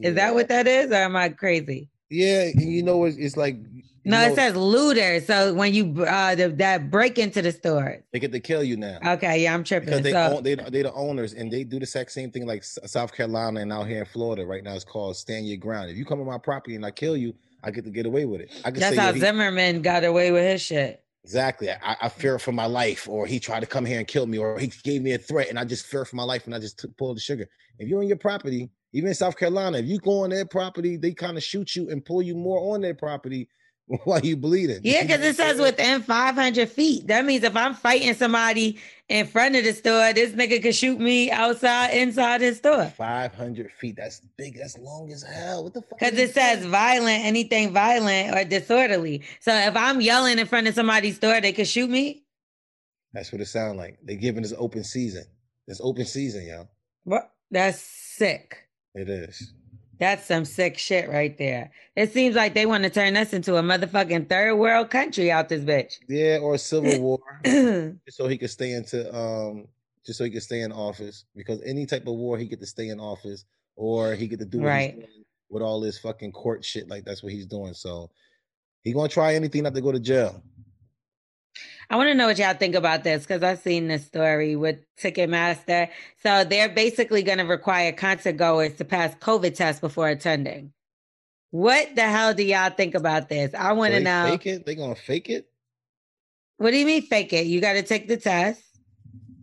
Is 0.01 0.15
that 0.15 0.33
what 0.33 0.47
that 0.49 0.67
is, 0.67 0.91
or 0.91 0.95
am 0.95 1.15
I 1.15 1.29
crazy? 1.29 1.89
Yeah, 2.09 2.43
and 2.43 2.61
you 2.61 2.83
know 2.83 3.05
it's, 3.05 3.17
it's 3.17 3.37
like 3.37 3.57
No, 4.03 4.21
know, 4.21 4.27
it 4.27 4.35
says 4.35 4.55
looter. 4.55 5.19
So 5.21 5.53
when 5.53 5.73
you 5.73 6.03
uh 6.05 6.35
the, 6.35 6.49
that 6.49 6.91
break 6.91 7.17
into 7.17 7.41
the 7.41 7.51
store. 7.51 8.03
they 8.11 8.19
get 8.19 8.31
to 8.31 8.39
kill 8.39 8.63
you 8.63 8.77
now. 8.77 8.99
Okay, 9.05 9.43
yeah, 9.43 9.53
I'm 9.53 9.63
tripping. 9.63 9.87
because 9.87 10.03
they 10.03 10.11
so, 10.11 10.37
own, 10.37 10.43
they 10.43 10.55
they 10.55 10.83
the 10.83 10.93
owners 10.93 11.33
and 11.33 11.51
they 11.51 11.63
do 11.63 11.77
the 11.77 11.83
exact 11.83 12.11
same 12.11 12.31
thing 12.31 12.45
like 12.45 12.63
South 12.63 13.13
Carolina 13.13 13.61
and 13.61 13.73
out 13.73 13.87
here 13.87 13.99
in 13.99 14.05
Florida 14.05 14.45
right 14.45 14.63
now. 14.63 14.73
It's 14.73 14.83
called 14.83 15.15
stand 15.17 15.47
your 15.47 15.57
ground. 15.57 15.89
If 15.89 15.97
you 15.97 16.05
come 16.05 16.19
on 16.19 16.27
my 16.27 16.37
property 16.37 16.75
and 16.75 16.85
I 16.85 16.91
kill 16.91 17.17
you, 17.17 17.33
I 17.63 17.71
get 17.71 17.83
to 17.85 17.91
get 17.91 18.05
away 18.05 18.25
with 18.25 18.41
it. 18.41 18.51
I 18.63 18.71
can 18.71 18.79
that's 18.79 18.95
say 18.95 19.01
how 19.01 19.13
he- 19.13 19.19
Zimmerman 19.19 19.81
got 19.81 20.03
away 20.03 20.31
with 20.31 20.43
his 20.43 20.61
shit. 20.61 21.03
exactly. 21.23 21.71
I, 21.71 21.97
I 22.01 22.09
fear 22.09 22.37
for 22.37 22.51
my 22.51 22.67
life, 22.67 23.07
or 23.09 23.25
he 23.25 23.39
tried 23.39 23.61
to 23.61 23.65
come 23.65 23.85
here 23.85 23.97
and 23.97 24.07
kill 24.07 24.27
me, 24.27 24.37
or 24.37 24.59
he 24.59 24.67
gave 24.83 25.01
me 25.01 25.13
a 25.13 25.17
threat 25.17 25.49
and 25.49 25.57
I 25.57 25.65
just 25.65 25.87
fear 25.87 26.05
for 26.05 26.15
my 26.17 26.23
life 26.23 26.45
and 26.45 26.53
I 26.53 26.59
just 26.59 26.77
took, 26.77 26.95
pulled 26.97 27.17
the 27.17 27.21
sugar. 27.21 27.47
If 27.79 27.89
you're 27.89 27.99
on 27.99 28.07
your 28.07 28.17
property, 28.17 28.69
even 28.95 29.09
in 29.09 29.15
South 29.15 29.37
Carolina, 29.37 29.79
if 29.79 29.87
you 29.87 29.99
go 29.99 30.23
on 30.23 30.29
their 30.29 30.45
property, 30.45 30.95
they 30.95 31.11
kind 31.11 31.35
of 31.35 31.43
shoot 31.43 31.75
you 31.75 31.89
and 31.89 32.03
pull 32.03 32.21
you 32.21 32.33
more 32.33 32.73
on 32.73 32.79
their 32.79 32.93
property 32.93 33.49
while 34.05 34.21
you 34.21 34.37
bleeding. 34.37 34.79
Yeah, 34.83 35.01
because 35.01 35.19
it 35.19 35.35
says 35.35 35.59
within 35.59 36.01
500 36.01 36.69
feet. 36.69 37.05
That 37.07 37.25
means 37.25 37.43
if 37.43 37.57
I'm 37.57 37.73
fighting 37.73 38.13
somebody 38.13 38.79
in 39.09 39.27
front 39.27 39.57
of 39.57 39.65
the 39.65 39.73
store, 39.73 40.13
this 40.13 40.31
nigga 40.31 40.63
could 40.63 40.73
shoot 40.73 40.97
me 40.97 41.29
outside, 41.29 41.89
inside 41.89 42.39
his 42.39 42.57
store. 42.59 42.85
500 42.85 43.69
feet. 43.73 43.97
That's 43.97 44.21
big. 44.37 44.57
That's 44.57 44.77
long 44.77 45.11
as 45.11 45.23
hell. 45.23 45.65
What 45.65 45.73
the 45.73 45.81
fuck? 45.81 45.99
Because 45.99 46.17
it 46.17 46.33
says 46.33 46.65
violent, 46.65 47.25
anything 47.25 47.73
violent 47.73 48.33
or 48.33 48.45
disorderly. 48.45 49.23
So 49.41 49.53
if 49.53 49.75
I'm 49.75 49.99
yelling 49.99 50.39
in 50.39 50.47
front 50.47 50.67
of 50.67 50.73
somebody's 50.73 51.17
store, 51.17 51.41
they 51.41 51.51
could 51.51 51.67
shoot 51.67 51.89
me. 51.89 52.23
That's 53.11 53.33
what 53.33 53.41
it 53.41 53.47
sounds 53.47 53.75
like. 53.75 53.97
They're 54.01 54.15
giving 54.15 54.45
us 54.45 54.53
open 54.57 54.85
season. 54.85 55.25
It's 55.67 55.81
open 55.83 56.05
season, 56.05 56.45
yo. 56.47 56.69
What? 57.03 57.29
That's 57.51 57.79
sick. 57.81 58.64
It 58.95 59.09
is. 59.09 59.53
That's 59.99 60.25
some 60.25 60.43
sick 60.43 60.77
shit 60.77 61.09
right 61.09 61.37
there. 61.37 61.71
It 61.95 62.11
seems 62.11 62.35
like 62.35 62.53
they 62.53 62.65
want 62.65 62.83
to 62.83 62.89
turn 62.89 63.15
us 63.15 63.31
into 63.31 63.55
a 63.55 63.61
motherfucking 63.61 64.27
third 64.27 64.55
world 64.55 64.89
country 64.89 65.31
out 65.31 65.47
this 65.47 65.63
bitch. 65.63 65.93
Yeah, 66.09 66.39
or 66.41 66.55
a 66.55 66.57
civil 66.57 66.99
war, 67.01 67.19
just 67.43 68.17
so 68.17 68.27
he 68.27 68.37
could 68.37 68.49
stay 68.49 68.73
into 68.73 69.13
um, 69.15 69.67
just 70.05 70.17
so 70.17 70.25
he 70.25 70.31
could 70.31 70.43
stay 70.43 70.61
in 70.61 70.71
office. 70.73 71.25
Because 71.35 71.61
any 71.65 71.85
type 71.85 72.07
of 72.07 72.15
war, 72.15 72.37
he 72.37 72.45
get 72.45 72.59
to 72.59 72.65
stay 72.65 72.89
in 72.89 72.99
office, 72.99 73.45
or 73.77 74.15
he 74.15 74.27
get 74.27 74.39
to 74.39 74.45
do 74.45 74.59
Right. 74.61 75.07
with 75.49 75.61
all 75.63 75.79
this 75.79 75.97
fucking 75.99 76.33
court 76.33 76.65
shit. 76.65 76.89
Like 76.89 77.05
that's 77.05 77.23
what 77.23 77.31
he's 77.31 77.45
doing. 77.45 77.73
So 77.73 78.09
he 78.81 78.91
gonna 78.91 79.07
try 79.07 79.35
anything 79.35 79.63
not 79.63 79.75
to 79.75 79.81
go 79.81 79.93
to 79.93 79.99
jail. 79.99 80.43
I 81.89 81.97
want 81.97 82.07
to 82.07 82.15
know 82.15 82.27
what 82.27 82.37
y'all 82.37 82.53
think 82.53 82.75
about 82.75 83.03
this 83.03 83.23
because 83.23 83.43
I've 83.43 83.59
seen 83.59 83.87
this 83.87 84.05
story 84.05 84.55
with 84.55 84.79
Ticketmaster. 84.97 85.89
So 86.23 86.43
they're 86.43 86.69
basically 86.69 87.21
going 87.21 87.37
to 87.37 87.45
require 87.45 87.91
concert 87.91 88.37
goers 88.37 88.75
to 88.77 88.85
pass 88.85 89.13
COVID 89.15 89.55
tests 89.55 89.81
before 89.81 90.09
attending. 90.09 90.73
What 91.51 91.95
the 91.95 92.01
hell 92.01 92.33
do 92.33 92.43
y'all 92.43 92.69
think 92.69 92.95
about 92.95 93.29
this? 93.29 93.53
I 93.53 93.73
want 93.73 93.93
to 93.93 93.99
know. 93.99 94.27
Fake 94.31 94.45
it? 94.45 94.65
They 94.65 94.75
gonna 94.75 94.95
fake 94.95 95.29
it? 95.29 95.47
What 96.57 96.71
do 96.71 96.77
you 96.77 96.85
mean 96.85 97.03
fake 97.03 97.31
it? 97.33 97.45
You 97.45 97.61
got 97.61 97.73
to 97.73 97.83
take 97.83 98.07
the 98.07 98.17
test, 98.17 98.61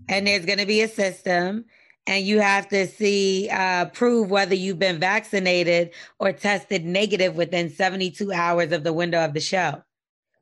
and 0.09 0.27
there's 0.27 0.45
going 0.45 0.59
to 0.59 0.67
be 0.67 0.83
a 0.83 0.89
system, 0.89 1.65
and 2.07 2.25
you 2.25 2.41
have 2.41 2.69
to 2.69 2.87
see 2.87 3.49
uh, 3.51 3.87
prove 3.87 4.31
whether 4.31 4.55
you've 4.55 4.79
been 4.79 4.99
vaccinated 4.99 5.91
or 6.19 6.33
tested 6.33 6.85
negative 6.85 7.37
within 7.37 7.71
72 7.71 8.33
hours 8.33 8.73
of 8.73 8.83
the 8.85 8.93
window 8.93 9.25
of 9.25 9.35
the 9.35 9.41
show. 9.41 9.83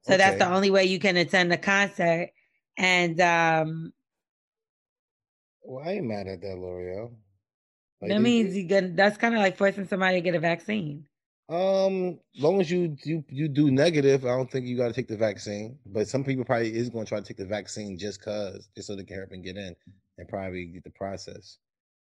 So 0.03 0.17
that's 0.17 0.39
the 0.39 0.51
only 0.51 0.71
way 0.71 0.85
you 0.85 0.99
can 0.99 1.17
attend 1.17 1.53
the 1.53 1.59
concert. 1.59 2.31
And 2.77 3.21
um, 3.21 3.93
Well, 5.63 5.87
I 5.87 5.93
ain't 5.93 6.07
mad 6.07 6.27
at 6.27 6.41
that, 6.41 6.57
Lore'l. 6.57 7.13
Like, 8.01 8.11
that 8.11 8.21
means 8.23 8.57
you 8.57 8.65
get 8.65 8.97
that's 8.97 9.19
kind 9.19 9.35
of 9.35 9.41
like 9.41 9.59
forcing 9.59 9.87
somebody 9.87 10.17
to 10.17 10.21
get 10.23 10.35
a 10.35 10.41
vaccine. 10.41 11.05
Um, 11.51 12.21
long 12.39 12.61
as 12.61 12.71
you 12.71 12.97
you 13.05 13.25
you 13.29 13.49
do 13.49 13.71
negative, 13.71 14.25
I 14.25 14.29
don't 14.29 14.51
think 14.51 14.67
you 14.67 14.77
got 14.77 14.89
to 14.89 14.95
take 14.95 15.09
the 15.09 15.17
vaccine. 15.17 15.79
But 15.85 16.09
some 16.09 16.25
people 16.25 16.45
probably 16.45 16.75
is 16.75 16.89
going 16.89 17.05
to 17.05 17.09
try 17.09 17.19
to 17.19 17.25
take 17.25 17.37
the 17.37 17.45
vaccine 17.45 17.99
just 17.99 18.23
cause, 18.23 18.69
just 18.75 18.87
so 18.87 18.97
they 18.97 19.05
can 19.05 19.17
help 19.19 19.33
and 19.33 19.45
get 19.45 19.57
in 19.57 19.75
and 20.17 20.29
probably 20.29 20.67
get 20.67 20.85
the 20.85 20.91
process. 20.91 21.59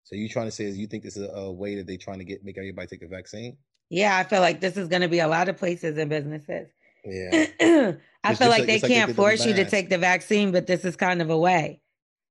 So 0.05 0.15
you 0.15 0.29
trying 0.29 0.45
to 0.45 0.51
say 0.51 0.65
is 0.65 0.77
you 0.77 0.87
think 0.87 1.03
this 1.03 1.17
is 1.17 1.27
a, 1.27 1.33
a 1.33 1.51
way 1.51 1.75
that 1.75 1.85
they 1.85 1.97
trying 1.97 2.19
to 2.19 2.25
get 2.25 2.43
make 2.43 2.57
everybody 2.57 2.87
take 2.87 3.03
a 3.03 3.07
vaccine? 3.07 3.57
Yeah, 3.89 4.17
I 4.17 4.23
feel 4.23 4.41
like 4.41 4.61
this 4.61 4.77
is 4.77 4.87
going 4.87 5.01
to 5.01 5.07
be 5.07 5.19
a 5.19 5.27
lot 5.27 5.49
of 5.49 5.57
places 5.57 5.97
and 5.97 6.09
businesses. 6.09 6.69
Yeah, 7.05 7.45
I 8.23 8.31
It's 8.31 8.39
feel 8.39 8.49
like 8.49 8.59
like- 8.59 8.67
they 8.67 8.75
it's 8.75 8.83
like 8.83 8.89
they 8.89 8.95
can't 8.95 9.07
did 9.07 9.15
the 9.15 9.21
force 9.21 9.45
you 9.45 9.53
to 9.53 9.65
take 9.65 9.89
the 9.89 9.97
vaccine, 9.97 10.51
but 10.51 10.67
this 10.67 10.83
is 10.85 10.95
kind 10.95 11.21
of 11.21 11.29
a 11.29 11.37
way. 11.37 11.79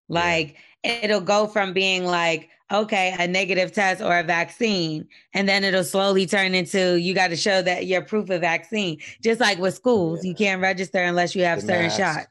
Like 0.09 0.57
it'll 0.83 1.21
go 1.21 1.47
from 1.47 1.73
being 1.73 2.05
like, 2.05 2.49
okay, 2.73 3.15
a 3.19 3.27
negative 3.27 3.73
test 3.73 4.03
or 4.03 4.19
a 4.19 4.23
vaccine, 4.23 5.07
and 5.33 5.49
then 5.49 5.65
it'll 5.65 5.85
slowly 5.85 6.27
turn 6.27 6.55
into 6.55 6.97
you 7.01 7.15
got 7.15 7.29
to 7.29 7.37
show 7.37 7.63
that 7.63 7.87
you're 7.87 8.03
proof 8.03 8.29
of 8.31 8.41
vaccine. 8.41 8.99
Just 9.23 9.41
like 9.41 9.59
with 9.59 9.75
schools, 9.75 10.25
you 10.25 10.35
can't 10.35 10.61
register 10.61 10.99
unless 11.03 11.35
you 11.35 11.45
have 11.45 11.61
The 11.61 11.67
certain 11.69 11.83
mask. 11.87 11.99
shots, 11.99 12.27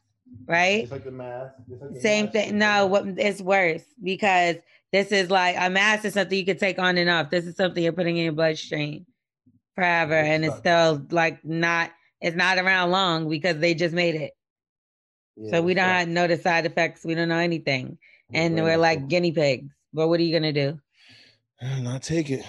right? 0.47 0.91
like 0.91 1.03
the 1.05 1.11
mask. 1.11 1.53
It's 1.71 1.81
like 1.81 1.93
the 1.93 1.99
Same 2.01 2.25
mask. 2.25 2.33
thing. 2.33 2.57
No, 2.57 2.85
what 2.87 3.05
it's 3.17 3.41
worse 3.41 3.83
because 4.03 4.57
this 4.91 5.11
is 5.11 5.31
like 5.31 5.55
a 5.57 5.69
mask 5.69 6.05
is 6.05 6.13
something 6.13 6.37
you 6.37 6.45
can 6.45 6.57
take 6.57 6.77
on 6.77 6.97
and 6.97 7.09
off. 7.09 7.29
This 7.31 7.45
is 7.45 7.55
something 7.55 7.81
you're 7.83 7.93
putting 7.93 8.17
in 8.17 8.25
your 8.25 8.33
bloodstream 8.33 9.05
forever, 9.75 10.13
and 10.13 10.45
it's 10.45 10.57
still 10.57 11.01
like 11.09 11.43
not. 11.43 11.91
It's 12.23 12.37
not 12.37 12.57
around 12.57 12.91
long 12.91 13.27
because 13.27 13.59
they 13.59 13.73
just 13.73 13.93
made 13.93 14.15
it. 14.15 14.31
Yeah, 15.35 15.51
so 15.51 15.61
we 15.61 15.73
don't 15.73 15.85
have 15.85 16.07
know 16.07 16.25
the 16.25 16.37
side 16.37 16.65
effects. 16.65 17.03
We 17.03 17.15
don't 17.15 17.27
know 17.27 17.37
anything, 17.37 17.97
and 18.33 18.55
right, 18.55 18.63
we're 18.63 18.77
like 18.77 19.09
guinea 19.09 19.33
pigs. 19.33 19.69
But 19.93 20.07
what 20.07 20.21
are 20.21 20.23
you 20.23 20.33
gonna 20.33 20.53
do? 20.53 20.79
Not 21.81 22.01
take 22.01 22.29
it. 22.29 22.45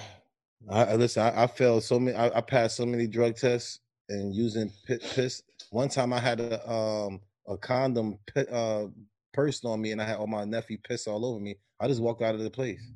I, 0.71 0.85
I 0.85 0.95
listen. 0.95 1.25
I, 1.25 1.43
I 1.43 1.47
failed 1.49 1.83
so 1.83 1.99
many. 1.99 2.17
I, 2.17 2.39
I 2.39 2.41
passed 2.41 2.77
so 2.77 2.87
many 2.87 3.09
drug 3.09 3.35
tests 3.35 3.81
and 4.09 4.33
using 4.33 4.71
pi- 4.87 4.99
piss. 5.15 5.43
One 5.71 5.89
time 5.89 6.13
I 6.13 6.21
had 6.21 6.39
a 6.39 6.71
um 6.71 7.21
a 7.49 7.57
condom 7.57 8.19
uh 8.53 8.85
person 9.33 9.71
on 9.71 9.81
me, 9.81 9.91
and 9.91 10.01
I 10.01 10.05
had 10.05 10.19
all 10.19 10.29
my 10.29 10.45
nephew 10.45 10.79
piss 10.79 11.09
all 11.09 11.27
over 11.27 11.41
me. 11.41 11.57
I 11.81 11.89
just 11.89 12.01
walked 12.01 12.23
out 12.23 12.37
of 12.37 12.43
the 12.43 12.51
place. 12.51 12.93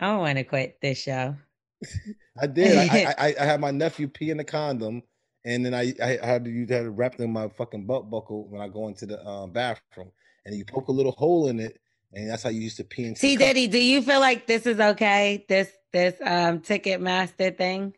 I 0.00 0.06
don't 0.06 0.20
want 0.20 0.38
to 0.38 0.44
quit 0.44 0.78
this 0.80 0.96
show. 0.96 1.36
I 2.40 2.46
did. 2.46 2.78
I, 2.78 2.84
I, 2.84 3.14
I, 3.18 3.34
I 3.38 3.44
had 3.44 3.60
my 3.60 3.70
nephew 3.70 4.08
pee 4.08 4.30
in 4.30 4.38
the 4.38 4.44
condom, 4.44 5.02
and 5.44 5.64
then 5.64 5.74
I 5.74 5.94
I 6.02 6.18
had 6.24 6.44
to 6.44 6.50
you 6.50 6.60
had 6.66 6.84
to 6.84 6.90
wrap 6.90 7.18
in 7.18 7.32
my 7.32 7.48
fucking 7.48 7.86
butt 7.86 8.10
buckle 8.10 8.48
when 8.48 8.60
I 8.60 8.68
go 8.68 8.88
into 8.88 9.06
the 9.06 9.24
um, 9.26 9.50
bathroom, 9.52 10.10
and 10.44 10.54
you 10.54 10.64
poke 10.64 10.88
a 10.88 10.92
little 10.92 11.12
hole 11.12 11.48
in 11.48 11.60
it, 11.60 11.80
and 12.12 12.30
that's 12.30 12.42
how 12.42 12.50
you 12.50 12.60
used 12.60 12.76
to 12.78 12.84
pee 12.84 13.04
into. 13.04 13.20
T 13.20 13.36
the 13.36 13.44
cup. 13.44 13.54
Diddy, 13.54 13.68
do 13.68 13.78
you 13.78 14.02
feel 14.02 14.20
like 14.20 14.46
this 14.46 14.66
is 14.66 14.78
okay? 14.80 15.44
This 15.48 15.70
this 15.92 16.14
um 16.20 16.60
Ticketmaster 16.60 17.56
thing? 17.56 17.94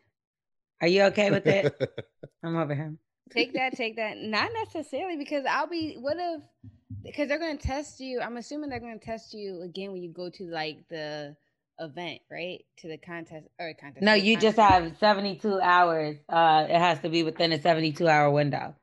Are 0.81 0.87
you 0.87 1.03
okay 1.03 1.31
with 1.31 1.47
it? 1.47 1.73
I'm 2.43 2.57
over 2.57 2.75
him. 2.75 2.99
take 3.31 3.53
that, 3.53 3.73
take 3.77 3.95
that. 3.95 4.17
Not 4.17 4.51
necessarily 4.53 5.17
because 5.17 5.45
I'll 5.49 5.67
be. 5.67 5.95
What 5.95 6.17
if? 6.19 6.41
Because 7.03 7.27
they're 7.27 7.39
going 7.39 7.57
to 7.57 7.67
test 7.67 7.99
you. 7.99 8.19
I'm 8.21 8.37
assuming 8.37 8.69
they're 8.69 8.79
going 8.79 8.99
to 8.99 9.05
test 9.05 9.33
you 9.33 9.61
again 9.61 9.91
when 9.91 10.01
you 10.01 10.11
go 10.11 10.29
to 10.29 10.43
like 10.45 10.87
the 10.89 11.35
event, 11.79 12.21
right? 12.31 12.59
To 12.79 12.87
the 12.87 12.97
contest 12.97 13.47
or 13.59 13.73
contest. 13.79 14.03
No, 14.03 14.15
to 14.15 14.21
the 14.21 14.27
you 14.27 14.37
just 14.37 14.57
have 14.57 14.95
72 14.97 15.59
hours. 15.59 16.17
Uh, 16.29 16.65
it 16.69 16.77
has 16.77 16.99
to 17.01 17.09
be 17.09 17.23
within 17.23 17.51
a 17.51 17.61
72 17.61 18.07
hour 18.07 18.31
window. 18.31 18.75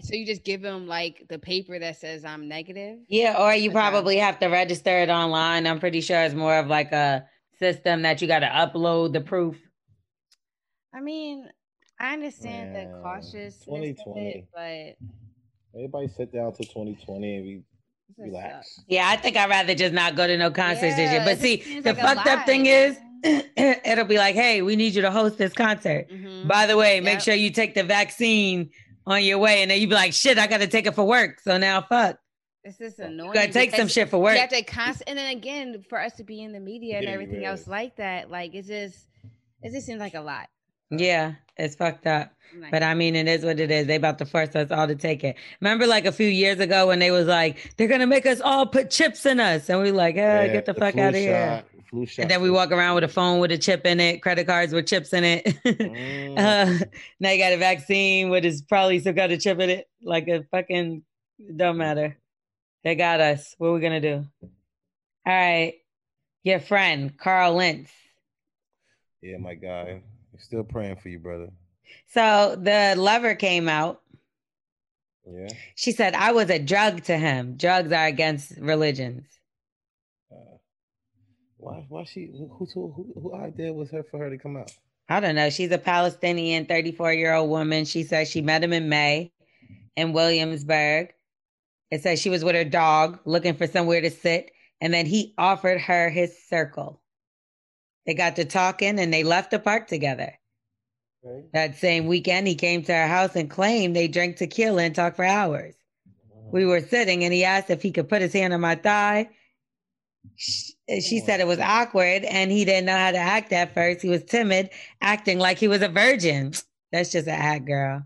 So 0.00 0.14
you 0.14 0.26
just 0.26 0.44
give 0.44 0.60
them 0.60 0.86
like 0.86 1.24
the 1.28 1.38
paper 1.38 1.78
that 1.78 1.96
says 1.96 2.24
I'm 2.24 2.48
negative. 2.48 2.98
Yeah, 3.08 3.36
or 3.38 3.54
you 3.54 3.70
probably 3.70 4.18
have 4.18 4.38
to 4.40 4.48
register 4.48 4.98
it 4.98 5.08
online. 5.08 5.66
I'm 5.66 5.80
pretty 5.80 6.00
sure 6.00 6.20
it's 6.22 6.34
more 6.34 6.58
of 6.58 6.66
like 6.66 6.92
a 6.92 7.26
system 7.58 8.02
that 8.02 8.20
you 8.20 8.28
got 8.28 8.40
to 8.40 8.48
upload 8.48 9.12
the 9.12 9.20
proof. 9.20 9.56
I 10.92 11.00
mean, 11.00 11.48
I 11.98 12.12
understand 12.12 12.74
the 12.74 12.86
Man, 12.86 13.02
cautiousness 13.02 13.60
of 13.62 13.64
2020. 13.66 14.28
it, 14.30 14.48
but 14.52 14.96
Everybody 15.74 16.08
sit 16.08 16.32
down 16.32 16.52
to 16.52 16.64
2020 16.64 17.36
and 17.36 17.46
we 17.46 17.54
this 17.54 17.64
relax. 18.18 18.80
Yeah, 18.88 19.08
I 19.08 19.16
think 19.16 19.36
I'd 19.36 19.50
rather 19.50 19.74
just 19.74 19.92
not 19.92 20.16
go 20.16 20.26
to 20.26 20.36
no 20.36 20.50
concerts 20.50 20.96
this 20.96 21.10
year. 21.10 21.22
But 21.24 21.38
see, 21.38 21.80
the 21.80 21.92
like 21.92 21.98
fucked 22.00 22.26
up 22.26 22.46
thing 22.46 22.66
is, 22.66 22.96
it'll 23.24 24.04
be 24.04 24.18
like, 24.18 24.34
hey, 24.34 24.62
we 24.62 24.76
need 24.76 24.94
you 24.94 25.02
to 25.02 25.10
host 25.10 25.38
this 25.38 25.52
concert. 25.52 26.08
Mhm. 26.10 26.46
By 26.46 26.66
the 26.66 26.76
way, 26.76 27.00
make 27.00 27.20
sure 27.20 27.34
you 27.34 27.50
take 27.50 27.74
the 27.74 27.82
vaccine 27.82 28.70
on 29.06 29.22
your 29.24 29.38
way. 29.38 29.62
And 29.62 29.70
then 29.70 29.80
you'd 29.80 29.90
be 29.90 29.94
like, 29.96 30.12
shit, 30.12 30.38
I 30.38 30.46
got 30.46 30.58
to 30.60 30.66
take 30.66 30.86
it 30.86 30.94
for 30.94 31.04
work. 31.04 31.40
So 31.40 31.56
now 31.58 31.82
fuck. 31.82 32.18
This 32.64 32.80
is 32.80 32.98
annoying. 32.98 33.32
gotta 33.34 33.52
take 33.52 33.74
some 33.74 33.88
shit 33.88 34.08
for 34.08 34.16
work. 34.18 34.34
You 34.34 34.40
have 34.40 34.48
to 34.48 34.62
const- 34.62 35.02
and 35.06 35.18
then 35.18 35.36
again, 35.36 35.84
for 35.90 36.00
us 36.00 36.14
to 36.14 36.24
be 36.24 36.42
in 36.42 36.52
the 36.52 36.60
media 36.60 36.96
and 36.96 37.04
Yeah, 37.04 37.10
everything 37.10 37.42
yeah. 37.42 37.50
else 37.50 37.66
like 37.66 37.96
that, 37.96 38.30
like 38.30 38.54
it's 38.54 38.68
just, 38.68 39.06
it 39.62 39.72
just 39.72 39.84
seems 39.86 40.00
like 40.00 40.14
a 40.14 40.20
lot. 40.22 40.46
Yeah, 40.98 41.34
it's 41.56 41.76
fucked 41.76 42.06
up. 42.06 42.30
I'm 42.52 42.60
like, 42.60 42.70
But 42.70 42.82
I 42.82 42.94
mean, 42.94 43.16
it 43.16 43.26
is 43.28 43.44
what 43.44 43.58
it 43.58 43.70
is. 43.70 43.86
They 43.86 43.96
about 43.96 44.18
to 44.18 44.26
force 44.26 44.54
us 44.54 44.70
all 44.70 44.86
to 44.86 44.94
take 44.94 45.24
it. 45.24 45.36
Remember, 45.60 45.86
like 45.86 46.06
a 46.06 46.12
few 46.12 46.28
years 46.28 46.60
ago 46.60 46.86
when 46.88 46.98
they 47.00 47.10
was 47.10 47.26
like, 47.26 47.74
they're 47.76 47.88
gonna 47.88 48.06
make 48.06 48.26
us 48.26 48.40
all 48.40 48.66
put 48.66 48.90
chips 48.90 49.26
in 49.26 49.40
us, 49.40 49.68
and 49.68 49.80
we 49.80 49.90
like, 49.90 50.16
eh, 50.16 50.46
Yeah, 50.46 50.52
get 50.52 50.66
the, 50.66 50.72
the 50.72 50.80
fuck 50.80 50.96
out 50.96 51.10
of 51.14 51.20
here. 51.20 51.34
shot, 51.34 51.64
flu 51.90 52.06
shot 52.06 52.22
And 52.22 52.30
then 52.30 52.40
we 52.42 52.50
walk 52.50 52.70
around 52.70 52.94
with 52.94 53.04
a 53.04 53.08
phone 53.08 53.40
with 53.40 53.50
a 53.50 53.58
chip 53.58 53.84
in 53.86 53.98
it, 53.98 54.22
credit 54.22 54.46
cards 54.46 54.72
with 54.72 54.86
chips 54.86 55.12
in 55.12 55.24
it. 55.24 55.44
Mm. 55.64 56.38
uh, 56.38 56.84
now 57.20 57.30
you 57.30 57.38
got 57.38 57.52
a 57.52 57.56
vaccine 57.56 58.28
with 58.30 58.44
is 58.44 58.62
probably 58.62 58.98
still 59.00 59.12
got 59.12 59.30
a 59.30 59.36
chip 59.36 59.58
in 59.60 59.70
it. 59.70 59.88
Like 60.02 60.26
a 60.28 60.44
fucking 60.50 61.02
it 61.38 61.56
don't 61.56 61.76
matter. 61.76 62.16
They 62.84 62.94
got 62.94 63.20
us. 63.20 63.54
What 63.58 63.68
are 63.68 63.72
we 63.72 63.80
gonna 63.80 64.00
do? 64.00 64.26
All 64.42 65.32
right. 65.32 65.74
Your 66.42 66.60
friend, 66.60 67.16
Carl 67.16 67.54
Lentz. 67.54 67.90
Yeah, 69.22 69.38
my 69.38 69.54
guy. 69.54 70.02
I'm 70.34 70.40
still 70.40 70.64
praying 70.64 70.96
for 70.96 71.08
you, 71.08 71.20
brother. 71.20 71.50
So 72.08 72.56
the 72.60 72.94
lover 72.98 73.36
came 73.36 73.68
out. 73.68 74.00
Yeah. 75.24 75.48
She 75.76 75.92
said, 75.92 76.14
I 76.14 76.32
was 76.32 76.50
a 76.50 76.58
drug 76.58 77.04
to 77.04 77.16
him. 77.16 77.56
Drugs 77.56 77.92
are 77.92 78.06
against 78.06 78.52
religions. 78.58 79.24
Uh, 80.30 80.56
why? 81.56 81.86
Why 81.88 82.04
she? 82.04 82.30
Who? 82.32 82.66
Who? 82.74 82.92
Who, 82.92 83.20
who 83.20 83.34
idea 83.34 83.72
was 83.72 83.90
her 83.92 84.02
for 84.02 84.18
her 84.18 84.28
to 84.28 84.36
come 84.36 84.56
out? 84.56 84.72
I 85.08 85.20
don't 85.20 85.36
know. 85.36 85.50
She's 85.50 85.70
a 85.70 85.78
Palestinian 85.78 86.66
34 86.66 87.12
year 87.12 87.34
old 87.34 87.48
woman. 87.48 87.84
She 87.84 88.02
says 88.02 88.28
she 88.28 88.42
met 88.42 88.64
him 88.64 88.72
in 88.72 88.88
May 88.88 89.32
in 89.96 90.12
Williamsburg. 90.12 91.12
It 91.92 92.02
says 92.02 92.20
she 92.20 92.30
was 92.30 92.42
with 92.42 92.56
her 92.56 92.64
dog 92.64 93.20
looking 93.24 93.54
for 93.54 93.68
somewhere 93.68 94.00
to 94.00 94.10
sit. 94.10 94.50
And 94.80 94.92
then 94.92 95.06
he 95.06 95.32
offered 95.38 95.80
her 95.80 96.10
his 96.10 96.36
circle. 96.48 97.00
They 98.06 98.14
got 98.14 98.36
to 98.36 98.44
talking 98.44 98.98
and 98.98 99.12
they 99.12 99.24
left 99.24 99.50
the 99.50 99.58
park 99.58 99.88
together. 99.88 100.34
Okay. 101.24 101.46
That 101.52 101.76
same 101.76 102.06
weekend, 102.06 102.46
he 102.46 102.54
came 102.54 102.82
to 102.84 102.92
our 102.94 103.06
house 103.06 103.34
and 103.34 103.48
claimed 103.50 103.96
they 103.96 104.08
drank 104.08 104.36
tequila 104.36 104.82
and 104.82 104.94
talked 104.94 105.16
for 105.16 105.24
hours. 105.24 105.74
We 106.52 106.66
were 106.66 106.80
sitting 106.80 107.24
and 107.24 107.32
he 107.32 107.44
asked 107.44 107.70
if 107.70 107.82
he 107.82 107.90
could 107.90 108.08
put 108.08 108.22
his 108.22 108.32
hand 108.32 108.52
on 108.52 108.60
my 108.60 108.74
thigh. 108.74 109.30
Sh- 110.36 110.72
She 110.88 111.20
said 111.20 111.40
it 111.40 111.46
was 111.46 111.58
awkward 111.58 112.24
and 112.24 112.50
he 112.50 112.64
didn't 112.64 112.86
know 112.86 112.96
how 112.96 113.10
to 113.10 113.18
act 113.18 113.52
at 113.52 113.74
first. 113.74 114.02
He 114.02 114.08
was 114.08 114.24
timid, 114.24 114.70
acting 115.00 115.38
like 115.38 115.58
he 115.58 115.68
was 115.68 115.82
a 115.82 115.88
virgin. 115.88 116.52
That's 116.92 117.10
just 117.10 117.26
an 117.26 117.34
act, 117.34 117.64
girl. 117.66 118.04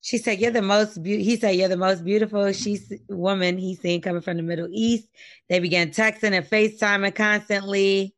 She 0.00 0.18
said, 0.18 0.40
"You're 0.40 0.52
the 0.52 0.62
most." 0.62 1.02
Be-, 1.02 1.22
he 1.22 1.36
said, 1.36 1.56
"You're 1.56 1.68
the 1.68 1.76
most 1.76 2.04
beautiful." 2.04 2.52
She's 2.52 2.92
woman 3.08 3.58
he's 3.58 3.80
seen 3.80 4.00
coming 4.00 4.22
from 4.22 4.36
the 4.36 4.42
Middle 4.42 4.68
East. 4.70 5.08
They 5.48 5.58
began 5.58 5.90
texting 5.90 6.32
and 6.32 6.46
FaceTiming 6.48 7.14
constantly. 7.14 8.14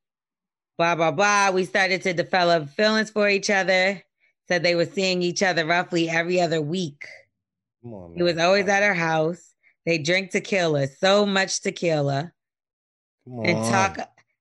Blah 0.79 0.95
blah 0.95 1.11
blah. 1.11 1.51
We 1.51 1.64
started 1.64 2.03
to 2.03 2.14
develop 2.14 2.70
feelings 2.70 3.11
for 3.11 3.29
each 3.29 3.51
other. 3.51 4.01
Said 4.47 4.62
they 4.62 4.76
were 4.76 4.87
seeing 4.87 5.20
each 5.22 5.43
other 5.43 5.66
roughly 5.66 6.09
every 6.09 6.41
other 6.41 6.62
week. 6.62 7.05
Come 7.83 7.93
on, 7.93 8.14
He 8.16 8.22
was 8.22 8.39
always 8.39 8.68
at 8.68 8.83
her 8.83 8.95
house. 8.95 9.53
They 9.85 9.99
drink 9.99 10.31
tequila, 10.31 10.87
so 10.87 11.26
much 11.26 11.61
tequila, 11.61 12.33
Come 13.26 13.45
and 13.45 13.64
talk 13.66 13.99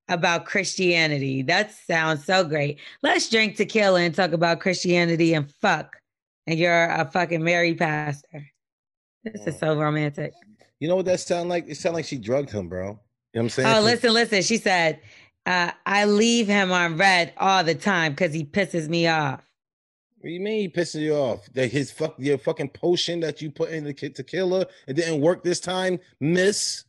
about 0.09 0.45
Christianity. 0.45 1.41
That 1.41 1.73
sounds 1.73 2.23
so 2.25 2.43
great. 2.43 2.79
Let's 3.01 3.29
drink 3.29 3.55
tequila 3.55 4.01
and 4.01 4.13
talk 4.13 4.31
about 4.31 4.59
Christianity 4.59 5.33
and 5.33 5.51
fuck. 5.61 5.97
And 6.45 6.57
you're 6.57 6.85
a 6.89 7.09
fucking 7.11 7.43
married 7.43 7.77
pastor. 7.79 8.45
This 9.23 9.47
is 9.47 9.59
so 9.59 9.77
romantic. 9.77 10.33
You 10.79 10.87
know 10.87 10.95
what 10.95 11.05
that 11.05 11.19
sound 11.19 11.49
like? 11.49 11.65
It 11.67 11.75
sound 11.75 11.95
like 11.95 12.05
she 12.05 12.17
drugged 12.17 12.51
him, 12.51 12.69
bro. 12.69 12.83
You 12.83 12.91
know 12.91 12.99
what 13.33 13.41
I'm 13.41 13.49
saying? 13.49 13.75
Oh, 13.75 13.81
listen, 13.81 14.13
listen. 14.13 14.41
She 14.41 14.57
said, 14.57 15.01
uh, 15.47 15.71
I 15.85 16.05
leave 16.05 16.47
him 16.47 16.71
on 16.71 16.97
red 16.97 17.33
all 17.37 17.63
the 17.63 17.73
time 17.75 18.11
because 18.11 18.33
he 18.33 18.43
pisses 18.43 18.87
me 18.87 19.07
off. 19.07 19.41
What 20.19 20.27
do 20.29 20.33
you 20.33 20.39
mean 20.39 20.59
he 20.59 20.69
pisses 20.69 21.01
you 21.01 21.13
off? 21.15 21.45
That 21.53 21.71
his 21.71 21.91
fuck 21.91 22.15
your 22.17 22.37
fucking 22.37 22.69
potion 22.69 23.19
that 23.21 23.41
you 23.41 23.49
put 23.51 23.69
in 23.69 23.83
the 23.83 23.93
kid 23.93 24.13
tequila 24.15 24.65
it 24.87 24.93
didn't 24.95 25.21
work 25.21 25.43
this 25.43 25.59
time, 25.59 25.99
Miss. 26.19 26.83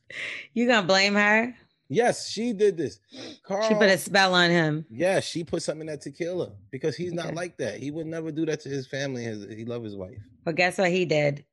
You 0.54 0.66
gonna 0.66 0.86
blame 0.86 1.14
her? 1.14 1.54
Yes, 1.90 2.28
she 2.28 2.52
did 2.52 2.76
this. 2.76 3.00
Carl, 3.44 3.66
She 3.68 3.74
put 3.74 3.88
a 3.88 3.96
spell 3.96 4.34
on 4.34 4.50
him. 4.50 4.84
yeah, 4.90 5.20
she 5.20 5.42
put 5.44 5.62
something 5.62 5.82
in 5.82 5.86
that 5.86 6.02
tequila 6.02 6.52
because 6.70 6.96
he's 6.96 7.14
not 7.14 7.34
like 7.34 7.56
that. 7.58 7.78
He 7.80 7.90
would 7.90 8.06
never 8.06 8.30
do 8.30 8.44
that 8.46 8.60
to 8.60 8.68
his 8.68 8.86
family. 8.86 9.22
His, 9.24 9.46
he 9.48 9.64
love 9.64 9.82
his 9.84 9.96
wife. 9.96 10.18
But 10.44 10.56
guess 10.56 10.76
what 10.76 10.90
he 10.90 11.04
did? 11.06 11.44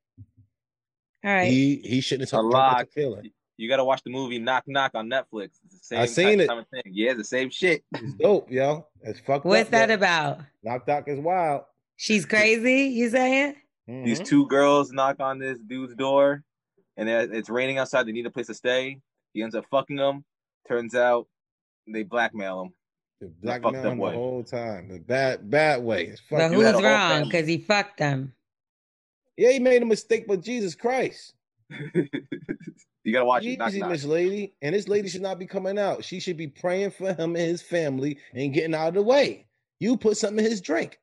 All 1.23 1.31
right. 1.31 1.49
He 1.51 1.77
he 1.83 2.01
shouldn't 2.01 2.31
A 2.33 2.35
have 2.37 2.45
lot. 2.45 2.77
talked 2.77 2.93
tequila. 2.93 3.21
You 3.57 3.69
gotta 3.69 3.83
watch 3.85 4.01
the 4.03 4.11
movie 4.11 4.39
Knock 4.39 4.63
Knock 4.67 4.91
on 4.95 5.09
Netflix. 5.09 5.51
It's 5.87 5.89
the 5.89 6.07
same 6.07 6.27
I 6.27 6.31
seen 6.31 6.39
it. 6.41 6.49
thing. 6.71 6.83
Yeah, 6.91 7.13
the 7.13 7.23
same 7.23 7.49
shit. 7.49 7.83
It's 7.93 8.13
dope, 8.15 8.49
yo. 8.51 8.87
It's 9.03 9.19
fucked 9.19 9.45
What's 9.45 9.67
up. 9.67 9.71
that 9.71 9.87
though. 9.87 9.93
about? 9.95 10.39
Knock 10.63 10.87
Knock 10.87 11.07
is 11.07 11.19
wild. 11.19 11.63
She's 11.97 12.25
crazy, 12.25 12.83
you 12.93 13.09
saying? 13.09 13.55
These 13.87 14.19
Mhm. 14.21 14.25
two 14.25 14.47
girls 14.47 14.91
knock 14.91 15.19
on 15.19 15.37
this 15.37 15.59
dude's 15.59 15.93
door, 15.95 16.43
and 16.97 17.07
it's 17.07 17.49
raining 17.49 17.77
outside. 17.77 18.07
They 18.07 18.11
need 18.13 18.25
a 18.25 18.31
place 18.31 18.47
to 18.47 18.53
stay. 18.55 18.99
He 19.33 19.43
ends 19.43 19.53
up 19.53 19.65
fucking 19.69 19.95
them. 19.97 20.25
Turns 20.67 20.95
out 20.95 21.27
they 21.87 22.01
blackmail 22.03 22.61
him. 22.63 22.73
The 23.21 23.27
fucked 23.27 23.41
blackmail 23.41 23.69
up 23.69 23.91
him 23.93 23.99
the 23.99 24.11
whole 24.11 24.43
time. 24.43 24.87
The 24.89 24.99
bad 24.99 25.49
bad 25.49 25.83
way. 25.83 26.15
But 26.29 26.39
fucked 26.39 26.53
You 26.53 26.59
had 26.61 26.75
who's 26.75 26.83
wrong? 26.83 27.23
Because 27.25 27.47
he 27.47 27.59
fucked 27.59 27.99
them. 27.99 28.33
Yeah, 29.37 29.51
he 29.51 29.59
made 29.59 29.81
a 29.83 29.85
mistake, 29.85 30.25
but 30.27 30.41
Jesus 30.41 30.73
Christ. 30.75 31.33
you 33.05 33.13
gotta 33.13 33.25
watch 33.25 33.45
it. 33.45 33.57
Knock 33.57 33.69
Easy, 33.69 33.79
Knock. 33.79 33.91
this 33.91 34.03
lady. 34.03 34.53
And 34.61 34.75
this 34.75 34.87
lady 34.87 35.07
should 35.09 35.21
not 35.21 35.39
be 35.39 35.45
coming 35.45 35.77
out. 35.77 36.03
She 36.03 36.19
should 36.19 36.37
be 36.37 36.47
praying 36.47 36.91
for 36.91 37.13
him 37.13 37.35
and 37.35 37.37
his 37.37 37.61
family 37.61 38.17
and 38.33 38.53
getting 38.53 38.73
out 38.73 38.89
of 38.89 38.93
the 38.95 39.03
way. 39.03 39.47
You 39.79 39.95
put 39.95 40.17
something 40.17 40.43
in 40.43 40.49
his 40.49 40.59
drink. 40.59 40.99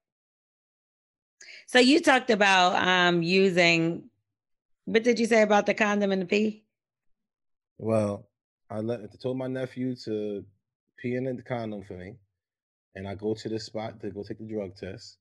So 1.67 1.79
you 1.79 2.01
talked 2.01 2.31
about 2.31 2.87
um 2.87 3.23
using 3.23 4.11
what 4.85 5.05
did 5.05 5.21
you 5.21 5.27
say 5.27 5.43
about 5.43 5.67
the 5.67 5.75
condom 5.75 6.11
and 6.11 6.23
the 6.23 6.27
pee? 6.27 6.65
Well, 7.79 8.29
I 8.69 8.81
let 8.81 9.01
I 9.01 9.07
told 9.23 9.39
my 9.39 9.47
nephew 9.47 9.95
to 10.05 10.45
pee 10.99 11.15
in 11.15 11.25
the 11.25 11.43
condom 11.43 11.85
for 11.85 11.95
me. 11.95 12.17
And 12.95 13.07
I 13.09 13.15
go 13.15 13.33
to 13.35 13.49
the 13.49 13.59
spot 13.59 14.01
to 14.01 14.11
go 14.11 14.23
take 14.23 14.39
the 14.39 14.45
drug 14.45 14.77
test. 14.77 15.19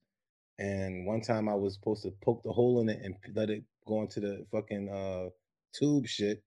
And 0.60 1.06
one 1.06 1.22
time 1.22 1.48
I 1.48 1.54
was 1.54 1.76
supposed 1.76 2.04
to 2.04 2.12
poke 2.24 2.44
the 2.44 2.52
hole 2.52 2.82
in 2.82 2.90
it 2.90 3.00
and 3.04 3.16
let 3.36 3.50
it 3.50 3.64
go 3.88 4.02
into 4.02 4.20
the 4.20 4.46
fucking 4.52 4.90
uh 4.90 5.30
tube 5.74 6.08
shit. 6.08 6.44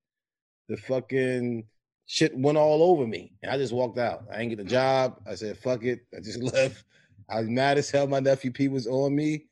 The 0.68 0.76
fucking 0.76 1.64
shit 2.06 2.36
went 2.36 2.58
all 2.58 2.82
over 2.82 3.06
me. 3.06 3.32
And 3.42 3.50
I 3.50 3.56
just 3.56 3.72
walked 3.72 3.98
out. 3.98 4.24
I 4.32 4.40
ain't 4.40 4.50
get 4.50 4.60
a 4.60 4.64
job. 4.64 5.20
I 5.26 5.34
said, 5.34 5.58
fuck 5.58 5.84
it. 5.84 6.00
I 6.16 6.20
just 6.20 6.42
left. 6.54 6.84
I 7.30 7.40
was 7.40 7.48
mad 7.48 7.78
as 7.78 7.90
hell. 7.90 8.06
My 8.06 8.20
nephew 8.20 8.50
P 8.50 8.68
was 8.68 8.86
on 8.86 9.14
me. 9.14 9.46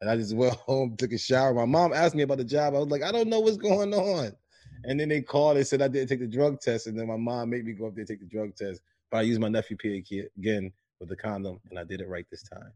And 0.00 0.08
I 0.08 0.16
just 0.16 0.34
went 0.34 0.54
home, 0.66 0.96
took 0.96 1.12
a 1.12 1.18
shower. 1.18 1.54
My 1.54 1.64
mom 1.64 1.92
asked 1.92 2.14
me 2.14 2.22
about 2.22 2.38
the 2.38 2.44
job. 2.44 2.74
I 2.74 2.78
was 2.78 2.88
like, 2.88 3.02
I 3.02 3.12
don't 3.12 3.28
know 3.28 3.40
what's 3.40 3.56
going 3.56 3.92
on. 3.94 4.32
And 4.84 4.98
then 4.98 5.08
they 5.08 5.20
called 5.20 5.56
and 5.56 5.66
said 5.66 5.82
I 5.82 5.88
didn't 5.88 6.08
take 6.08 6.20
the 6.20 6.26
drug 6.26 6.60
test. 6.60 6.86
And 6.86 6.98
then 6.98 7.08
my 7.08 7.16
mom 7.16 7.50
made 7.50 7.64
me 7.64 7.72
go 7.72 7.86
up 7.86 7.94
there 7.94 8.04
take 8.04 8.20
the 8.20 8.26
drug 8.26 8.54
test. 8.54 8.80
But 9.10 9.18
I 9.18 9.22
used 9.22 9.40
my 9.40 9.48
nephew 9.48 9.76
P 9.76 10.04
again 10.38 10.72
with 11.00 11.08
the 11.08 11.16
condom, 11.16 11.60
and 11.70 11.78
I 11.78 11.84
did 11.84 12.00
it 12.00 12.08
right 12.08 12.26
this 12.30 12.42
time. 12.42 12.72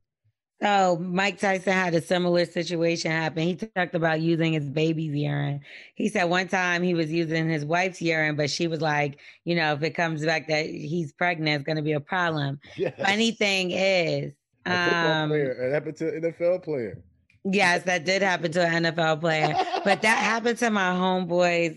So 0.63 0.97
Mike 1.01 1.41
Tyson 1.41 1.73
had 1.73 1.93
a 1.95 2.01
similar 2.01 2.45
situation 2.45 3.11
happen. 3.11 3.43
He 3.43 3.57
talked 3.57 3.97
about 3.97 4.21
using 4.21 4.53
his 4.53 4.69
baby's 4.69 5.13
urine. 5.13 5.61
He 5.97 6.09
said 6.09 6.25
one 6.25 6.47
time 6.47 6.83
he 6.85 6.95
was 6.95 7.11
using 7.11 7.49
his 7.49 7.65
wife's 7.65 8.01
urine, 8.01 8.37
but 8.37 8.49
she 8.49 8.69
was 8.69 8.81
like, 8.81 9.19
you 9.45 9.57
know, 9.57 9.73
if 9.73 9.83
it 9.83 9.91
comes 9.91 10.25
back 10.25 10.47
that 10.47 10.67
he's 10.67 11.13
pregnant, 11.13 11.57
it's 11.57 11.67
going 11.67 11.77
to 11.77 11.83
be 11.83 11.93
a 11.93 12.01
problem. 12.01 12.61
Yes. 12.77 12.95
Funny 12.97 13.33
thing 13.33 13.73
is, 13.73 14.33
um, 14.65 15.31
player. 15.31 15.51
It 15.51 15.73
happened 15.73 15.97
to 15.97 16.15
an 16.15 16.23
NFL 16.23 16.63
player. 16.63 17.03
Yes, 17.45 17.83
that 17.83 18.05
did 18.05 18.23
happen 18.23 18.53
to 18.53 18.65
an 18.65 18.85
NFL 18.85 19.21
player. 19.21 19.57
but 19.85 20.03
that 20.03 20.19
happened 20.23 20.59
to 20.59 20.71
my 20.71 20.91
homeboy's 20.91 21.77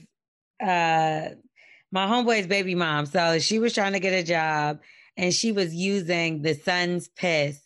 uh 0.62 1.30
my 1.92 2.06
homeboy's 2.06 2.46
baby 2.46 2.76
mom. 2.76 3.08
So 3.08 3.40
she 3.40 3.58
was 3.58 3.74
trying 3.74 3.94
to 3.94 4.00
get 4.00 4.14
a 4.14 4.24
job 4.24 4.80
and 5.18 5.34
she 5.34 5.52
was 5.52 5.74
using 5.74 6.44
the 6.44 6.54
son's 6.54 7.08
piss 7.08 7.65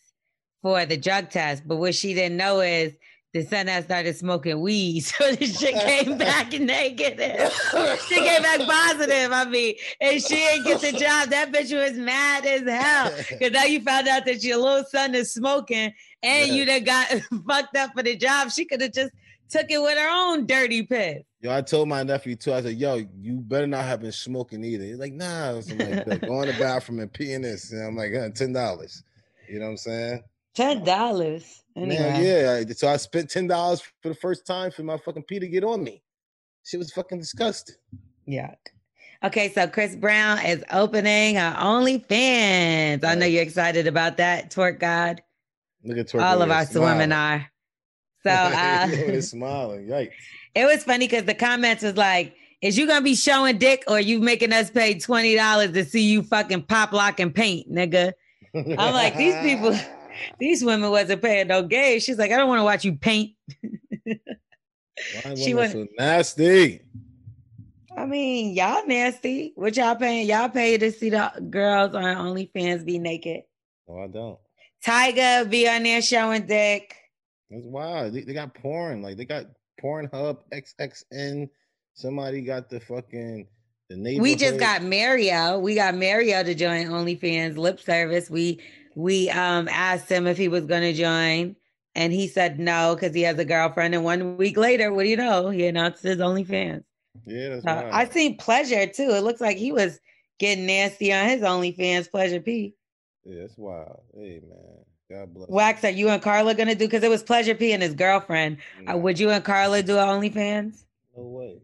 for 0.62 0.84
the 0.86 0.96
drug 0.96 1.30
test. 1.30 1.66
But 1.66 1.76
what 1.76 1.94
she 1.94 2.14
didn't 2.14 2.36
know 2.36 2.60
is 2.60 2.94
the 3.32 3.44
son 3.44 3.68
had 3.68 3.84
started 3.84 4.16
smoking 4.16 4.60
weed. 4.60 5.00
So 5.04 5.32
the 5.32 5.46
shit 5.46 5.74
came 5.74 6.18
back 6.18 6.52
negative. 6.60 7.52
she 8.08 8.14
came 8.16 8.42
back 8.42 8.60
positive. 8.60 9.32
I 9.32 9.44
mean, 9.48 9.74
and 10.00 10.20
she 10.22 10.34
didn't 10.34 10.64
get 10.64 10.80
the 10.80 10.92
job. 10.92 11.30
That 11.30 11.52
bitch 11.52 11.72
was 11.72 11.96
mad 11.96 12.44
as 12.44 12.62
hell. 12.62 13.10
Cause 13.38 13.50
now 13.52 13.64
you 13.64 13.80
found 13.80 14.08
out 14.08 14.24
that 14.26 14.42
your 14.42 14.58
little 14.58 14.84
son 14.84 15.14
is 15.14 15.32
smoking 15.32 15.92
and 16.22 16.50
you 16.50 16.64
done 16.64 16.84
got 16.84 17.08
fucked 17.46 17.76
up 17.76 17.92
for 17.94 18.02
the 18.02 18.16
job. 18.16 18.50
She 18.50 18.64
could 18.64 18.80
have 18.80 18.92
just 18.92 19.12
took 19.48 19.70
it 19.70 19.80
with 19.80 19.96
her 19.98 20.08
own 20.10 20.46
dirty 20.46 20.82
piss. 20.82 21.22
Yo, 21.40 21.54
I 21.54 21.62
told 21.62 21.88
my 21.88 22.02
nephew 22.02 22.36
too. 22.36 22.52
I 22.52 22.60
said, 22.60 22.76
"Yo, 22.76 23.02
you 23.20 23.38
better 23.40 23.66
not 23.66 23.84
have 23.84 24.02
been 24.02 24.12
smoking 24.12 24.62
either." 24.62 24.84
He's 24.84 24.98
like, 24.98 25.14
"Nah." 25.14 25.58
So 25.60 25.72
I'm 25.72 25.78
like, 25.78 26.06
"Bet, 26.06 26.20
go 26.20 26.42
in 26.42 26.48
the 26.48 26.58
bathroom 26.58 27.00
and 27.00 27.10
pee 27.10 27.32
in 27.32 27.40
this." 27.42 27.72
And 27.72 27.82
I'm 27.82 27.96
like, 27.96 28.12
uh, 28.14 28.28
ten 28.28 28.52
dollars. 28.52 29.02
You 29.48 29.58
know 29.58 29.64
what 29.64 29.70
I'm 29.72 29.76
saying? 29.78 30.22
Ten 30.54 30.84
dollars. 30.84 31.62
Man, 31.76 31.90
Anyway. 31.92 32.26
yeah. 32.26 32.62
I- 32.68 32.72
So 32.72 32.88
I 32.88 32.96
spent 32.96 33.30
ten 33.30 33.46
dollars 33.46 33.80
for 34.02 34.08
the 34.08 34.14
first 34.14 34.46
time 34.46 34.70
for 34.70 34.82
my 34.82 34.96
fucking 34.98 35.22
pee 35.24 35.38
to 35.38 35.48
get 35.48 35.64
on 35.64 35.82
me. 35.84 36.02
She 36.64 36.76
was 36.76 36.92
fucking 36.92 37.18
disgusting. 37.18 37.76
Yuck. 38.28 38.56
Okay, 39.22 39.50
so 39.52 39.66
Chris 39.66 39.94
Brown 39.96 40.38
is 40.44 40.64
opening 40.72 41.36
her 41.36 41.54
OnlyFans. 41.58 43.04
I 43.04 43.14
know 43.14 43.26
you're 43.26 43.42
excited 43.42 43.86
about 43.86 44.16
that, 44.16 44.50
Twerk 44.50 44.78
God. 44.80 45.22
Look 45.84 45.98
at 45.98 46.08
Twerk 46.08 46.22
All 46.22 46.42
of 46.42 46.50
our 46.50 46.66
women 46.74 47.12
are. 47.12 47.50
So 48.22 48.30
uh, 48.32 48.88
smiling. 49.20 49.86
Yikes. 49.86 50.12
it 50.54 50.64
was 50.64 50.84
funny 50.84 51.06
because 51.06 51.24
the 51.24 51.34
comments 51.34 51.82
was 51.82 51.96
like, 51.96 52.34
is 52.60 52.76
you 52.76 52.86
gonna 52.86 53.02
be 53.04 53.14
showing 53.14 53.56
dick 53.58 53.84
or 53.88 54.00
you 54.00 54.20
making 54.20 54.52
us 54.52 54.70
pay 54.70 54.98
twenty 54.98 55.34
dollars 55.36 55.72
to 55.72 55.84
see 55.84 56.02
you 56.02 56.22
fucking 56.22 56.62
pop 56.64 56.92
lock 56.92 57.20
and 57.20 57.34
paint, 57.34 57.70
nigga? 57.72 58.12
I'm 58.54 58.92
like, 58.94 59.16
these 59.16 59.36
people, 59.42 59.78
these 60.38 60.64
women 60.64 60.90
wasn't 60.90 61.22
paying 61.22 61.48
no 61.48 61.62
gay. 61.62 61.98
She's 61.98 62.18
like, 62.18 62.30
I 62.30 62.36
don't 62.36 62.48
want 62.48 62.60
to 62.60 62.64
watch 62.64 62.84
you 62.84 62.96
paint. 62.96 63.32
Why 64.04 65.34
She 65.34 65.54
was 65.54 65.72
so 65.72 65.86
nasty? 65.98 66.82
I 67.96 68.06
mean, 68.06 68.54
y'all 68.54 68.86
nasty. 68.86 69.52
What 69.56 69.76
y'all 69.76 69.96
paying? 69.96 70.28
Y'all 70.28 70.48
pay 70.48 70.78
to 70.78 70.92
see 70.92 71.10
the 71.10 71.32
girls 71.50 71.94
on 71.94 72.04
OnlyFans 72.04 72.84
be 72.84 72.98
naked. 72.98 73.42
No, 73.88 74.04
I 74.04 74.06
don't. 74.06 74.38
Tiger 74.84 75.48
be 75.48 75.68
on 75.68 75.82
there 75.82 76.00
showing 76.00 76.46
dick. 76.46 76.94
That's 77.50 77.66
wild. 77.66 78.14
They, 78.14 78.22
they 78.22 78.32
got 78.32 78.54
porn. 78.54 79.02
Like 79.02 79.16
they 79.16 79.24
got 79.24 79.46
Pornhub, 79.82 80.38
XXN. 80.52 81.48
Somebody 81.94 82.42
got 82.42 82.70
the 82.70 82.80
fucking 82.80 83.46
the 83.88 83.96
neighborhood. 83.96 84.22
We 84.22 84.36
just 84.36 84.58
got 84.58 84.82
Mario. 84.82 85.58
We 85.58 85.74
got 85.74 85.94
Mario 85.94 86.42
to 86.42 86.54
join 86.54 86.86
OnlyFans 86.86 87.56
lip 87.56 87.80
service. 87.80 88.30
We 88.30 88.60
we 88.94 89.30
um 89.30 89.68
asked 89.68 90.08
him 90.08 90.26
if 90.26 90.36
he 90.36 90.48
was 90.48 90.66
gonna 90.66 90.92
join, 90.92 91.56
and 91.94 92.12
he 92.12 92.26
said 92.28 92.58
no 92.58 92.94
because 92.94 93.14
he 93.14 93.22
has 93.22 93.38
a 93.38 93.44
girlfriend. 93.44 93.94
And 93.94 94.04
one 94.04 94.36
week 94.36 94.56
later, 94.56 94.92
what 94.92 95.04
do 95.04 95.08
you 95.08 95.16
know? 95.16 95.50
He 95.50 95.66
announced 95.66 96.02
his 96.02 96.18
OnlyFans. 96.18 96.84
Yeah, 97.26 97.50
that's 97.50 97.66
Uh, 97.66 97.82
wild. 97.82 97.94
I 97.94 98.08
seen 98.08 98.36
Pleasure 98.36 98.86
too. 98.86 99.10
It 99.10 99.22
looks 99.22 99.40
like 99.40 99.56
he 99.56 99.72
was 99.72 100.00
getting 100.38 100.66
nasty 100.66 101.12
on 101.12 101.28
his 101.28 101.42
OnlyFans. 101.42 102.10
Pleasure 102.10 102.40
P. 102.40 102.74
Yeah, 103.24 103.42
that's 103.42 103.58
wild. 103.58 104.00
Hey 104.14 104.40
man, 104.48 104.84
God 105.10 105.34
bless. 105.34 105.48
Wax, 105.48 105.84
are 105.84 105.90
you 105.90 106.08
and 106.08 106.22
Carla 106.22 106.54
gonna 106.54 106.74
do? 106.74 106.86
Because 106.86 107.02
it 107.02 107.10
was 107.10 107.22
Pleasure 107.22 107.54
P 107.54 107.72
and 107.72 107.82
his 107.82 107.94
girlfriend. 107.94 108.58
Uh, 108.90 108.96
would 108.96 109.18
you 109.18 109.30
and 109.30 109.44
Carla 109.44 109.82
do 109.82 109.96
OnlyFans? 109.96 110.84
No 111.16 111.24
way. 111.24 111.60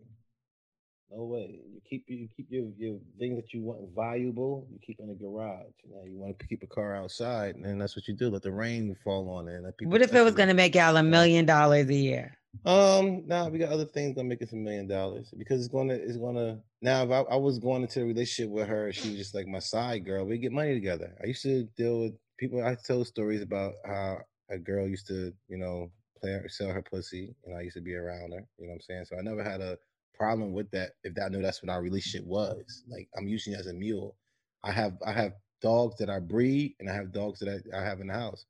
No 1.10 1.24
way. 1.24 1.60
Keep 1.88 2.04
you 2.08 2.28
keep 2.36 2.46
your 2.50 2.66
your 2.76 2.98
things 3.18 3.36
that 3.36 3.52
you 3.52 3.62
want 3.62 3.80
valuable. 3.94 4.66
You 4.70 4.78
keep 4.84 4.98
in 4.98 5.08
the 5.08 5.14
garage. 5.14 5.66
You 5.84 5.94
know, 5.94 6.04
you 6.04 6.18
want 6.18 6.38
to 6.38 6.46
keep 6.46 6.62
a 6.62 6.66
car 6.66 6.96
outside, 6.96 7.56
and 7.56 7.80
that's 7.80 7.96
what 7.96 8.08
you 8.08 8.14
do. 8.14 8.28
Let 8.30 8.42
the 8.42 8.52
rain 8.52 8.96
fall 9.04 9.30
on 9.30 9.48
it. 9.48 9.62
What 9.82 10.02
if 10.02 10.14
it 10.14 10.22
was 10.22 10.34
gonna 10.34 10.54
make 10.54 10.74
y'all 10.74 10.96
a 10.96 11.02
million 11.02 11.46
dollars 11.46 11.88
a 11.88 11.94
year? 11.94 12.38
Um, 12.64 13.26
nah, 13.26 13.48
we 13.48 13.58
got 13.58 13.70
other 13.70 13.84
things 13.84 14.14
gonna 14.16 14.28
make 14.28 14.42
us 14.42 14.52
a 14.52 14.56
million 14.56 14.86
dollars 14.88 15.32
because 15.36 15.60
it's 15.60 15.72
gonna 15.72 15.94
it's 15.94 16.16
gonna 16.16 16.58
now 16.80 17.04
if 17.04 17.10
I, 17.10 17.20
I 17.34 17.36
was 17.36 17.58
going 17.58 17.82
into 17.82 18.02
a 18.02 18.04
relationship 18.04 18.50
with 18.50 18.68
her, 18.68 18.92
she 18.92 19.10
was 19.10 19.18
just 19.18 19.34
like 19.34 19.46
my 19.46 19.58
side 19.58 20.04
girl. 20.04 20.24
We 20.24 20.38
get 20.38 20.52
money 20.52 20.74
together. 20.74 21.14
I 21.22 21.26
used 21.26 21.42
to 21.42 21.64
deal 21.76 22.00
with 22.00 22.14
people. 22.38 22.64
I 22.64 22.74
tell 22.74 23.04
stories 23.04 23.42
about 23.42 23.74
how 23.84 24.18
a 24.50 24.58
girl 24.58 24.86
used 24.88 25.06
to, 25.08 25.32
you 25.48 25.58
know, 25.58 25.90
play 26.20 26.32
her, 26.32 26.48
sell 26.48 26.70
her 26.70 26.82
pussy, 26.82 27.34
and 27.44 27.56
I 27.56 27.62
used 27.62 27.76
to 27.76 27.82
be 27.82 27.94
around 27.94 28.32
her. 28.32 28.44
You 28.58 28.66
know 28.66 28.72
what 28.72 28.74
I'm 28.74 28.80
saying? 28.80 29.04
So 29.06 29.18
I 29.18 29.22
never 29.22 29.44
had 29.44 29.60
a 29.60 29.78
problem 30.16 30.52
with 30.52 30.70
that 30.72 30.90
if 31.04 31.14
I 31.22 31.28
knew 31.28 31.42
that's 31.42 31.62
what 31.62 31.70
our 31.70 31.82
relationship 31.82 32.26
was. 32.26 32.84
Like 32.88 33.08
I'm 33.16 33.28
using 33.28 33.52
it 33.52 33.60
as 33.60 33.66
a 33.66 33.72
mule. 33.72 34.16
I 34.64 34.72
have 34.72 34.94
I 35.06 35.12
have 35.12 35.32
dogs 35.62 35.96
that 35.98 36.10
I 36.10 36.18
breed, 36.18 36.74
and 36.80 36.90
I 36.90 36.94
have 36.94 37.12
dogs 37.12 37.40
that 37.40 37.48
I, 37.48 37.78
I 37.78 37.82
have 37.82 38.00
in 38.00 38.08
the 38.08 38.14
house. 38.14 38.44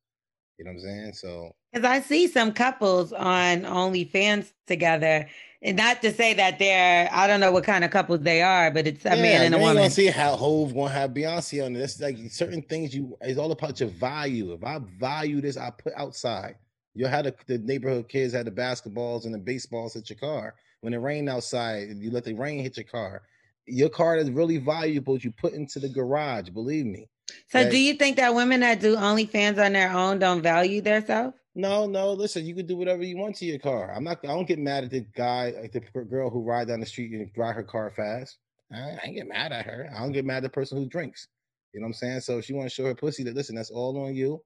You 0.58 0.64
know 0.64 0.70
what 0.70 0.78
I'm 0.78 0.84
saying? 0.84 1.12
So 1.14 1.50
Because 1.72 1.84
I 1.84 2.00
see 2.00 2.28
some 2.28 2.52
couples 2.52 3.12
on 3.12 3.62
OnlyFans 3.62 4.52
together, 4.66 5.28
and 5.62 5.76
not 5.76 6.00
to 6.02 6.12
say 6.12 6.32
that 6.34 6.58
they're 6.58 7.08
I 7.12 7.26
don't 7.26 7.40
know 7.40 7.52
what 7.52 7.64
kind 7.64 7.84
of 7.84 7.90
couples 7.90 8.20
they 8.20 8.42
are, 8.42 8.70
but 8.70 8.86
it's 8.86 9.04
a 9.04 9.10
man 9.10 9.42
and 9.42 9.54
a 9.54 9.58
woman. 9.58 9.76
gonna 9.76 9.90
see 9.90 10.06
how 10.06 10.36
Hov 10.36 10.74
gonna 10.74 10.90
have 10.90 11.10
Beyonce 11.10 11.64
on. 11.64 11.74
That's 11.74 12.00
like 12.00 12.16
certain 12.30 12.62
things 12.62 12.94
you 12.94 13.16
it's 13.20 13.38
all 13.38 13.52
about 13.52 13.80
your 13.80 13.90
value. 13.90 14.52
If 14.52 14.64
I 14.64 14.80
value 14.98 15.40
this, 15.40 15.56
I 15.56 15.70
put 15.70 15.92
outside. 15.96 16.56
You 16.94 17.06
had 17.06 17.26
the, 17.26 17.34
the 17.46 17.58
neighborhood 17.58 18.08
kids 18.08 18.32
had 18.32 18.46
the 18.46 18.50
basketballs 18.50 19.26
and 19.26 19.34
the 19.34 19.38
baseballs 19.38 19.96
at 19.96 20.08
your 20.08 20.18
car. 20.18 20.54
When 20.80 20.94
it 20.94 20.98
rained 20.98 21.28
outside, 21.28 21.88
you 21.96 22.10
let 22.10 22.24
the 22.24 22.34
rain 22.34 22.60
hit 22.60 22.76
your 22.76 22.84
car. 22.84 23.22
Your 23.66 23.88
car 23.88 24.16
is 24.16 24.30
really 24.30 24.58
valuable. 24.58 25.18
You 25.18 25.32
put 25.32 25.52
into 25.52 25.80
the 25.80 25.88
garage. 25.88 26.50
Believe 26.50 26.86
me. 26.86 27.08
So, 27.48 27.64
That- 27.64 27.70
do 27.70 27.78
you 27.78 27.94
think 27.94 28.16
that 28.16 28.34
women 28.34 28.60
that 28.60 28.80
do 28.80 28.96
OnlyFans 28.96 29.64
on 29.64 29.72
their 29.72 29.90
own 29.90 30.18
don't 30.18 30.42
value 30.42 30.80
themselves? 30.80 31.36
No, 31.54 31.86
no. 31.86 32.12
Listen, 32.12 32.44
you 32.44 32.54
can 32.54 32.66
do 32.66 32.76
whatever 32.76 33.02
you 33.02 33.16
want 33.16 33.34
to 33.36 33.46
your 33.46 33.58
car. 33.58 33.90
I'm 33.92 34.04
not. 34.04 34.18
I 34.22 34.28
don't 34.28 34.46
get 34.46 34.58
mad 34.58 34.84
at 34.84 34.90
the 34.90 35.00
guy, 35.16 35.54
like 35.60 35.72
the 35.72 35.80
girl 36.04 36.28
who 36.30 36.42
ride 36.42 36.68
down 36.68 36.80
the 36.80 36.86
street 36.86 37.12
and 37.12 37.32
drive 37.32 37.54
her 37.54 37.62
car 37.62 37.90
fast. 37.90 38.36
I, 38.70 38.76
I 38.76 39.00
ain't 39.04 39.16
get 39.16 39.28
mad 39.28 39.52
at 39.52 39.64
her. 39.64 39.90
I 39.94 40.00
don't 40.00 40.12
get 40.12 40.24
mad 40.26 40.38
at 40.38 40.42
the 40.44 40.48
person 40.50 40.76
who 40.78 40.86
drinks. 40.86 41.28
You 41.72 41.80
know 41.80 41.86
what 41.86 41.88
I'm 41.88 41.94
saying? 41.94 42.20
So 42.20 42.38
if 42.38 42.44
she 42.44 42.52
want 42.52 42.68
to 42.68 42.74
show 42.74 42.84
her 42.84 42.94
pussy, 42.94 43.24
that 43.24 43.34
listen, 43.34 43.56
that's 43.56 43.70
all 43.70 43.98
on 44.04 44.14
you. 44.14 44.42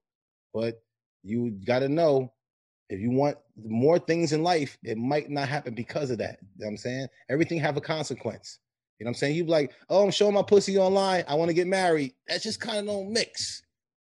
But 0.53 0.81
you 1.23 1.51
got 1.65 1.79
to 1.79 1.89
know 1.89 2.31
if 2.91 2.99
you 2.99 3.09
want 3.09 3.37
more 3.65 3.97
things 3.97 4.33
in 4.33 4.43
life, 4.43 4.77
it 4.83 4.97
might 4.97 5.29
not 5.29 5.47
happen 5.47 5.73
because 5.73 6.11
of 6.11 6.17
that. 6.17 6.39
You 6.41 6.47
know 6.59 6.65
what 6.65 6.71
I'm 6.71 6.77
saying? 6.77 7.07
Everything 7.29 7.57
have 7.59 7.77
a 7.77 7.81
consequence. 7.81 8.59
You 8.99 9.05
know 9.05 9.09
what 9.09 9.15
I'm 9.15 9.19
saying? 9.19 9.35
You 9.35 9.45
like, 9.45 9.71
oh, 9.89 10.03
I'm 10.03 10.11
showing 10.11 10.33
my 10.33 10.43
pussy 10.43 10.77
online. 10.77 11.23
I 11.25 11.35
want 11.35 11.47
to 11.47 11.55
get 11.55 11.67
married. 11.67 12.13
That's 12.27 12.43
just 12.43 12.59
kind 12.59 12.79
of 12.79 12.85
don't 12.85 13.13
mix. 13.13 13.63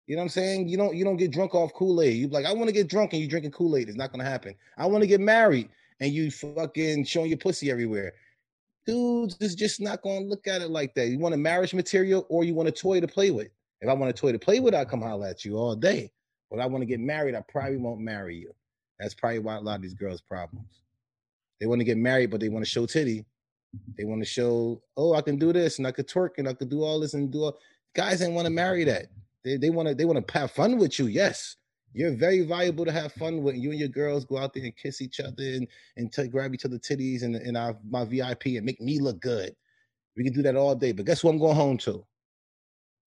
You 0.06 0.14
know 0.14 0.20
what 0.20 0.26
I'm 0.26 0.30
saying? 0.30 0.68
You 0.68 0.76
don't 0.76 0.94
you 0.94 1.04
don't 1.04 1.16
get 1.16 1.32
drunk 1.32 1.56
off 1.56 1.74
Kool-Aid. 1.74 2.16
You 2.16 2.28
like, 2.28 2.46
I 2.46 2.52
want 2.52 2.68
to 2.68 2.72
get 2.72 2.88
drunk 2.88 3.12
and 3.12 3.20
you 3.20 3.28
drinking 3.28 3.50
Kool-Aid. 3.50 3.88
It's 3.88 3.98
not 3.98 4.12
gonna 4.12 4.24
happen. 4.24 4.54
I 4.78 4.86
want 4.86 5.02
to 5.02 5.08
get 5.08 5.20
married 5.20 5.68
and 6.00 6.12
you 6.12 6.30
fucking 6.30 7.04
showing 7.04 7.30
your 7.30 7.38
pussy 7.38 7.72
everywhere. 7.72 8.12
Dudes 8.86 9.36
is 9.40 9.56
just 9.56 9.80
not 9.80 10.02
gonna 10.02 10.20
look 10.20 10.46
at 10.46 10.62
it 10.62 10.70
like 10.70 10.94
that. 10.94 11.08
You 11.08 11.18
want 11.18 11.34
a 11.34 11.38
marriage 11.38 11.74
material 11.74 12.26
or 12.30 12.44
you 12.44 12.54
want 12.54 12.68
a 12.68 12.72
toy 12.72 13.00
to 13.00 13.08
play 13.08 13.32
with. 13.32 13.48
If 13.80 13.88
I 13.88 13.92
want 13.92 14.08
a 14.08 14.14
toy 14.14 14.32
to 14.32 14.38
play 14.38 14.60
with, 14.60 14.72
I'll 14.72 14.86
come 14.86 15.02
holler 15.02 15.26
at 15.26 15.44
you 15.44 15.56
all 15.56 15.74
day. 15.74 16.12
But 16.50 16.60
I 16.60 16.66
want 16.66 16.82
to 16.82 16.86
get 16.86 17.00
married, 17.00 17.34
I 17.34 17.42
probably 17.48 17.76
won't 17.76 18.00
marry 18.00 18.36
you. 18.36 18.54
That's 18.98 19.14
probably 19.14 19.38
why 19.40 19.56
a 19.56 19.60
lot 19.60 19.76
of 19.76 19.82
these 19.82 19.94
girls' 19.94 20.20
problems. 20.20 20.82
They 21.60 21.66
want 21.66 21.80
to 21.80 21.84
get 21.84 21.98
married, 21.98 22.30
but 22.30 22.40
they 22.40 22.48
want 22.48 22.64
to 22.64 22.70
show 22.70 22.86
titty. 22.86 23.24
They 23.96 24.04
want 24.04 24.22
to 24.22 24.26
show, 24.26 24.82
oh, 24.96 25.14
I 25.14 25.20
can 25.20 25.38
do 25.38 25.52
this 25.52 25.78
and 25.78 25.86
I 25.86 25.92
could 25.92 26.08
twerk 26.08 26.38
and 26.38 26.48
I 26.48 26.54
could 26.54 26.70
do 26.70 26.82
all 26.82 27.00
this 27.00 27.14
and 27.14 27.30
do 27.30 27.44
all. 27.44 27.58
Guys 27.94 28.22
ain't 28.22 28.32
want 28.32 28.46
to 28.46 28.50
marry 28.52 28.84
that. 28.84 29.06
They 29.44 29.56
they 29.56 29.70
want 29.70 29.88
to 29.88 29.94
they 29.94 30.04
want 30.04 30.26
to 30.26 30.38
have 30.38 30.50
fun 30.50 30.78
with 30.78 30.98
you. 30.98 31.06
Yes, 31.06 31.56
you're 31.92 32.12
very 32.12 32.42
valuable 32.42 32.84
to 32.84 32.92
have 32.92 33.12
fun 33.12 33.42
with. 33.42 33.56
You 33.56 33.70
and 33.70 33.78
your 33.78 33.88
girls 33.88 34.24
go 34.24 34.38
out 34.38 34.54
there 34.54 34.64
and 34.64 34.76
kiss 34.76 35.00
each 35.00 35.20
other 35.20 35.34
and 35.38 35.66
and 35.96 36.12
to 36.12 36.28
grab 36.28 36.54
each 36.54 36.64
other 36.64 36.78
titties 36.78 37.22
and 37.22 37.36
and 37.36 37.56
our 37.56 37.76
my 37.88 38.04
VIP 38.04 38.46
and 38.46 38.64
make 38.64 38.80
me 38.80 39.00
look 39.00 39.20
good. 39.20 39.54
We 40.16 40.24
can 40.24 40.32
do 40.32 40.42
that 40.42 40.56
all 40.56 40.74
day. 40.74 40.92
But 40.92 41.06
guess 41.06 41.22
what? 41.22 41.30
I'm 41.30 41.38
going 41.38 41.56
home 41.56 41.78
to 41.78 42.04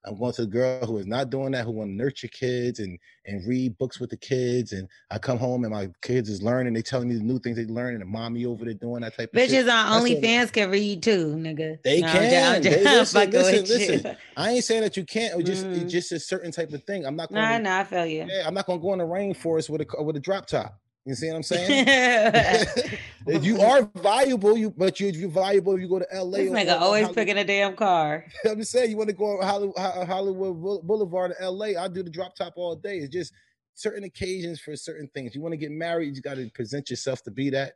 I'm 0.04 0.18
going 0.18 0.34
to 0.34 0.42
the 0.42 0.48
girl 0.48 0.86
who 0.86 0.98
is 0.98 1.06
not 1.06 1.30
doing 1.30 1.52
that, 1.52 1.64
who 1.66 1.72
want 1.72 1.90
to 1.92 1.94
nurture 1.94 2.28
kids 2.28 2.80
and 2.80 2.98
and 3.26 3.48
read 3.48 3.78
books 3.78 4.00
with 4.00 4.10
the 4.10 4.18
kids. 4.18 4.72
And 4.74 4.88
I 5.12 5.20
come 5.20 5.38
home 5.38 5.64
and 5.64 5.72
my 5.72 5.90
kids 6.02 6.28
is 6.28 6.42
learning. 6.42 6.74
They 6.74 6.82
telling 6.82 7.08
me 7.10 7.16
the 7.16 7.24
new 7.24 7.38
things 7.40 7.58
they 7.58 7.66
learn, 7.66 8.02
and 8.02 8.10
mommy 8.10 8.46
over 8.46 8.66
there 8.66 8.74
doing 8.74 9.02
that 9.02 9.16
type 9.16 9.34
of 9.34 9.40
shit. 9.40 9.50
Bitches 9.52 9.60
on 9.62 9.66
That's 9.68 10.02
what- 10.02 10.22
OnlyFans 10.24 10.52
can 10.54 10.72
read 10.72 11.04
too, 11.04 11.28
nigga. 11.36 11.82
They 11.84 12.02
No, 12.02 12.08
I'm 12.08 12.14
can. 12.14 12.64
just- 12.64 13.16
I'm 13.16 13.30
They- 13.32 13.38
listen, 13.38 13.62
listen, 13.66 13.94
listen. 13.96 14.18
I 14.36 14.52
ain't 14.52 14.64
saying 14.64 14.82
that 14.82 14.98
you 14.98 15.06
can't. 15.06 15.40
It 15.40 15.44
just 15.46 15.66
Mhm. 15.66 15.82
it's 15.84 15.92
just 15.92 16.12
a 16.12 16.20
certain 16.20 16.52
type 16.52 16.74
of 16.74 16.84
thing. 16.84 17.06
I'm 17.06 17.16
not 17.16 17.30
going. 17.30 17.42
Nah, 17.42 17.58
to, 17.58 17.64
nah, 17.64 17.80
I 17.80 17.84
feel 17.84 18.06
you. 18.06 18.26
Yeah, 18.28 18.44
I'm 18.48 18.54
not 18.56 18.66
gonna 18.66 18.82
go 18.82 18.94
in 18.94 19.00
the 19.00 19.06
rainforest 19.06 19.70
with 19.70 19.82
a 19.82 20.04
with 20.04 20.16
a 20.16 20.20
drop 20.20 20.48
top. 20.48 20.80
You 21.06 21.16
see 21.16 21.28
what 21.30 21.38
I'm 21.38 21.44
saying? 21.44 21.88
If 23.28 23.46
you 23.46 23.62
are 23.62 23.84
valuable, 23.98 24.58
you 24.58 24.72
but 24.72 25.00
you 25.00 25.08
you're 25.10 25.30
valuable 25.30 25.76
if 25.76 25.82
you 25.82 25.88
go 25.88 26.00
to 26.00 26.08
LA. 26.12 26.38
This 26.38 26.50
nigga 26.52 26.80
always 26.82 27.04
Hollywood. 27.04 27.16
picking 27.16 27.38
a 27.38 27.44
damn 27.44 27.76
car. 27.76 28.26
I'm 28.50 28.58
just 28.58 28.72
saying, 28.72 28.90
you 28.90 28.98
want 28.98 29.10
to 29.10 29.16
go 29.16 29.40
on 29.40 29.46
Hollywood, 29.46 30.08
Hollywood 30.08 30.88
Boulevard 30.88 31.34
in 31.40 31.46
LA. 31.46 31.80
I 31.80 31.88
do 31.88 32.02
the 32.02 32.10
drop 32.10 32.36
top 32.36 32.54
all 32.56 32.76
day. 32.76 32.98
It's 32.98 33.14
just 33.14 33.32
certain 33.76 34.06
occasions 34.06 34.60
for 34.60 34.76
certain 34.76 35.08
things. 35.14 35.36
You 35.36 35.42
want 35.42 35.54
to 35.54 35.58
get 35.58 35.70
married, 35.72 36.16
you 36.16 36.22
got 36.24 36.38
to 36.38 36.50
present 36.50 36.90
yourself 36.90 37.22
to 37.24 37.32
be 37.32 37.52
that. 37.52 37.74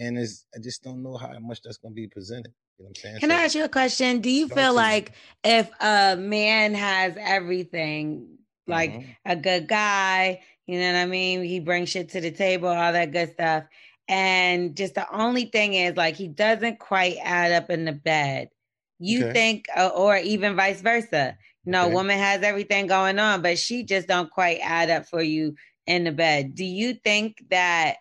And 0.00 0.18
it's, 0.18 0.46
I 0.54 0.58
just 0.58 0.82
don't 0.82 1.00
know 1.02 1.16
how 1.16 1.36
much 1.38 1.62
that's 1.62 1.76
going 1.78 1.92
to 1.94 2.00
be 2.00 2.08
presented. 2.08 2.52
You 2.78 2.84
know 2.84 2.88
what 2.88 2.98
I'm 2.98 3.02
saying? 3.02 3.20
Can 3.20 3.30
So- 3.30 3.36
I 3.36 3.44
ask 3.44 3.54
you 3.54 3.64
a 3.64 3.68
question? 3.68 4.20
Do 4.20 4.30
you 4.30 4.48
feel 4.48 4.56
tease 4.56 4.68
me. 4.70 4.74
like 4.74 5.12
if 5.44 5.70
a 5.80 6.16
man 6.16 6.74
has 6.74 7.14
everything, 7.18 8.38
like 8.66 8.92
Mhm. 8.92 9.06
a 9.24 9.36
good 9.36 9.68
guy, 9.68 10.40
you 10.68 10.78
know 10.78 10.92
what 10.92 10.98
I 10.98 11.06
mean? 11.06 11.42
He 11.44 11.60
brings 11.60 11.88
shit 11.88 12.10
to 12.10 12.20
the 12.20 12.30
table, 12.30 12.68
all 12.68 12.92
that 12.92 13.10
good 13.10 13.32
stuff. 13.32 13.64
And 14.06 14.76
just 14.76 14.94
the 14.94 15.10
only 15.10 15.46
thing 15.46 15.72
is, 15.72 15.96
like, 15.96 16.14
he 16.14 16.28
doesn't 16.28 16.78
quite 16.78 17.16
add 17.22 17.52
up 17.52 17.70
in 17.70 17.86
the 17.86 17.92
bed. 17.92 18.50
You 18.98 19.22
Okay. 19.22 19.32
think, 19.32 19.64
uh, 19.74 19.88
or 19.88 20.18
even 20.18 20.56
vice 20.56 20.82
versa. 20.82 21.38
You 21.64 21.72
know, 21.72 21.86
Okay. 21.86 21.94
woman 21.94 22.18
has 22.18 22.42
everything 22.42 22.86
going 22.86 23.18
on, 23.18 23.40
but 23.40 23.58
she 23.58 23.82
just 23.82 24.08
don't 24.08 24.30
quite 24.30 24.58
add 24.62 24.90
up 24.90 25.06
for 25.06 25.22
you 25.22 25.54
in 25.86 26.04
the 26.04 26.12
bed. 26.12 26.54
Do 26.54 26.66
you 26.66 26.92
think 26.92 27.42
that 27.48 27.96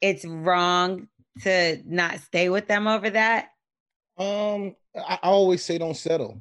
it's 0.00 0.24
wrong 0.24 1.06
to 1.42 1.80
not 1.86 2.18
stay 2.18 2.48
with 2.48 2.66
them 2.66 2.88
over 2.88 3.10
that? 3.10 3.50
Um, 4.18 4.74
I 4.96 5.20
always 5.22 5.64
say 5.64 5.78
don't 5.78 5.96
settle. 5.96 6.40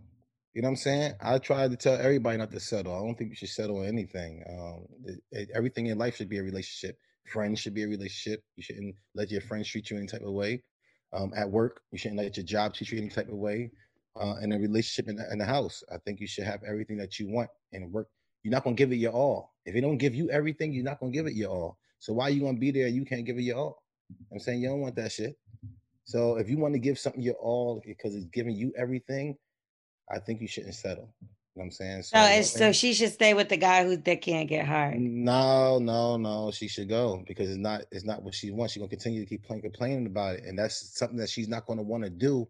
You 0.59 0.63
know 0.63 0.71
what 0.71 0.71
I'm 0.71 0.75
saying? 0.91 1.13
I 1.21 1.37
try 1.37 1.69
to 1.69 1.77
tell 1.77 1.95
everybody 1.95 2.37
not 2.37 2.51
to 2.51 2.59
settle. 2.59 2.93
I 2.93 2.99
don't 2.99 3.17
think 3.17 3.29
you 3.29 3.35
should 3.37 3.47
settle 3.47 3.77
on 3.77 3.85
anything. 3.85 4.43
Um, 4.45 4.87
it- 5.05 5.23
it- 5.31 5.49
everything 5.55 5.85
in 5.85 5.97
life 5.97 6.17
should 6.17 6.27
be 6.27 6.37
a 6.37 6.43
relationship. 6.43 6.99
Friends 7.23 7.61
should 7.61 7.73
be 7.73 7.83
a 7.83 7.87
relationship. 7.87 8.43
You 8.57 8.63
shouldn't 8.63 8.95
let 9.13 9.31
your 9.31 9.39
friends 9.39 9.69
treat 9.69 9.89
you 9.89 9.95
any 9.95 10.07
type 10.07 10.21
of 10.21 10.33
way. 10.33 10.65
Um, 11.13 11.31
at 11.33 11.49
work, 11.49 11.81
you 11.93 11.97
shouldn't 11.97 12.17
let 12.17 12.35
your 12.35 12.45
job 12.45 12.73
treat 12.73 12.91
you 12.91 12.97
any 12.97 13.07
type 13.07 13.29
of 13.29 13.35
way. 13.35 13.71
Uh, 14.17 14.35
in 14.41 14.51
a 14.51 14.59
relationship 14.59 15.07
in 15.07 15.15
the, 15.15 15.31
in 15.31 15.37
the 15.37 15.45
house, 15.45 15.81
I 15.89 15.97
think 15.99 16.19
you 16.19 16.27
should 16.27 16.43
have 16.43 16.61
everything 16.65 16.97
that 16.97 17.17
you 17.19 17.29
want 17.29 17.49
in 17.71 17.89
work. 17.93 18.09
You're 18.43 18.51
not 18.51 18.65
gonna 18.65 18.75
give 18.75 18.91
it 18.91 18.97
your 18.97 19.13
all. 19.13 19.53
If 19.63 19.75
it 19.77 19.79
don't 19.79 19.97
give 19.97 20.13
you 20.13 20.29
everything, 20.29 20.73
you're 20.73 20.83
not 20.83 20.99
gonna 20.99 21.13
give 21.13 21.25
it 21.25 21.35
your 21.35 21.51
all. 21.51 21.77
So 21.99 22.11
why 22.11 22.25
are 22.25 22.31
you 22.31 22.41
gonna 22.41 22.59
be 22.59 22.71
there? 22.71 22.87
and 22.87 22.95
You 22.97 23.05
can't 23.05 23.25
give 23.25 23.37
it 23.37 23.43
your 23.43 23.59
all. 23.59 23.83
I'm 24.29 24.39
saying 24.39 24.61
you 24.61 24.67
don't 24.67 24.81
want 24.81 24.95
that 24.95 25.13
shit. 25.13 25.37
So 26.03 26.35
if 26.35 26.49
you 26.49 26.57
want 26.57 26.73
to 26.73 26.79
give 26.79 26.99
something 26.99 27.21
your 27.21 27.35
all 27.35 27.81
because 27.85 28.13
it's 28.13 28.25
giving 28.25 28.55
you 28.57 28.73
everything, 28.75 29.37
I 30.11 30.19
think 30.19 30.41
you 30.41 30.47
shouldn't 30.47 30.75
settle. 30.75 31.13
You 31.21 31.27
know 31.27 31.27
what 31.53 31.63
I'm 31.65 31.71
saying? 31.71 32.03
So 32.03 32.19
it's 32.19 32.51
so 32.51 32.71
she 32.71 32.93
should 32.93 33.11
stay 33.11 33.33
with 33.33 33.49
the 33.49 33.57
guy 33.57 33.83
who 33.83 33.97
that 33.97 34.21
can't 34.21 34.47
get 34.47 34.65
hard. 34.65 34.99
no, 34.99 35.79
no, 35.79 36.15
no. 36.17 36.51
She 36.51 36.67
should 36.67 36.87
go 36.89 37.23
because 37.27 37.49
it's 37.49 37.57
not 37.57 37.81
it's 37.91 38.05
not 38.05 38.23
what 38.23 38.33
she 38.33 38.51
wants. 38.51 38.73
She's 38.73 38.81
gonna 38.81 38.89
continue 38.89 39.21
to 39.21 39.25
keep 39.25 39.43
playing, 39.43 39.61
complaining 39.63 40.05
about 40.05 40.35
it, 40.35 40.43
and 40.45 40.57
that's 40.57 40.97
something 40.97 41.17
that 41.17 41.29
she's 41.29 41.49
not 41.49 41.65
gonna 41.65 41.81
want 41.81 42.03
to 42.03 42.09
do 42.09 42.47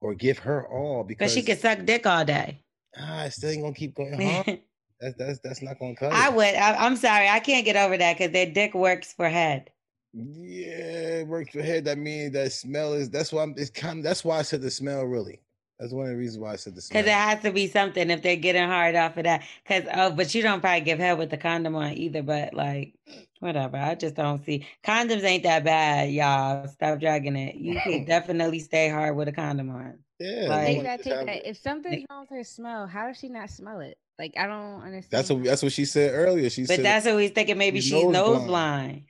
or 0.00 0.14
give 0.14 0.38
her 0.38 0.66
all 0.68 1.02
But 1.02 1.08
because 1.08 1.32
she 1.32 1.42
could 1.42 1.58
suck 1.60 1.84
dick 1.84 2.06
all 2.06 2.24
day. 2.24 2.62
ah, 2.96 3.24
it 3.24 3.32
still 3.32 3.50
ain't 3.50 3.62
gonna 3.62 3.74
keep 3.74 3.94
going. 3.94 4.20
Huh? 4.20 4.44
that's 5.00 5.16
that's 5.16 5.38
that's 5.40 5.62
not 5.62 5.78
gonna 5.78 5.96
cut. 5.96 6.12
I 6.12 6.28
it. 6.28 6.34
would. 6.34 6.54
I, 6.54 6.86
I'm 6.86 6.96
sorry, 6.96 7.28
I 7.28 7.40
can't 7.40 7.64
get 7.64 7.76
over 7.76 7.96
that 7.96 8.16
because 8.18 8.32
their 8.32 8.46
dick 8.50 8.74
works 8.74 9.12
for 9.12 9.28
head. 9.28 9.70
Yeah, 10.12 11.20
it 11.20 11.26
works 11.26 11.52
for 11.52 11.62
head. 11.62 11.84
That 11.84 11.98
means 11.98 12.32
that 12.32 12.52
smell 12.52 12.94
is. 12.94 13.10
That's 13.10 13.32
why 13.32 13.42
I'm. 13.42 13.54
It's 13.56 13.70
kind. 13.70 13.98
Of, 13.98 14.04
that's 14.04 14.24
why 14.24 14.38
I 14.38 14.42
said 14.42 14.60
the 14.62 14.70
smell. 14.70 15.04
Really, 15.04 15.40
that's 15.80 15.92
one 15.92 16.04
of 16.06 16.10
the 16.10 16.16
reasons 16.16 16.38
why 16.38 16.52
I 16.52 16.56
said 16.56 16.74
this. 16.74 16.88
Because 16.88 17.06
it 17.06 17.12
has 17.12 17.42
to 17.42 17.50
be 17.52 17.66
something 17.66 18.10
if 18.10 18.22
they're 18.22 18.36
getting 18.36 18.68
hard 18.68 18.94
off 18.94 19.16
of 19.16 19.24
that. 19.24 19.42
Because 19.66 19.84
oh, 19.94 20.10
but 20.10 20.34
you 20.34 20.42
don't 20.42 20.60
probably 20.60 20.82
give 20.82 20.98
head 20.98 21.16
with 21.18 21.30
the 21.30 21.36
condom 21.38 21.74
on 21.74 21.92
either. 21.94 22.22
But 22.22 22.52
like, 22.54 22.94
whatever. 23.40 23.78
I 23.78 23.94
just 23.94 24.14
don't 24.14 24.44
see 24.44 24.66
condoms 24.84 25.24
ain't 25.24 25.44
that 25.44 25.64
bad, 25.64 26.10
y'all. 26.12 26.68
Stop 26.68 27.00
dragging 27.00 27.36
it. 27.36 27.54
You 27.56 27.80
can 27.84 28.04
definitely 28.04 28.58
stay 28.60 28.88
hard 28.90 29.16
with 29.16 29.28
a 29.28 29.32
condom 29.32 29.70
on. 29.70 29.98
Yeah, 30.18 30.48
Like- 30.48 30.66
Take 30.66 30.82
that, 30.82 31.02
take 31.02 31.26
that. 31.26 31.48
If 31.48 31.56
something's 31.56 32.04
wrong 32.10 32.26
with 32.28 32.36
her 32.38 32.44
smell, 32.44 32.86
how 32.86 33.06
does 33.08 33.16
she 33.18 33.30
not 33.30 33.48
smell 33.48 33.80
it? 33.80 33.96
Like 34.18 34.34
I 34.38 34.46
don't 34.46 34.82
understand. 34.82 35.06
That's 35.10 35.30
what 35.30 35.44
that's 35.44 35.62
what 35.62 35.72
she 35.72 35.86
said 35.86 36.12
earlier. 36.12 36.50
She 36.50 36.64
But 36.66 36.76
said 36.76 36.84
that's 36.84 37.06
what 37.06 37.16
he's 37.22 37.30
thinking. 37.30 37.56
Maybe 37.56 37.80
she's 37.80 37.92
she's 37.92 38.04
nose 38.04 38.12
nose 38.12 38.44
blind. 38.44 38.46
blind. 38.46 39.02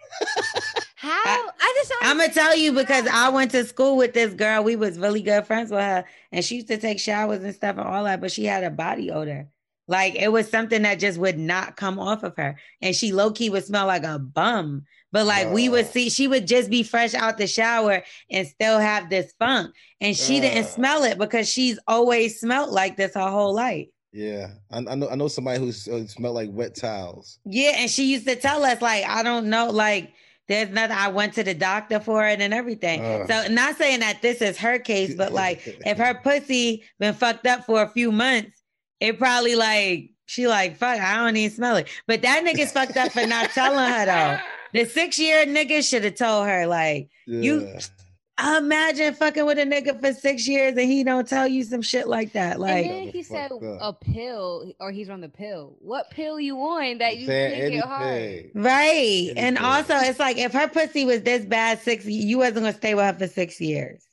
How? 1.01 1.11
I 1.59 1.75
just 1.79 1.93
I'm 2.03 2.19
gonna 2.19 2.31
tell 2.31 2.55
you 2.55 2.73
because 2.73 3.07
I 3.07 3.31
went 3.31 3.53
to 3.53 3.65
school 3.65 3.97
with 3.97 4.13
this 4.13 4.35
girl. 4.35 4.63
We 4.63 4.77
was 4.77 4.99
really 4.99 5.23
good 5.23 5.47
friends 5.47 5.71
with 5.71 5.81
her, 5.81 6.05
and 6.31 6.45
she 6.45 6.57
used 6.57 6.69
to 6.69 6.77
take 6.77 7.01
showers 7.01 7.43
and 7.43 7.55
stuff 7.55 7.79
and 7.79 7.87
all 7.87 8.05
that. 8.05 8.21
But 8.21 8.31
she 8.31 8.45
had 8.45 8.65
a 8.65 8.71
body 8.71 9.11
odor, 9.11 9.49
like 9.89 10.15
it 10.15 10.31
was 10.31 10.51
something 10.51 10.83
that 10.83 10.99
just 10.99 11.19
would 11.19 11.39
not 11.39 11.77
come 11.77 11.99
off 11.99 12.23
of 12.23 12.37
her, 12.37 12.59
and 12.83 12.95
she 12.95 13.13
low 13.13 13.31
key 13.31 13.49
would 13.49 13.65
smell 13.65 13.87
like 13.87 14.05
a 14.05 14.19
bum. 14.19 14.83
But 15.11 15.25
like 15.25 15.51
we 15.51 15.71
would 15.71 15.87
see, 15.87 16.11
she 16.11 16.29
would 16.29 16.47
just 16.47 16.69
be 16.69 16.83
fresh 16.83 17.15
out 17.15 17.39
the 17.39 17.47
shower 17.47 18.03
and 18.31 18.47
still 18.47 18.79
have 18.79 19.09
this 19.09 19.33
funk, 19.39 19.75
and 20.03 20.15
she 20.15 20.39
didn't 20.39 20.67
smell 20.67 21.05
it 21.05 21.17
because 21.17 21.49
she's 21.49 21.79
always 21.87 22.41
smelled 22.41 22.73
like 22.73 22.99
this 22.99 23.15
her 23.15 23.31
whole 23.31 23.55
life. 23.55 23.89
Yeah, 24.13 24.49
I, 24.71 24.79
I 24.79 24.95
know. 24.97 25.09
I 25.09 25.15
know 25.15 25.29
somebody 25.29 25.61
who 25.61 25.69
uh, 25.69 26.07
smelled 26.07 26.35
like 26.35 26.51
wet 26.53 26.77
towels. 26.77 27.39
Yeah, 27.47 27.73
and 27.77 27.91
she 27.91 28.13
used 28.13 28.27
to 28.27 28.37
tell 28.37 28.65
us 28.65 28.83
like, 28.83 29.05
I 29.07 29.23
don't 29.23 29.49
know, 29.49 29.71
like 29.71 30.13
there's 30.51 30.69
nothing. 30.71 30.97
I 30.97 31.09
went 31.09 31.35
to 31.35 31.45
the 31.45 31.55
doctor 31.55 32.01
for 32.01 32.27
it 32.27 32.41
and 32.41 32.53
everything. 32.53 33.05
Ugh. 33.05 33.27
So 33.29 33.53
not 33.53 33.77
saying 33.77 34.01
that 34.01 34.21
this 34.21 34.43
is 34.43 34.59
her 34.59 34.81
case, 34.81 35.15
but 35.15 35.33
like 35.33 35.63
if 35.87 35.97
her 35.97 36.15
pussy 36.15 36.83
been 36.99 37.15
fucked 37.15 37.47
up 37.47 37.65
for 37.65 37.83
a 37.83 37.89
few 37.89 38.11
months, 38.11 38.61
it 38.99 39.17
probably 39.17 39.55
like 39.55 40.11
she 40.27 40.49
like 40.49 40.77
fuck. 40.77 40.99
I 40.99 41.17
don't 41.17 41.37
even 41.37 41.55
smell 41.55 41.77
it. 41.77 41.89
But 42.09 42.23
that 42.23 42.45
nigga's 42.45 42.73
fucked 42.73 42.97
up 42.97 43.13
for 43.13 43.25
not 43.27 43.51
telling 43.51 43.79
her 43.79 44.07
though. 44.07 44.39
The 44.73 44.87
six 44.87 45.21
year 45.21 45.47
nigga 45.47 45.89
should 45.89 46.03
have 46.03 46.17
told 46.17 46.47
her 46.49 46.67
like 46.67 47.11
you. 47.27 47.79
Yeah. 48.43 48.59
Imagine 48.59 49.15
fucking 49.15 49.47
with 49.47 49.59
a 49.59 49.63
nigga 49.65 50.01
for 50.01 50.13
six 50.13 50.47
years 50.49 50.73
and 50.77 50.81
he 50.91 51.05
don't 51.05 51.27
tell 51.29 51.47
you 51.47 51.65
some 51.65 51.83
shit 51.83 52.09
like 52.09 52.33
that. 52.33 52.59
Like 52.61 52.87
and 52.87 52.95
then 52.95 53.09
he 53.09 53.23
said 53.23 53.53
up. 53.53 53.61
a 53.63 53.93
pill, 53.93 54.73
or 54.81 54.91
he's 54.93 55.09
on 55.11 55.21
the 55.21 55.29
pill. 55.29 55.77
What 55.81 56.11
pill 56.11 56.39
you 56.41 56.59
on 56.59 56.99
that 56.99 57.17
you 57.19 57.27
Saying 57.27 57.55
can't 57.61 57.73
get 57.73 57.85
hard? 57.85 58.07
anything. 58.13 58.51
Right. 58.55 59.33
And 59.37 59.59
also, 59.59 59.95
it's 59.97 60.19
like 60.19 60.39
if 60.39 60.53
her 60.53 60.69
pussy 60.69 61.05
was 61.05 61.23
this 61.23 61.45
bad 61.45 61.81
six, 61.81 62.05
you 62.07 62.39
wasn't 62.39 62.57
gonna 62.57 62.73
stay 62.73 62.95
with 62.95 63.05
her 63.05 63.15
for 63.19 63.27
six 63.27 63.61
years. 63.61 64.07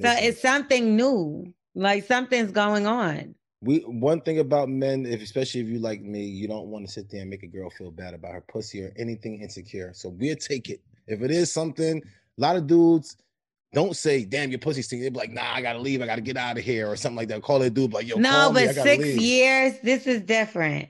So 0.00 0.08
Listen, 0.08 0.24
it's 0.24 0.42
something 0.42 0.96
new. 0.96 1.52
Like 1.74 2.04
something's 2.04 2.52
going 2.52 2.86
on. 2.86 3.34
we 3.60 3.80
one 3.80 4.20
thing 4.20 4.38
about 4.38 4.68
men, 4.68 5.06
if 5.06 5.22
especially 5.22 5.60
if 5.60 5.68
you 5.68 5.78
like 5.78 6.02
me, 6.02 6.24
you 6.24 6.46
don't 6.48 6.66
want 6.68 6.86
to 6.86 6.92
sit 6.92 7.10
there 7.10 7.20
and 7.22 7.30
make 7.30 7.42
a 7.42 7.46
girl 7.48 7.70
feel 7.70 7.90
bad 7.90 8.14
about 8.14 8.32
her 8.32 8.40
pussy 8.40 8.82
or 8.82 8.92
anything 8.96 9.40
insecure. 9.40 9.92
So 9.94 10.08
we'll 10.10 10.36
take 10.36 10.68
it. 10.70 10.80
If 11.06 11.22
it 11.22 11.30
is 11.30 11.52
something, 11.52 12.02
a 12.38 12.40
lot 12.40 12.56
of 12.56 12.66
dudes 12.66 13.16
don't 13.74 13.96
say, 13.96 14.24
"Damn, 14.24 14.50
your 14.50 14.60
pussy 14.60 14.82
stinks." 14.82 15.04
They'd 15.04 15.12
be 15.12 15.18
like, 15.18 15.32
"Nah, 15.32 15.52
I 15.54 15.62
gotta 15.62 15.80
leave. 15.80 16.02
I 16.02 16.06
gotta 16.06 16.22
get 16.22 16.36
out 16.38 16.58
of 16.58 16.64
here," 16.64 16.88
or 16.90 16.96
something 16.96 17.16
like 17.16 17.28
that. 17.28 17.42
Call 17.42 17.58
that 17.60 17.74
dude 17.74 17.92
like, 17.92 18.06
"Yo, 18.08 18.16
no. 18.16 18.50
I 18.50 18.52
but 18.52 18.74
six 18.74 19.02
leave." 19.04 19.20
years, 19.20 19.74
this 19.82 20.06
is 20.06 20.22
different. 20.22 20.88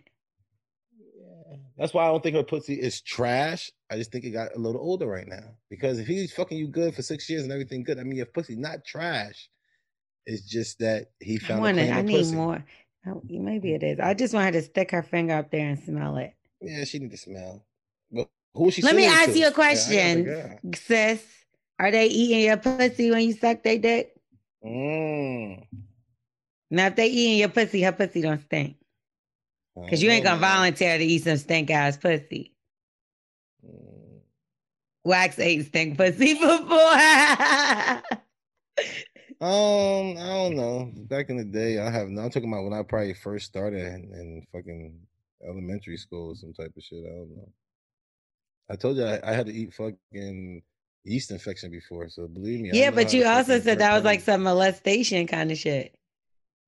That's 1.76 1.92
why 1.92 2.04
I 2.04 2.08
don't 2.08 2.22
think 2.22 2.36
her 2.36 2.44
pussy 2.44 2.74
is 2.74 3.00
trash. 3.00 3.70
I 3.90 3.96
just 3.96 4.12
think 4.12 4.24
it 4.24 4.30
got 4.30 4.54
a 4.54 4.58
little 4.58 4.80
older 4.80 5.06
right 5.06 5.26
now. 5.26 5.56
Because 5.70 5.98
if 5.98 6.06
he's 6.06 6.32
fucking 6.32 6.56
you 6.56 6.68
good 6.68 6.94
for 6.94 7.02
six 7.02 7.28
years 7.28 7.42
and 7.42 7.52
everything 7.52 7.82
good, 7.82 7.98
I 7.98 8.04
mean, 8.04 8.16
your 8.16 8.26
pussy 8.26 8.56
not 8.56 8.84
trash. 8.84 9.48
It's 10.26 10.42
just 10.48 10.78
that 10.78 11.08
he 11.20 11.38
found 11.38 11.62
cleaner 11.62 11.82
I 11.92 12.02
need 12.02 12.18
pussy. 12.18 12.34
more. 12.36 12.64
Oh, 13.06 13.22
maybe 13.28 13.74
it 13.74 13.82
is. 13.82 14.00
I 14.00 14.14
just 14.14 14.34
want 14.34 14.46
her 14.46 14.52
to 14.60 14.62
stick 14.62 14.90
her 14.92 15.02
finger 15.02 15.34
up 15.34 15.50
there 15.50 15.68
and 15.68 15.78
smell 15.78 16.16
it. 16.16 16.32
Yeah, 16.60 16.84
she 16.84 16.98
need 17.00 17.10
to 17.10 17.18
smell. 17.18 17.66
But 18.10 18.28
who 18.54 18.68
is 18.68 18.74
she? 18.74 18.82
Let 18.82 18.96
me 18.96 19.06
ask 19.06 19.32
to? 19.32 19.38
you 19.38 19.48
a 19.48 19.50
Yeah, 19.50 19.50
I 19.50 19.52
question, 19.54 20.28
out. 20.30 20.76
sis. 20.76 21.43
Are 21.78 21.90
they 21.90 22.06
eating 22.06 22.40
your 22.40 22.56
pussy 22.56 23.10
when 23.10 23.22
you 23.22 23.32
suck 23.34 23.62
their 23.62 23.78
dick? 23.78 24.14
Mm. 24.64 25.66
Now, 26.70 26.86
if 26.86 26.96
they 26.96 27.08
eating 27.08 27.38
your 27.38 27.48
pussy, 27.48 27.82
her 27.82 27.92
pussy 27.92 28.22
don't 28.22 28.40
stink. 28.42 28.76
Cause 29.90 30.00
you 30.00 30.08
ain't 30.10 30.24
gonna 30.24 30.40
volunteer 30.40 30.96
to 30.96 31.04
eat 31.04 31.24
some 31.24 31.36
stink 31.36 31.68
ass 31.68 31.96
pussy. 31.96 32.54
Mm. 33.66 34.20
Wax 35.04 35.38
ate 35.40 35.66
stink 35.66 35.98
pussy 35.98 36.34
before. 36.40 36.94
Um, 39.40 40.16
I 40.16 40.26
don't 40.28 40.56
know. 40.56 40.92
Back 40.94 41.28
in 41.28 41.36
the 41.36 41.44
day, 41.44 41.80
I 41.80 41.90
have. 41.90 42.06
I'm 42.06 42.16
talking 42.30 42.50
about 42.50 42.64
when 42.64 42.72
I 42.72 42.82
probably 42.82 43.14
first 43.14 43.46
started 43.46 43.80
in, 43.80 44.12
in 44.14 44.46
fucking 44.52 44.98
elementary 45.46 45.96
school 45.96 46.30
or 46.30 46.34
some 46.36 46.52
type 46.52 46.72
of 46.76 46.82
shit. 46.82 47.04
I 47.04 47.10
don't 47.10 47.36
know. 47.36 47.52
I 48.70 48.76
told 48.76 48.96
you 48.96 49.04
I, 49.04 49.20
I 49.22 49.32
had 49.32 49.46
to 49.46 49.52
eat 49.52 49.74
fucking 49.74 50.62
yeast 51.04 51.30
infection 51.30 51.70
before, 51.70 52.08
so 52.08 52.26
believe 52.26 52.60
me. 52.60 52.70
Yeah, 52.72 52.90
but 52.90 53.12
you 53.12 53.26
also 53.26 53.60
said 53.60 53.78
that 53.78 53.94
was 53.94 54.04
like 54.04 54.20
some 54.20 54.42
molestation 54.42 55.26
kind 55.26 55.52
of 55.52 55.58
shit. 55.58 55.94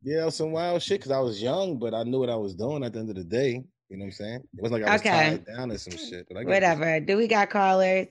Yeah, 0.03 0.29
some 0.29 0.53
wild 0.53 0.83
shit 0.83 1.01
because 1.01 1.11
I 1.11 1.19
was 1.21 1.43
young, 1.43 1.79
but 1.79 1.95
I 1.95 2.05
knew 2.05 2.21
what 2.21 2.31
I 2.31 2.37
was 2.37 2.55
doing 2.55 2.85
at 2.85 2.93
the 2.93 3.01
end 3.01 3.11
of 3.11 3.17
the 3.17 3.25
day. 3.25 3.65
You 3.89 3.97
know 3.97 4.05
what 4.05 4.07
I'm 4.07 4.13
saying? 4.13 4.41
It 4.57 4.63
wasn't 4.63 4.83
like 4.83 4.91
I 4.91 4.93
was 4.93 5.01
Okay. 5.01 5.11
tied 5.11 5.47
down 5.47 5.69
to 5.71 5.79
some 5.79 5.97
shit. 5.97 6.27
But 6.29 6.39
I 6.39 6.45
Whatever. 6.45 7.01
Do 7.01 7.17
we 7.17 7.27
got 7.27 7.51
callers? 7.51 8.09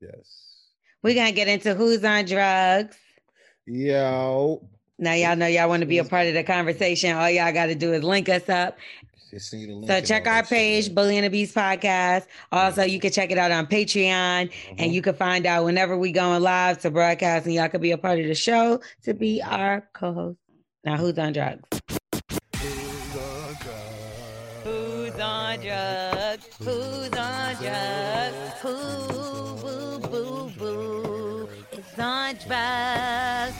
Yes. 0.00 0.62
We're 1.02 1.14
gonna 1.14 1.32
get 1.32 1.48
into 1.48 1.74
who's 1.74 2.04
on 2.04 2.24
drugs. 2.26 2.96
Yo. 3.66 4.68
Now 4.98 5.12
y'all 5.12 5.36
know 5.36 5.46
y'all 5.46 5.68
want 5.68 5.80
to 5.80 5.86
be 5.86 5.98
a 5.98 6.04
part 6.04 6.26
of 6.26 6.34
the 6.34 6.42
conversation. 6.44 7.14
All 7.16 7.28
y'all 7.28 7.52
got 7.52 7.66
to 7.66 7.74
do 7.74 7.92
is 7.92 8.02
link 8.02 8.28
us 8.28 8.48
up. 8.48 8.78
Just 9.30 9.50
send 9.50 9.62
the 9.68 9.74
link 9.74 9.86
So 9.88 10.00
check 10.00 10.26
our 10.26 10.42
page, 10.44 10.94
Bully 10.94 11.16
and 11.16 11.24
the 11.26 11.30
Beast 11.30 11.54
Podcast. 11.54 12.26
Also, 12.52 12.82
you 12.84 13.00
can 13.00 13.10
check 13.10 13.30
it 13.30 13.38
out 13.38 13.50
on 13.50 13.66
Patreon, 13.66 14.50
Mm-hmm. 14.50 14.74
and 14.78 14.92
you 14.94 15.02
can 15.02 15.14
find 15.14 15.46
out 15.46 15.64
whenever 15.64 15.96
we 15.96 16.12
going 16.12 16.42
live 16.42 16.78
to 16.82 16.90
broadcast, 16.90 17.46
and 17.46 17.54
y'all 17.54 17.68
could 17.68 17.80
be 17.80 17.90
a 17.92 17.98
part 17.98 18.18
of 18.20 18.26
the 18.26 18.34
show 18.34 18.80
to 19.04 19.14
be 19.14 19.42
our 19.42 19.88
co-host. 19.92 20.38
Now, 20.84 20.96
who's 20.96 21.18
on 21.18 21.32
drugs? 21.32 21.62
Who's 24.62 25.14
on 25.20 25.60
drugs? 25.60 26.46
Who's 26.58 27.10
on 27.18 27.54
drugs? 27.56 28.60
Who, 28.60 28.76
boo, 29.62 29.98
boo, 30.08 30.50
boo, 30.58 31.48
is 31.72 31.98
on 31.98 32.34
drugs? 32.46 33.54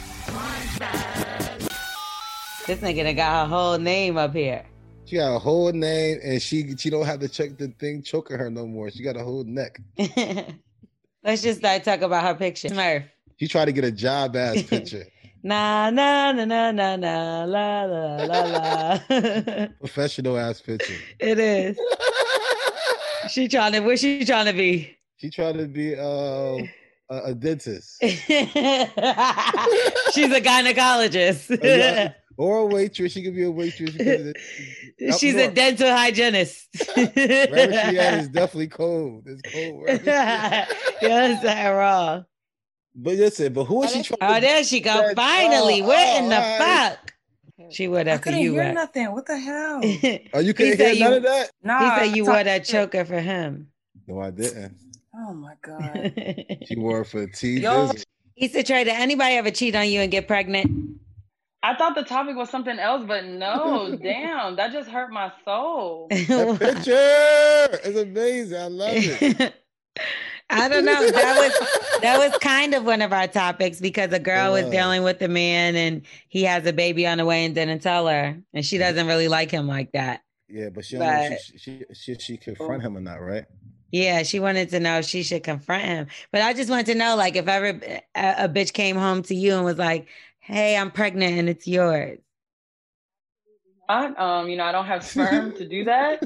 This 2.67 2.79
nigga 2.79 3.03
done 3.03 3.15
got 3.15 3.43
her 3.43 3.49
whole 3.49 3.77
name 3.77 4.17
up 4.17 4.33
here. 4.33 4.65
She 5.07 5.15
got 5.15 5.33
a 5.33 5.39
whole 5.39 5.71
name 5.71 6.19
and 6.21 6.41
she 6.41 6.75
she 6.75 6.89
don't 6.89 7.05
have 7.05 7.21
to 7.21 7.29
check 7.29 7.57
the 7.57 7.69
thing 7.79 8.03
choking 8.03 8.37
her 8.37 8.49
no 8.49 8.67
more. 8.67 8.91
She 8.91 9.03
got 9.03 9.15
a 9.15 9.23
whole 9.23 9.45
neck. 9.45 9.79
Let's 11.23 11.41
just 11.41 11.59
start 11.59 11.85
talking 11.85 12.03
about 12.03 12.25
her 12.25 12.35
picture. 12.35 12.67
Smurf. 12.67 13.05
She 13.37 13.47
tried 13.47 13.65
to 13.65 13.71
get 13.71 13.85
a 13.85 13.91
job 13.91 14.35
ass 14.35 14.63
picture. 14.69 15.05
Na 15.43 15.89
na 15.91 16.33
na 16.33 16.43
na 16.43 16.71
na 16.71 16.97
na 16.97 17.45
la 17.45 17.83
la 17.83 18.15
la 18.17 18.99
la. 19.07 19.67
Professional 19.79 20.37
ass 20.37 20.59
picture. 20.59 20.97
it 21.19 21.39
is. 21.39 21.79
She 23.31 23.47
trying 23.47 23.71
to. 23.73 23.79
Where 23.79 23.95
she 23.95 24.25
trying 24.25 24.47
to 24.47 24.53
be? 24.53 24.93
She 25.15 25.29
trying 25.29 25.57
to 25.57 25.67
be 25.67 25.95
uh, 25.95 26.57
a, 27.09 27.31
a 27.31 27.33
dentist. 27.33 27.95
She's 28.01 28.19
a 28.27 28.81
gynecologist. 30.41 32.13
Or 32.37 32.59
a 32.59 32.65
waitress. 32.65 33.11
She 33.11 33.23
could 33.23 33.35
be 33.35 33.43
a 33.43 33.51
waitress. 33.51 33.91
She 33.91 33.97
could- 33.97 34.37
She's 35.19 35.35
a 35.35 35.43
north. 35.45 35.53
dental 35.53 35.89
hygienist. 35.89 36.67
Wherever 36.95 37.71
she 37.73 37.99
at 37.99 38.13
is 38.19 38.29
definitely 38.29 38.67
cold. 38.67 39.23
It's 39.27 39.41
cold. 39.53 39.75
wherever 39.81 40.03
she 40.03 40.09
at. 40.09 40.71
you 41.01 41.09
understand 41.09 41.77
wrong. 41.77 42.25
But 42.95 43.15
listen, 43.15 43.53
but 43.53 43.65
who 43.65 43.83
is 43.83 43.91
she 43.91 44.03
trying 44.03 44.17
Oh, 44.21 44.35
to 44.35 44.41
there 44.41 44.63
she 44.63 44.79
go. 44.79 44.93
That's- 44.93 45.13
Finally, 45.15 45.81
oh, 45.81 45.87
what 45.87 46.17
in 46.23 46.29
the 46.29 46.35
oh, 46.35 46.39
alright. 46.39 46.97
fuck? 46.97 47.13
She 47.69 47.87
would 47.87 48.07
I 48.07 48.11
have 48.11 48.19
for 48.21 48.25
couldn't 48.25 48.39
you. 48.41 48.51
hear 48.53 48.61
Rex. 48.61 48.75
nothing. 48.75 49.11
What 49.11 49.25
the 49.25 49.37
hell? 49.37 49.81
Oh, 50.33 50.39
you 50.39 50.47
He 50.47 50.53
couldn't 50.53 50.77
said 50.77 50.95
hear 50.95 51.03
none 51.03 51.11
you- 51.11 51.17
of 51.17 51.23
that? 51.23 51.51
Nah, 51.63 51.79
he 51.79 51.85
I 51.85 52.05
said 52.07 52.15
you 52.17 52.23
talk- 52.25 52.33
wore 52.35 52.43
that 52.43 52.65
choker 52.65 53.05
for 53.05 53.19
him. 53.19 53.67
No, 54.07 54.21
I 54.21 54.29
didn't. 54.31 54.75
Oh 55.15 55.33
my 55.33 55.53
god. 55.61 56.13
She 56.67 56.75
wore 56.77 57.01
it 57.01 57.05
for 57.05 57.25
T. 57.27 57.59
Yo. 57.59 57.87
Dizzle. 57.87 58.03
Issa 58.37 58.63
Trey, 58.63 58.83
did 58.83 58.93
anybody 58.93 59.35
ever 59.35 59.49
cheat 59.51 59.75
on 59.75 59.87
you 59.89 59.99
and 60.01 60.11
get 60.11 60.27
pregnant? 60.27 60.99
I 61.67 61.75
thought 61.75 61.95
the 61.95 62.03
topic 62.03 62.37
was 62.37 62.49
something 62.49 62.79
else, 62.79 63.03
but 63.05 63.25
no, 63.25 63.93
damn, 64.01 64.55
that 64.55 64.71
just 64.71 64.89
hurt 64.89 65.11
my 65.11 65.33
soul. 65.43 66.07
That 66.11 66.59
picture 66.59 67.89
is 67.89 67.97
amazing. 67.97 68.57
I 68.57 68.67
love 68.67 68.93
it. 68.95 69.53
I 70.49 70.69
don't 70.69 70.85
know. 70.85 71.11
That 71.11 71.37
was 71.37 71.99
that 72.01 72.17
was 72.19 72.37
kind 72.39 72.73
of 72.73 72.85
one 72.85 73.01
of 73.01 73.11
our 73.11 73.27
topics 73.27 73.81
because 73.81 74.13
a 74.13 74.19
girl 74.19 74.53
was 74.53 74.63
was. 74.63 74.71
dealing 74.71 75.03
with 75.03 75.21
a 75.21 75.27
man 75.27 75.75
and 75.75 76.03
he 76.29 76.43
has 76.43 76.65
a 76.65 76.71
baby 76.71 77.05
on 77.05 77.17
the 77.17 77.25
way 77.25 77.43
and 77.43 77.53
didn't 77.53 77.79
tell 77.79 78.07
her, 78.07 78.41
and 78.53 78.65
she 78.65 78.77
mm-hmm. 78.77 78.83
doesn't 78.83 79.07
really 79.07 79.27
like 79.27 79.51
him 79.51 79.67
like 79.67 79.91
that. 79.91 80.21
Yeah, 80.47 80.69
but 80.69 80.85
she 80.85 80.97
don't 80.97 81.05
But- 81.05 81.41
she, 81.41 81.57
she, 81.57 81.83
she, 81.93 82.15
she 82.15 82.37
confront 82.37 82.81
him 82.81 82.95
or 82.95 83.01
not, 83.01 83.17
right? 83.17 83.43
Yeah, 83.91 84.23
she 84.23 84.39
wanted 84.39 84.69
to 84.69 84.79
know 84.79 84.99
if 84.99 85.05
she 85.05 85.23
should 85.23 85.43
confront 85.43 85.83
him. 85.83 86.07
But 86.31 86.41
I 86.41 86.53
just 86.53 86.69
wanted 86.69 86.87
to 86.87 86.95
know, 86.95 87.15
like, 87.15 87.35
if 87.35 87.47
ever 87.47 87.79
a, 88.15 88.45
a 88.45 88.49
bitch 88.49 88.73
came 88.73 88.97
home 88.97 89.23
to 89.23 89.35
you 89.35 89.55
and 89.55 89.63
was 89.63 89.77
like, 89.77 90.07
"Hey, 90.47 90.75
I'm 90.77 90.91
pregnant 90.91 91.37
and 91.37 91.49
it's 91.49 91.67
yours." 91.67 92.19
I, 93.89 94.07
um, 94.41 94.49
you 94.49 94.57
know, 94.57 94.65
I 94.65 94.71
don't 94.73 94.85
have 94.85 95.03
sperm 95.05 95.53
to 95.53 95.67
do 95.67 95.85
that, 95.85 96.21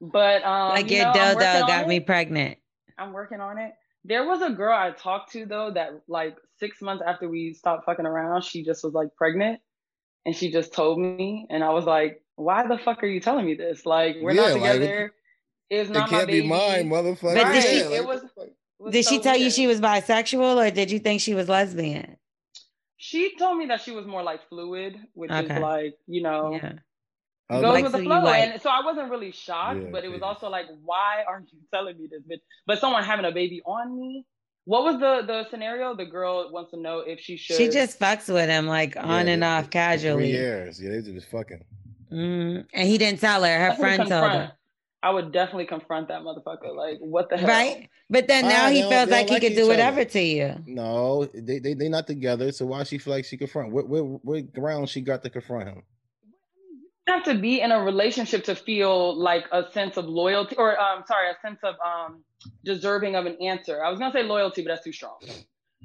but 0.00 0.42
um, 0.44 0.70
like 0.70 0.90
you 0.90 0.96
your 0.98 1.06
know, 1.06 1.12
I'm 1.12 1.36
working 1.36 1.46
dildo 1.48 1.66
got 1.66 1.88
me 1.88 2.00
pregnant. 2.00 2.58
I'm 2.98 3.12
working 3.12 3.40
on 3.40 3.58
it. 3.58 3.72
There 4.04 4.26
was 4.26 4.42
a 4.42 4.50
girl 4.50 4.76
I 4.76 4.90
talked 4.90 5.32
to 5.32 5.46
though 5.46 5.70
that 5.72 6.02
like 6.08 6.36
six 6.58 6.82
months 6.82 7.02
after 7.06 7.28
we 7.28 7.54
stopped 7.54 7.84
fucking 7.86 8.04
around, 8.06 8.42
she 8.42 8.64
just 8.64 8.82
was 8.82 8.94
like 8.94 9.08
pregnant, 9.16 9.60
and 10.26 10.34
she 10.34 10.50
just 10.50 10.72
told 10.72 10.98
me, 10.98 11.46
and 11.50 11.62
I 11.62 11.70
was 11.70 11.84
like, 11.84 12.20
"Why 12.36 12.66
the 12.66 12.78
fuck 12.78 13.02
are 13.04 13.06
you 13.06 13.20
telling 13.20 13.46
me 13.46 13.54
this? 13.54 13.86
Like, 13.86 14.16
we're 14.20 14.32
Yeah, 14.32 14.48
not 14.54 14.60
like, 14.60 14.72
together. 14.80 15.12
it's 15.70 15.90
It 15.90 15.92
not 15.92 16.10
my 16.10 16.18
can't 16.18 16.26
baby. 16.28 16.42
be 16.42 16.48
mine, 16.48 16.88
motherfucker. 16.90 17.34
But 17.34 17.44
did 17.44 17.44
Right. 17.54 17.62
she- 17.62 17.78
it 17.94 18.06
was. 18.06 18.22
it 18.24 18.54
was 18.80 18.92
Did 18.92 19.04
she 19.06 19.16
so 19.16 19.22
tell 19.22 19.36
you 19.36 19.50
she 19.50 19.66
was 19.68 19.80
bisexual 19.80 20.56
or 20.66 20.70
did 20.72 20.90
you 20.90 20.98
think 20.98 21.20
she 21.20 21.34
was 21.34 21.48
lesbian? 21.48 22.16
She 23.08 23.36
told 23.36 23.58
me 23.58 23.66
that 23.66 23.80
she 23.84 23.90
was 23.98 24.06
more 24.06 24.22
like 24.22 24.40
fluid, 24.48 24.92
which 25.12 25.30
Okay. 25.30 25.54
is 25.56 25.60
like 25.60 25.94
you 26.06 26.22
know. 26.22 26.42
Yeah. 26.62 26.72
I 27.50 27.60
goes 27.60 27.74
like- 27.74 27.82
with 27.84 27.92
the 27.92 27.98
who 27.98 28.04
you 28.04 28.08
flow. 28.10 28.20
like. 28.24 28.42
And 28.44 28.62
so 28.62 28.70
I 28.70 28.80
wasn't 28.82 29.10
really 29.10 29.30
shocked, 29.30 29.80
Yeah, 29.82 29.90
but 29.94 30.02
it 30.06 30.08
was 30.08 30.22
okay. 30.22 30.28
also 30.30 30.48
like, 30.48 30.66
why 30.82 31.12
are 31.28 31.40
you 31.52 31.58
telling 31.74 31.96
me 32.00 32.06
this, 32.10 32.22
bitch? 32.30 32.40
But 32.66 32.78
someone 32.78 33.04
having 33.04 33.26
a 33.26 33.32
baby 33.32 33.60
on 33.66 33.86
me. 34.00 34.24
What 34.64 34.82
was 34.88 34.96
the 35.04 35.14
the 35.30 35.38
scenario? 35.50 35.94
The 35.94 36.06
girl 36.06 36.50
wants 36.50 36.70
to 36.70 36.78
know 36.86 37.00
if 37.00 37.20
she 37.20 37.36
should. 37.36 37.56
She 37.58 37.68
just 37.68 38.00
fucks 38.00 38.32
with 38.32 38.48
him 38.48 38.66
like 38.66 38.96
on 38.96 39.26
Yeah, 39.26 39.32
and 39.34 39.42
they- 39.42 39.46
off 39.46 39.64
for 39.66 39.70
Three 39.72 39.80
casually. 39.80 40.30
years. 40.30 40.80
Yeah, 40.82 40.92
they 40.92 41.02
just 41.02 41.28
fucking. 41.30 41.62
Mm, 42.10 42.64
and 42.72 42.88
he 42.88 42.96
didn't 42.96 43.20
tell 43.20 43.42
her. 43.44 43.54
Her 43.58 43.68
Definitely 43.72 43.96
friend 43.96 44.08
told 44.14 44.30
her. 44.32 44.52
Confront. 45.04 45.12
I 45.12 45.14
would 45.24 45.32
definitely 45.32 45.66
confront 45.66 46.08
that 46.08 46.22
motherfucker. 46.22 46.74
Like, 46.76 46.98
what 47.00 47.30
the 47.30 47.36
hell? 47.36 47.48
Right? 47.48 47.88
But 48.10 48.28
then 48.28 48.44
now 48.48 48.66
Ah, 48.66 48.70
he 48.70 48.82
feels 48.82 49.08
like 49.10 49.28
he 49.28 49.34
like 49.34 49.42
could 49.42 49.54
do 49.54 49.66
whatever 49.66 50.00
other. 50.00 50.10
to 50.10 50.20
you. 50.20 50.54
No, 50.66 51.24
they 51.26 51.58
they 51.58 51.74
they 51.74 51.88
not 51.88 52.06
together. 52.06 52.52
So 52.52 52.66
why 52.66 52.84
she 52.84 52.98
feel 52.98 53.14
like 53.14 53.24
she 53.24 53.36
confront? 53.36 53.72
What 53.72 53.88
what 53.88 54.02
what 54.24 54.52
ground 54.52 54.88
she 54.88 55.00
got 55.00 55.22
to 55.24 55.30
confront 55.30 55.68
him? 55.68 55.82
You 57.06 57.14
have 57.14 57.24
to 57.24 57.34
be 57.34 57.60
in 57.60 57.70
a 57.70 57.82
relationship 57.82 58.44
to 58.44 58.54
feel 58.54 59.14
like 59.14 59.44
a 59.52 59.70
sense 59.72 59.96
of 59.98 60.06
loyalty, 60.06 60.56
or 60.56 60.80
um, 60.80 61.04
sorry, 61.06 61.28
a 61.30 61.36
sense 61.46 61.58
of 61.62 61.74
um 61.84 62.24
deserving 62.64 63.14
of 63.16 63.26
an 63.26 63.36
answer. 63.42 63.84
I 63.84 63.90
was 63.90 63.98
gonna 63.98 64.12
say 64.12 64.22
loyalty, 64.22 64.62
but 64.62 64.68
that's 64.70 64.84
too 64.84 64.92
strong. 64.92 65.18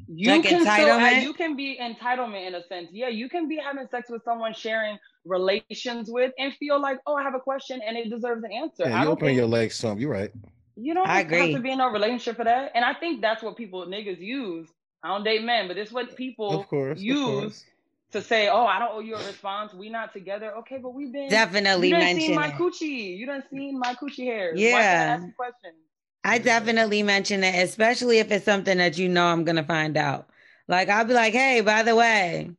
You 0.07 0.31
Like 0.31 0.43
can 0.43 0.61
still, 0.61 0.99
you 1.21 1.33
can 1.33 1.55
be 1.55 1.77
entitlement 1.81 2.47
in 2.47 2.55
a 2.55 2.63
sense. 2.63 2.89
Yeah, 2.91 3.09
you 3.09 3.29
can 3.29 3.47
be 3.47 3.57
having 3.57 3.87
sex 3.89 4.09
with 4.09 4.23
someone, 4.23 4.53
sharing 4.53 4.97
relations 5.25 6.09
with, 6.09 6.33
and 6.37 6.53
feel 6.55 6.79
like, 6.81 6.99
oh, 7.05 7.15
I 7.15 7.23
have 7.23 7.35
a 7.35 7.39
question 7.39 7.81
and 7.85 7.97
it 7.97 8.09
deserves 8.09 8.43
an 8.43 8.51
answer. 8.51 8.83
Yeah, 8.87 8.95
I 8.95 8.99
you 8.99 9.05
don't 9.05 9.13
open 9.13 9.27
think 9.27 9.37
your 9.37 9.47
legs 9.47 9.75
some. 9.75 9.99
You're 9.99 10.11
right. 10.11 10.31
you 10.75 10.93
don't 10.93 11.07
I 11.07 11.23
have 11.23 11.51
to 11.51 11.59
be 11.59 11.71
in 11.71 11.79
a 11.79 11.87
relationship 11.89 12.37
for 12.37 12.45
that. 12.45 12.71
And 12.75 12.83
I 12.85 12.93
think 12.93 13.21
that's 13.21 13.43
what 13.43 13.57
people 13.57 13.85
niggas 13.85 14.19
use. 14.19 14.67
I 15.03 15.09
don't 15.09 15.23
date 15.23 15.43
men, 15.43 15.67
but 15.67 15.77
it's 15.77 15.91
what 15.91 16.15
people 16.15 16.59
Of 16.61 16.67
course, 16.67 16.99
of 16.99 17.03
use 17.03 17.41
course. 17.41 17.65
to 18.11 18.21
say, 18.21 18.49
"Oh, 18.49 18.65
I 18.65 18.79
don't 18.79 18.91
owe 18.93 18.99
you 18.99 19.15
a 19.15 19.25
response. 19.25 19.73
We 19.73 19.89
not 19.89 20.13
together." 20.13 20.53
Okay, 20.57 20.77
but 20.77 20.93
we've 20.93 21.11
been 21.11 21.29
Definitely 21.29 21.89
You 21.89 21.93
done 21.95 21.99
mention 22.01 22.27
seen 22.27 22.35
my 22.35 22.47
it. 22.47 22.55
coochie. 22.55 23.17
You 23.17 23.25
done 23.25 23.43
seen 23.49 23.79
my 23.79 23.93
coochie 23.95 24.25
hairs. 24.25 24.65
Why 24.69 24.81
Yeah. 24.81 24.81
can't 24.81 25.09
I 25.09 25.13
ask 25.13 25.25
you 25.27 25.33
questions? 25.33 25.75
I 26.23 26.37
definitely 26.37 27.01
mention 27.03 27.43
it, 27.43 27.55
especially 27.63 28.19
if 28.19 28.31
it's 28.31 28.45
something 28.45 28.77
that 28.77 28.97
you 28.97 29.07
know 29.09 29.25
I'm 29.25 29.43
gonna 29.45 29.63
find 29.63 29.95
out. 29.97 30.29
Like 30.67 30.89
I'll 30.89 31.05
be 31.05 31.13
like, 31.13 31.33
hey, 31.33 31.61
by 31.61 31.83
the 31.83 31.95
way. 31.95 32.51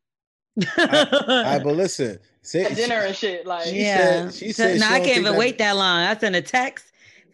All 0.78 0.87
right, 0.87 1.61
but 1.62 1.77
listen. 1.77 2.19
Say, 2.43 2.65
At 2.65 2.74
dinner 2.74 2.95
and 2.97 3.15
shit. 3.15 3.47
Like, 3.47 3.66
She 3.66 3.82
yeah. 3.82 4.28
said- 4.31 4.35
she 4.35 4.53
said 4.53 4.81
no, 4.81 4.87
she 4.89 4.95
I 4.95 4.99
can't 5.01 5.19
even 5.19 5.32
that- 5.32 5.39
wait 5.39 5.59
that 5.59 5.77
long. 5.77 6.01
I 6.01 6.16
send 6.16 6.35
a 6.37 6.43
text, 6.43 6.87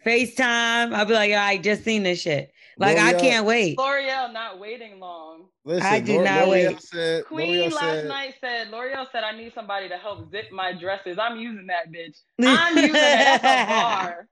FaceTime. 0.05 0.93
I'll 0.93 1.05
be 1.05 1.13
like, 1.13 1.31
"Yo, 1.31 1.37
I 1.37 1.57
just 1.57 1.83
seen 1.83 2.03
this 2.03 2.21
shit. 2.21 2.51
Like 2.77 2.97
I 2.97 3.13
can't 3.13 3.45
wait. 3.45 3.77
Lore'l 3.77 4.31
not 4.33 4.59
waiting 4.59 4.99
long. 4.99 5.45
Listen, 5.65 5.85
I 5.91 5.99
do 5.99 6.17
Lore'l 6.19 6.23
not 6.25 6.47
wait. 6.49 6.81
Said, 6.81 7.25
Queen 7.25 7.69
Lore'l 7.71 7.73
last 7.73 7.81
said, 8.01 8.07
night 8.07 8.35
said, 8.39 8.67
Lore'l 8.69 9.07
said, 9.11 9.23
I 9.23 9.35
need 9.35 9.51
somebody 9.55 9.89
to 9.89 9.97
help 9.97 10.29
zip 10.29 10.51
my 10.51 10.73
dresses. 10.73 11.17
I'm 11.19 11.39
using 11.39 11.67
that 11.67 11.91
bitch. 11.91 12.19
I'm 12.45 12.75
using 12.77 12.93
that. 12.93 13.39
That's 13.41 13.69
a 13.71 13.73
bar. 13.73 14.27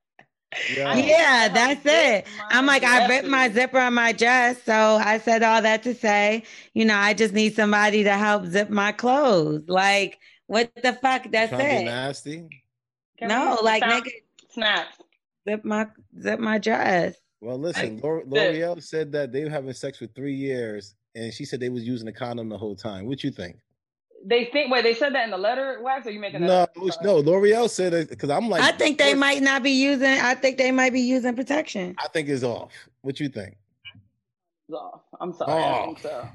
Yeah. 0.75 0.95
Yeah, 0.95 1.49
that's 1.53 1.81
it. 1.85 2.25
I'm 2.49 2.65
like, 2.65 2.83
I 2.83 3.07
ripped 3.07 3.27
my 3.27 3.49
zipper 3.49 3.79
on 3.79 3.93
my 3.93 4.11
dress. 4.11 4.61
So 4.63 4.73
I 4.73 5.19
said 5.19 5.43
all 5.43 5.61
that 5.61 5.83
to 5.83 5.93
say, 5.93 6.43
you 6.73 6.85
know, 6.85 6.95
I 6.97 7.13
just 7.13 7.33
need 7.33 7.55
somebody 7.55 8.03
to 8.03 8.13
help 8.13 8.45
zip 8.45 8.69
my 8.69 8.91
clothes. 8.91 9.63
Like, 9.67 10.19
what 10.47 10.71
the 10.81 10.93
fuck? 10.93 11.29
That's 11.31 11.49
trying 11.49 11.61
to 11.61 11.75
be 11.77 11.81
it. 11.81 11.85
nasty. 11.85 12.47
Can 13.17 13.29
No, 13.29 13.59
like, 13.63 13.83
stop? 13.83 14.03
nigga, 14.03 14.09
Snaps. 14.51 14.97
zip 15.47 15.65
my 15.65 15.87
zip 16.19 16.39
my 16.39 16.57
dress. 16.57 17.15
Well, 17.41 17.57
listen, 17.59 17.99
L'Ore- 18.01 18.23
Lore'l 18.25 18.81
said 18.81 19.11
that 19.11 19.31
they 19.31 19.43
were 19.43 19.49
having 19.49 19.73
sex 19.73 19.99
for 19.99 20.07
three 20.07 20.33
years, 20.35 20.95
and 21.15 21.33
she 21.33 21.45
said 21.45 21.59
they 21.59 21.69
was 21.69 21.83
using 21.85 22.07
a 22.07 22.13
condom 22.13 22.49
the 22.49 22.57
whole 22.57 22.75
time. 22.75 23.05
What 23.05 23.23
you 23.23 23.31
think? 23.31 23.57
They 24.23 24.45
think, 24.45 24.71
wait, 24.71 24.83
they 24.83 24.93
said 24.93 25.13
that 25.13 25.23
in 25.25 25.31
the 25.31 25.37
letter, 25.37 25.79
Wax, 25.83 26.07
or 26.07 26.11
you 26.11 26.19
making 26.19 26.41
that 26.41 26.47
No, 26.47 26.61
up? 26.61 27.01
No, 27.03 27.21
Lore'l 27.21 27.69
said 27.69 27.93
it 27.93 28.09
because 28.09 28.29
I'm 28.29 28.49
like, 28.49 28.61
I 28.63 28.71
think 28.71 28.97
they 28.97 29.13
might 29.13 29.41
not 29.41 29.61
be 29.63 29.71
using. 29.71 30.07
I 30.19 30.33
think 30.35 30.57
they 30.57 30.71
might 30.71 30.93
be 30.93 31.01
using 31.01 31.35
protection. 31.35 31.95
I 32.03 32.07
think 32.07 32.29
it's 32.29 32.43
off. 32.43 32.71
What 33.01 33.19
you 33.19 33.29
think? 33.29 33.55
It's 34.67 34.75
off. 34.75 35.01
I'm 35.21 35.33
sorry. 35.33 35.63
I 35.63 35.85
think 35.85 35.99
Oh. 36.05 36.09
so. 36.09 36.29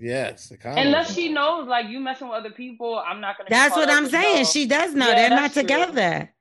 Yes, 0.00 0.48
the. 0.48 0.56
Unless 0.64 1.14
she 1.14 1.28
knows, 1.32 1.66
like 1.66 1.86
you 1.88 1.98
messing 2.00 2.28
with 2.28 2.36
other 2.38 2.50
people, 2.50 2.98
I'm 3.04 3.20
not 3.20 3.36
gonna. 3.36 3.50
That's 3.50 3.74
what 3.74 3.90
I'm 3.90 4.08
saying. 4.08 4.36
y'all. 4.36 4.44
She 4.44 4.66
does 4.66 4.94
know 4.94 5.08
Yeah, 5.08 5.14
they're 5.14 5.30
not 5.30 5.40
that's 5.40 5.54
true. 5.54 5.62
together. 5.62 6.32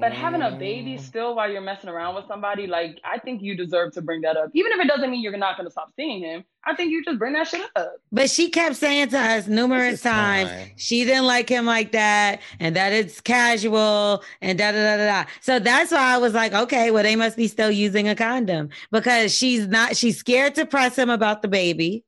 But 0.00 0.12
having 0.12 0.42
a 0.42 0.52
baby 0.52 0.94
mm. 0.94 1.00
still 1.00 1.34
while 1.34 1.50
you're 1.50 1.60
messing 1.60 1.90
around 1.90 2.14
with 2.14 2.26
somebody, 2.26 2.66
like 2.66 3.00
I 3.04 3.18
think 3.18 3.42
you 3.42 3.56
deserve 3.56 3.92
to 3.94 4.02
bring 4.02 4.20
that 4.22 4.36
up. 4.36 4.50
Even 4.54 4.72
if 4.72 4.80
it 4.80 4.88
doesn't 4.88 5.10
mean 5.10 5.22
you're 5.22 5.36
not 5.36 5.56
gonna 5.56 5.70
stop 5.70 5.90
seeing 5.96 6.22
him, 6.22 6.44
I 6.64 6.74
think 6.74 6.90
you 6.90 7.02
just 7.04 7.18
bring 7.18 7.32
that 7.32 7.48
shit 7.48 7.68
up. 7.76 7.94
But 8.12 8.30
she 8.30 8.50
kept 8.50 8.76
saying 8.76 9.08
to 9.08 9.18
us 9.18 9.46
numerous 9.46 10.02
times 10.02 10.50
fine. 10.50 10.72
she 10.76 11.04
didn't 11.04 11.26
like 11.26 11.48
him 11.48 11.66
like 11.66 11.92
that 11.92 12.40
and 12.60 12.76
that 12.76 12.92
it's 12.92 13.20
casual 13.20 14.22
and 14.40 14.58
da 14.58 14.72
da 14.72 14.78
da 14.78 14.96
da 14.96 15.22
da. 15.22 15.30
So 15.40 15.58
that's 15.58 15.90
why 15.90 16.14
I 16.14 16.18
was 16.18 16.34
like, 16.34 16.52
okay, 16.52 16.90
well, 16.90 17.02
they 17.02 17.16
must 17.16 17.36
be 17.36 17.48
still 17.48 17.70
using 17.70 18.08
a 18.08 18.14
condom 18.14 18.68
because 18.90 19.34
she's 19.34 19.66
not, 19.66 19.96
she's 19.96 20.18
scared 20.18 20.54
to 20.56 20.66
press 20.66 20.96
him 20.96 21.10
about 21.10 21.42
the 21.42 21.48
baby. 21.48 22.04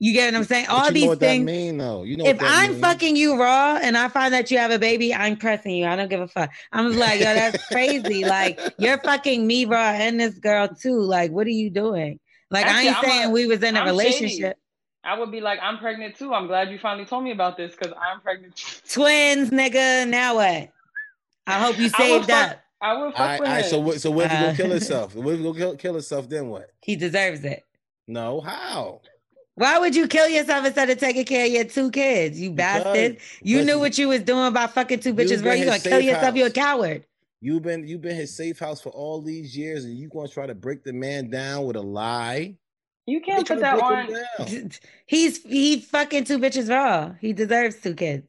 You 0.00 0.12
get 0.12 0.32
what 0.32 0.38
I'm 0.38 0.44
saying? 0.44 0.66
All 0.68 0.86
you 0.86 0.92
these 0.92 1.02
know 1.04 1.08
what 1.10 1.18
things. 1.20 1.44
that 1.44 1.52
mean 1.52 1.78
though. 1.78 2.04
You 2.04 2.16
know 2.18 2.24
if 2.26 2.36
what 2.36 2.42
that 2.46 2.64
I'm 2.64 2.72
mean. 2.72 2.80
fucking 2.80 3.16
you 3.16 3.36
raw 3.40 3.78
and 3.82 3.96
I 3.98 4.08
find 4.08 4.32
that 4.32 4.50
you 4.50 4.58
have 4.58 4.70
a 4.70 4.78
baby, 4.78 5.12
I'm 5.12 5.36
pressing 5.36 5.74
you. 5.74 5.86
I 5.86 5.96
don't 5.96 6.08
give 6.08 6.20
a 6.20 6.28
fuck. 6.28 6.50
I'm 6.72 6.96
like, 6.96 7.18
yo, 7.18 7.26
that's 7.34 7.66
crazy. 7.66 8.24
like 8.24 8.60
you're 8.78 8.98
fucking 8.98 9.44
me 9.46 9.64
raw 9.64 9.90
and 9.90 10.20
this 10.20 10.38
girl 10.38 10.68
too. 10.68 11.00
Like, 11.00 11.32
what 11.32 11.46
are 11.48 11.50
you 11.50 11.68
doing? 11.70 12.20
Like 12.50 12.66
I 12.66 12.82
ain't 12.84 12.96
I'm 12.96 13.04
saying 13.04 13.24
a- 13.26 13.30
we 13.30 13.46
was 13.46 13.62
in 13.62 13.76
a 13.76 13.80
I'm 13.80 13.86
shady. 13.86 13.90
relationship. 13.98 14.56
I 15.04 15.18
would 15.18 15.30
be 15.32 15.40
like, 15.40 15.58
I'm 15.62 15.78
pregnant 15.78 16.16
too. 16.16 16.32
I'm 16.32 16.46
glad 16.46 16.70
you 16.70 16.78
finally 16.78 17.04
told 17.06 17.24
me 17.24 17.32
about 17.32 17.56
this 17.56 17.74
because 17.74 17.92
I'm 18.00 18.20
pregnant. 18.20 18.54
too. 18.56 18.80
Twins, 19.00 19.50
nigga. 19.50 20.06
Now 20.08 20.36
what? 20.36 20.68
I 21.46 21.58
hope 21.60 21.78
you 21.78 21.90
I 21.98 22.10
would 22.12 22.24
saved 22.26 22.30
fuck- 22.30 22.58
I 22.80 23.00
would 23.00 23.12
fuck 23.14 23.20
All 23.20 23.26
right, 23.26 23.40
with 23.40 23.48
all 23.48 23.54
right, 23.56 23.64
him. 23.64 23.70
so 23.70 23.80
what? 23.80 24.00
So 24.00 24.10
what 24.12 24.26
if 24.26 24.32
you 24.32 24.38
Uh, 24.38 24.50
go 24.52 24.56
kill 24.56 24.70
herself? 24.74 25.14
What 25.16 25.32
if 25.34 25.38
you 25.40 25.44
go 25.44 25.54
kill, 25.54 25.76
kill 25.76 25.94
herself? 25.94 26.28
Then 26.28 26.48
what? 26.50 26.70
He 26.82 26.94
deserves 26.94 27.44
it. 27.44 27.64
No, 28.06 28.40
how? 28.40 29.00
Why 29.58 29.80
would 29.80 29.96
you 29.96 30.06
kill 30.06 30.28
yourself 30.28 30.64
instead 30.64 30.88
of 30.88 30.98
taking 30.98 31.24
care 31.24 31.44
of 31.44 31.50
your 31.50 31.64
two 31.64 31.90
kids? 31.90 32.40
You 32.40 32.52
bastard. 32.52 33.18
You 33.42 33.64
knew 33.64 33.80
what 33.80 33.98
you 33.98 34.08
was 34.08 34.22
doing 34.22 34.52
by 34.52 34.68
fucking 34.68 35.00
two 35.00 35.12
bitches, 35.12 35.42
bro. 35.42 35.50
been 35.50 35.58
You 35.58 35.64
gonna 35.64 35.80
kill 35.80 35.98
safe 35.98 36.04
yourself, 36.04 36.36
you're 36.36 36.46
a 36.46 36.50
coward. 36.50 37.04
You've 37.40 37.62
been 37.62 37.86
you've 37.86 38.00
been 38.00 38.14
his 38.14 38.36
safe 38.36 38.60
house 38.60 38.80
for 38.80 38.90
all 38.90 39.20
these 39.20 39.56
years, 39.56 39.84
and 39.84 39.98
you 39.98 40.08
gonna 40.10 40.28
try 40.28 40.46
to 40.46 40.54
break 40.54 40.84
the 40.84 40.92
man 40.92 41.28
down 41.28 41.64
with 41.64 41.74
a 41.74 41.80
lie? 41.80 42.54
You 43.06 43.20
can't 43.20 43.44
put 43.48 43.58
that 43.58 43.76
to 43.76 43.82
on. 43.82 44.06
break 44.06 44.18
him 44.38 44.48
down. 44.68 44.70
He's 45.06 45.42
he 45.42 45.80
fucking 45.80 46.24
two 46.24 46.38
bitches 46.38 46.70
raw. 46.70 47.14
He 47.20 47.32
deserves 47.32 47.80
two 47.80 47.94
kids. 47.94 48.28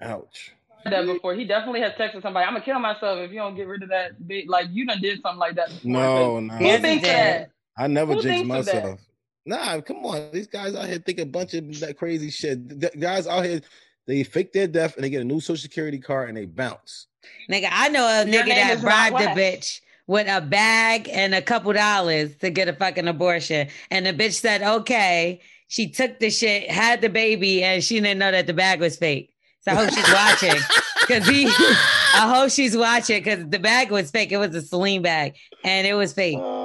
Ouch. 0.00 0.54
that 0.86 1.04
before. 1.04 1.34
He 1.34 1.44
definitely 1.44 1.80
has 1.80 1.92
texted 1.92 2.22
somebody. 2.22 2.46
I'm 2.46 2.54
gonna 2.54 2.64
kill 2.64 2.78
myself 2.78 3.18
if 3.18 3.30
you 3.30 3.40
don't 3.40 3.56
get 3.56 3.68
rid 3.68 3.82
of 3.82 3.90
that 3.90 4.26
big. 4.26 4.48
Like 4.48 4.68
you 4.70 4.86
done 4.86 5.02
did 5.02 5.20
something 5.20 5.38
like 5.38 5.56
that. 5.56 5.68
Before. 5.68 5.90
No, 5.90 6.40
no. 6.40 6.54
Who 6.54 6.78
thinks 6.78 7.06
that? 7.06 7.50
I 7.76 7.88
never 7.88 8.14
Who 8.14 8.22
jinx 8.22 8.40
that? 8.40 8.46
myself. 8.46 9.00
Nah, 9.46 9.80
come 9.80 10.04
on. 10.06 10.30
These 10.32 10.46
guys 10.46 10.74
out 10.74 10.86
here 10.86 10.98
think 10.98 11.18
a 11.18 11.26
bunch 11.26 11.54
of 11.54 11.80
that 11.80 11.98
crazy 11.98 12.30
shit. 12.30 12.80
The 12.80 12.90
guys 12.98 13.26
out 13.26 13.44
here, 13.44 13.60
they 14.06 14.22
fake 14.22 14.52
their 14.52 14.66
death 14.66 14.96
and 14.96 15.04
they 15.04 15.10
get 15.10 15.20
a 15.20 15.24
new 15.24 15.40
social 15.40 15.56
security 15.56 15.98
card 15.98 16.28
and 16.28 16.38
they 16.38 16.46
bounce. 16.46 17.06
Nigga, 17.50 17.68
I 17.70 17.88
know 17.88 18.06
a 18.06 18.26
Your 18.26 18.42
nigga 18.42 18.48
name 18.48 18.56
that 18.56 18.76
is 18.76 18.82
not 18.82 19.10
bribed 19.12 19.38
a 19.38 19.40
bitch 19.40 19.80
with 20.06 20.28
a 20.28 20.40
bag 20.40 21.08
and 21.10 21.34
a 21.34 21.42
couple 21.42 21.72
dollars 21.72 22.36
to 22.36 22.50
get 22.50 22.68
a 22.68 22.72
fucking 22.72 23.08
abortion. 23.08 23.68
And 23.90 24.06
the 24.06 24.12
bitch 24.12 24.40
said, 24.40 24.62
okay. 24.62 25.40
She 25.66 25.90
took 25.90 26.20
the 26.20 26.30
shit, 26.30 26.70
had 26.70 27.00
the 27.00 27.08
baby, 27.08 27.64
and 27.64 27.82
she 27.82 27.98
didn't 27.98 28.18
know 28.18 28.30
that 28.30 28.46
the 28.46 28.52
bag 28.52 28.80
was 28.80 28.96
fake. 28.96 29.34
So 29.62 29.72
I 29.72 29.74
hope 29.74 29.90
she's 29.90 30.12
watching. 30.12 30.60
Cause 31.08 31.26
he 31.26 31.46
I 31.46 32.32
hope 32.34 32.50
she's 32.50 32.76
watching 32.76 33.22
because 33.22 33.46
the 33.48 33.58
bag 33.58 33.90
was 33.90 34.10
fake. 34.10 34.32
It 34.32 34.38
was 34.38 34.54
a 34.54 34.62
Celine 34.62 35.02
bag 35.02 35.34
and 35.64 35.86
it 35.86 35.94
was 35.94 36.12
fake. 36.12 36.38
Oh, 36.40 36.63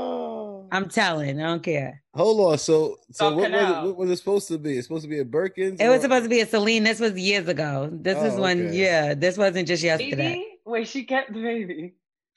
I'm 0.72 0.90
telling, 0.90 1.42
I 1.42 1.48
don't 1.48 1.64
care. 1.64 2.02
Hold 2.14 2.52
on. 2.52 2.58
So, 2.58 2.98
so 3.12 3.30
South 3.30 3.36
what 3.36 3.52
was, 3.52 3.62
it, 3.62 3.88
what 3.88 3.98
was 3.98 4.12
it 4.12 4.18
supposed 4.18 4.48
to 4.50 4.58
be? 4.58 4.78
It's 4.78 4.88
supposed 4.88 5.04
to 5.04 5.10
be 5.10 5.20
a 5.20 5.26
Birkins? 5.26 5.80
It 5.80 5.90
was 5.90 6.02
supposed 6.02 6.24
to 6.24 6.30
be 6.30 6.42
a 6.42 6.46
Celine. 6.46 6.84
This 6.84 7.00
was 7.00 7.18
years 7.18 7.48
ago. 7.48 7.90
This 7.92 8.18
is 8.24 8.36
Oh, 8.38 8.42
when, 8.42 8.68
okay. 8.68 8.78
yeah, 8.78 9.14
this 9.14 9.38
wasn't 9.38 9.68
just 9.68 9.84
yesterday. 9.84 10.16
Baby? 10.16 10.46
Wait, 10.66 10.88
she 10.88 11.04
kept 11.04 11.34
the 11.34 11.42
baby. 11.42 11.94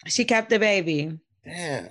She 0.07 0.25
kept 0.25 0.51
the 0.51 0.59
baby. 0.59 1.19
Damn. 1.45 1.89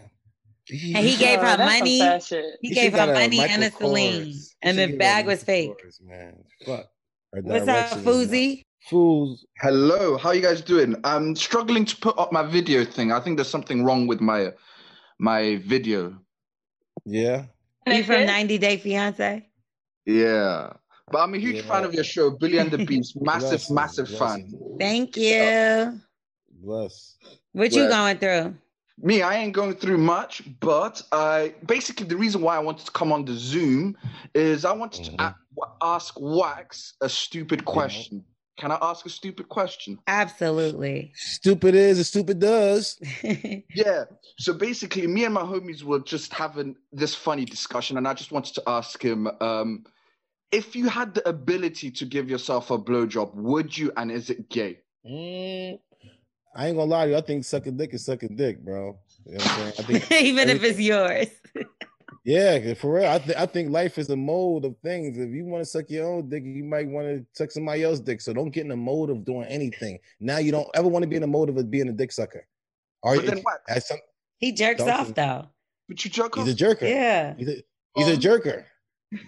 And 0.70 1.06
he 1.06 1.18
gave 1.18 1.40
her 1.40 1.58
that's 1.58 1.80
money. 1.80 2.00
sad 2.00 2.24
shit. 2.24 2.46
He 2.62 2.74
gave 2.74 2.92
her 2.94 2.98
got 2.98 3.10
a 3.10 3.14
money 3.14 3.40
and 3.40 3.64
a 3.64 3.66
Michael 3.66 3.90
Celine. 3.90 4.36
And 4.62 4.78
the 4.78 4.96
bag 4.96 5.26
was 5.26 5.44
fake. 5.44 5.70
Michael 5.70 5.90
Kors, 5.90 6.02
man. 6.02 6.44
Fuck. 6.66 6.86
What's 7.32 7.68
up, 7.68 7.76
direction 7.76 7.98
is 8.00 8.04
Foozy? 8.04 8.64
Fools. 8.90 9.46
Hello, 9.60 10.18
how 10.18 10.32
you 10.32 10.42
guys 10.42 10.62
doing? 10.62 10.96
I'm 11.04 11.36
struggling 11.36 11.86
to 11.86 11.96
put 11.98 12.18
up 12.18 12.32
my 12.32 12.44
video 12.44 12.84
thing. 12.84 13.12
I 13.12 13.20
think 13.20 13.38
there's 13.38 13.50
something 13.50 13.84
wrong 13.84 14.08
with 14.08 14.22
my 14.22 14.52
my 15.20 15.58
video. 15.68 16.18
Yeah. 17.06 17.46
You 17.88 18.04
from 18.04 18.26
90 18.26 18.58
Day 18.58 18.78
Fiance? 18.78 19.48
Yeah. 20.06 20.74
But 21.12 21.20
I'm 21.20 21.34
a 21.34 21.38
huge 21.38 21.62
fan 21.66 21.84
of 21.84 21.94
your 21.94 22.04
show, 22.04 22.30
Billy 22.32 22.58
and 22.58 22.72
the 22.72 22.86
Beast. 22.86 23.20
Massive, 23.22 23.50
Bless 23.50 23.70
massive 23.72 24.08
bless 24.08 24.20
fan. 24.20 24.40
him. 24.42 24.78
Thank 24.80 25.18
you. 25.18 26.00
Bless. 26.64 27.18
What 27.54 27.74
you 27.74 27.84
Yeah. 27.84 27.90
going 27.90 28.18
through? 28.18 28.56
Me, 29.04 29.24
I 29.24 29.36
ain't 29.38 29.54
going 29.54 29.76
through 29.76 29.98
much, 29.98 30.44
but 30.60 31.02
I 31.12 31.56
basically 31.66 32.06
the 32.06 32.18
reason 32.18 32.42
why 32.42 32.56
I 32.56 32.60
wanted 32.60 32.86
to 32.86 32.92
come 32.92 33.12
on 33.12 33.26
the 33.26 33.34
Zoom 33.34 33.98
is 34.36 34.64
I 34.64 34.74
wanted 34.74 35.06
to 35.06 35.12
mm-hmm. 35.12 35.60
a- 35.60 35.68
ask 35.82 36.14
Wax 36.20 36.94
a 37.02 37.10
stupid 37.10 37.66
question. 37.66 38.24
Can 38.62 38.72
I 38.72 38.78
ask 38.80 39.08
a 39.08 39.10
stupid 39.10 39.50
question? 39.50 39.98
Absolutely. 40.06 41.14
Stupid 41.16 41.74
is 41.74 41.98
and 41.98 42.06
stupid 42.06 42.38
does. 42.40 43.00
Yeah. 43.74 44.04
So 44.38 44.54
basically, 44.54 45.08
me 45.08 45.26
and 45.26 45.34
my 45.34 45.42
homies 45.42 45.82
were 45.82 46.00
just 46.00 46.32
having 46.32 46.76
this 46.92 47.16
funny 47.16 47.44
discussion, 47.44 47.98
and 47.98 48.08
I 48.08 48.14
just 48.14 48.32
wanted 48.32 48.54
to 48.56 48.64
ask 48.68 49.02
him 49.02 49.28
um, 49.40 49.86
if 50.52 50.76
you 50.76 50.90
had 50.90 51.16
the 51.16 51.28
ability 51.28 51.90
to 51.90 52.06
give 52.06 52.30
yourself 52.30 52.70
a 52.70 52.78
blowjob, 52.78 53.34
would 53.34 53.76
you, 53.76 53.92
and 53.98 54.12
is 54.12 54.30
it 54.30 54.50
gay? 54.50 54.80
Mm, 55.10 55.80
I 56.56 56.68
ain't 56.68 56.78
gonna 56.78 56.92
lie 56.92 57.06
to 57.06 57.12
you. 57.12 57.18
I 57.18 57.22
think 57.22 57.46
sucking 57.46 57.78
dick 57.78 57.96
is 57.96 58.06
sucking 58.06 58.36
dick, 58.36 58.64
bro. 58.64 59.00
You 59.26 59.32
know 59.32 59.38
what 59.38 59.48
I'm 59.48 59.58
saying? 59.58 59.74
I 59.80 59.82
think 59.84 60.12
Even 60.22 60.50
if 60.50 60.64
it's 60.64 60.80
yours. 60.80 61.30
Yeah, 62.24 62.60
'cause 62.60 62.78
for 62.78 62.94
real. 62.96 63.10
I, 63.10 63.18
th- 63.18 63.38
I 63.38 63.46
think 63.48 63.72
life 63.72 63.98
is 63.98 64.10
a 64.12 64.16
mold 64.16 64.64
of 64.66 64.76
things. 64.84 65.18
If 65.18 65.32
you 65.32 65.44
want 65.46 65.64
to 65.64 65.66
suck 65.70 65.90
your 65.90 66.08
own 66.08 66.30
dick, 66.30 66.44
you 66.46 66.64
might 66.64 66.88
want 66.88 67.08
to 67.08 67.26
suck 67.34 67.50
somebody 67.52 67.84
else's 67.84 68.02
dick. 68.02 68.22
So 68.22 68.32
don't 68.32 68.52
get 68.52 68.62
in 68.62 68.68
the 68.70 68.76
mode 68.76 69.10
of 69.10 69.26
doing 69.26 69.46
anything. 69.48 69.98
Now 70.20 70.38
you 70.38 70.52
don't 70.52 70.68
ever 70.76 70.88
want 70.88 71.02
to 71.04 71.08
be 71.08 71.16
in 71.16 71.24
the 71.24 71.28
mode 71.28 71.50
of 71.50 71.72
being 71.72 71.90
a 71.90 71.94
dick 71.94 72.12
sucker. 72.12 72.48
Are 73.04 73.16
But 73.16 73.24
you? 73.26 73.30
then 73.32 73.40
what? 73.44 73.84
Some, 73.84 73.98
He 74.38 74.52
jerks 74.52 74.82
off 74.84 75.08
you- 75.08 75.14
though. 75.16 75.48
But 75.90 76.06
you 76.06 76.12
jerk 76.12 76.38
off. 76.38 76.46
he's 76.46 76.54
a 76.54 76.58
jerker. 76.64 76.82
Yeah. 76.84 77.34
He's 77.38 77.50
a, 77.50 77.64
he's 77.96 78.08
a 78.08 78.14
um, 78.14 78.20
jerker. 78.20 78.64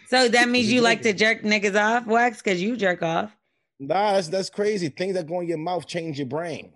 So 0.07 0.29
that 0.29 0.47
means 0.47 0.71
you 0.71 0.79
like 0.81 1.01
to 1.01 1.11
jerk 1.13 1.41
niggas 1.41 1.75
off, 1.77 2.05
Wax, 2.05 2.41
because 2.41 2.61
you 2.61 2.77
jerk 2.77 3.01
off. 3.03 3.35
Nah, 3.79 4.13
that's 4.13 4.29
that's 4.29 4.49
crazy. 4.49 4.87
Things 4.87 5.15
that 5.15 5.27
go 5.27 5.41
in 5.41 5.47
your 5.47 5.57
mouth 5.57 5.85
change 5.87 6.19
your 6.19 6.27
brain. 6.27 6.71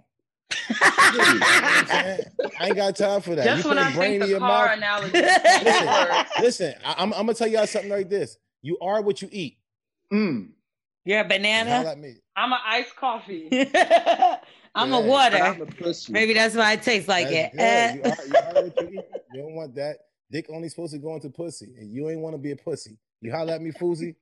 You 0.70 0.76
know 1.20 1.24
what 1.26 1.74
I'm 1.74 1.88
saying? 1.88 2.20
I 2.60 2.66
ain't 2.68 2.76
got 2.76 2.96
time 2.96 3.22
for 3.22 3.36
that. 3.36 3.46
Just 3.46 3.64
you 3.64 3.70
when 3.70 3.78
put 3.78 3.86
I 3.88 3.92
a 3.92 3.96
brain 3.96 4.12
think 4.12 4.24
the 4.24 4.30
your 4.30 4.40
car 4.40 4.68
mouth. 4.68 4.78
analogy 4.78 5.12
listen, 5.64 6.26
listen 6.42 6.74
I, 6.86 7.04
am 7.04 7.14
I'm 7.14 7.20
gonna 7.22 7.34
tell 7.34 7.48
y'all 7.48 7.68
something 7.68 7.92
like 7.92 8.10
this. 8.10 8.38
You 8.62 8.78
are 8.80 9.02
what 9.02 9.22
you 9.22 9.30
eat. 9.32 9.58
Mm. 10.12 10.50
You're 11.06 11.22
a 11.22 11.28
banana. 11.28 11.70
at. 11.70 11.98
I'm 12.36 12.52
an 12.52 12.60
iced 12.66 12.96
coffee. 12.96 13.48
I'm 14.76 14.92
Yeah, 14.92 14.98
a 14.98 15.02
water. 15.02 15.38
I'm 15.38 15.62
a 15.62 15.66
pussy. 15.66 16.12
Maybe 16.12 16.34
that's 16.34 16.56
why 16.56 16.74
it 16.74 16.84
tastes 16.84 17.08
like 17.08 17.30
That's 17.30 17.54
it. 17.56 17.58
good. 17.58 17.62
Eh. 17.62 17.94
You, 17.96 18.02
are, 18.04 18.26
you 18.28 18.60
are 18.60 18.64
what 18.64 18.82
you 18.82 19.00
eat. 19.00 19.06
You 19.34 19.42
don't 19.44 19.56
want 19.56 19.76
that. 19.76 19.98
Dick 20.32 20.46
only 20.50 20.70
supposed 20.70 20.94
to 20.94 21.00
go 21.00 21.14
into 21.14 21.30
pussy, 21.30 21.74
and 21.78 21.92
you 21.94 22.10
ain't 22.10 22.22
want 22.22 22.34
to 22.34 22.42
be 22.42 22.52
a 22.52 22.56
pussy. 22.56 22.98
You 23.22 23.32
holler 23.32 23.54
at 23.54 23.62
me, 23.62 23.72
Foozy. 23.72 24.16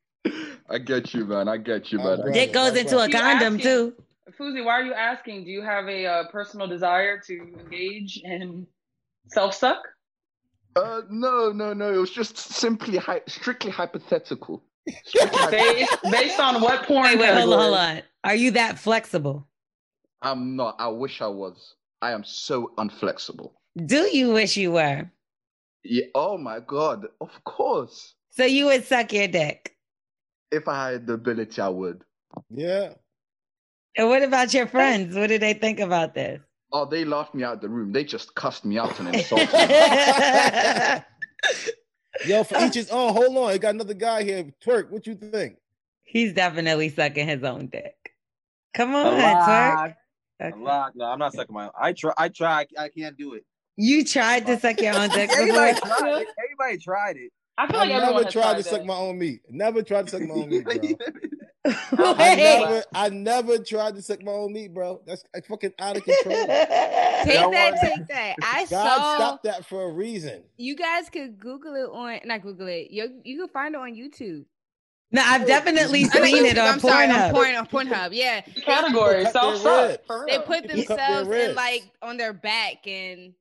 I 0.69 0.79
get 0.79 1.13
you, 1.13 1.25
man. 1.25 1.47
I 1.47 1.57
get 1.57 1.91
you, 1.91 1.99
man. 1.99 2.31
Dick 2.33 2.51
goes 2.51 2.75
into 2.75 2.97
a 2.97 3.07
condom 3.09 3.59
too. 3.59 3.93
Fuzi, 4.39 4.63
why 4.65 4.73
are 4.73 4.83
you 4.83 4.93
asking? 4.93 5.45
Do 5.45 5.51
you 5.51 5.61
have 5.61 5.87
a 5.87 6.05
uh, 6.05 6.23
personal 6.31 6.67
desire 6.67 7.19
to 7.27 7.33
engage 7.59 8.21
in 8.23 8.65
self 9.27 9.53
suck? 9.53 9.83
Uh, 10.75 11.01
no, 11.09 11.51
no, 11.51 11.73
no. 11.73 11.93
It 11.93 11.97
was 11.97 12.11
just 12.11 12.37
simply, 12.37 12.97
hy- 12.97 13.21
strictly 13.27 13.71
hypothetical. 13.71 14.63
Strictly 15.05 15.49
Based, 15.49 15.97
based 16.11 16.39
on 16.39 16.61
what 16.61 16.83
porn 16.83 17.05
Wait, 17.05 17.17
wait, 17.17 17.33
hold 17.33 17.53
on, 17.53 17.59
hold 17.59 17.73
on. 17.75 18.01
Are 18.23 18.35
you 18.35 18.51
that 18.51 18.77
flexible? 18.77 19.47
I'm 20.21 20.55
not. 20.55 20.75
I 20.77 20.89
wish 20.89 21.21
I 21.21 21.27
was. 21.27 21.73
I 22.03 22.11
am 22.11 22.23
so 22.23 22.71
unflexible. 22.77 23.53
Do 23.83 24.07
you 24.15 24.31
wish 24.31 24.57
you 24.57 24.73
were? 24.73 25.09
Yeah. 25.83 26.05
Oh 26.13 26.37
my 26.37 26.59
god. 26.59 27.07
Of 27.19 27.31
course. 27.45 28.13
So 28.29 28.45
you 28.45 28.65
would 28.65 28.85
suck 28.85 29.11
your 29.11 29.27
dick. 29.27 29.75
If 30.51 30.67
I 30.67 30.91
had 30.91 31.07
the 31.07 31.13
ability, 31.13 31.61
I 31.61 31.69
would. 31.69 32.03
Yeah. 32.51 32.93
And 33.97 34.07
what 34.09 34.23
about 34.23 34.53
your 34.53 34.67
friends? 34.67 35.15
What 35.15 35.27
do 35.29 35.37
they 35.37 35.53
think 35.53 35.79
about 35.79 36.13
this? 36.13 36.41
Oh, 36.71 36.85
they 36.85 37.05
laughed 37.05 37.33
me 37.33 37.43
out 37.43 37.53
of 37.55 37.61
the 37.61 37.69
room. 37.69 37.91
They 37.93 38.03
just 38.03 38.35
cussed 38.35 38.65
me 38.65 38.77
out 38.77 38.99
and 38.99 39.13
insulted 39.15 39.51
me. 39.53 39.59
Yo, 42.25 42.43
for 42.43 42.57
each 42.65 42.73
his 42.75 42.89
own. 42.89 43.13
Hold 43.13 43.37
on, 43.37 43.51
I 43.51 43.57
got 43.57 43.75
another 43.75 43.93
guy 43.93 44.23
here. 44.23 44.51
Twerk. 44.65 44.89
What 44.89 45.05
you 45.07 45.15
think? 45.15 45.57
He's 46.03 46.33
definitely 46.33 46.89
sucking 46.89 47.27
his 47.27 47.43
own 47.43 47.67
dick. 47.67 47.95
Come 48.73 48.93
A 48.93 48.97
on, 48.97 49.13
twerk. 49.17 49.75
lot. 49.75 49.93
A 50.41 50.55
lot. 50.57 50.91
No, 50.95 51.05
I'm 51.05 51.19
not 51.19 51.33
sucking 51.33 51.53
my. 51.53 51.65
Own. 51.65 51.71
I 51.79 51.93
try. 51.93 52.13
I 52.17 52.29
try. 52.29 52.65
I 52.77 52.89
can't 52.89 53.17
do 53.17 53.33
it. 53.35 53.45
You 53.77 54.03
tried 54.05 54.45
to 54.47 54.57
suck 54.59 54.79
your 54.81 54.95
own 54.97 55.09
dick 55.09 55.29
Everybody 55.31 55.73
before? 55.73 55.97
tried 55.97 56.21
it. 56.21 56.27
Everybody 56.43 56.77
tried 56.83 57.17
it. 57.17 57.31
I 57.57 57.67
feel 57.67 57.77
I 57.77 57.79
like 57.83 57.91
everyone 57.91 58.11
never 58.13 58.23
has 58.25 58.33
tried 58.33 58.43
tried 58.43 58.57
to 58.57 58.63
suck 58.63 58.85
my 58.85 58.95
own 58.97 59.17
meat. 59.17 59.41
Never 59.49 59.81
tried 59.81 60.07
to 60.07 60.11
suck 60.11 60.21
my 60.27 60.35
own 60.35 60.49
meat, 60.49 60.63
bro. 60.65 60.75
I 61.65 62.35
never, 62.35 62.83
I 62.93 63.09
never 63.09 63.57
tried 63.59 63.95
to 63.95 64.01
suck 64.01 64.21
my 64.23 64.31
own 64.31 64.53
meat, 64.53 64.73
bro. 64.73 65.01
That's 65.05 65.23
like, 65.33 65.45
fucking 65.47 65.73
out 65.79 65.97
of 65.97 66.03
control. 66.03 66.35
Take 66.45 67.51
that, 67.51 67.81
take 67.81 68.07
that. 68.09 68.35
I 68.43 68.65
God 68.69 68.69
saw 68.69 69.15
stopped 69.15 69.43
that 69.45 69.65
for 69.65 69.83
a 69.89 69.91
reason. 69.91 70.43
you 70.57 70.75
guys 70.75 71.09
could 71.09 71.39
Google 71.39 71.73
it 71.75 71.89
on 71.91 72.19
not 72.25 72.41
Google 72.43 72.67
it. 72.67 72.91
You 72.91 73.21
you 73.23 73.39
can 73.39 73.47
find 73.49 73.73
it 73.73 73.81
on 73.81 73.93
YouTube. 73.95 74.45
No, 75.11 75.23
I've 75.25 75.47
definitely 75.47 76.05
I 76.13 76.19
mean, 76.19 76.35
seen 76.35 76.45
it 76.45 76.57
YouTube, 76.57 76.61
on 76.63 76.73
I'm 76.73 76.79
sorry, 76.79 77.09
on 77.09 77.11
Pornhub. 77.11 77.31
Porn 77.31 77.55
on 77.55 77.67
Pornhub. 77.67 78.09
Yeah. 78.13 78.41
Category, 78.41 79.25
People 79.25 79.31
cut 79.31 79.33
self 79.33 79.63
their 79.63 79.91
suck. 79.91 80.05
For 80.05 80.25
They 80.27 80.39
put 80.39 80.67
People 80.67 80.83
cut 80.85 80.97
their 81.07 81.23
themselves 81.25 81.29
in 81.49 81.55
like 81.55 81.83
on 82.01 82.17
their 82.17 82.33
back 82.33 82.85
and 82.85 83.33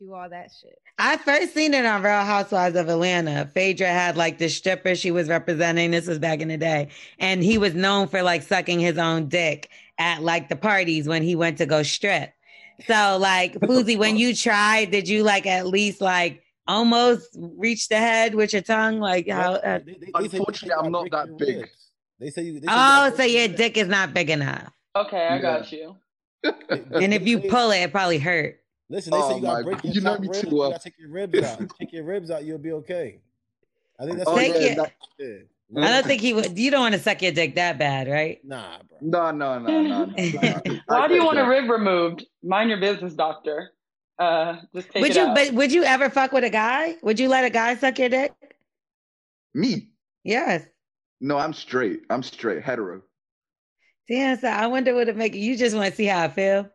do 0.00 0.14
all 0.14 0.28
that 0.30 0.50
shit. 0.60 0.78
I 0.98 1.18
first 1.18 1.52
seen 1.54 1.74
it 1.74 1.84
on 1.84 2.02
Real 2.02 2.24
Housewives 2.24 2.74
of 2.76 2.88
Atlanta. 2.88 3.50
Phaedra 3.52 3.86
had 3.88 4.16
like 4.16 4.38
the 4.38 4.48
stripper 4.48 4.94
she 4.94 5.10
was 5.10 5.28
representing. 5.28 5.90
This 5.90 6.06
was 6.06 6.18
back 6.18 6.40
in 6.40 6.48
the 6.48 6.56
day. 6.56 6.88
And 7.18 7.42
he 7.42 7.58
was 7.58 7.74
known 7.74 8.08
for 8.08 8.22
like 8.22 8.42
sucking 8.42 8.80
his 8.80 8.96
own 8.98 9.28
dick 9.28 9.68
at 9.98 10.22
like 10.22 10.48
the 10.48 10.56
parties 10.56 11.06
when 11.06 11.22
he 11.22 11.36
went 11.36 11.58
to 11.58 11.66
go 11.66 11.82
strip. 11.82 12.32
So 12.86 13.18
like 13.20 13.54
Fuzi, 13.60 13.98
when 13.98 14.16
you 14.16 14.34
tried, 14.34 14.90
did 14.90 15.06
you 15.06 15.22
like 15.22 15.46
at 15.46 15.66
least 15.66 16.00
like 16.00 16.42
almost 16.66 17.36
reach 17.38 17.88
the 17.88 17.96
head 17.98 18.34
with 18.34 18.54
your 18.54 18.62
tongue? 18.62 19.00
Like 19.00 19.28
how 19.28 19.54
uh, 19.54 19.80
They- 19.84 19.92
they- 19.92 19.98
they 19.98 20.06
you 20.06 20.12
Unfortunately, 20.32 20.72
I'm 20.82 20.90
not 20.92 21.10
that 21.10 21.36
big. 21.36 21.58
ribs. 21.58 21.90
They 22.18 22.30
say 22.30 22.42
you. 22.42 22.54
They 22.54 22.60
say 22.66 22.72
Oh, 22.72 23.10
gotta 23.10 23.16
so 23.16 23.22
your 23.24 23.42
ribs. 23.48 23.56
dick 23.56 23.76
is 23.76 23.88
not 23.88 24.14
big 24.14 24.30
enough. 24.30 24.72
Okay, 24.96 25.26
I 25.26 25.36
Yeah. 25.36 25.42
got 25.42 25.72
you. 25.72 25.96
And 26.42 27.12
if 27.12 27.26
you 27.26 27.40
pull 27.40 27.70
it, 27.70 27.80
it 27.82 27.92
probably 27.92 28.18
hurt. 28.18 28.59
Listen, 28.90 29.12
they 29.12 29.18
say 29.20 29.24
Oh 29.24 29.36
you 29.36 29.42
gotta 29.42 29.64
my- 29.64 29.70
break 29.70 29.84
your 29.84 29.92
you 29.94 30.00
know 30.02 30.10
top 30.12 30.20
me 30.20 30.28
ribs. 30.28 30.40
too 30.42 30.48
You 30.50 30.56
gotta 30.70 30.78
take 30.82 30.98
your 30.98 31.10
ribs 31.10 31.38
out. 31.44 31.70
take 31.80 31.92
your 31.92 32.04
ribs 32.04 32.30
out, 32.30 32.44
you'll 32.44 32.58
be 32.58 32.72
okay. 32.72 33.20
I 33.98 34.04
think 34.04 34.18
that's 34.18 34.28
Oh, 34.28 34.32
what 34.32 34.40
Take 34.40 34.54
it 34.56 34.62
it- 34.62 34.70
is. 34.72 34.76
that- 34.76 34.92
Yeah. 35.72 35.84
I 35.86 35.90
don't 35.92 36.04
think 36.06 36.20
he 36.20 36.32
would. 36.34 36.58
You 36.58 36.72
don't 36.72 36.80
want 36.80 36.94
to 36.94 37.00
suck 37.00 37.22
your 37.22 37.30
dick 37.30 37.54
that 37.54 37.78
bad, 37.78 38.08
right? 38.08 38.44
Nah, 38.44 38.78
bro. 38.88 38.98
No, 39.00 39.30
no, 39.30 39.58
no, 39.60 39.82
no. 39.82 40.04
no, 40.06 40.14
no. 40.16 40.80
Why 40.86 41.06
do 41.06 41.14
you 41.14 41.24
want 41.24 41.38
a 41.38 41.44
rib 41.48 41.70
removed? 41.70 42.26
Mind 42.42 42.70
your 42.70 42.80
business, 42.80 43.14
doctor. 43.14 43.70
Uh, 44.18 44.56
just 44.74 44.90
take 44.90 45.02
would 45.02 45.12
it 45.12 45.16
you? 45.16 45.22
out. 45.22 45.36
But 45.36 45.52
would 45.52 45.70
you 45.70 45.84
ever 45.84 46.10
fuck 46.10 46.32
with 46.32 46.42
a 46.42 46.50
guy? 46.50 46.96
Would 47.02 47.20
you 47.20 47.28
let 47.28 47.44
a 47.44 47.50
guy 47.50 47.76
suck 47.76 48.00
your 48.00 48.08
dick? 48.08 48.32
Me? 49.54 49.90
Yes. 50.24 50.64
No, 51.20 51.38
I'm 51.38 51.52
straight. 51.52 52.00
I'm 52.10 52.24
straight, 52.24 52.62
hetero. 52.64 53.02
Damn. 54.08 54.38
So 54.38 54.48
I 54.48 54.66
wonder 54.66 54.92
what 54.94 55.08
it 55.08 55.16
make 55.16 55.34
you. 55.36 55.40
You 55.40 55.56
just 55.56 55.76
want 55.76 55.88
to 55.88 55.94
see 55.94 56.06
how 56.06 56.24
I 56.24 56.28
feel. 56.28 56.68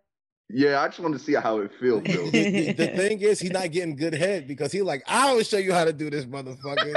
Yeah, 0.50 0.82
I 0.82 0.88
just 0.88 1.00
want 1.00 1.14
to 1.14 1.20
see 1.20 1.34
how 1.34 1.58
it 1.60 1.72
feels, 1.80 2.04
Bill. 2.04 2.30
the, 2.30 2.32
the- 2.32 2.74
the 2.74 2.88
thing 2.96 3.20
is, 3.22 3.40
he's 3.40 3.52
not 3.52 3.72
getting 3.72 3.96
good 3.96 4.14
head 4.14 4.48
because 4.48 4.72
he's 4.72 4.84
like, 4.84 5.04
I 5.08 5.34
will 5.34 5.42
show 5.44 5.58
you 5.58 5.74
how 5.74 5.86
to 5.86 5.92
do 5.94 6.10
this, 6.12 6.26
motherfucker. 6.26 6.94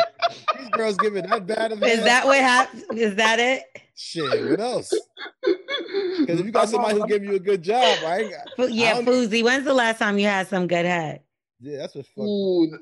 These 0.58 0.68
girls 0.72 0.96
giving 0.98 1.26
that 1.26 1.46
bad 1.46 1.72
of 1.72 1.82
Is 1.82 2.04
that 2.04 2.26
what 2.26 2.38
happened? 2.38 2.84
Is 2.98 3.14
that 3.16 3.38
it? 3.40 3.62
shit? 3.96 4.50
What 4.50 4.60
else? 4.60 4.92
Because 6.20 6.40
if 6.40 6.46
you 6.46 6.52
got 6.52 6.68
somebody 6.68 6.94
who 6.94 7.00
not- 7.00 7.08
give 7.08 7.24
you 7.24 7.34
a 7.36 7.38
good 7.40 7.62
job, 7.62 7.98
I 8.04 8.18
ain't 8.20 8.30
got. 8.32 8.48
Fu- 8.56 8.68
Yeah, 8.72 8.94
don't- 9.00 9.06
Fuzi. 9.06 9.42
When's 9.42 9.64
the 9.64 9.72
last 9.74 9.98
time 9.98 10.18
you 10.18 10.26
had 10.26 10.46
some 10.48 10.66
good 10.66 10.84
head? 10.84 11.20
Yeah, 11.60 11.78
that's 11.78 11.94
what 11.94 12.04
fucked. 12.06 12.18
Ooh, 12.28 12.64
it 12.74 12.80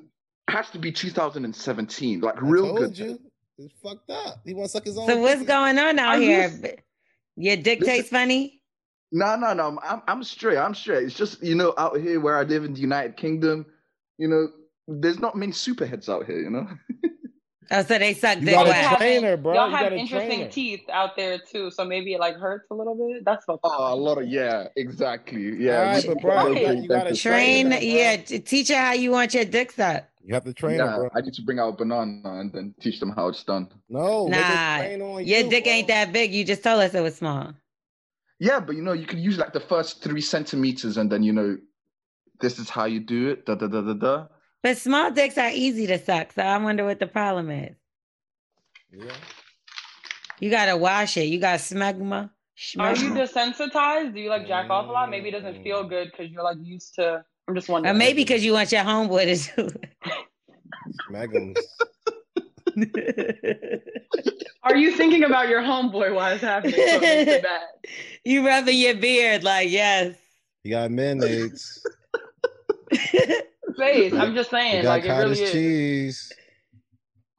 has 0.52 0.68
to 0.70 0.78
be 0.80 0.90
2017. 0.90 2.20
Like 2.20 2.36
I 2.36 2.40
real 2.40 2.66
told 2.66 2.78
good. 2.78 2.98
you, 2.98 3.18
it's 3.59 3.72
fucked 3.82 4.10
up. 4.10 4.40
He 4.44 4.52
wants 4.52 4.72
to 4.72 4.78
suck 4.78 4.86
his 4.86 4.98
own. 4.98 5.06
So 5.06 5.18
what's 5.18 5.43
going 5.44 5.78
on 5.78 5.98
out 5.98 6.16
Are 6.16 6.18
you 6.18 6.26
here? 6.26 6.40
s- 6.43 6.59
B- 6.59 6.70
Your 7.36 7.56
dick 7.56 7.80
tastes 7.80 8.10
funny. 8.10 8.60
No, 9.12 9.37
no, 9.37 9.53
no. 9.55 9.78
I'm 9.83 10.03
I'm 10.09 10.24
straight. 10.24 10.59
I'm 10.59 10.74
straight. 10.74 11.05
It's 11.05 11.15
just 11.15 11.43
you 11.43 11.55
know 11.55 11.74
out 11.78 11.97
here 11.99 12.20
where 12.20 12.37
I 12.39 12.43
live 12.43 12.65
in 12.65 12.74
the 12.74 12.81
United 12.81 13.16
Kingdom, 13.16 13.66
you 14.19 14.28
know, 14.28 14.49
there's 14.89 15.19
not 15.20 15.37
many 15.37 15.53
superheads 15.53 16.09
out 16.09 16.27
here. 16.27 16.41
You 16.41 16.51
know. 16.51 16.69
Oh, 17.69 17.83
so 17.83 17.99
they 17.99 18.15
suck 18.15 18.39
You 18.39 18.45
dick 18.45 18.55
gotta 18.55 18.70
wet. 18.70 18.97
train 18.99 19.24
her, 19.24 19.37
bro. 19.37 19.53
Y'all 19.55 19.69
You 19.70 19.74
have 19.74 19.87
gotta 19.87 19.97
interesting 19.97 20.41
her. 20.43 20.49
teeth 20.49 20.89
out 20.89 21.16
there 21.16 21.37
too, 21.37 21.73
so 21.73 21.85
maybe 21.85 22.12
it 22.15 22.20
like 22.20 22.37
hurts 22.37 22.66
a 22.70 22.74
little 22.74 22.95
bit. 22.95 23.24
That's 23.24 23.45
fucked 23.45 23.65
up. 23.65 23.73
Oh, 23.74 23.93
a 23.93 23.97
lot 23.97 24.19
of 24.23 24.28
yeah, 24.28 24.69
exactly. 24.77 25.57
Yeah. 25.65 25.81
Alright, 25.81 26.05
but 26.07 26.19
bro, 26.23 26.51
we- 26.53 26.61
you 26.61 26.65
gotta- 26.65 26.74
we- 26.77 26.81
you 26.83 26.89
gotta 26.89 27.05
dentist. 27.07 27.23
Train, 27.24 27.73
yeah. 27.81 28.16
t- 28.19 28.39
teach 28.39 28.69
her 28.69 28.77
how 28.77 28.93
you 28.93 29.11
want 29.11 29.35
your 29.35 29.45
dick 29.47 29.73
sucked. 29.73 30.09
You 30.24 30.35
have 30.35 30.45
to 30.45 30.55
train 30.55 30.77
Yeah, 30.78 30.93
her, 30.93 30.97
bro. 30.99 31.11
I 31.16 31.23
need 31.23 31.35
to 31.35 31.43
bring 31.43 31.59
out 31.59 31.70
a 31.70 31.73
banana 31.73 32.39
and 32.39 32.53
then 32.53 32.73
teach 32.81 33.01
them 33.01 33.11
how 33.11 33.27
it's 33.27 33.43
done. 33.43 33.69
No, 33.89 34.27
they 34.28 34.97
Nah, 34.97 35.16
your 35.19 35.20
you, 35.41 35.51
dick 35.51 35.65
bro. 35.65 35.73
ain't 35.73 35.89
that 35.89 36.12
big. 36.12 36.33
You 36.33 36.45
just 36.45 36.62
told 36.62 36.81
us 36.83 36.95
it 36.95 37.01
was 37.01 37.16
small. 37.16 37.53
Yeah, 38.38 38.60
but 38.60 38.76
you 38.76 38.82
know, 38.82 38.92
you 38.92 39.06
could 39.06 39.18
use 39.18 39.38
like 39.38 39.52
the 39.52 39.60
first 39.60 40.02
three 40.02 40.20
centimeters 40.20 40.96
and 40.96 41.10
then 41.10 41.22
you 41.22 41.32
know, 41.32 41.56
this 42.40 42.58
is 42.58 42.68
how 42.68 42.84
you 42.84 43.00
do 43.00 43.30
it. 43.30 43.46
Da 43.46 43.54
da 43.54 43.66
da 43.66 43.80
da 43.80 43.94
da. 43.94 44.26
But 44.62 44.76
small 44.76 45.10
dicks 45.10 45.38
are 45.38 45.50
easy 45.50 45.86
to 45.86 45.98
suck. 45.98 46.32
So 46.32 46.42
I 46.42 46.58
wonder 46.58 46.84
what 46.84 46.98
the 46.98 47.06
problem 47.06 47.50
is. 47.50 47.76
Yeah. 48.90 49.12
You 50.40 50.50
gotta 50.50 50.76
wash 50.76 51.16
it. 51.16 51.26
You 51.26 51.38
got 51.38 51.60
smegma. 51.60 52.30
Are 52.78 52.96
you 52.96 53.10
desensitized? 53.10 54.14
Do 54.14 54.20
you 54.20 54.30
like 54.30 54.46
jack 54.46 54.70
off 54.70 54.88
a 54.88 54.92
lot? 54.92 55.10
Maybe 55.10 55.28
it 55.28 55.32
doesn't 55.32 55.56
mm. 55.56 55.62
feel 55.62 55.84
good 55.84 56.10
because 56.10 56.30
you're 56.30 56.42
like 56.42 56.56
used 56.62 56.94
to. 56.94 57.24
I'm 57.48 57.54
just 57.54 57.68
wondering. 57.68 57.94
Or 57.94 57.98
maybe 57.98 58.22
because 58.22 58.44
you 58.44 58.52
want 58.52 58.72
your 58.72 58.82
homeboy 58.82 59.44
to 59.44 59.68
do 59.68 59.78
Smackums. 61.10 61.58
it. 61.58 61.88
Are 64.62 64.77
you 64.77 64.97
thinking 64.97 65.24
about 65.24 65.48
your 65.48 65.62
homeboy 65.62 66.15
while 66.15 66.32
it's 66.32 66.43
happening? 66.43 66.74
So 66.74 66.82
it 66.82 67.01
makes 67.01 67.31
it 67.31 67.43
bad. 67.43 67.61
you 68.24 68.47
rubbing 68.47 68.78
your 68.78 68.94
beard 68.97 69.44
like 69.44 69.70
yes. 69.70 70.16
You 70.65 70.73
got 70.73 70.90
mayonnaise. 70.90 71.82
Face. 73.78 74.12
I'm 74.12 74.35
just 74.35 74.51
saying. 74.51 74.77
You 74.77 74.82
saying, 74.82 74.82
got 74.82 74.90
like 74.90 75.05
it 75.05 75.11
really 75.11 75.35
cottage 75.36 75.40
is. 75.40 75.53
cheese. 75.53 76.32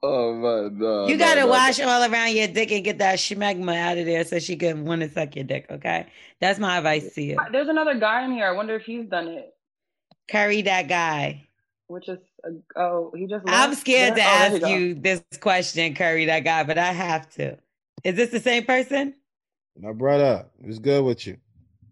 Oh 0.03 0.33
man, 0.35 0.77
no, 0.77 1.07
You 1.07 1.17
no, 1.17 1.25
gotta 1.25 1.41
no, 1.41 1.47
wash 1.47 1.79
all 1.79 2.03
around 2.11 2.35
your 2.35 2.47
dick 2.47 2.71
and 2.71 2.83
get 2.83 2.99
that 2.99 3.17
schmegma 3.17 3.75
out 3.75 3.97
of 3.97 4.05
there 4.05 4.23
so 4.23 4.37
she 4.37 4.55
can 4.55 4.85
want 4.85 5.01
to 5.01 5.09
suck 5.09 5.35
your 5.35 5.43
dick. 5.45 5.65
Okay, 5.71 6.05
that's 6.39 6.59
my 6.59 6.77
advice 6.77 7.13
to 7.15 7.21
you. 7.23 7.37
There's 7.51 7.67
another 7.67 7.95
guy 7.99 8.23
in 8.23 8.31
here. 8.31 8.45
I 8.45 8.51
wonder 8.51 8.75
if 8.75 8.83
he's 8.83 9.07
done 9.07 9.27
it. 9.27 9.53
Curry 10.29 10.61
that 10.63 10.87
guy. 10.87 11.47
Which 11.87 12.07
is 12.09 12.19
oh, 12.75 13.11
he 13.15 13.27
just. 13.27 13.45
I'm 13.47 13.71
left? 13.71 13.75
scared 13.75 14.15
to 14.15 14.21
Oh, 14.23 14.23
ask 14.23 14.55
go. 14.59 14.67
you 14.67 14.95
this 14.95 15.23
question, 15.41 15.95
Curry 15.95 16.25
that 16.25 16.41
guy, 16.41 16.63
but 16.63 16.77
I 16.77 16.93
have 16.93 17.29
to. 17.35 17.57
Is 18.03 18.15
this 18.15 18.31
the 18.31 18.39
same 18.41 18.65
person? 18.65 19.15
My 19.79 19.93
brother, 19.93 20.47
what's 20.59 20.79
good 20.79 21.03
with 21.05 21.27
you? 21.27 21.37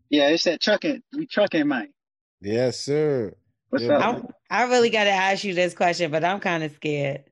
Yeah, 0.10 0.30
it's 0.30 0.46
that 0.46 0.62
trucking. 0.62 1.04
We 1.18 1.28
trucking, 1.28 1.68
Mike. 1.68 1.92
Yes, 2.42 2.80
sir. 2.80 3.36
What's 3.70 3.86
Yeah, 3.86 3.90
up? 3.90 4.10
brother. 4.10 4.30
I 4.52 4.64
really 4.66 4.90
got 4.92 5.06
to 5.06 5.12
ask 5.12 5.44
you 5.44 5.54
this 5.56 5.74
question, 5.76 6.12
but 6.12 6.24
I'm 6.26 6.40
kind 6.42 6.64
of 6.64 6.74
scared. 6.74 7.24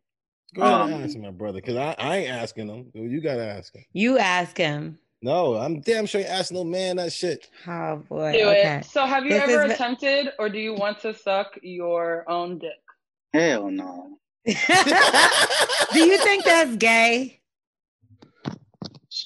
Go 0.56 0.64
ahead 0.64 0.82
Um, 0.82 0.94
and 0.94 1.04
ask 1.04 1.18
my 1.18 1.32
brother, 1.32 1.60
because 1.62 1.78
I, 1.78 1.96
I 2.00 2.18
ain't 2.18 2.32
asking 2.32 2.70
him. 2.70 2.92
You 2.96 3.22
gotta 3.22 3.46
ask 3.46 3.76
him. 3.76 3.86
You 3.94 4.20
ask 4.20 4.58
him. 4.58 5.00
No, 5.22 5.56
I'm 5.56 5.82
damn 5.82 6.06
sure 6.08 6.22
you 6.22 6.28
ask 6.28 6.52
no 6.52 6.64
man 6.64 6.98
that 6.98 7.14
shit. 7.14 7.50
Oh 7.68 7.98
boy. 8.10 8.34
Do 8.34 8.50
okay. 8.50 8.80
it. 8.80 8.86
So, 8.86 9.06
have 9.06 9.26
you 9.26 9.32
This 9.32 9.44
ever 9.44 9.64
attempted, 9.74 10.30
or 10.40 10.50
do 10.50 10.60
you 10.60 10.74
want 10.76 11.00
to 11.02 11.14
suck 11.14 11.60
your 11.64 12.30
own 12.30 12.60
dick? 12.60 12.72
Hell 13.34 13.72
no. 13.72 14.18
Do 14.46 14.54
you 14.54 16.18
think 16.20 16.46
that's 16.46 16.76
gay? 16.76 17.40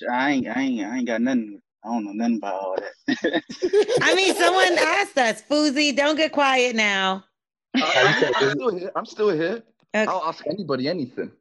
I 0.10 0.32
ain't, 0.32 0.48
I 0.48 0.62
ain't, 0.62 0.86
I 0.86 0.98
ain't 0.98 1.08
got 1.08 1.22
nothing. 1.22 1.62
I 1.84 1.90
don't 1.90 2.06
know 2.06 2.12
nothing 2.12 2.38
about 2.38 2.54
all 2.54 2.76
that. 2.78 3.44
I 4.02 4.16
mean, 4.16 4.36
someone 4.36 4.78
asked 4.78 5.18
us, 5.18 5.42
Fuzi, 5.50 5.96
don't 5.96 6.16
get 6.16 6.32
quiet 6.32 6.76
now. 6.76 7.24
Uh, 7.76 7.82
I, 7.84 8.32
am 8.42 8.52
still 8.52 8.78
here. 8.78 8.92
I'm 8.96 9.06
still 9.06 9.30
here. 9.30 9.64
I'll 9.94 10.24
ask 10.24 10.46
anybody 10.48 10.88
anything. 10.88 11.32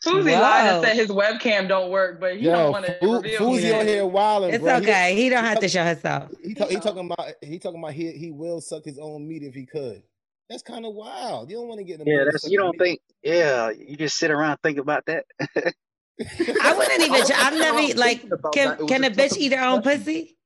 Susie 0.00 0.32
lied 0.32 0.74
and 0.74 0.84
said 0.84 0.96
his 0.96 1.10
webcam 1.10 1.68
don't 1.68 1.90
work, 1.90 2.20
but 2.20 2.36
he 2.36 2.46
Yo, 2.46 2.52
don't 2.52 2.72
want 2.72 2.86
to 2.86 2.98
Fu- 3.00 3.16
reveal. 3.16 3.40
Fuzi 3.40 3.78
on 3.78 3.86
here 3.86 4.06
wilding, 4.06 4.54
It's 4.54 4.62
bro. 4.64 4.76
okay. 4.76 5.14
He 5.14 5.28
don't 5.28 5.44
have 5.44 5.60
to 5.60 5.68
show 5.68 5.84
himself. 5.84 6.30
He, 6.42 6.54
talk, 6.54 6.70
he 6.70 6.76
talking 6.76 7.10
about 7.10 7.32
he 7.42 7.58
talking 7.58 7.80
about 7.80 7.92
he 7.92 8.12
he 8.12 8.30
will 8.30 8.62
suck 8.62 8.84
his 8.84 8.98
own 8.98 9.28
meat 9.28 9.42
if 9.42 9.54
he 9.54 9.66
could. 9.66 10.02
That's 10.50 10.62
kind 10.64 10.84
of 10.84 10.94
wild. 10.94 11.48
You 11.48 11.56
don't 11.58 11.68
want 11.68 11.78
to 11.78 11.84
get 11.84 12.00
in 12.00 12.04
the 12.04 12.10
yeah, 12.10 12.24
that's 12.30 12.50
you 12.50 12.58
don't 12.58 12.76
think. 12.76 13.00
Yeah, 13.22 13.70
you 13.70 13.96
just 13.96 14.18
sit 14.18 14.32
around 14.32 14.50
and 14.50 14.60
think 14.62 14.78
about 14.78 15.06
that. 15.06 15.24
I 15.54 16.74
wouldn't 16.76 17.02
even. 17.02 17.22
I've 17.36 17.54
never 17.54 17.96
like. 17.96 18.28
Can 18.52 18.88
can 18.88 19.04
a 19.04 19.10
bitch 19.10 19.36
eat 19.36 19.52
her 19.52 19.64
own 19.64 19.80
pussy? 19.82 20.36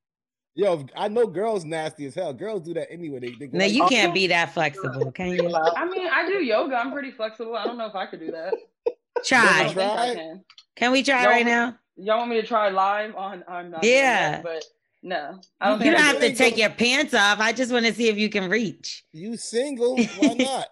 Yo, 0.57 0.85
I 0.95 1.09
know 1.09 1.27
girls 1.27 1.65
nasty 1.65 2.05
as 2.07 2.15
hell. 2.15 2.35
Girls 2.35 2.61
do 2.61 2.75
that 2.75 2.93
anyway. 2.93 3.19
They, 3.19 3.31
they 3.31 3.47
go 3.47 3.59
No, 3.59 3.65
like- 3.65 3.73
you 3.75 3.87
can't 3.89 4.15
be 4.15 4.27
that 4.29 4.53
flexible, 4.53 5.11
can 5.11 5.31
you? 5.31 5.53
I 5.53 5.85
mean, 5.87 6.07
I 6.13 6.29
do 6.29 6.35
yoga. 6.35 6.77
I'm 6.77 6.93
pretty 6.93 7.11
flexible. 7.11 7.57
I 7.57 7.65
don't 7.65 7.79
know 7.79 7.87
if 7.87 7.97
I 7.97 8.07
could 8.07 8.21
do 8.21 8.31
that. 8.31 8.55
I 8.87 8.93
Try. 9.25 9.73
don't 9.75 9.99
I 9.99 10.15
can. 10.15 10.45
Can 10.77 10.93
we 10.93 11.03
try 11.03 11.23
Y'all 11.23 11.31
right 11.31 11.47
now? 11.47 11.77
Y'all 11.97 12.19
want 12.19 12.31
me 12.31 12.41
to 12.41 12.47
try 12.47 12.69
live 12.69 13.17
on? 13.17 13.43
I'm 13.49 13.71
not. 13.71 13.83
Yeah. 13.83 14.33
that, 14.33 14.43
but 14.45 14.65
no, 15.05 15.39
I 15.61 15.69
don't 15.69 15.85
You 15.85 15.91
don't 15.91 16.01
have 16.01 16.19
can 16.19 16.31
to 16.31 16.35
take 16.35 16.57
your 16.57 16.71
pants 16.71 17.13
off. 17.13 17.39
I 17.39 17.53
just 17.53 17.71
want 17.71 17.85
to 17.85 17.93
see 17.93 18.09
if 18.09 18.17
you 18.17 18.31
can 18.31 18.49
reach. 18.49 19.05
You 19.13 19.37
single? 19.37 19.97
Why 20.19 20.35
not? 20.35 20.67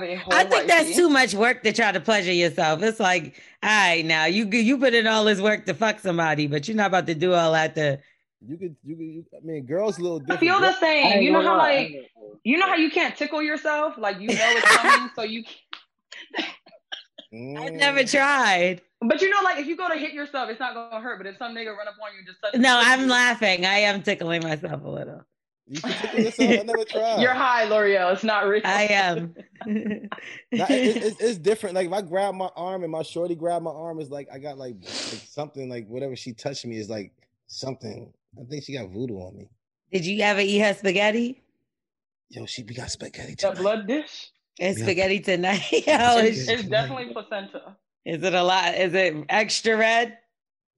I 0.00 0.44
think 0.44 0.66
that's 0.66 0.96
too 0.96 1.10
much 1.10 1.34
work 1.34 1.62
to 1.64 1.72
try 1.72 1.92
to 1.92 2.00
pleasure 2.00 2.32
yourself. 2.32 2.82
It's 2.82 2.98
like, 2.98 3.40
all 3.62 3.68
right, 3.70 4.04
now 4.04 4.24
you 4.24 4.46
you 4.46 4.78
put 4.78 4.94
in 4.94 5.06
all 5.06 5.24
this 5.24 5.38
work 5.38 5.66
to 5.66 5.74
fuck 5.74 6.00
somebody, 6.00 6.46
but 6.46 6.66
you're 6.66 6.78
not 6.78 6.86
about 6.86 7.06
to 7.06 7.14
do 7.14 7.34
all 7.34 7.52
that 7.52 7.74
to. 7.74 8.00
You 8.40 8.56
could, 8.56 8.74
you 8.82 8.96
could. 8.96 9.04
You, 9.04 9.24
I 9.36 9.44
mean, 9.44 9.66
girls 9.66 9.98
a 9.98 10.02
little 10.02 10.16
I 10.16 10.20
different. 10.20 10.40
feel 10.40 10.60
the 10.60 10.72
same. 10.80 11.22
You 11.22 11.30
know 11.30 11.42
how 11.42 11.58
like 11.58 12.10
you 12.42 12.56
know 12.56 12.66
how 12.66 12.76
you 12.76 12.90
can't 12.90 13.14
tickle 13.14 13.42
yourself, 13.42 13.98
like 13.98 14.18
you 14.18 14.28
know 14.28 14.34
it's 14.38 14.76
coming, 14.76 15.10
so 15.14 15.22
you. 15.22 15.44
Can't... 15.44 16.48
I've 17.58 17.72
never 17.74 18.00
mm. 18.00 18.10
tried. 18.10 18.80
But 19.08 19.20
you 19.20 19.30
know, 19.30 19.40
like 19.42 19.58
if 19.58 19.66
you 19.66 19.76
go 19.76 19.88
to 19.88 19.96
hit 19.96 20.12
yourself, 20.12 20.48
it's 20.50 20.60
not 20.60 20.74
gonna 20.74 21.00
hurt. 21.02 21.18
But 21.18 21.26
if 21.26 21.36
some 21.38 21.54
nigga 21.54 21.76
run 21.76 21.88
up 21.88 21.94
on 22.02 22.12
you 22.12 22.18
and 22.18 22.26
just 22.26 22.40
touch 22.42 22.54
No, 22.60 22.78
I'm 22.82 23.06
laughing. 23.08 23.64
I 23.66 23.78
am 23.80 24.02
tickling 24.02 24.42
myself 24.42 24.82
a 24.84 24.88
little. 24.88 25.22
You 25.66 25.76
should 25.80 25.96
tickle 25.96 26.20
yourself. 26.20 26.50
I 26.60 26.62
never 26.62 26.84
tried. 26.84 27.20
You're 27.22 27.32
high, 27.32 27.64
Lore'l. 27.66 28.12
It's 28.12 28.22
not 28.24 28.46
real. 28.46 28.62
I 28.64 28.84
am. 28.84 29.34
Nah, 30.52 30.66
it- 30.68 30.96
it's, 31.02 31.20
it's 31.20 31.38
different. 31.38 31.74
Like 31.74 31.86
if 31.86 31.92
I 31.92 32.02
grab 32.02 32.34
my 32.34 32.50
arm 32.54 32.82
and 32.82 32.92
my 32.92 33.02
shorty 33.02 33.34
grab 33.34 33.62
my 33.62 33.70
arm, 33.70 33.98
it's 33.98 34.10
like 34.10 34.28
I 34.32 34.38
got 34.38 34.58
like, 34.58 34.76
like 34.82 35.22
something 35.26 35.68
like 35.70 35.86
whatever 35.88 36.14
she 36.16 36.32
touched 36.34 36.66
me 36.66 36.76
is 36.76 36.90
like 36.90 37.12
something. 37.46 38.12
I 38.38 38.44
think 38.44 38.64
she 38.64 38.74
got 38.74 38.90
voodoo 38.90 39.16
on 39.20 39.36
me. 39.36 39.48
Did 39.90 40.04
you 40.04 40.20
ever 40.22 40.40
eat 40.40 40.58
her 40.58 40.74
spaghetti? 40.74 41.40
Yo, 42.28 42.44
she 42.46 42.62
we 42.62 42.74
got 42.74 42.90
spaghetti. 42.90 43.34
Tonight. 43.36 43.54
The 43.54 43.60
blood 43.62 43.86
dish. 43.86 44.30
It's 44.58 44.80
spaghetti 44.80 45.20
tonight. 45.20 45.62
Yo, 45.72 45.80
oh, 45.98 46.18
It's, 46.18 46.46
it's 46.48 46.64
definitely 46.64 47.12
placenta. 47.12 47.76
Is 48.04 48.22
it 48.22 48.34
a 48.34 48.42
lot? 48.42 48.74
Is 48.74 48.94
it 48.94 49.14
extra 49.28 49.76
red? 49.76 50.18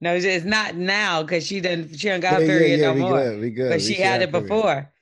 No, 0.00 0.14
it's- 0.14 0.24
it's 0.24 0.44
not 0.44 0.76
now 0.76 1.22
because 1.22 1.46
she 1.46 1.60
didn't. 1.60 1.98
She 1.98 2.08
don't 2.08 2.20
got 2.20 2.32
Yeah, 2.34 2.38
her 2.38 2.44
yeah, 2.44 2.58
period 2.58 2.80
yeah, 2.80 2.86
no 2.88 2.94
we 2.94 3.00
more. 3.00 3.18
good, 3.18 3.40
we 3.40 3.50
good. 3.50 3.68
But 3.70 3.78
We 3.78 3.84
she 3.84 3.94
had 3.94 4.20
have 4.20 4.22
it 4.22 4.32
period. 4.32 4.48
before. 4.48 4.92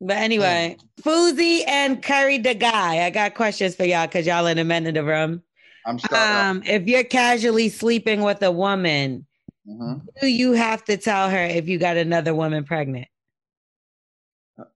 But 0.00 0.16
anyway, 0.18 0.76
Fousey 1.02 1.62
and 1.66 2.02
Curry 2.02 2.38
the 2.38 2.54
guy. 2.54 3.04
I 3.06 3.10
got 3.10 3.34
questions 3.34 3.74
for 3.74 3.84
y'all 3.84 4.06
because 4.06 4.26
y'all 4.26 4.46
in 4.46 4.58
the 4.58 4.64
men 4.64 4.86
in 4.86 4.94
the 4.94 5.04
room. 5.04 5.42
I'm 5.86 5.98
starting. 5.98 6.36
Um, 6.36 6.62
if 6.66 6.86
you're 6.86 7.04
casually 7.04 7.68
sleeping 7.70 8.22
with 8.22 8.42
a 8.42 8.50
woman, 8.52 9.26
Mhm. 9.66 10.02
do 10.20 10.26
you 10.26 10.52
have 10.52 10.84
to 10.84 10.96
tell 10.98 11.30
her 11.30 11.42
if 11.44 11.68
you 11.68 11.78
got 11.78 11.96
another 11.96 12.34
woman 12.34 12.64
pregnant? 12.64 13.08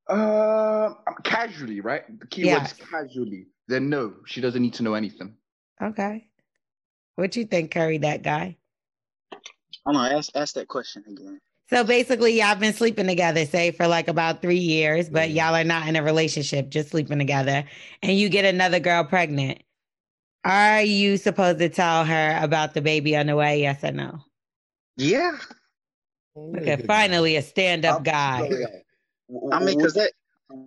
Uh, 0.08 0.94
casually, 1.24 1.80
right? 1.80 2.04
The 2.18 2.26
key 2.26 2.44
word 2.44 2.50
Yeah. 2.50 2.64
is 2.64 2.72
casually. 2.72 3.46
Then 3.68 3.90
no, 3.90 4.14
she 4.26 4.40
doesn't 4.40 4.62
need 4.62 4.74
to 4.74 4.82
know 4.82 4.94
anything. 4.94 5.36
Okay. 5.82 6.27
What 7.18 7.32
do 7.32 7.40
you 7.40 7.46
think, 7.46 7.72
Curry, 7.72 7.98
that 7.98 8.22
guy? 8.22 8.56
I'm 9.84 9.94
gonna 9.94 10.16
ask 10.16 10.30
ask 10.36 10.54
that 10.54 10.68
question 10.68 11.02
again. 11.08 11.40
So 11.68 11.82
basically, 11.82 12.38
y'all 12.38 12.54
been 12.54 12.72
sleeping 12.72 13.08
together, 13.08 13.44
say 13.44 13.72
for 13.72 13.88
like 13.88 14.06
about 14.06 14.40
three 14.40 14.60
years, 14.60 15.08
but 15.08 15.28
mm-hmm. 15.28 15.36
y'all 15.36 15.56
are 15.56 15.64
not 15.64 15.88
in 15.88 15.96
a 15.96 16.02
relationship, 16.04 16.68
just 16.68 16.90
sleeping 16.90 17.18
together, 17.18 17.64
and 18.04 18.16
you 18.16 18.28
get 18.28 18.44
another 18.44 18.78
girl 18.78 19.02
pregnant. 19.02 19.64
Are 20.44 20.80
you 20.82 21.16
supposed 21.16 21.58
to 21.58 21.68
tell 21.68 22.04
her 22.04 22.38
about 22.40 22.74
the 22.74 22.82
baby 22.82 23.16
on 23.16 23.26
the 23.26 23.34
way? 23.34 23.62
Yes 23.62 23.82
or 23.82 23.90
no? 23.90 24.20
Yeah. 24.96 25.38
Oh, 26.36 26.54
okay, 26.56 26.76
finally 26.86 27.34
a 27.34 27.42
stand-up 27.42 28.04
guy. 28.04 28.48
I 29.50 29.58
mean, 29.58 29.76
because 29.76 29.94
that 29.94 30.12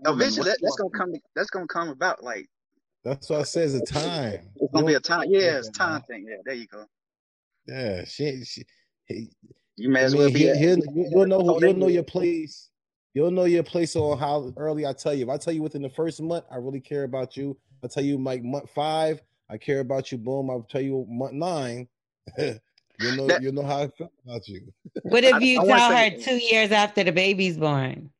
eventually 0.05 0.49
that, 0.49 0.57
that's 0.61 0.75
gonna 0.75 0.89
come. 0.89 1.13
That's 1.33 1.49
gonna 1.49 1.67
come 1.67 1.87
about. 1.87 2.25
Like 2.25 2.49
That's 3.03 3.29
what 3.29 3.39
I 3.39 3.43
said. 3.43 3.69
It's 3.71 3.91
a 3.91 3.93
time. 3.93 4.39
it's 4.55 4.71
gonna 4.73 4.85
be 4.85 4.93
a 4.93 4.99
time. 4.99 5.25
Yeah, 5.27 5.57
it's 5.57 5.69
a 5.69 5.71
time 5.71 6.01
thing. 6.03 6.25
Yeah, 6.29 6.35
there 6.45 6.53
you 6.53 6.67
go. 6.67 6.85
Yeah, 7.67 8.03
she. 8.05 8.43
she 8.45 8.63
he, 9.05 9.29
You 9.77 9.89
may 9.89 10.01
I 10.01 10.03
as 10.03 10.13
mean, 10.13 10.21
well 10.21 10.31
be. 10.31 10.39
he'll, 10.39 10.53
a- 10.77 10.93
you- 10.93 11.07
you'll 11.11 11.25
know 11.27 11.39
who, 11.41 11.59
you'll 11.65 11.73
know 11.75 11.87
your 11.87 12.03
place. 12.03 12.69
You'll 13.13 13.31
know 13.31 13.43
your 13.45 13.63
place 13.63 13.95
on 13.95 14.17
how 14.17 14.53
early 14.55 14.85
I 14.85 14.93
tell 14.93 15.13
you. 15.13 15.25
If 15.25 15.29
I 15.29 15.37
tell 15.37 15.53
you 15.53 15.61
within 15.63 15.81
the 15.81 15.89
first 15.89 16.21
month, 16.21 16.45
I 16.51 16.55
really 16.57 16.79
care 16.79 17.03
about 17.03 17.35
you. 17.35 17.57
I 17.83 17.87
tell 17.87 18.03
you 18.03 18.17
like 18.17 18.43
month 18.43 18.69
five, 18.73 19.21
I 19.49 19.57
care 19.57 19.79
about 19.79 20.11
you. 20.11 20.17
Boom, 20.17 20.49
I'll 20.49 20.61
tell 20.69 20.81
you 20.81 21.05
month 21.09 21.33
nine. 21.33 21.87
you 22.37 22.59
know, 23.17 23.27
That- 23.27 23.41
you 23.41 23.51
know 23.51 23.63
how 23.63 23.81
I 23.81 23.87
feel 23.87 24.11
about 24.25 24.47
you. 24.47 24.71
What 25.03 25.23
if 25.23 25.41
you 25.41 25.59
I 25.59 25.63
wanna 25.63 25.79
tell 25.79 25.89
say- 25.89 26.09
her 26.11 26.17
two 26.17 26.35
years 26.37 26.71
after 26.71 27.03
the 27.03 27.11
baby's 27.11 27.57
born? 27.57 28.11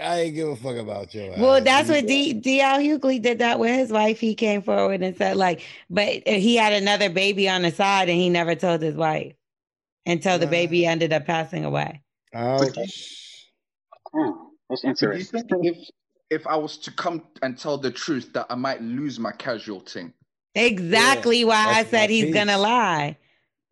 I 0.00 0.20
ain't 0.20 0.34
give 0.34 0.48
a 0.48 0.56
fuck 0.56 0.76
about 0.76 1.14
you. 1.14 1.32
Well, 1.36 1.62
that's 1.62 1.88
what 1.88 2.06
D 2.06 2.32
D.L. 2.32 2.78
Hughley 2.78 3.20
did 3.20 3.38
that 3.38 3.58
with 3.58 3.74
his 3.74 3.90
wife. 3.90 4.18
He 4.18 4.34
came 4.34 4.62
forward 4.62 5.02
and 5.02 5.16
said, 5.16 5.36
like, 5.36 5.62
but 5.90 6.26
he 6.26 6.56
had 6.56 6.72
another 6.72 7.10
baby 7.10 7.48
on 7.48 7.62
the 7.62 7.70
side 7.70 8.08
and 8.08 8.18
he 8.18 8.28
never 8.28 8.54
told 8.54 8.82
his 8.82 8.96
wife 8.96 9.34
until 10.06 10.38
the 10.38 10.46
baby 10.46 10.86
ended 10.86 11.12
up 11.12 11.26
passing 11.26 11.64
away. 11.64 12.02
Oh, 12.34 12.64
Hmm, 14.12 14.30
that's 14.68 14.82
So 14.82 14.88
do 14.88 15.12
interesting. 15.12 15.64
if 15.64 15.76
if 16.30 16.46
I 16.46 16.56
was 16.56 16.78
to 16.78 16.90
come 16.92 17.22
and 17.42 17.58
tell 17.58 17.78
the 17.78 17.90
truth 17.90 18.32
that 18.32 18.46
I 18.50 18.54
might 18.54 18.82
lose 18.82 19.18
my 19.18 19.32
casualty. 19.32 20.00
thing? 20.00 20.12
Exactly 20.54 21.44
why 21.44 21.66
I 21.68 21.84
said 21.84 22.10
he's 22.10 22.34
gonna 22.34 22.58
lie. 22.58 23.18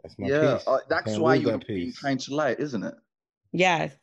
That's 0.02 0.14
yeah, 0.18 0.58
uh, 0.66 0.78
that's 0.88 1.18
why 1.18 1.36
you're 1.36 1.56
that 1.58 1.94
trying 1.96 2.18
to 2.18 2.34
lie, 2.34 2.56
isn't 2.58 2.82
it? 2.84 2.94
Yes. 3.52 3.96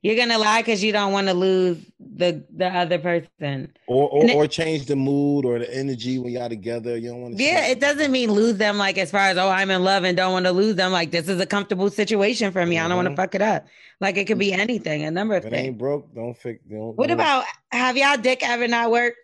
You're 0.00 0.14
gonna 0.14 0.38
lie 0.38 0.60
because 0.62 0.82
you 0.84 0.92
don't 0.92 1.12
want 1.12 1.26
to 1.26 1.34
lose 1.34 1.78
the 1.98 2.44
the 2.56 2.66
other 2.68 2.98
person. 3.00 3.72
Or 3.88 4.08
or, 4.08 4.24
it- 4.26 4.34
or 4.36 4.46
change 4.46 4.86
the 4.86 4.94
mood 4.94 5.44
or 5.44 5.58
the 5.58 5.74
energy 5.74 6.20
when 6.20 6.32
y'all 6.32 6.48
together. 6.48 6.96
You 6.96 7.08
don't 7.10 7.22
want 7.22 7.36
to. 7.36 7.42
Yeah, 7.42 7.66
it 7.66 7.80
doesn't 7.80 8.12
mean 8.12 8.30
lose 8.30 8.58
them 8.58 8.78
like 8.78 8.96
as 8.96 9.10
far 9.10 9.22
as 9.22 9.36
oh 9.38 9.48
I'm 9.48 9.70
in 9.70 9.82
love 9.82 10.04
and 10.04 10.16
don't 10.16 10.32
want 10.32 10.46
to 10.46 10.52
lose 10.52 10.76
them. 10.76 10.92
Like 10.92 11.10
this 11.10 11.28
is 11.28 11.40
a 11.40 11.46
comfortable 11.46 11.90
situation 11.90 12.52
for 12.52 12.64
me. 12.64 12.78
I 12.78 12.86
don't 12.86 12.96
want 12.96 13.06
to 13.06 13.12
Mhm. 13.14 13.16
fuck 13.16 13.34
it 13.34 13.42
up. 13.42 13.66
Like 14.00 14.16
it 14.16 14.26
could 14.28 14.38
be 14.38 14.52
anything, 14.52 15.02
a 15.04 15.10
number 15.10 15.34
of 15.34 15.44
If 15.44 15.52
it 15.52 15.56
ain't 15.56 15.66
things. 15.66 15.78
broke, 15.78 16.14
don't 16.14 16.38
fix. 16.38 16.60
Don't, 16.70 16.96
What 16.96 17.08
don't- 17.08 17.14
about 17.14 17.44
have 17.72 17.96
y'all 17.96 18.16
dick 18.16 18.48
ever 18.48 18.68
not 18.68 18.92
worked? 18.92 19.16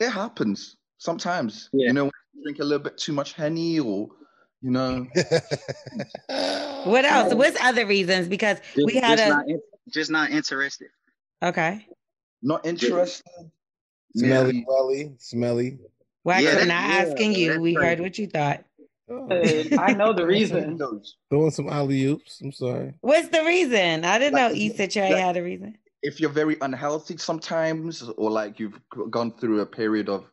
It 0.00 0.08
happens 0.10 0.76
sometimes. 0.96 1.68
Yeah. 1.74 1.88
You 1.88 1.92
know, 1.92 2.04
when 2.04 2.12
you 2.34 2.42
drink 2.42 2.58
a 2.60 2.64
little 2.64 2.82
bit 2.82 2.96
too 2.96 3.12
much 3.12 3.34
henny, 3.34 3.80
or 3.80 4.08
you 4.62 4.70
know, 4.70 5.06
What 6.86 7.04
else? 7.04 7.34
What's 7.34 7.60
other 7.60 7.86
reasons? 7.86 8.28
Because 8.28 8.58
Just, 8.74 8.86
we 8.86 8.94
had 8.94 9.18
just 9.18 9.26
a 9.26 9.28
not 9.34 9.48
in, 9.48 9.60
just 9.92 10.10
not 10.10 10.30
interested. 10.30 10.88
okay. 11.42 11.86
not 12.42 12.64
interested. 12.66 13.24
smelly, 14.16 14.64
welly, 14.68 15.14
smelly. 15.18 15.78
Wax, 16.24 16.42
Yeah, 16.44 16.50
I'm 16.50 16.56
that- 16.56 16.66
not 16.68 16.88
yeah, 16.88 17.10
asking 17.12 17.32
you. 17.34 17.48
that's 17.50 17.60
We 17.60 17.74
heard 17.74 18.00
what 18.00 18.18
you 18.18 18.26
thought. 18.26 18.64
Uh, 19.08 19.24
I 19.78 19.92
know 19.94 20.12
the 20.12 20.26
reason. 20.36 20.78
Throwing 21.30 21.50
some 21.52 21.68
alley 21.68 22.04
oops. 22.06 22.40
I'm 22.40 22.52
sorry. 22.52 22.94
What's 23.00 23.28
the 23.28 23.44
reason? 23.44 24.04
I 24.04 24.18
didn't 24.18 24.34
know 24.34 24.48
Like, 24.48 24.56
Issa 24.56 24.88
Trey 24.88 25.12
like- 25.12 25.22
had 25.22 25.36
a 25.36 25.42
reason. 25.42 25.76
if 26.02 26.20
you're 26.20 26.30
very 26.30 26.56
unhealthy 26.60 27.16
sometimes, 27.16 28.02
or 28.16 28.30
like 28.30 28.58
you've 28.60 28.78
gone 29.10 29.32
through 29.38 29.60
a 29.60 29.66
period 29.66 30.08
of 30.08 30.28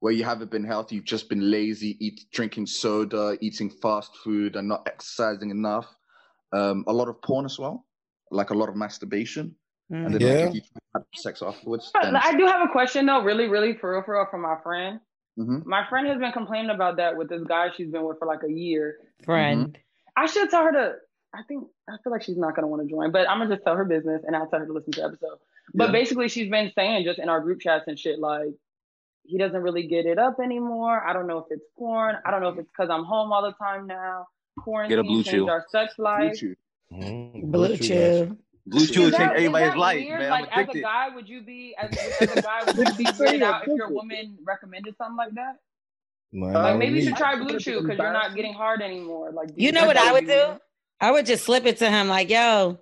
where 0.00 0.12
you 0.12 0.24
haven't 0.24 0.50
been 0.50 0.64
healthy, 0.64 0.96
you've 0.96 1.04
just 1.04 1.28
been 1.28 1.50
lazy, 1.50 1.96
eat 2.04 2.26
drinking 2.32 2.66
soda, 2.66 3.36
eating 3.40 3.68
fast 3.70 4.14
food, 4.22 4.56
and 4.56 4.68
not 4.68 4.86
exercising 4.86 5.50
enough. 5.50 5.86
Um, 6.52 6.84
a 6.86 6.92
lot 6.92 7.08
of 7.08 7.20
porn 7.20 7.44
as 7.44 7.58
well, 7.58 7.84
like 8.30 8.50
a 8.50 8.54
lot 8.54 8.68
of 8.68 8.76
masturbation, 8.76 9.54
and 9.90 10.14
then 10.14 10.20
Yeah. 10.20 10.46
like 10.46 10.48
if 10.48 10.54
you 10.54 10.80
have 10.94 11.04
sex 11.14 11.42
afterwards, 11.42 11.90
But 11.92 12.02
then 12.04 12.16
I 12.16 12.32
do 12.36 12.46
have 12.46 12.62
a 12.66 12.72
question 12.72 13.04
though, 13.06 13.22
really, 13.22 13.48
really 13.48 13.74
for 13.74 13.92
real, 13.92 14.02
for 14.02 14.14
real, 14.14 14.26
from 14.30 14.42
my 14.42 14.56
friend. 14.62 15.00
Mhm. 15.38 15.64
My 15.66 15.86
friend 15.88 16.06
has 16.08 16.18
been 16.18 16.32
complaining 16.32 16.70
about 16.70 16.96
that 16.96 17.16
with 17.16 17.28
this 17.28 17.44
guy 17.44 17.70
she's 17.76 17.90
been 17.90 18.02
with 18.04 18.18
for 18.18 18.26
like 18.26 18.42
a 18.44 18.50
year. 18.52 18.98
Friend. 19.24 19.76
I 20.16 20.26
should 20.26 20.50
tell 20.50 20.64
her 20.64 20.72
to. 20.72 20.96
I 21.34 21.42
think 21.46 21.68
I 21.88 21.96
feel 22.02 22.10
like 22.10 22.22
she's 22.22 22.38
not 22.38 22.54
gonna 22.56 22.66
want 22.66 22.82
to 22.82 22.88
join, 22.88 23.12
but 23.12 23.28
I'm 23.28 23.38
gonna 23.38 23.54
just 23.54 23.64
tell 23.64 23.76
her 23.76 23.84
business 23.84 24.24
and 24.26 24.34
I'll 24.34 24.46
tell 24.48 24.60
her 24.60 24.66
to 24.66 24.72
listen 24.72 24.92
to 24.92 25.00
the 25.00 25.06
episode. 25.06 25.38
But 25.74 25.86
Yeah. 25.88 25.92
basically, 25.92 26.28
she's 26.28 26.50
been 26.50 26.72
saying 26.74 27.04
just 27.04 27.18
in 27.18 27.28
our 27.28 27.40
group 27.40 27.60
chats 27.60 27.86
and 27.88 27.98
shit 27.98 28.18
like 28.18 28.54
he 29.24 29.36
doesn't 29.36 29.60
really 29.62 29.86
get 29.86 30.06
it 30.06 30.18
up 30.18 30.40
anymore. 30.40 31.04
I 31.06 31.12
don't 31.12 31.26
know 31.26 31.38
if 31.38 31.46
it's 31.50 31.64
porn. 31.76 32.16
I 32.24 32.30
don't 32.30 32.40
know 32.40 32.48
if 32.48 32.58
it's 32.58 32.68
because 32.70 32.88
I'm 32.88 33.04
home 33.04 33.30
all 33.30 33.42
the 33.42 33.52
time 33.52 33.86
now. 33.86 34.26
Quarantine 34.58 34.90
Get 34.90 34.98
a 34.98 35.02
Blue 35.04 35.22
changed 35.22 35.30
Chew. 35.30 35.48
our 35.48 35.64
sex 35.70 35.94
life. 35.98 36.32
Bluetooth. 36.32 36.54
Mm, 36.92 37.44
Blue 37.52 37.76
Chew 37.76 37.84
Chew. 37.84 38.36
Blue 38.66 38.82
Is 38.82 38.90
Chew 38.90 39.00
will 39.02 39.10
that- 39.10 39.16
change 39.18 39.30
everybody's 39.32 39.76
life, 39.76 39.96
weird? 40.04 40.20
man. 40.20 40.30
Like 40.30 40.48
I'm 40.52 40.68
as 40.68 40.74
a 40.74 40.80
guy, 40.80 41.08
would 41.14 41.28
you 41.28 41.42
be 41.42 41.74
as, 41.78 41.96
as 42.20 42.36
a 42.36 42.42
guy 42.42 42.60
would 42.66 42.76
you 42.88 42.94
be 42.96 43.04
weirded 43.04 43.42
out 43.42 43.62
if 43.66 43.74
your 43.76 43.88
woman 43.90 44.36
recommended 44.46 44.94
something 44.98 45.16
like 45.16 45.32
that? 45.34 45.56
No, 46.32 46.46
Like 46.48 46.76
maybe 46.78 46.98
you 47.00 47.06
should 47.06 47.16
try 47.16 47.36
Blue 47.36 47.58
Chew 47.58 47.80
because 47.82 47.96
you're 47.98 48.12
not 48.12 48.34
getting 48.34 48.52
hard 48.52 48.82
anymore. 48.82 49.32
Like 49.32 49.48
do 49.48 49.54
You 49.56 49.72
know 49.72 49.86
what 49.86 49.96
I 49.96 50.12
would 50.12 50.26
do? 50.26 50.58
I 51.00 51.10
would 51.12 51.24
just 51.26 51.44
slip 51.44 51.64
it 51.64 51.78
to 51.78 51.88
him 51.90 52.08
like, 52.08 52.28
yo, 52.28 52.78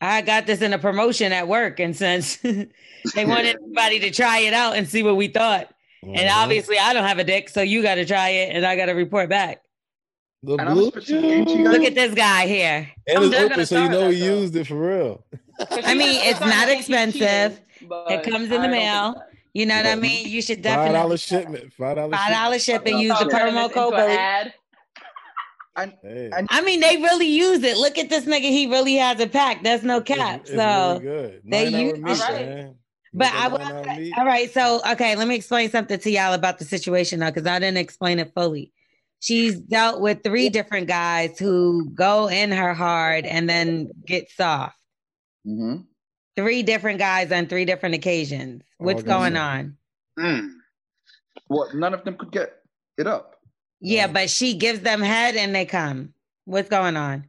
I 0.00 0.20
got 0.20 0.46
this 0.46 0.60
in 0.60 0.72
a 0.74 0.78
promotion 0.78 1.32
at 1.32 1.48
work. 1.48 1.80
And 1.80 1.96
since 1.96 2.36
they 3.14 3.24
wanted 3.24 3.56
everybody 3.56 4.00
to 4.00 4.10
try 4.10 4.40
it 4.40 4.52
out 4.52 4.76
and 4.76 4.86
see 4.88 5.02
what 5.02 5.16
we 5.16 5.28
thought. 5.28 5.72
And 6.02 6.16
Mhm. 6.16 6.34
obviously 6.36 6.78
I 6.78 6.92
don't 6.92 7.04
have 7.04 7.18
a 7.18 7.24
dick, 7.24 7.48
so 7.48 7.62
you 7.62 7.80
gotta 7.82 8.04
try 8.04 8.28
it 8.28 8.54
and 8.54 8.66
I 8.66 8.76
gotta 8.76 8.94
report 8.94 9.30
back. 9.30 9.62
The 10.44 10.56
And 10.56 10.74
blue 10.74 10.90
spitting 10.90 11.20
game 11.22 11.46
to 11.46 11.52
you 11.52 11.64
guys. 11.64 11.72
Look 11.72 11.84
at 11.84 11.94
this 11.94 12.14
guy 12.14 12.46
here. 12.46 12.88
And 13.08 13.18
I'm 13.18 13.24
it's 13.32 13.36
open, 13.36 13.66
so 13.66 13.82
you 13.82 13.88
know 13.88 14.08
he 14.10 14.20
though. 14.20 14.26
used 14.40 14.56
it 14.56 14.66
for 14.66 14.74
real. 14.74 15.24
I 15.70 15.94
mean, 15.94 16.20
it's 16.22 16.40
not 16.40 16.68
expensive. 16.68 17.60
It 17.80 18.22
comes 18.24 18.50
in 18.50 18.62
the 18.62 18.68
mail. 18.68 19.22
You 19.52 19.66
know 19.66 19.76
what 19.76 19.86
I 19.86 19.94
mean? 19.94 20.28
You 20.28 20.42
should 20.42 20.62
definitely 20.62 20.94
Five 20.94 20.94
definitely 20.94 21.02
dollar 21.02 21.16
shipment. 21.16 21.72
Five 21.74 21.96
dollar 21.96 22.10
five 22.16 22.32
dollar 22.32 22.58
shipping. 22.58 22.98
Use 22.98 23.18
the 23.18 23.24
promo 23.26 23.72
code. 23.72 23.92
Bully. 23.94 24.12
ad. 24.16 24.54
And 25.76 25.92
Hey, 26.02 26.30
I 26.50 26.60
mean, 26.60 26.78
they 26.78 26.98
really 26.98 27.26
use 27.26 27.64
it. 27.64 27.76
Look 27.76 27.98
at 27.98 28.08
this 28.08 28.26
nigga. 28.26 28.42
He 28.42 28.68
really 28.68 28.94
has 28.94 29.18
a 29.18 29.26
pack. 29.26 29.64
That's 29.64 29.82
no 29.82 30.00
cap. 30.00 30.42
it's, 30.42 30.50
so, 30.50 31.00
really 31.02 31.04
good. 31.04 31.40
they 31.44 31.66
use- 31.68 31.98
meat, 31.98 32.20
Alright. 32.20 32.46
man. 32.46 32.74
but 33.12 33.26
I 33.32 33.48
that 33.48 33.50
will. 33.50 33.58
nine 33.58 33.72
hour 33.72 33.84
say- 33.84 33.98
meat. 33.98 34.12
All 34.16 34.24
right. 34.24 34.52
So, 34.54 34.80
okay, 34.92 35.16
let 35.16 35.26
me 35.26 35.34
explain 35.34 35.68
something 35.70 35.98
to 35.98 36.10
y'all 36.12 36.32
about 36.32 36.60
the 36.60 36.64
situation 36.64 37.18
now, 37.18 37.30
because 37.30 37.44
I 37.48 37.58
didn't 37.58 37.78
explain 37.78 38.20
it 38.20 38.32
fully. 38.34 38.70
She's 39.24 39.58
dealt 39.58 40.02
with 40.02 40.22
three 40.22 40.50
different 40.50 40.86
guys 40.86 41.38
who 41.38 41.88
go 41.94 42.28
in 42.28 42.52
her 42.52 42.74
hard 42.74 43.24
and 43.24 43.48
then 43.48 43.88
get 44.04 44.30
soft. 44.30 44.76
Mhm. 45.46 45.86
Three 46.36 46.62
different 46.62 46.98
guys 46.98 47.32
on 47.32 47.46
three 47.46 47.64
different 47.64 47.94
occasions. 47.94 48.64
What's 48.76 49.02
got 49.02 49.18
going 49.18 49.36
on? 49.38 49.78
Mm. 50.18 50.50
what? 51.46 51.74
None 51.74 51.94
of 51.94 52.04
them 52.04 52.18
could 52.18 52.32
get 52.32 52.52
it 52.98 53.06
up. 53.06 53.40
Yeah, 53.80 54.08
but 54.08 54.28
she 54.28 54.58
gives 54.58 54.80
them 54.80 55.00
head 55.00 55.36
and 55.36 55.54
they 55.54 55.64
come. 55.64 56.12
What's 56.44 56.68
going 56.68 56.98
on? 56.98 57.24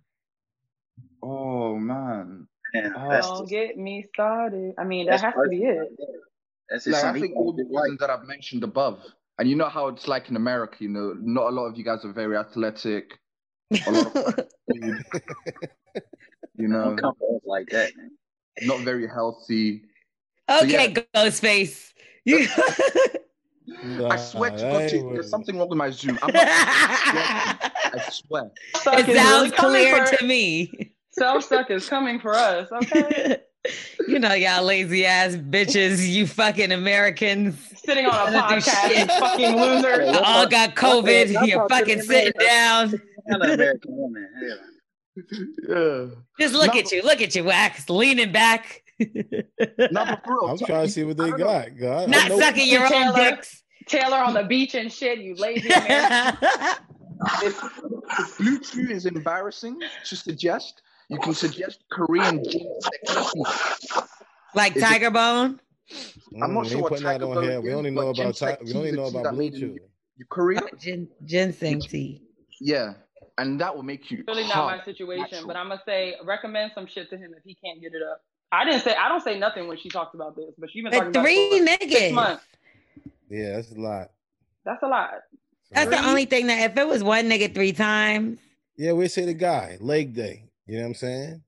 Oh 1.24 1.78
man. 1.78 2.50
Don't 2.74 3.48
get 3.48 3.78
me 3.78 4.06
started. 4.14 4.74
I 4.78 4.84
mean, 4.84 5.06
that 5.06 5.22
has 5.22 5.34
to 5.34 5.48
be 5.50 5.64
it. 5.64 5.98
That's 6.70 6.88
like, 6.88 7.06
I 7.06 7.14
think 7.18 7.38
all 7.38 7.54
the 7.54 7.64
reasons 7.64 8.00
that 8.02 8.10
I've 8.10 8.28
mentioned 8.28 8.66
above, 8.66 9.02
and 9.40 9.50
you 9.50 9.56
know 9.56 9.70
how 9.70 9.88
it's 9.88 10.08
like 10.08 10.30
in 10.30 10.36
America. 10.36 10.78
You 10.80 10.90
know, 10.90 11.16
not 11.20 11.48
a 11.48 11.56
lot 11.56 11.66
of 11.66 11.78
you 11.78 11.84
guys 11.84 12.06
are 12.06 12.14
very 12.14 12.38
athletic. 12.38 13.20
A 13.88 13.92
lot 13.92 14.16
of 14.16 14.36
food, 14.72 15.06
you 16.56 16.68
know, 16.68 16.86
Don't 16.86 16.98
come 16.98 17.16
for 17.20 17.36
us 17.36 17.42
like 17.46 17.70
that, 17.70 17.92
not 18.62 18.82
very 18.82 19.08
healthy. 19.08 19.84
So, 20.50 20.64
Okay, 20.64 20.94
Ghostface. 21.14 21.92
You 22.26 22.48
I 24.08 24.16
swear 24.18 24.52
to 24.52 24.58
God, 24.58 24.90
Jay, 24.90 25.02
there's 25.02 25.30
something 25.30 25.58
wrong 25.58 25.70
with 25.70 25.78
my 25.78 25.90
Zoom. 25.90 26.20
I'm 26.22 26.34
not, 26.34 26.44
I 26.46 28.10
swear. 28.12 28.52
it 28.76 29.16
sounds 29.16 29.52
clear 29.54 30.06
to 30.06 30.26
me. 30.26 30.94
Self 31.12 31.44
suck 31.46 31.72
is 31.72 31.90
coming 31.90 32.20
for 32.20 32.36
us. 32.36 32.70
Okay. 32.72 33.38
You 34.08 34.20
know, 34.20 34.34
y'all 34.34 34.64
lazy 34.64 35.06
ass 35.06 35.36
bitches, 35.36 36.08
you 36.08 36.28
fucking 36.28 36.72
Americans. 36.72 37.56
Sitting 37.86 38.06
on 38.06 38.28
a 38.28 38.32
Don't 38.32 38.50
do 38.50 38.56
podcast, 38.56 38.98
you 39.00 39.06
fucking 39.06 39.56
losers. 39.60 40.18
All 40.24 40.48
got 40.48 40.76
COVID. 40.76 41.32
Y'all 41.32 41.46
You're 41.46 41.70
fucking 41.70 42.02
sitting 42.02 42.34
me. 42.38 42.46
down. 42.46 42.90
Hell, 43.30 43.42
an 43.42 43.52
American 43.52 43.96
woman. 43.96 44.28
Yeah. 45.68 46.06
Just 46.40 46.54
look 46.54 46.76
at 46.76 46.92
you. 46.92 47.02
Look 47.04 47.22
at 47.22 47.36
you, 47.36 47.44
Wax, 47.46 47.90
leaning 47.90 48.32
back. 48.32 48.84
I'm 49.00 50.58
trying 50.58 50.86
to 50.86 50.90
see 50.90 51.04
what 51.04 51.18
they 51.18 51.32
got. 51.32 51.78
God, 51.78 52.10
Not 52.10 52.32
sucking 52.32 52.68
your 52.68 52.84
own 52.84 52.90
Taylor, 52.92 53.16
dicks. 53.32 53.64
Taylor 53.88 54.18
on 54.18 54.34
the 54.34 54.44
beach 54.44 54.76
and 54.76 54.92
shit, 54.92 55.20
you 55.20 55.36
lazy 55.36 55.70
man. 55.88 56.38
If, 57.44 57.62
if 58.20 58.38
Blue 58.38 58.60
Chew 58.60 58.90
is 58.92 59.06
embarrassing 59.06 59.80
to 60.06 60.16
suggest, 60.16 60.82
you 61.10 61.18
can 61.20 61.34
suggest 61.34 61.84
Korean 61.92 62.44
ginseng. 62.44 63.44
Like 64.54 64.76
Is 64.76 64.82
it- 64.84 64.86
Tiger 64.86 65.12
Bone. 65.12 65.60
I'm 66.42 66.54
not 66.54 66.66
Mm, 66.66 66.70
sure 66.70 66.78
we 66.78 66.82
what 66.84 66.90
putting 66.90 67.04
that 67.06 67.12
Tiger 67.14 67.26
on 67.26 67.36
Bone 67.36 67.44
here. 67.44 67.62
We 67.62 67.70
is, 67.70 67.76
only 67.76 67.92
know 67.92 68.10
about 68.10 68.16
ginseng 68.16 68.58
Ti- 68.58 68.64
we 68.66 68.72
tea 68.72 68.78
only 68.78 68.90
is 68.90 68.96
know 68.96 69.06
about 69.06 69.24
that 69.24 69.32
Blue 69.34 69.40
made 69.40 69.54
in 69.54 69.60
Chew. 69.60 69.80
You 70.18 70.26
Korea? 70.30 70.62
Gin- 70.80 71.08
ginseng 71.26 71.82
tea. 71.82 72.22
Yeah, 72.62 72.94
and 73.38 73.60
that 73.62 73.76
will 73.76 73.84
make 73.84 74.10
you 74.12 74.24
really 74.28 74.44
not 74.48 74.66
my 74.66 74.84
situation, 74.84 75.22
natural. 75.32 75.48
but 75.48 75.56
I'm 75.58 75.68
gonna 75.70 75.82
say 75.86 76.16
recommend 76.24 76.72
some 76.74 76.88
shit 76.88 77.10
to 77.10 77.18
him 77.18 77.34
if 77.38 77.44
he 77.44 77.56
can't 77.64 77.82
get 77.82 77.94
it 77.94 78.02
up. 78.02 78.22
I 78.52 78.64
didn't 78.66 78.82
say 78.82 78.96
I 78.96 79.10
don't 79.10 79.24
say 79.24 79.38
nothing 79.38 79.68
when 79.68 79.78
she 79.78 79.90
talks 79.90 80.14
about 80.16 80.36
this, 80.36 80.54
but 80.58 80.70
she's 80.72 80.84
been 80.84 80.92
But 80.92 80.98
talking 80.98 81.10
about 81.12 81.24
three 81.24 81.36
it 81.36 81.80
for 81.80 81.90
six 81.90 82.12
niggas. 82.12 82.12
months. 82.14 82.44
Yeah, 83.30 83.56
that's 83.56 83.72
a 83.72 83.76
lot. 83.80 84.12
That's 84.66 84.84
a 84.84 84.88
lot. 84.88 85.12
That's 85.72 85.90
the 85.90 86.08
only 86.08 86.26
thing 86.26 86.48
that 86.48 86.72
if 86.72 86.78
it 86.78 86.88
was 86.88 87.04
one 87.04 87.30
nigga 87.30 87.54
three 87.54 87.74
times, 87.74 88.40
Yeah, 88.78 88.94
we 88.94 89.08
say 89.08 89.26
the 89.26 89.34
guy 89.34 89.78
leg 89.80 90.14
day. 90.14 90.46
You 90.68 90.78
know 90.78 90.84
what 90.84 90.88
I'm 90.90 90.94
saying? 90.96 91.44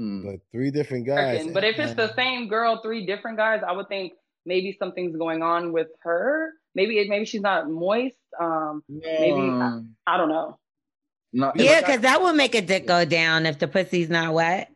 Hmm. 0.00 0.22
But 0.24 0.40
three 0.50 0.70
different 0.70 1.06
guys. 1.06 1.46
But 1.52 1.62
if 1.62 1.78
it's 1.78 1.92
the 1.94 2.14
same 2.14 2.48
girl, 2.48 2.80
three 2.82 3.04
different 3.04 3.36
guys, 3.36 3.60
I 3.66 3.72
would 3.72 3.88
think 3.88 4.14
maybe 4.46 4.74
something's 4.78 5.14
going 5.14 5.42
on 5.42 5.72
with 5.72 5.88
her. 6.04 6.52
Maybe 6.74 6.98
it, 6.98 7.08
maybe 7.10 7.26
she's 7.26 7.42
not 7.42 7.68
moist. 7.68 8.16
Um, 8.40 8.82
maybe 8.88 9.42
I, 9.42 9.82
I 10.06 10.16
don't 10.16 10.30
know. 10.30 10.58
No, 11.34 11.52
yeah, 11.54 11.80
because 11.80 12.00
that 12.00 12.22
would 12.22 12.34
make 12.34 12.54
a 12.54 12.62
dick 12.62 12.86
go 12.86 13.04
down 13.04 13.44
if 13.44 13.58
the 13.58 13.68
pussy's 13.68 14.08
not 14.08 14.32
wet. 14.32 14.70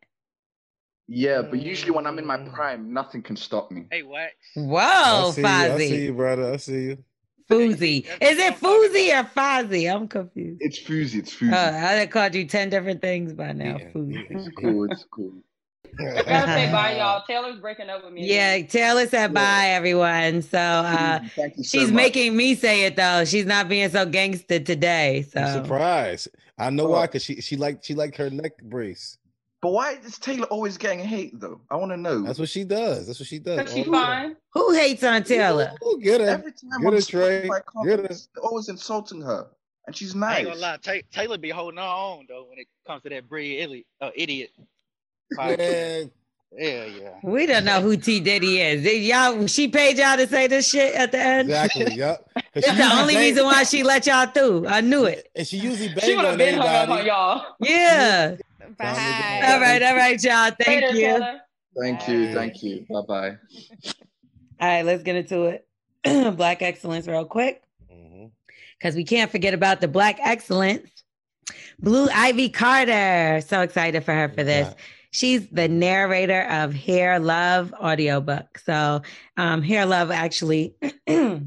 yeah, 1.08 1.40
but 1.42 1.60
usually 1.60 1.90
when 1.90 2.06
I'm 2.06 2.18
in 2.18 2.26
my 2.26 2.36
prime, 2.36 2.92
nothing 2.92 3.22
can 3.22 3.36
stop 3.36 3.70
me. 3.70 3.86
Hey, 3.90 4.02
what? 4.02 4.30
Whoa, 4.54 4.78
I 4.78 5.30
see 5.32 5.40
you. 5.40 5.46
I 5.46 5.78
see 5.78 6.04
you, 6.04 6.12
brother. 6.12 6.52
I 6.52 6.56
see 6.58 6.82
you. 6.82 7.04
Foozy. 7.48 8.06
Is 8.20 8.38
it 8.38 8.56
Foozy 8.56 9.12
or 9.12 9.24
Fozzie? 9.24 9.94
I'm 9.94 10.08
confused. 10.08 10.60
It's 10.62 10.78
Foozy. 10.78 11.18
It's 11.18 11.32
Oh, 11.34 11.36
Foozy. 11.36 11.52
I 11.52 11.98
done 11.98 12.08
called 12.08 12.34
you 12.34 12.46
10 12.46 12.70
different 12.70 13.00
things 13.00 13.32
by 13.32 13.52
now. 13.52 13.78
Foozy. 13.92 14.26
It's 14.30 14.48
cool. 14.56 14.84
It's 14.84 15.04
cool. 15.10 15.32
I 16.00 16.22
gotta 16.22 16.46
say 16.52 16.72
bye, 16.72 16.96
y'all. 16.96 17.22
Taylor's 17.24 17.60
breaking 17.60 17.88
up 17.88 18.04
with 18.04 18.12
me. 18.12 18.26
Yeah, 18.26 18.60
Taylor 18.62 19.06
said 19.06 19.32
bye, 19.32 19.66
everyone. 19.68 20.42
So 20.42 20.58
uh, 20.58 21.20
Thank 21.36 21.56
you 21.56 21.62
so 21.64 21.78
she's 21.78 21.92
making 21.92 22.36
me 22.36 22.56
say 22.56 22.84
it 22.86 22.96
though. 22.96 23.24
She's 23.24 23.46
not 23.46 23.68
being 23.68 23.88
so 23.90 24.04
gangster 24.04 24.58
today. 24.58 25.24
I'm 25.36 25.46
So 25.46 25.62
surprised. 25.62 26.28
I 26.58 26.70
know 26.70 26.86
why, 26.86 27.06
cause 27.06 27.22
she 27.22 27.40
she 27.40 27.56
like 27.56 27.84
she 27.84 27.94
like 27.94 28.16
her 28.16 28.28
neck 28.30 28.60
brace. 28.62 29.18
But 29.64 29.72
why 29.72 29.92
is 30.04 30.18
Taylor 30.18 30.46
always 30.48 30.76
getting 30.76 30.98
hate 30.98 31.40
though? 31.40 31.58
I 31.70 31.76
want 31.76 31.90
to 31.92 31.96
know. 31.96 32.20
That's 32.20 32.38
what 32.38 32.50
she 32.50 32.64
does. 32.64 33.06
That's 33.06 33.18
what 33.18 33.26
she 33.26 33.38
does. 33.38 33.58
Cause 33.60 33.72
she's 33.72 33.86
all 33.86 33.92
the 33.92 33.98
time. 33.98 34.22
fine. 34.30 34.36
who 34.52 34.72
hates 34.74 35.02
on 35.02 35.24
Taylor? 35.24 35.72
Ooh, 35.86 35.98
get 36.02 36.20
her. 36.20 36.28
Every 36.28 36.52
time 36.52 36.80
Get 36.82 36.86
on 36.86 36.92
her, 36.92 36.98
Spotify 36.98 37.08
Trey. 37.08 37.86
Get 37.86 38.00
her. 38.00 38.08
they're 38.08 38.44
always 38.44 38.68
insulting 38.68 39.22
her, 39.22 39.46
and 39.86 39.96
she's 39.96 40.14
nice. 40.14 40.28
I 40.28 40.28
nice. 40.28 40.38
ain't 40.40 40.48
gonna 40.48 40.60
lie, 40.60 40.76
Ta- 40.82 41.06
Taylor 41.12 41.38
be 41.38 41.48
holding 41.48 41.78
her 41.78 41.82
own 41.82 42.26
though 42.28 42.44
when 42.50 42.58
it 42.58 42.66
comes 42.86 43.02
to 43.04 43.08
that 43.08 43.26
Brie 43.26 43.58
idiot. 43.58 43.86
Uh, 44.02 44.10
idiot. 44.14 44.50
Man, 45.30 46.10
Yeah, 46.56 46.84
yeah. 46.84 47.14
We 47.24 47.46
don't 47.46 47.64
know 47.64 47.80
who 47.80 47.96
T 47.96 48.20
Diddy 48.20 48.60
is. 48.60 48.84
Y'all 49.08 49.46
she 49.46 49.66
paid 49.68 49.96
y'all 49.98 50.16
to 50.18 50.26
say 50.26 50.46
this 50.46 50.68
shit 50.68 50.94
at 50.94 51.10
the 51.10 51.18
end? 51.18 51.48
exactly. 51.48 51.94
Yup. 51.94 52.30
'Cause 52.34 52.42
It's 52.54 52.68
she 52.70 52.76
the 52.76 52.84
only 52.94 53.14
bang- 53.14 53.22
reason 53.30 53.44
why 53.46 53.62
she 53.64 53.82
let 53.82 54.06
y'all 54.06 54.26
through. 54.26 54.66
I 54.68 54.80
knew 54.82 55.04
it. 55.06 55.30
And 55.34 55.46
she 55.46 55.56
usually 55.56 55.88
She 55.88 55.94
bang 55.94 56.16
would 56.16 56.24
have 56.26 56.32
on 56.34 56.38
been 56.38 56.54
hung 56.58 56.68
up 56.68 56.88
on 56.90 57.06
y'all. 57.06 57.46
Yeah. 57.60 58.36
Bye. 58.78 59.42
All 59.44 59.60
right, 59.60 59.82
all 59.82 59.96
right, 59.96 60.22
y'all. 60.22 60.50
Thank 60.60 60.82
Later, 60.82 60.94
you. 60.96 61.00
Taylor. 61.02 61.40
Thank 61.80 62.08
you. 62.08 62.32
Thank 62.34 62.62
you. 62.62 62.86
Bye 62.88 63.00
bye. 63.06 63.36
All 64.60 64.68
right, 64.68 64.82
let's 64.84 65.02
get 65.02 65.16
into 65.16 65.44
it. 65.44 65.66
Black 66.36 66.62
excellence, 66.62 67.08
real 67.08 67.24
quick, 67.24 67.62
Mhm. 67.92 68.30
because 68.78 68.94
we 68.94 69.02
can't 69.04 69.30
forget 69.30 69.52
about 69.54 69.80
the 69.80 69.88
Black 69.88 70.18
excellence. 70.22 70.88
Blue 71.80 72.08
Ivy 72.14 72.48
Carter. 72.50 73.40
So 73.46 73.60
excited 73.62 74.04
for 74.04 74.14
her 74.14 74.28
for 74.28 74.44
this. 74.44 74.72
She's 75.10 75.48
the 75.48 75.68
narrator 75.68 76.42
of 76.48 76.72
Hair 76.72 77.18
Love 77.20 77.72
audiobook. 77.74 78.58
So, 78.58 79.02
um, 79.36 79.60
Hair 79.62 79.86
Love 79.86 80.10
actually, 80.10 80.74
so 81.08 81.40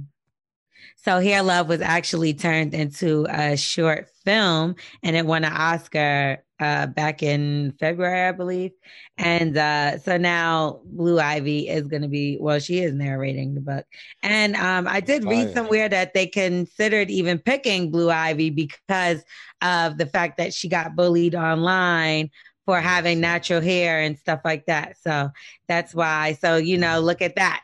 Hair 1.20 1.44
Love 1.44 1.70
was 1.70 1.82
actually 1.82 2.34
turned 2.34 2.74
into 2.74 3.26
a 3.30 3.56
short 3.58 4.10
film 4.26 4.76
and 5.04 5.16
it 5.16 5.26
won 5.26 5.44
an 5.46 5.54
Oscar 5.54 6.44
uh, 6.60 6.88
back 6.88 7.22
in 7.22 7.74
February, 7.80 8.28
I 8.28 8.32
believe. 8.32 8.72
And 9.18 9.58
uh, 9.58 9.98
so 10.00 10.18
now 10.18 10.82
Blue 10.86 11.20
Ivy 11.20 11.68
is 11.68 11.88
going 11.88 12.02
to 12.02 12.08
be, 12.08 12.38
well, 12.40 12.60
she 12.60 12.80
is 12.80 12.94
narrating 12.94 13.54
the 13.56 13.62
book. 13.62 13.86
And 14.24 14.56
um, 14.56 14.88
I 14.88 15.00
did 15.00 15.24
read 15.26 15.52
somewhere 15.52 15.90
that 15.90 16.14
they 16.14 16.28
considered 16.28 17.10
even 17.10 17.40
picking 17.40 17.92
Blue 17.92 18.10
Ivy 18.10 18.50
because 18.50 19.24
of 19.62 19.98
the 19.98 20.06
fact 20.06 20.38
that 20.38 20.54
she 20.54 20.68
got 20.68 20.96
bullied 20.96 21.36
online 21.36 22.30
for 22.66 22.80
having 22.82 23.22
natural 23.22 23.62
hair 23.62 24.02
and 24.02 24.18
stuff 24.18 24.42
like 24.44 24.66
that. 24.66 24.98
So 25.02 25.30
that's 25.68 25.96
why. 25.96 26.34
So, 26.34 26.58
you 26.58 26.78
know, 26.78 27.00
look 27.00 27.22
at 27.22 27.36
that. 27.36 27.62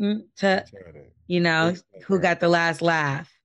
Mm, 0.00 0.24
To, 0.38 0.64
you 1.26 1.40
know, 1.40 1.74
who 2.04 2.20
got 2.20 2.40
the 2.40 2.48
last 2.48 2.80
laugh. 2.80 3.35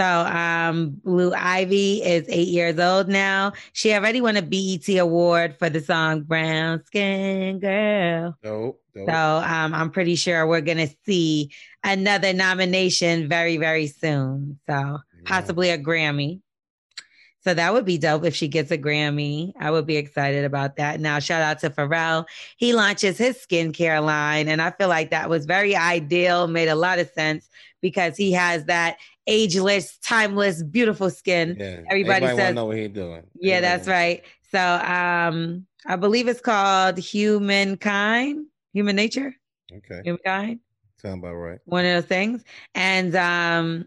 So 0.00 0.06
um 0.06 0.98
Blue 1.04 1.34
Ivy 1.34 2.02
is 2.02 2.24
eight 2.30 2.48
years 2.48 2.78
old 2.78 3.08
now. 3.08 3.52
She 3.74 3.92
already 3.92 4.22
won 4.22 4.38
a 4.38 4.40
BET 4.40 4.88
award 4.96 5.58
for 5.58 5.68
the 5.68 5.82
song 5.82 6.22
Brown 6.22 6.82
Skin 6.86 7.58
Girl. 7.58 8.34
Dope. 8.42 8.80
dope. 8.94 9.10
So 9.10 9.14
um 9.14 9.74
I'm 9.74 9.90
pretty 9.90 10.14
sure 10.16 10.46
we're 10.46 10.62
gonna 10.62 10.88
see 11.04 11.50
another 11.84 12.32
nomination 12.32 13.28
very, 13.28 13.58
very 13.58 13.88
soon. 13.88 14.58
So 14.66 15.00
possibly 15.26 15.68
a 15.68 15.76
Grammy. 15.76 16.40
So 17.42 17.54
that 17.54 17.72
would 17.72 17.86
be 17.86 17.96
dope 17.96 18.24
if 18.24 18.34
she 18.34 18.48
gets 18.48 18.70
a 18.70 18.76
Grammy. 18.78 19.52
I 19.58 19.70
would 19.70 19.86
be 19.86 19.96
excited 19.96 20.44
about 20.44 20.76
that. 20.76 21.00
Now, 21.00 21.18
shout 21.18 21.40
out 21.42 21.58
to 21.60 21.70
Pharrell. 21.70 22.26
He 22.58 22.74
launches 22.74 23.16
his 23.16 23.38
skincare 23.38 24.04
line, 24.04 24.46
and 24.48 24.60
I 24.60 24.70
feel 24.72 24.88
like 24.88 25.10
that 25.10 25.30
was 25.30 25.46
very 25.46 25.74
ideal, 25.74 26.48
made 26.48 26.68
a 26.68 26.74
lot 26.74 26.98
of 26.98 27.08
sense 27.10 27.48
because 27.80 28.16
he 28.16 28.32
has 28.32 28.66
that 28.66 28.98
ageless, 29.26 29.96
timeless, 29.98 30.62
beautiful 30.62 31.08
skin. 31.08 31.56
Yeah. 31.58 31.80
Everybody 31.88 32.26
wanna 32.26 32.36
says, 32.36 32.54
know 32.54 32.66
what 32.66 32.76
he's 32.76 32.90
doing. 32.90 33.22
yeah, 33.40 33.60
that's 33.60 33.88
right. 33.88 34.22
So 34.50 34.58
um, 34.58 35.66
I 35.86 35.96
believe 35.96 36.28
it's 36.28 36.40
called 36.40 36.98
Humankind, 36.98 38.46
Human 38.74 38.96
Nature, 38.96 39.34
Okay. 39.72 40.00
Humankind 40.04 40.60
Sound 41.00 41.22
about 41.22 41.34
right. 41.34 41.58
one 41.64 41.86
of 41.86 41.92
those 41.94 42.04
things. 42.08 42.44
And 42.74 43.14
um, 43.16 43.86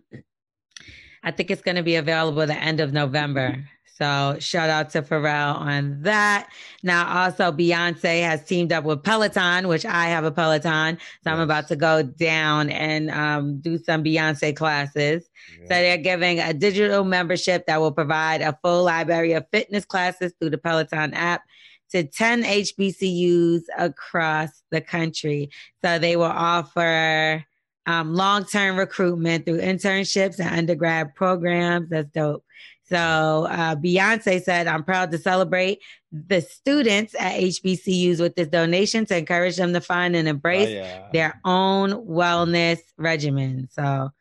I 1.23 1.31
think 1.31 1.51
it's 1.51 1.61
going 1.61 1.77
to 1.77 1.83
be 1.83 1.95
available 1.95 2.45
the 2.45 2.55
end 2.55 2.79
of 2.79 2.93
November. 2.93 3.63
So 3.95 4.37
shout 4.39 4.69
out 4.69 4.89
to 4.91 5.03
Pharrell 5.03 5.55
on 5.55 6.01
that. 6.01 6.49
Now, 6.81 7.25
also 7.25 7.51
Beyonce 7.51 8.23
has 8.23 8.43
teamed 8.43 8.73
up 8.73 8.83
with 8.85 9.03
Peloton, 9.03 9.67
which 9.67 9.85
I 9.85 10.07
have 10.07 10.25
a 10.25 10.31
Peloton. 10.31 10.97
So 11.23 11.31
I'm 11.31 11.39
about 11.39 11.67
to 11.67 11.75
go 11.75 12.01
down 12.01 12.69
and 12.69 13.11
um, 13.11 13.59
do 13.59 13.77
some 13.77 14.03
Beyonce 14.03 14.55
classes. 14.55 15.29
So 15.61 15.69
they're 15.69 15.97
giving 15.97 16.39
a 16.39 16.53
digital 16.53 17.03
membership 17.03 17.67
that 17.67 17.79
will 17.79 17.91
provide 17.91 18.41
a 18.41 18.57
full 18.63 18.83
library 18.83 19.33
of 19.33 19.45
fitness 19.51 19.85
classes 19.85 20.33
through 20.39 20.49
the 20.49 20.57
Peloton 20.57 21.13
app 21.13 21.43
to 21.91 22.03
10 22.03 22.43
HBCUs 22.43 23.61
across 23.77 24.63
the 24.71 24.81
country. 24.81 25.51
So 25.83 25.99
they 25.99 26.15
will 26.15 26.23
offer 26.23 27.45
um, 27.85 28.13
long 28.13 28.45
term 28.45 28.77
recruitment 28.77 29.45
through 29.45 29.59
internships 29.59 30.39
and 30.39 30.49
undergrad 30.49 31.15
programs. 31.15 31.89
That's 31.89 32.09
dope. 32.11 32.43
So 32.85 33.47
uh, 33.49 33.75
Beyonce 33.75 34.41
said, 34.43 34.67
I'm 34.67 34.83
proud 34.83 35.11
to 35.11 35.17
celebrate 35.17 35.79
the 36.11 36.41
students 36.41 37.15
at 37.17 37.39
HBCUs 37.39 38.19
with 38.19 38.35
this 38.35 38.49
donation 38.49 39.05
to 39.07 39.17
encourage 39.17 39.55
them 39.55 39.73
to 39.73 39.81
find 39.81 40.15
and 40.15 40.27
embrace 40.27 40.69
yeah. 40.69 41.07
their 41.11 41.39
own 41.43 41.91
wellness 42.05 42.79
regimen. 42.97 43.67
So 43.71 44.11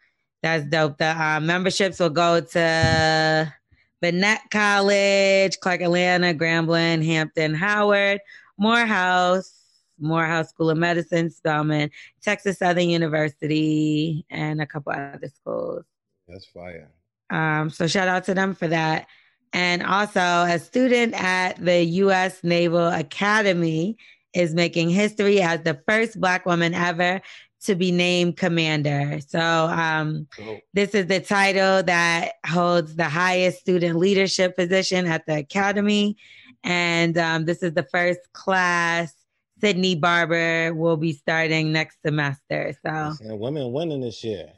that's 0.43 0.65
dope. 0.65 0.99
The 0.99 1.11
uh, 1.11 1.41
memberships 1.41 1.99
will 1.99 2.11
go 2.11 2.41
to 2.41 3.53
Bennett 4.01 4.41
College, 4.51 5.59
Clark 5.61 5.83
Atlanta, 5.83 6.33
Grambling, 6.33 7.05
Hampton, 7.05 7.55
Howard, 7.55 8.21
Morehouse, 8.59 9.62
Morehouse 10.03 10.51
School 10.51 10.71
of 10.71 10.79
Medicine, 10.79 11.31
Spelman, 11.31 11.91
Texas 12.23 12.59
Southern 12.59 12.91
University, 12.91 14.27
and 14.31 14.61
a 14.61 14.67
couple 14.67 14.93
other 14.93 15.29
schools. 15.29 15.85
That's 16.29 16.47
fire. 16.47 16.91
Um, 17.31 17.71
so 17.71 17.87
shout 17.87 18.09
out 18.09 18.25
to 18.25 18.35
them 18.35 18.55
for 18.55 18.69
that. 18.69 19.07
And 19.53 19.83
also, 19.83 20.21
a 20.21 20.59
student 20.59 21.15
at 21.15 21.57
the 21.57 21.83
U.S. 21.83 22.43
Naval 22.43 22.89
Academy 22.89 23.99
is 24.33 24.55
making 24.55 24.89
history 24.89 25.43
as 25.43 25.63
the 25.63 25.81
first 25.87 26.19
Black 26.19 26.47
woman 26.47 26.73
ever 26.73 27.21
to 27.65 27.75
be 27.75 27.93
named 27.93 28.37
commander. 28.37 29.21
So, 29.27 29.41
um, 29.41 30.27
this 30.73 30.95
is 30.95 31.07
the 31.07 31.21
title 31.21 31.83
that 31.83 32.33
holds 32.47 32.97
the 32.97 33.09
highest 33.09 33.61
student 33.61 33.99
leadership 33.99 34.57
position 34.57 35.07
at 35.07 35.27
the 35.27 35.39
Academy. 35.39 36.17
And 36.65 37.17
um, 37.19 37.45
this 37.45 37.63
is 37.63 37.75
the 37.75 37.85
first 37.85 38.21
class. 38.33 39.15
Sydney 39.63 39.95
Barber 39.95 40.75
will 40.75 40.97
be 40.97 41.13
starting 41.13 41.71
next 41.71 41.99
semester. 42.05 42.75
So, 42.85 43.13
And 43.21 43.39
women 43.39 43.73
winning 43.73 44.01
this 44.01 44.25
year. 44.25 44.49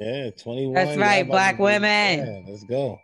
Yeah, 0.00 0.30
21. 0.30 0.74
That's 0.74 0.96
right, 0.96 1.26
black 1.26 1.58
women. 1.58 2.20
Yeah, 2.20 2.40
let's 2.50 2.64
go. 2.64 2.98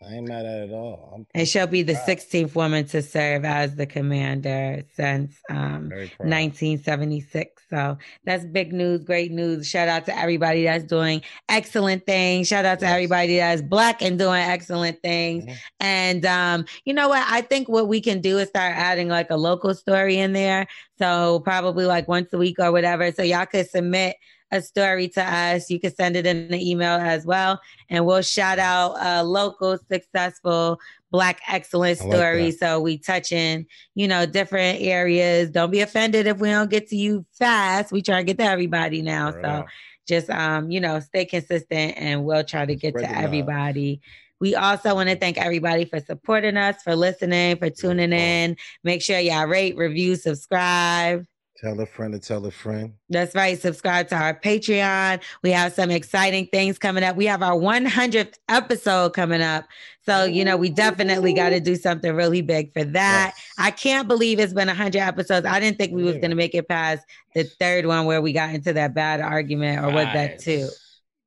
I 0.00 0.14
ain't 0.14 0.28
mad 0.28 0.46
at 0.46 0.62
it 0.62 0.70
at 0.70 0.74
all. 0.74 1.10
I'm 1.12 1.26
And 1.34 1.48
she'll 1.48 1.66
be 1.66 1.82
the 1.82 1.94
16th 1.94 2.54
woman 2.54 2.86
to 2.88 3.02
serve 3.02 3.44
as 3.44 3.74
the 3.74 3.84
commander 3.84 4.84
since 4.94 5.36
um, 5.50 5.88
1976. 5.90 7.62
So 7.68 7.98
that's 8.24 8.44
big 8.44 8.72
news, 8.72 9.02
great 9.02 9.32
news. 9.32 9.66
Shout 9.68 9.88
out 9.88 10.06
to 10.06 10.16
everybody 10.16 10.62
that's 10.64 10.84
doing 10.84 11.22
excellent 11.48 12.06
things. 12.06 12.46
Shout 12.46 12.64
out 12.64 12.78
to 12.80 12.86
everybody 12.86 13.38
that's 13.38 13.60
black 13.60 14.00
and 14.00 14.16
doing 14.18 14.40
excellent 14.40 15.02
things. 15.02 15.44
Mm-hmm. 15.44 15.54
And 15.80 16.26
um, 16.26 16.64
you 16.84 16.94
know 16.94 17.08
what? 17.08 17.26
I 17.28 17.40
think 17.40 17.68
what 17.68 17.88
we 17.88 18.00
can 18.00 18.20
do 18.20 18.38
is 18.38 18.48
start 18.48 18.76
adding 18.76 19.08
like 19.08 19.30
a 19.30 19.36
local 19.36 19.74
story 19.74 20.18
in 20.18 20.32
there. 20.32 20.68
So 20.98 21.40
probably 21.40 21.86
like 21.86 22.06
once 22.06 22.32
a 22.32 22.38
week 22.38 22.60
or 22.60 22.70
whatever. 22.70 23.10
So 23.10 23.24
y'all 23.24 23.46
could 23.46 23.68
submit 23.68 24.16
a 24.50 24.62
story 24.62 25.08
to 25.08 25.22
us. 25.22 25.70
You 25.70 25.80
can 25.80 25.94
send 25.94 26.16
it 26.16 26.26
in 26.26 26.48
the 26.48 26.70
email 26.70 26.98
as 26.98 27.26
well. 27.26 27.60
And 27.88 28.06
we'll 28.06 28.22
shout 28.22 28.58
out 28.58 28.96
a 29.00 29.22
local 29.22 29.78
successful 29.90 30.78
Black 31.10 31.40
excellence 31.48 32.02
like 32.02 32.12
story. 32.12 32.50
that. 32.50 32.58
so 32.58 32.80
we 32.80 32.98
touch 32.98 33.32
in, 33.32 33.66
you 33.94 34.06
know, 34.06 34.26
different 34.26 34.82
areas. 34.82 35.50
Don't 35.50 35.70
be 35.70 35.80
offended 35.80 36.26
if 36.26 36.38
we 36.38 36.50
don't 36.50 36.70
get 36.70 36.88
to 36.88 36.96
you 36.96 37.24
fast. 37.32 37.92
We 37.92 38.02
try 38.02 38.18
to 38.18 38.24
get 38.24 38.36
to 38.38 38.44
everybody 38.44 39.00
now. 39.00 39.30
Word 39.30 39.42
so 39.42 39.64
just 40.06 40.30
um, 40.30 40.70
you 40.70 40.80
know, 40.80 41.00
stay 41.00 41.24
consistent 41.24 41.94
and 41.96 42.24
we'll 42.24 42.44
try 42.44 42.66
to 42.66 42.74
get 42.74 42.92
Spread 42.92 43.08
to 43.08 43.18
everybody. 43.18 44.00
We 44.40 44.54
also 44.54 44.94
want 44.94 45.08
to 45.08 45.16
thank 45.16 45.36
everybody 45.36 45.84
for 45.84 46.00
supporting 46.00 46.56
us, 46.56 46.82
for 46.82 46.94
listening, 46.94 47.56
for 47.56 47.70
tuning 47.70 48.12
in. 48.12 48.56
Make 48.84 49.02
sure 49.02 49.18
y'all 49.18 49.46
rate, 49.46 49.76
review, 49.76 50.14
subscribe. 50.16 51.26
Tell 51.60 51.80
a 51.80 51.86
friend 51.86 52.12
to 52.12 52.20
tell 52.20 52.46
a 52.46 52.52
friend. 52.52 52.92
That's 53.08 53.34
right. 53.34 53.60
Subscribe 53.60 54.06
to 54.08 54.14
our 54.14 54.38
Patreon. 54.38 55.20
We 55.42 55.50
have 55.50 55.72
some 55.72 55.90
exciting 55.90 56.46
things 56.46 56.78
coming 56.78 57.02
up. 57.02 57.16
We 57.16 57.26
have 57.26 57.42
our 57.42 57.58
100th 57.58 58.34
episode 58.48 59.12
coming 59.12 59.42
up. 59.42 59.64
So, 60.06 60.24
you 60.24 60.44
know, 60.44 60.56
we 60.56 60.70
definitely 60.70 61.32
got 61.32 61.48
to 61.50 61.58
do 61.58 61.74
something 61.74 62.14
really 62.14 62.42
big 62.42 62.72
for 62.72 62.84
that. 62.84 63.34
I 63.58 63.72
can't 63.72 64.06
believe 64.06 64.38
it's 64.38 64.52
been 64.52 64.68
100 64.68 65.00
episodes. 65.00 65.46
I 65.46 65.58
didn't 65.58 65.78
think 65.78 65.92
we 65.92 66.04
was 66.04 66.14
going 66.14 66.30
to 66.30 66.36
make 66.36 66.54
it 66.54 66.68
past 66.68 67.04
the 67.34 67.42
third 67.42 67.86
one 67.86 68.06
where 68.06 68.22
we 68.22 68.32
got 68.32 68.54
into 68.54 68.72
that 68.74 68.94
bad 68.94 69.20
argument 69.20 69.84
or 69.84 69.90
was 69.90 70.06
that 70.06 70.38
two? 70.38 70.68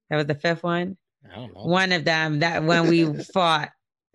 That 0.09 0.15
was 0.15 0.27
the 0.27 0.35
fifth 0.35 0.63
one? 0.63 0.95
I 1.29 1.35
don't 1.35 1.53
know. 1.53 1.65
One 1.65 1.91
of 1.91 2.05
them 2.05 2.39
that 2.39 2.63
when 2.63 2.87
we 2.87 3.21
fought, 3.33 3.69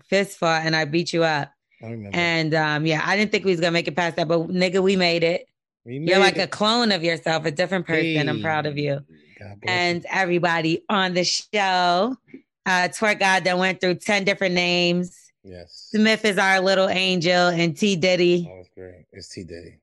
fist 0.05 0.39
fought 0.39 0.63
and 0.65 0.75
I 0.75 0.87
beat 0.87 1.13
you 1.13 1.25
up. 1.25 1.51
I 1.83 1.91
remember. 1.91 2.17
And 2.17 2.55
um, 2.55 2.87
yeah, 2.87 3.03
I 3.05 3.19
didn't 3.19 3.33
think 3.33 3.45
we 3.45 3.51
was 3.51 3.61
gonna 3.61 3.73
make 3.73 3.87
it 3.87 3.95
past 3.97 4.17
that, 4.17 4.29
but 4.29 4.49
nigga, 4.49 4.83
we 4.83 4.97
made 4.97 5.23
it. 5.23 5.47
We 5.87 5.99
You're 5.99 6.19
made 6.19 6.19
like 6.19 6.39
a 6.39 6.49
clone 6.49 6.91
of 6.91 7.05
yourself, 7.05 7.45
a 7.45 7.51
different 7.53 7.87
person. 7.87 8.29
I'm 8.29 8.43
proud 8.43 8.67
of 8.67 8.77
you. 8.77 9.01
God 9.39 9.61
bless 9.61 9.73
And 9.73 10.07
everybody 10.11 10.83
on 10.89 11.15
the 11.15 11.23
show, 11.23 12.17
uh, 12.67 12.89
Twerk 12.89 13.21
God 13.21 13.45
that 13.45 13.57
went 13.57 13.81
through 13.81 13.95
10 13.95 14.25
different 14.25 14.55
names. 14.57 15.17
Yes. 15.45 15.91
Smith 15.93 16.25
is 16.25 16.39
our 16.39 16.61
little 16.61 16.89
angel, 16.89 17.49
and 17.49 17.77
T 17.77 17.95
Diddy, 17.95 18.43
That 18.43 18.49
was 18.57 18.67
great. 18.75 19.05
It's 19.13 19.29
T 19.29 19.45
Diddy. 19.45 19.79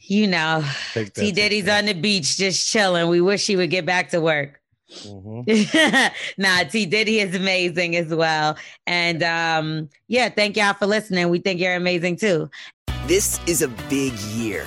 you 0.00 0.26
know, 0.26 0.62
T 0.92 1.32
Diddy's 1.32 1.66
on 1.66 1.86
the 1.86 1.94
beach 1.94 2.36
just 2.36 2.70
chilling. 2.70 3.08
We 3.08 3.22
wish 3.22 3.46
he 3.46 3.56
would 3.56 3.70
get 3.70 3.86
back 3.86 4.10
to 4.10 4.20
work. 4.20 4.60
Mhm. 5.02 6.12
nah, 6.38 6.64
T 6.64 6.84
Diddy 6.84 7.20
is 7.20 7.34
amazing 7.34 7.96
as 7.96 8.14
well. 8.14 8.58
And 8.86 9.22
um, 9.22 9.88
yeah, 10.08 10.28
thank 10.28 10.58
y'all 10.58 10.74
for 10.74 10.84
listening. 10.86 11.30
We 11.30 11.38
think 11.38 11.58
you're 11.58 11.74
amazing 11.74 12.16
too. 12.16 12.50
This 13.06 13.40
is 13.46 13.62
a 13.62 13.68
big 13.88 14.12
year. 14.34 14.66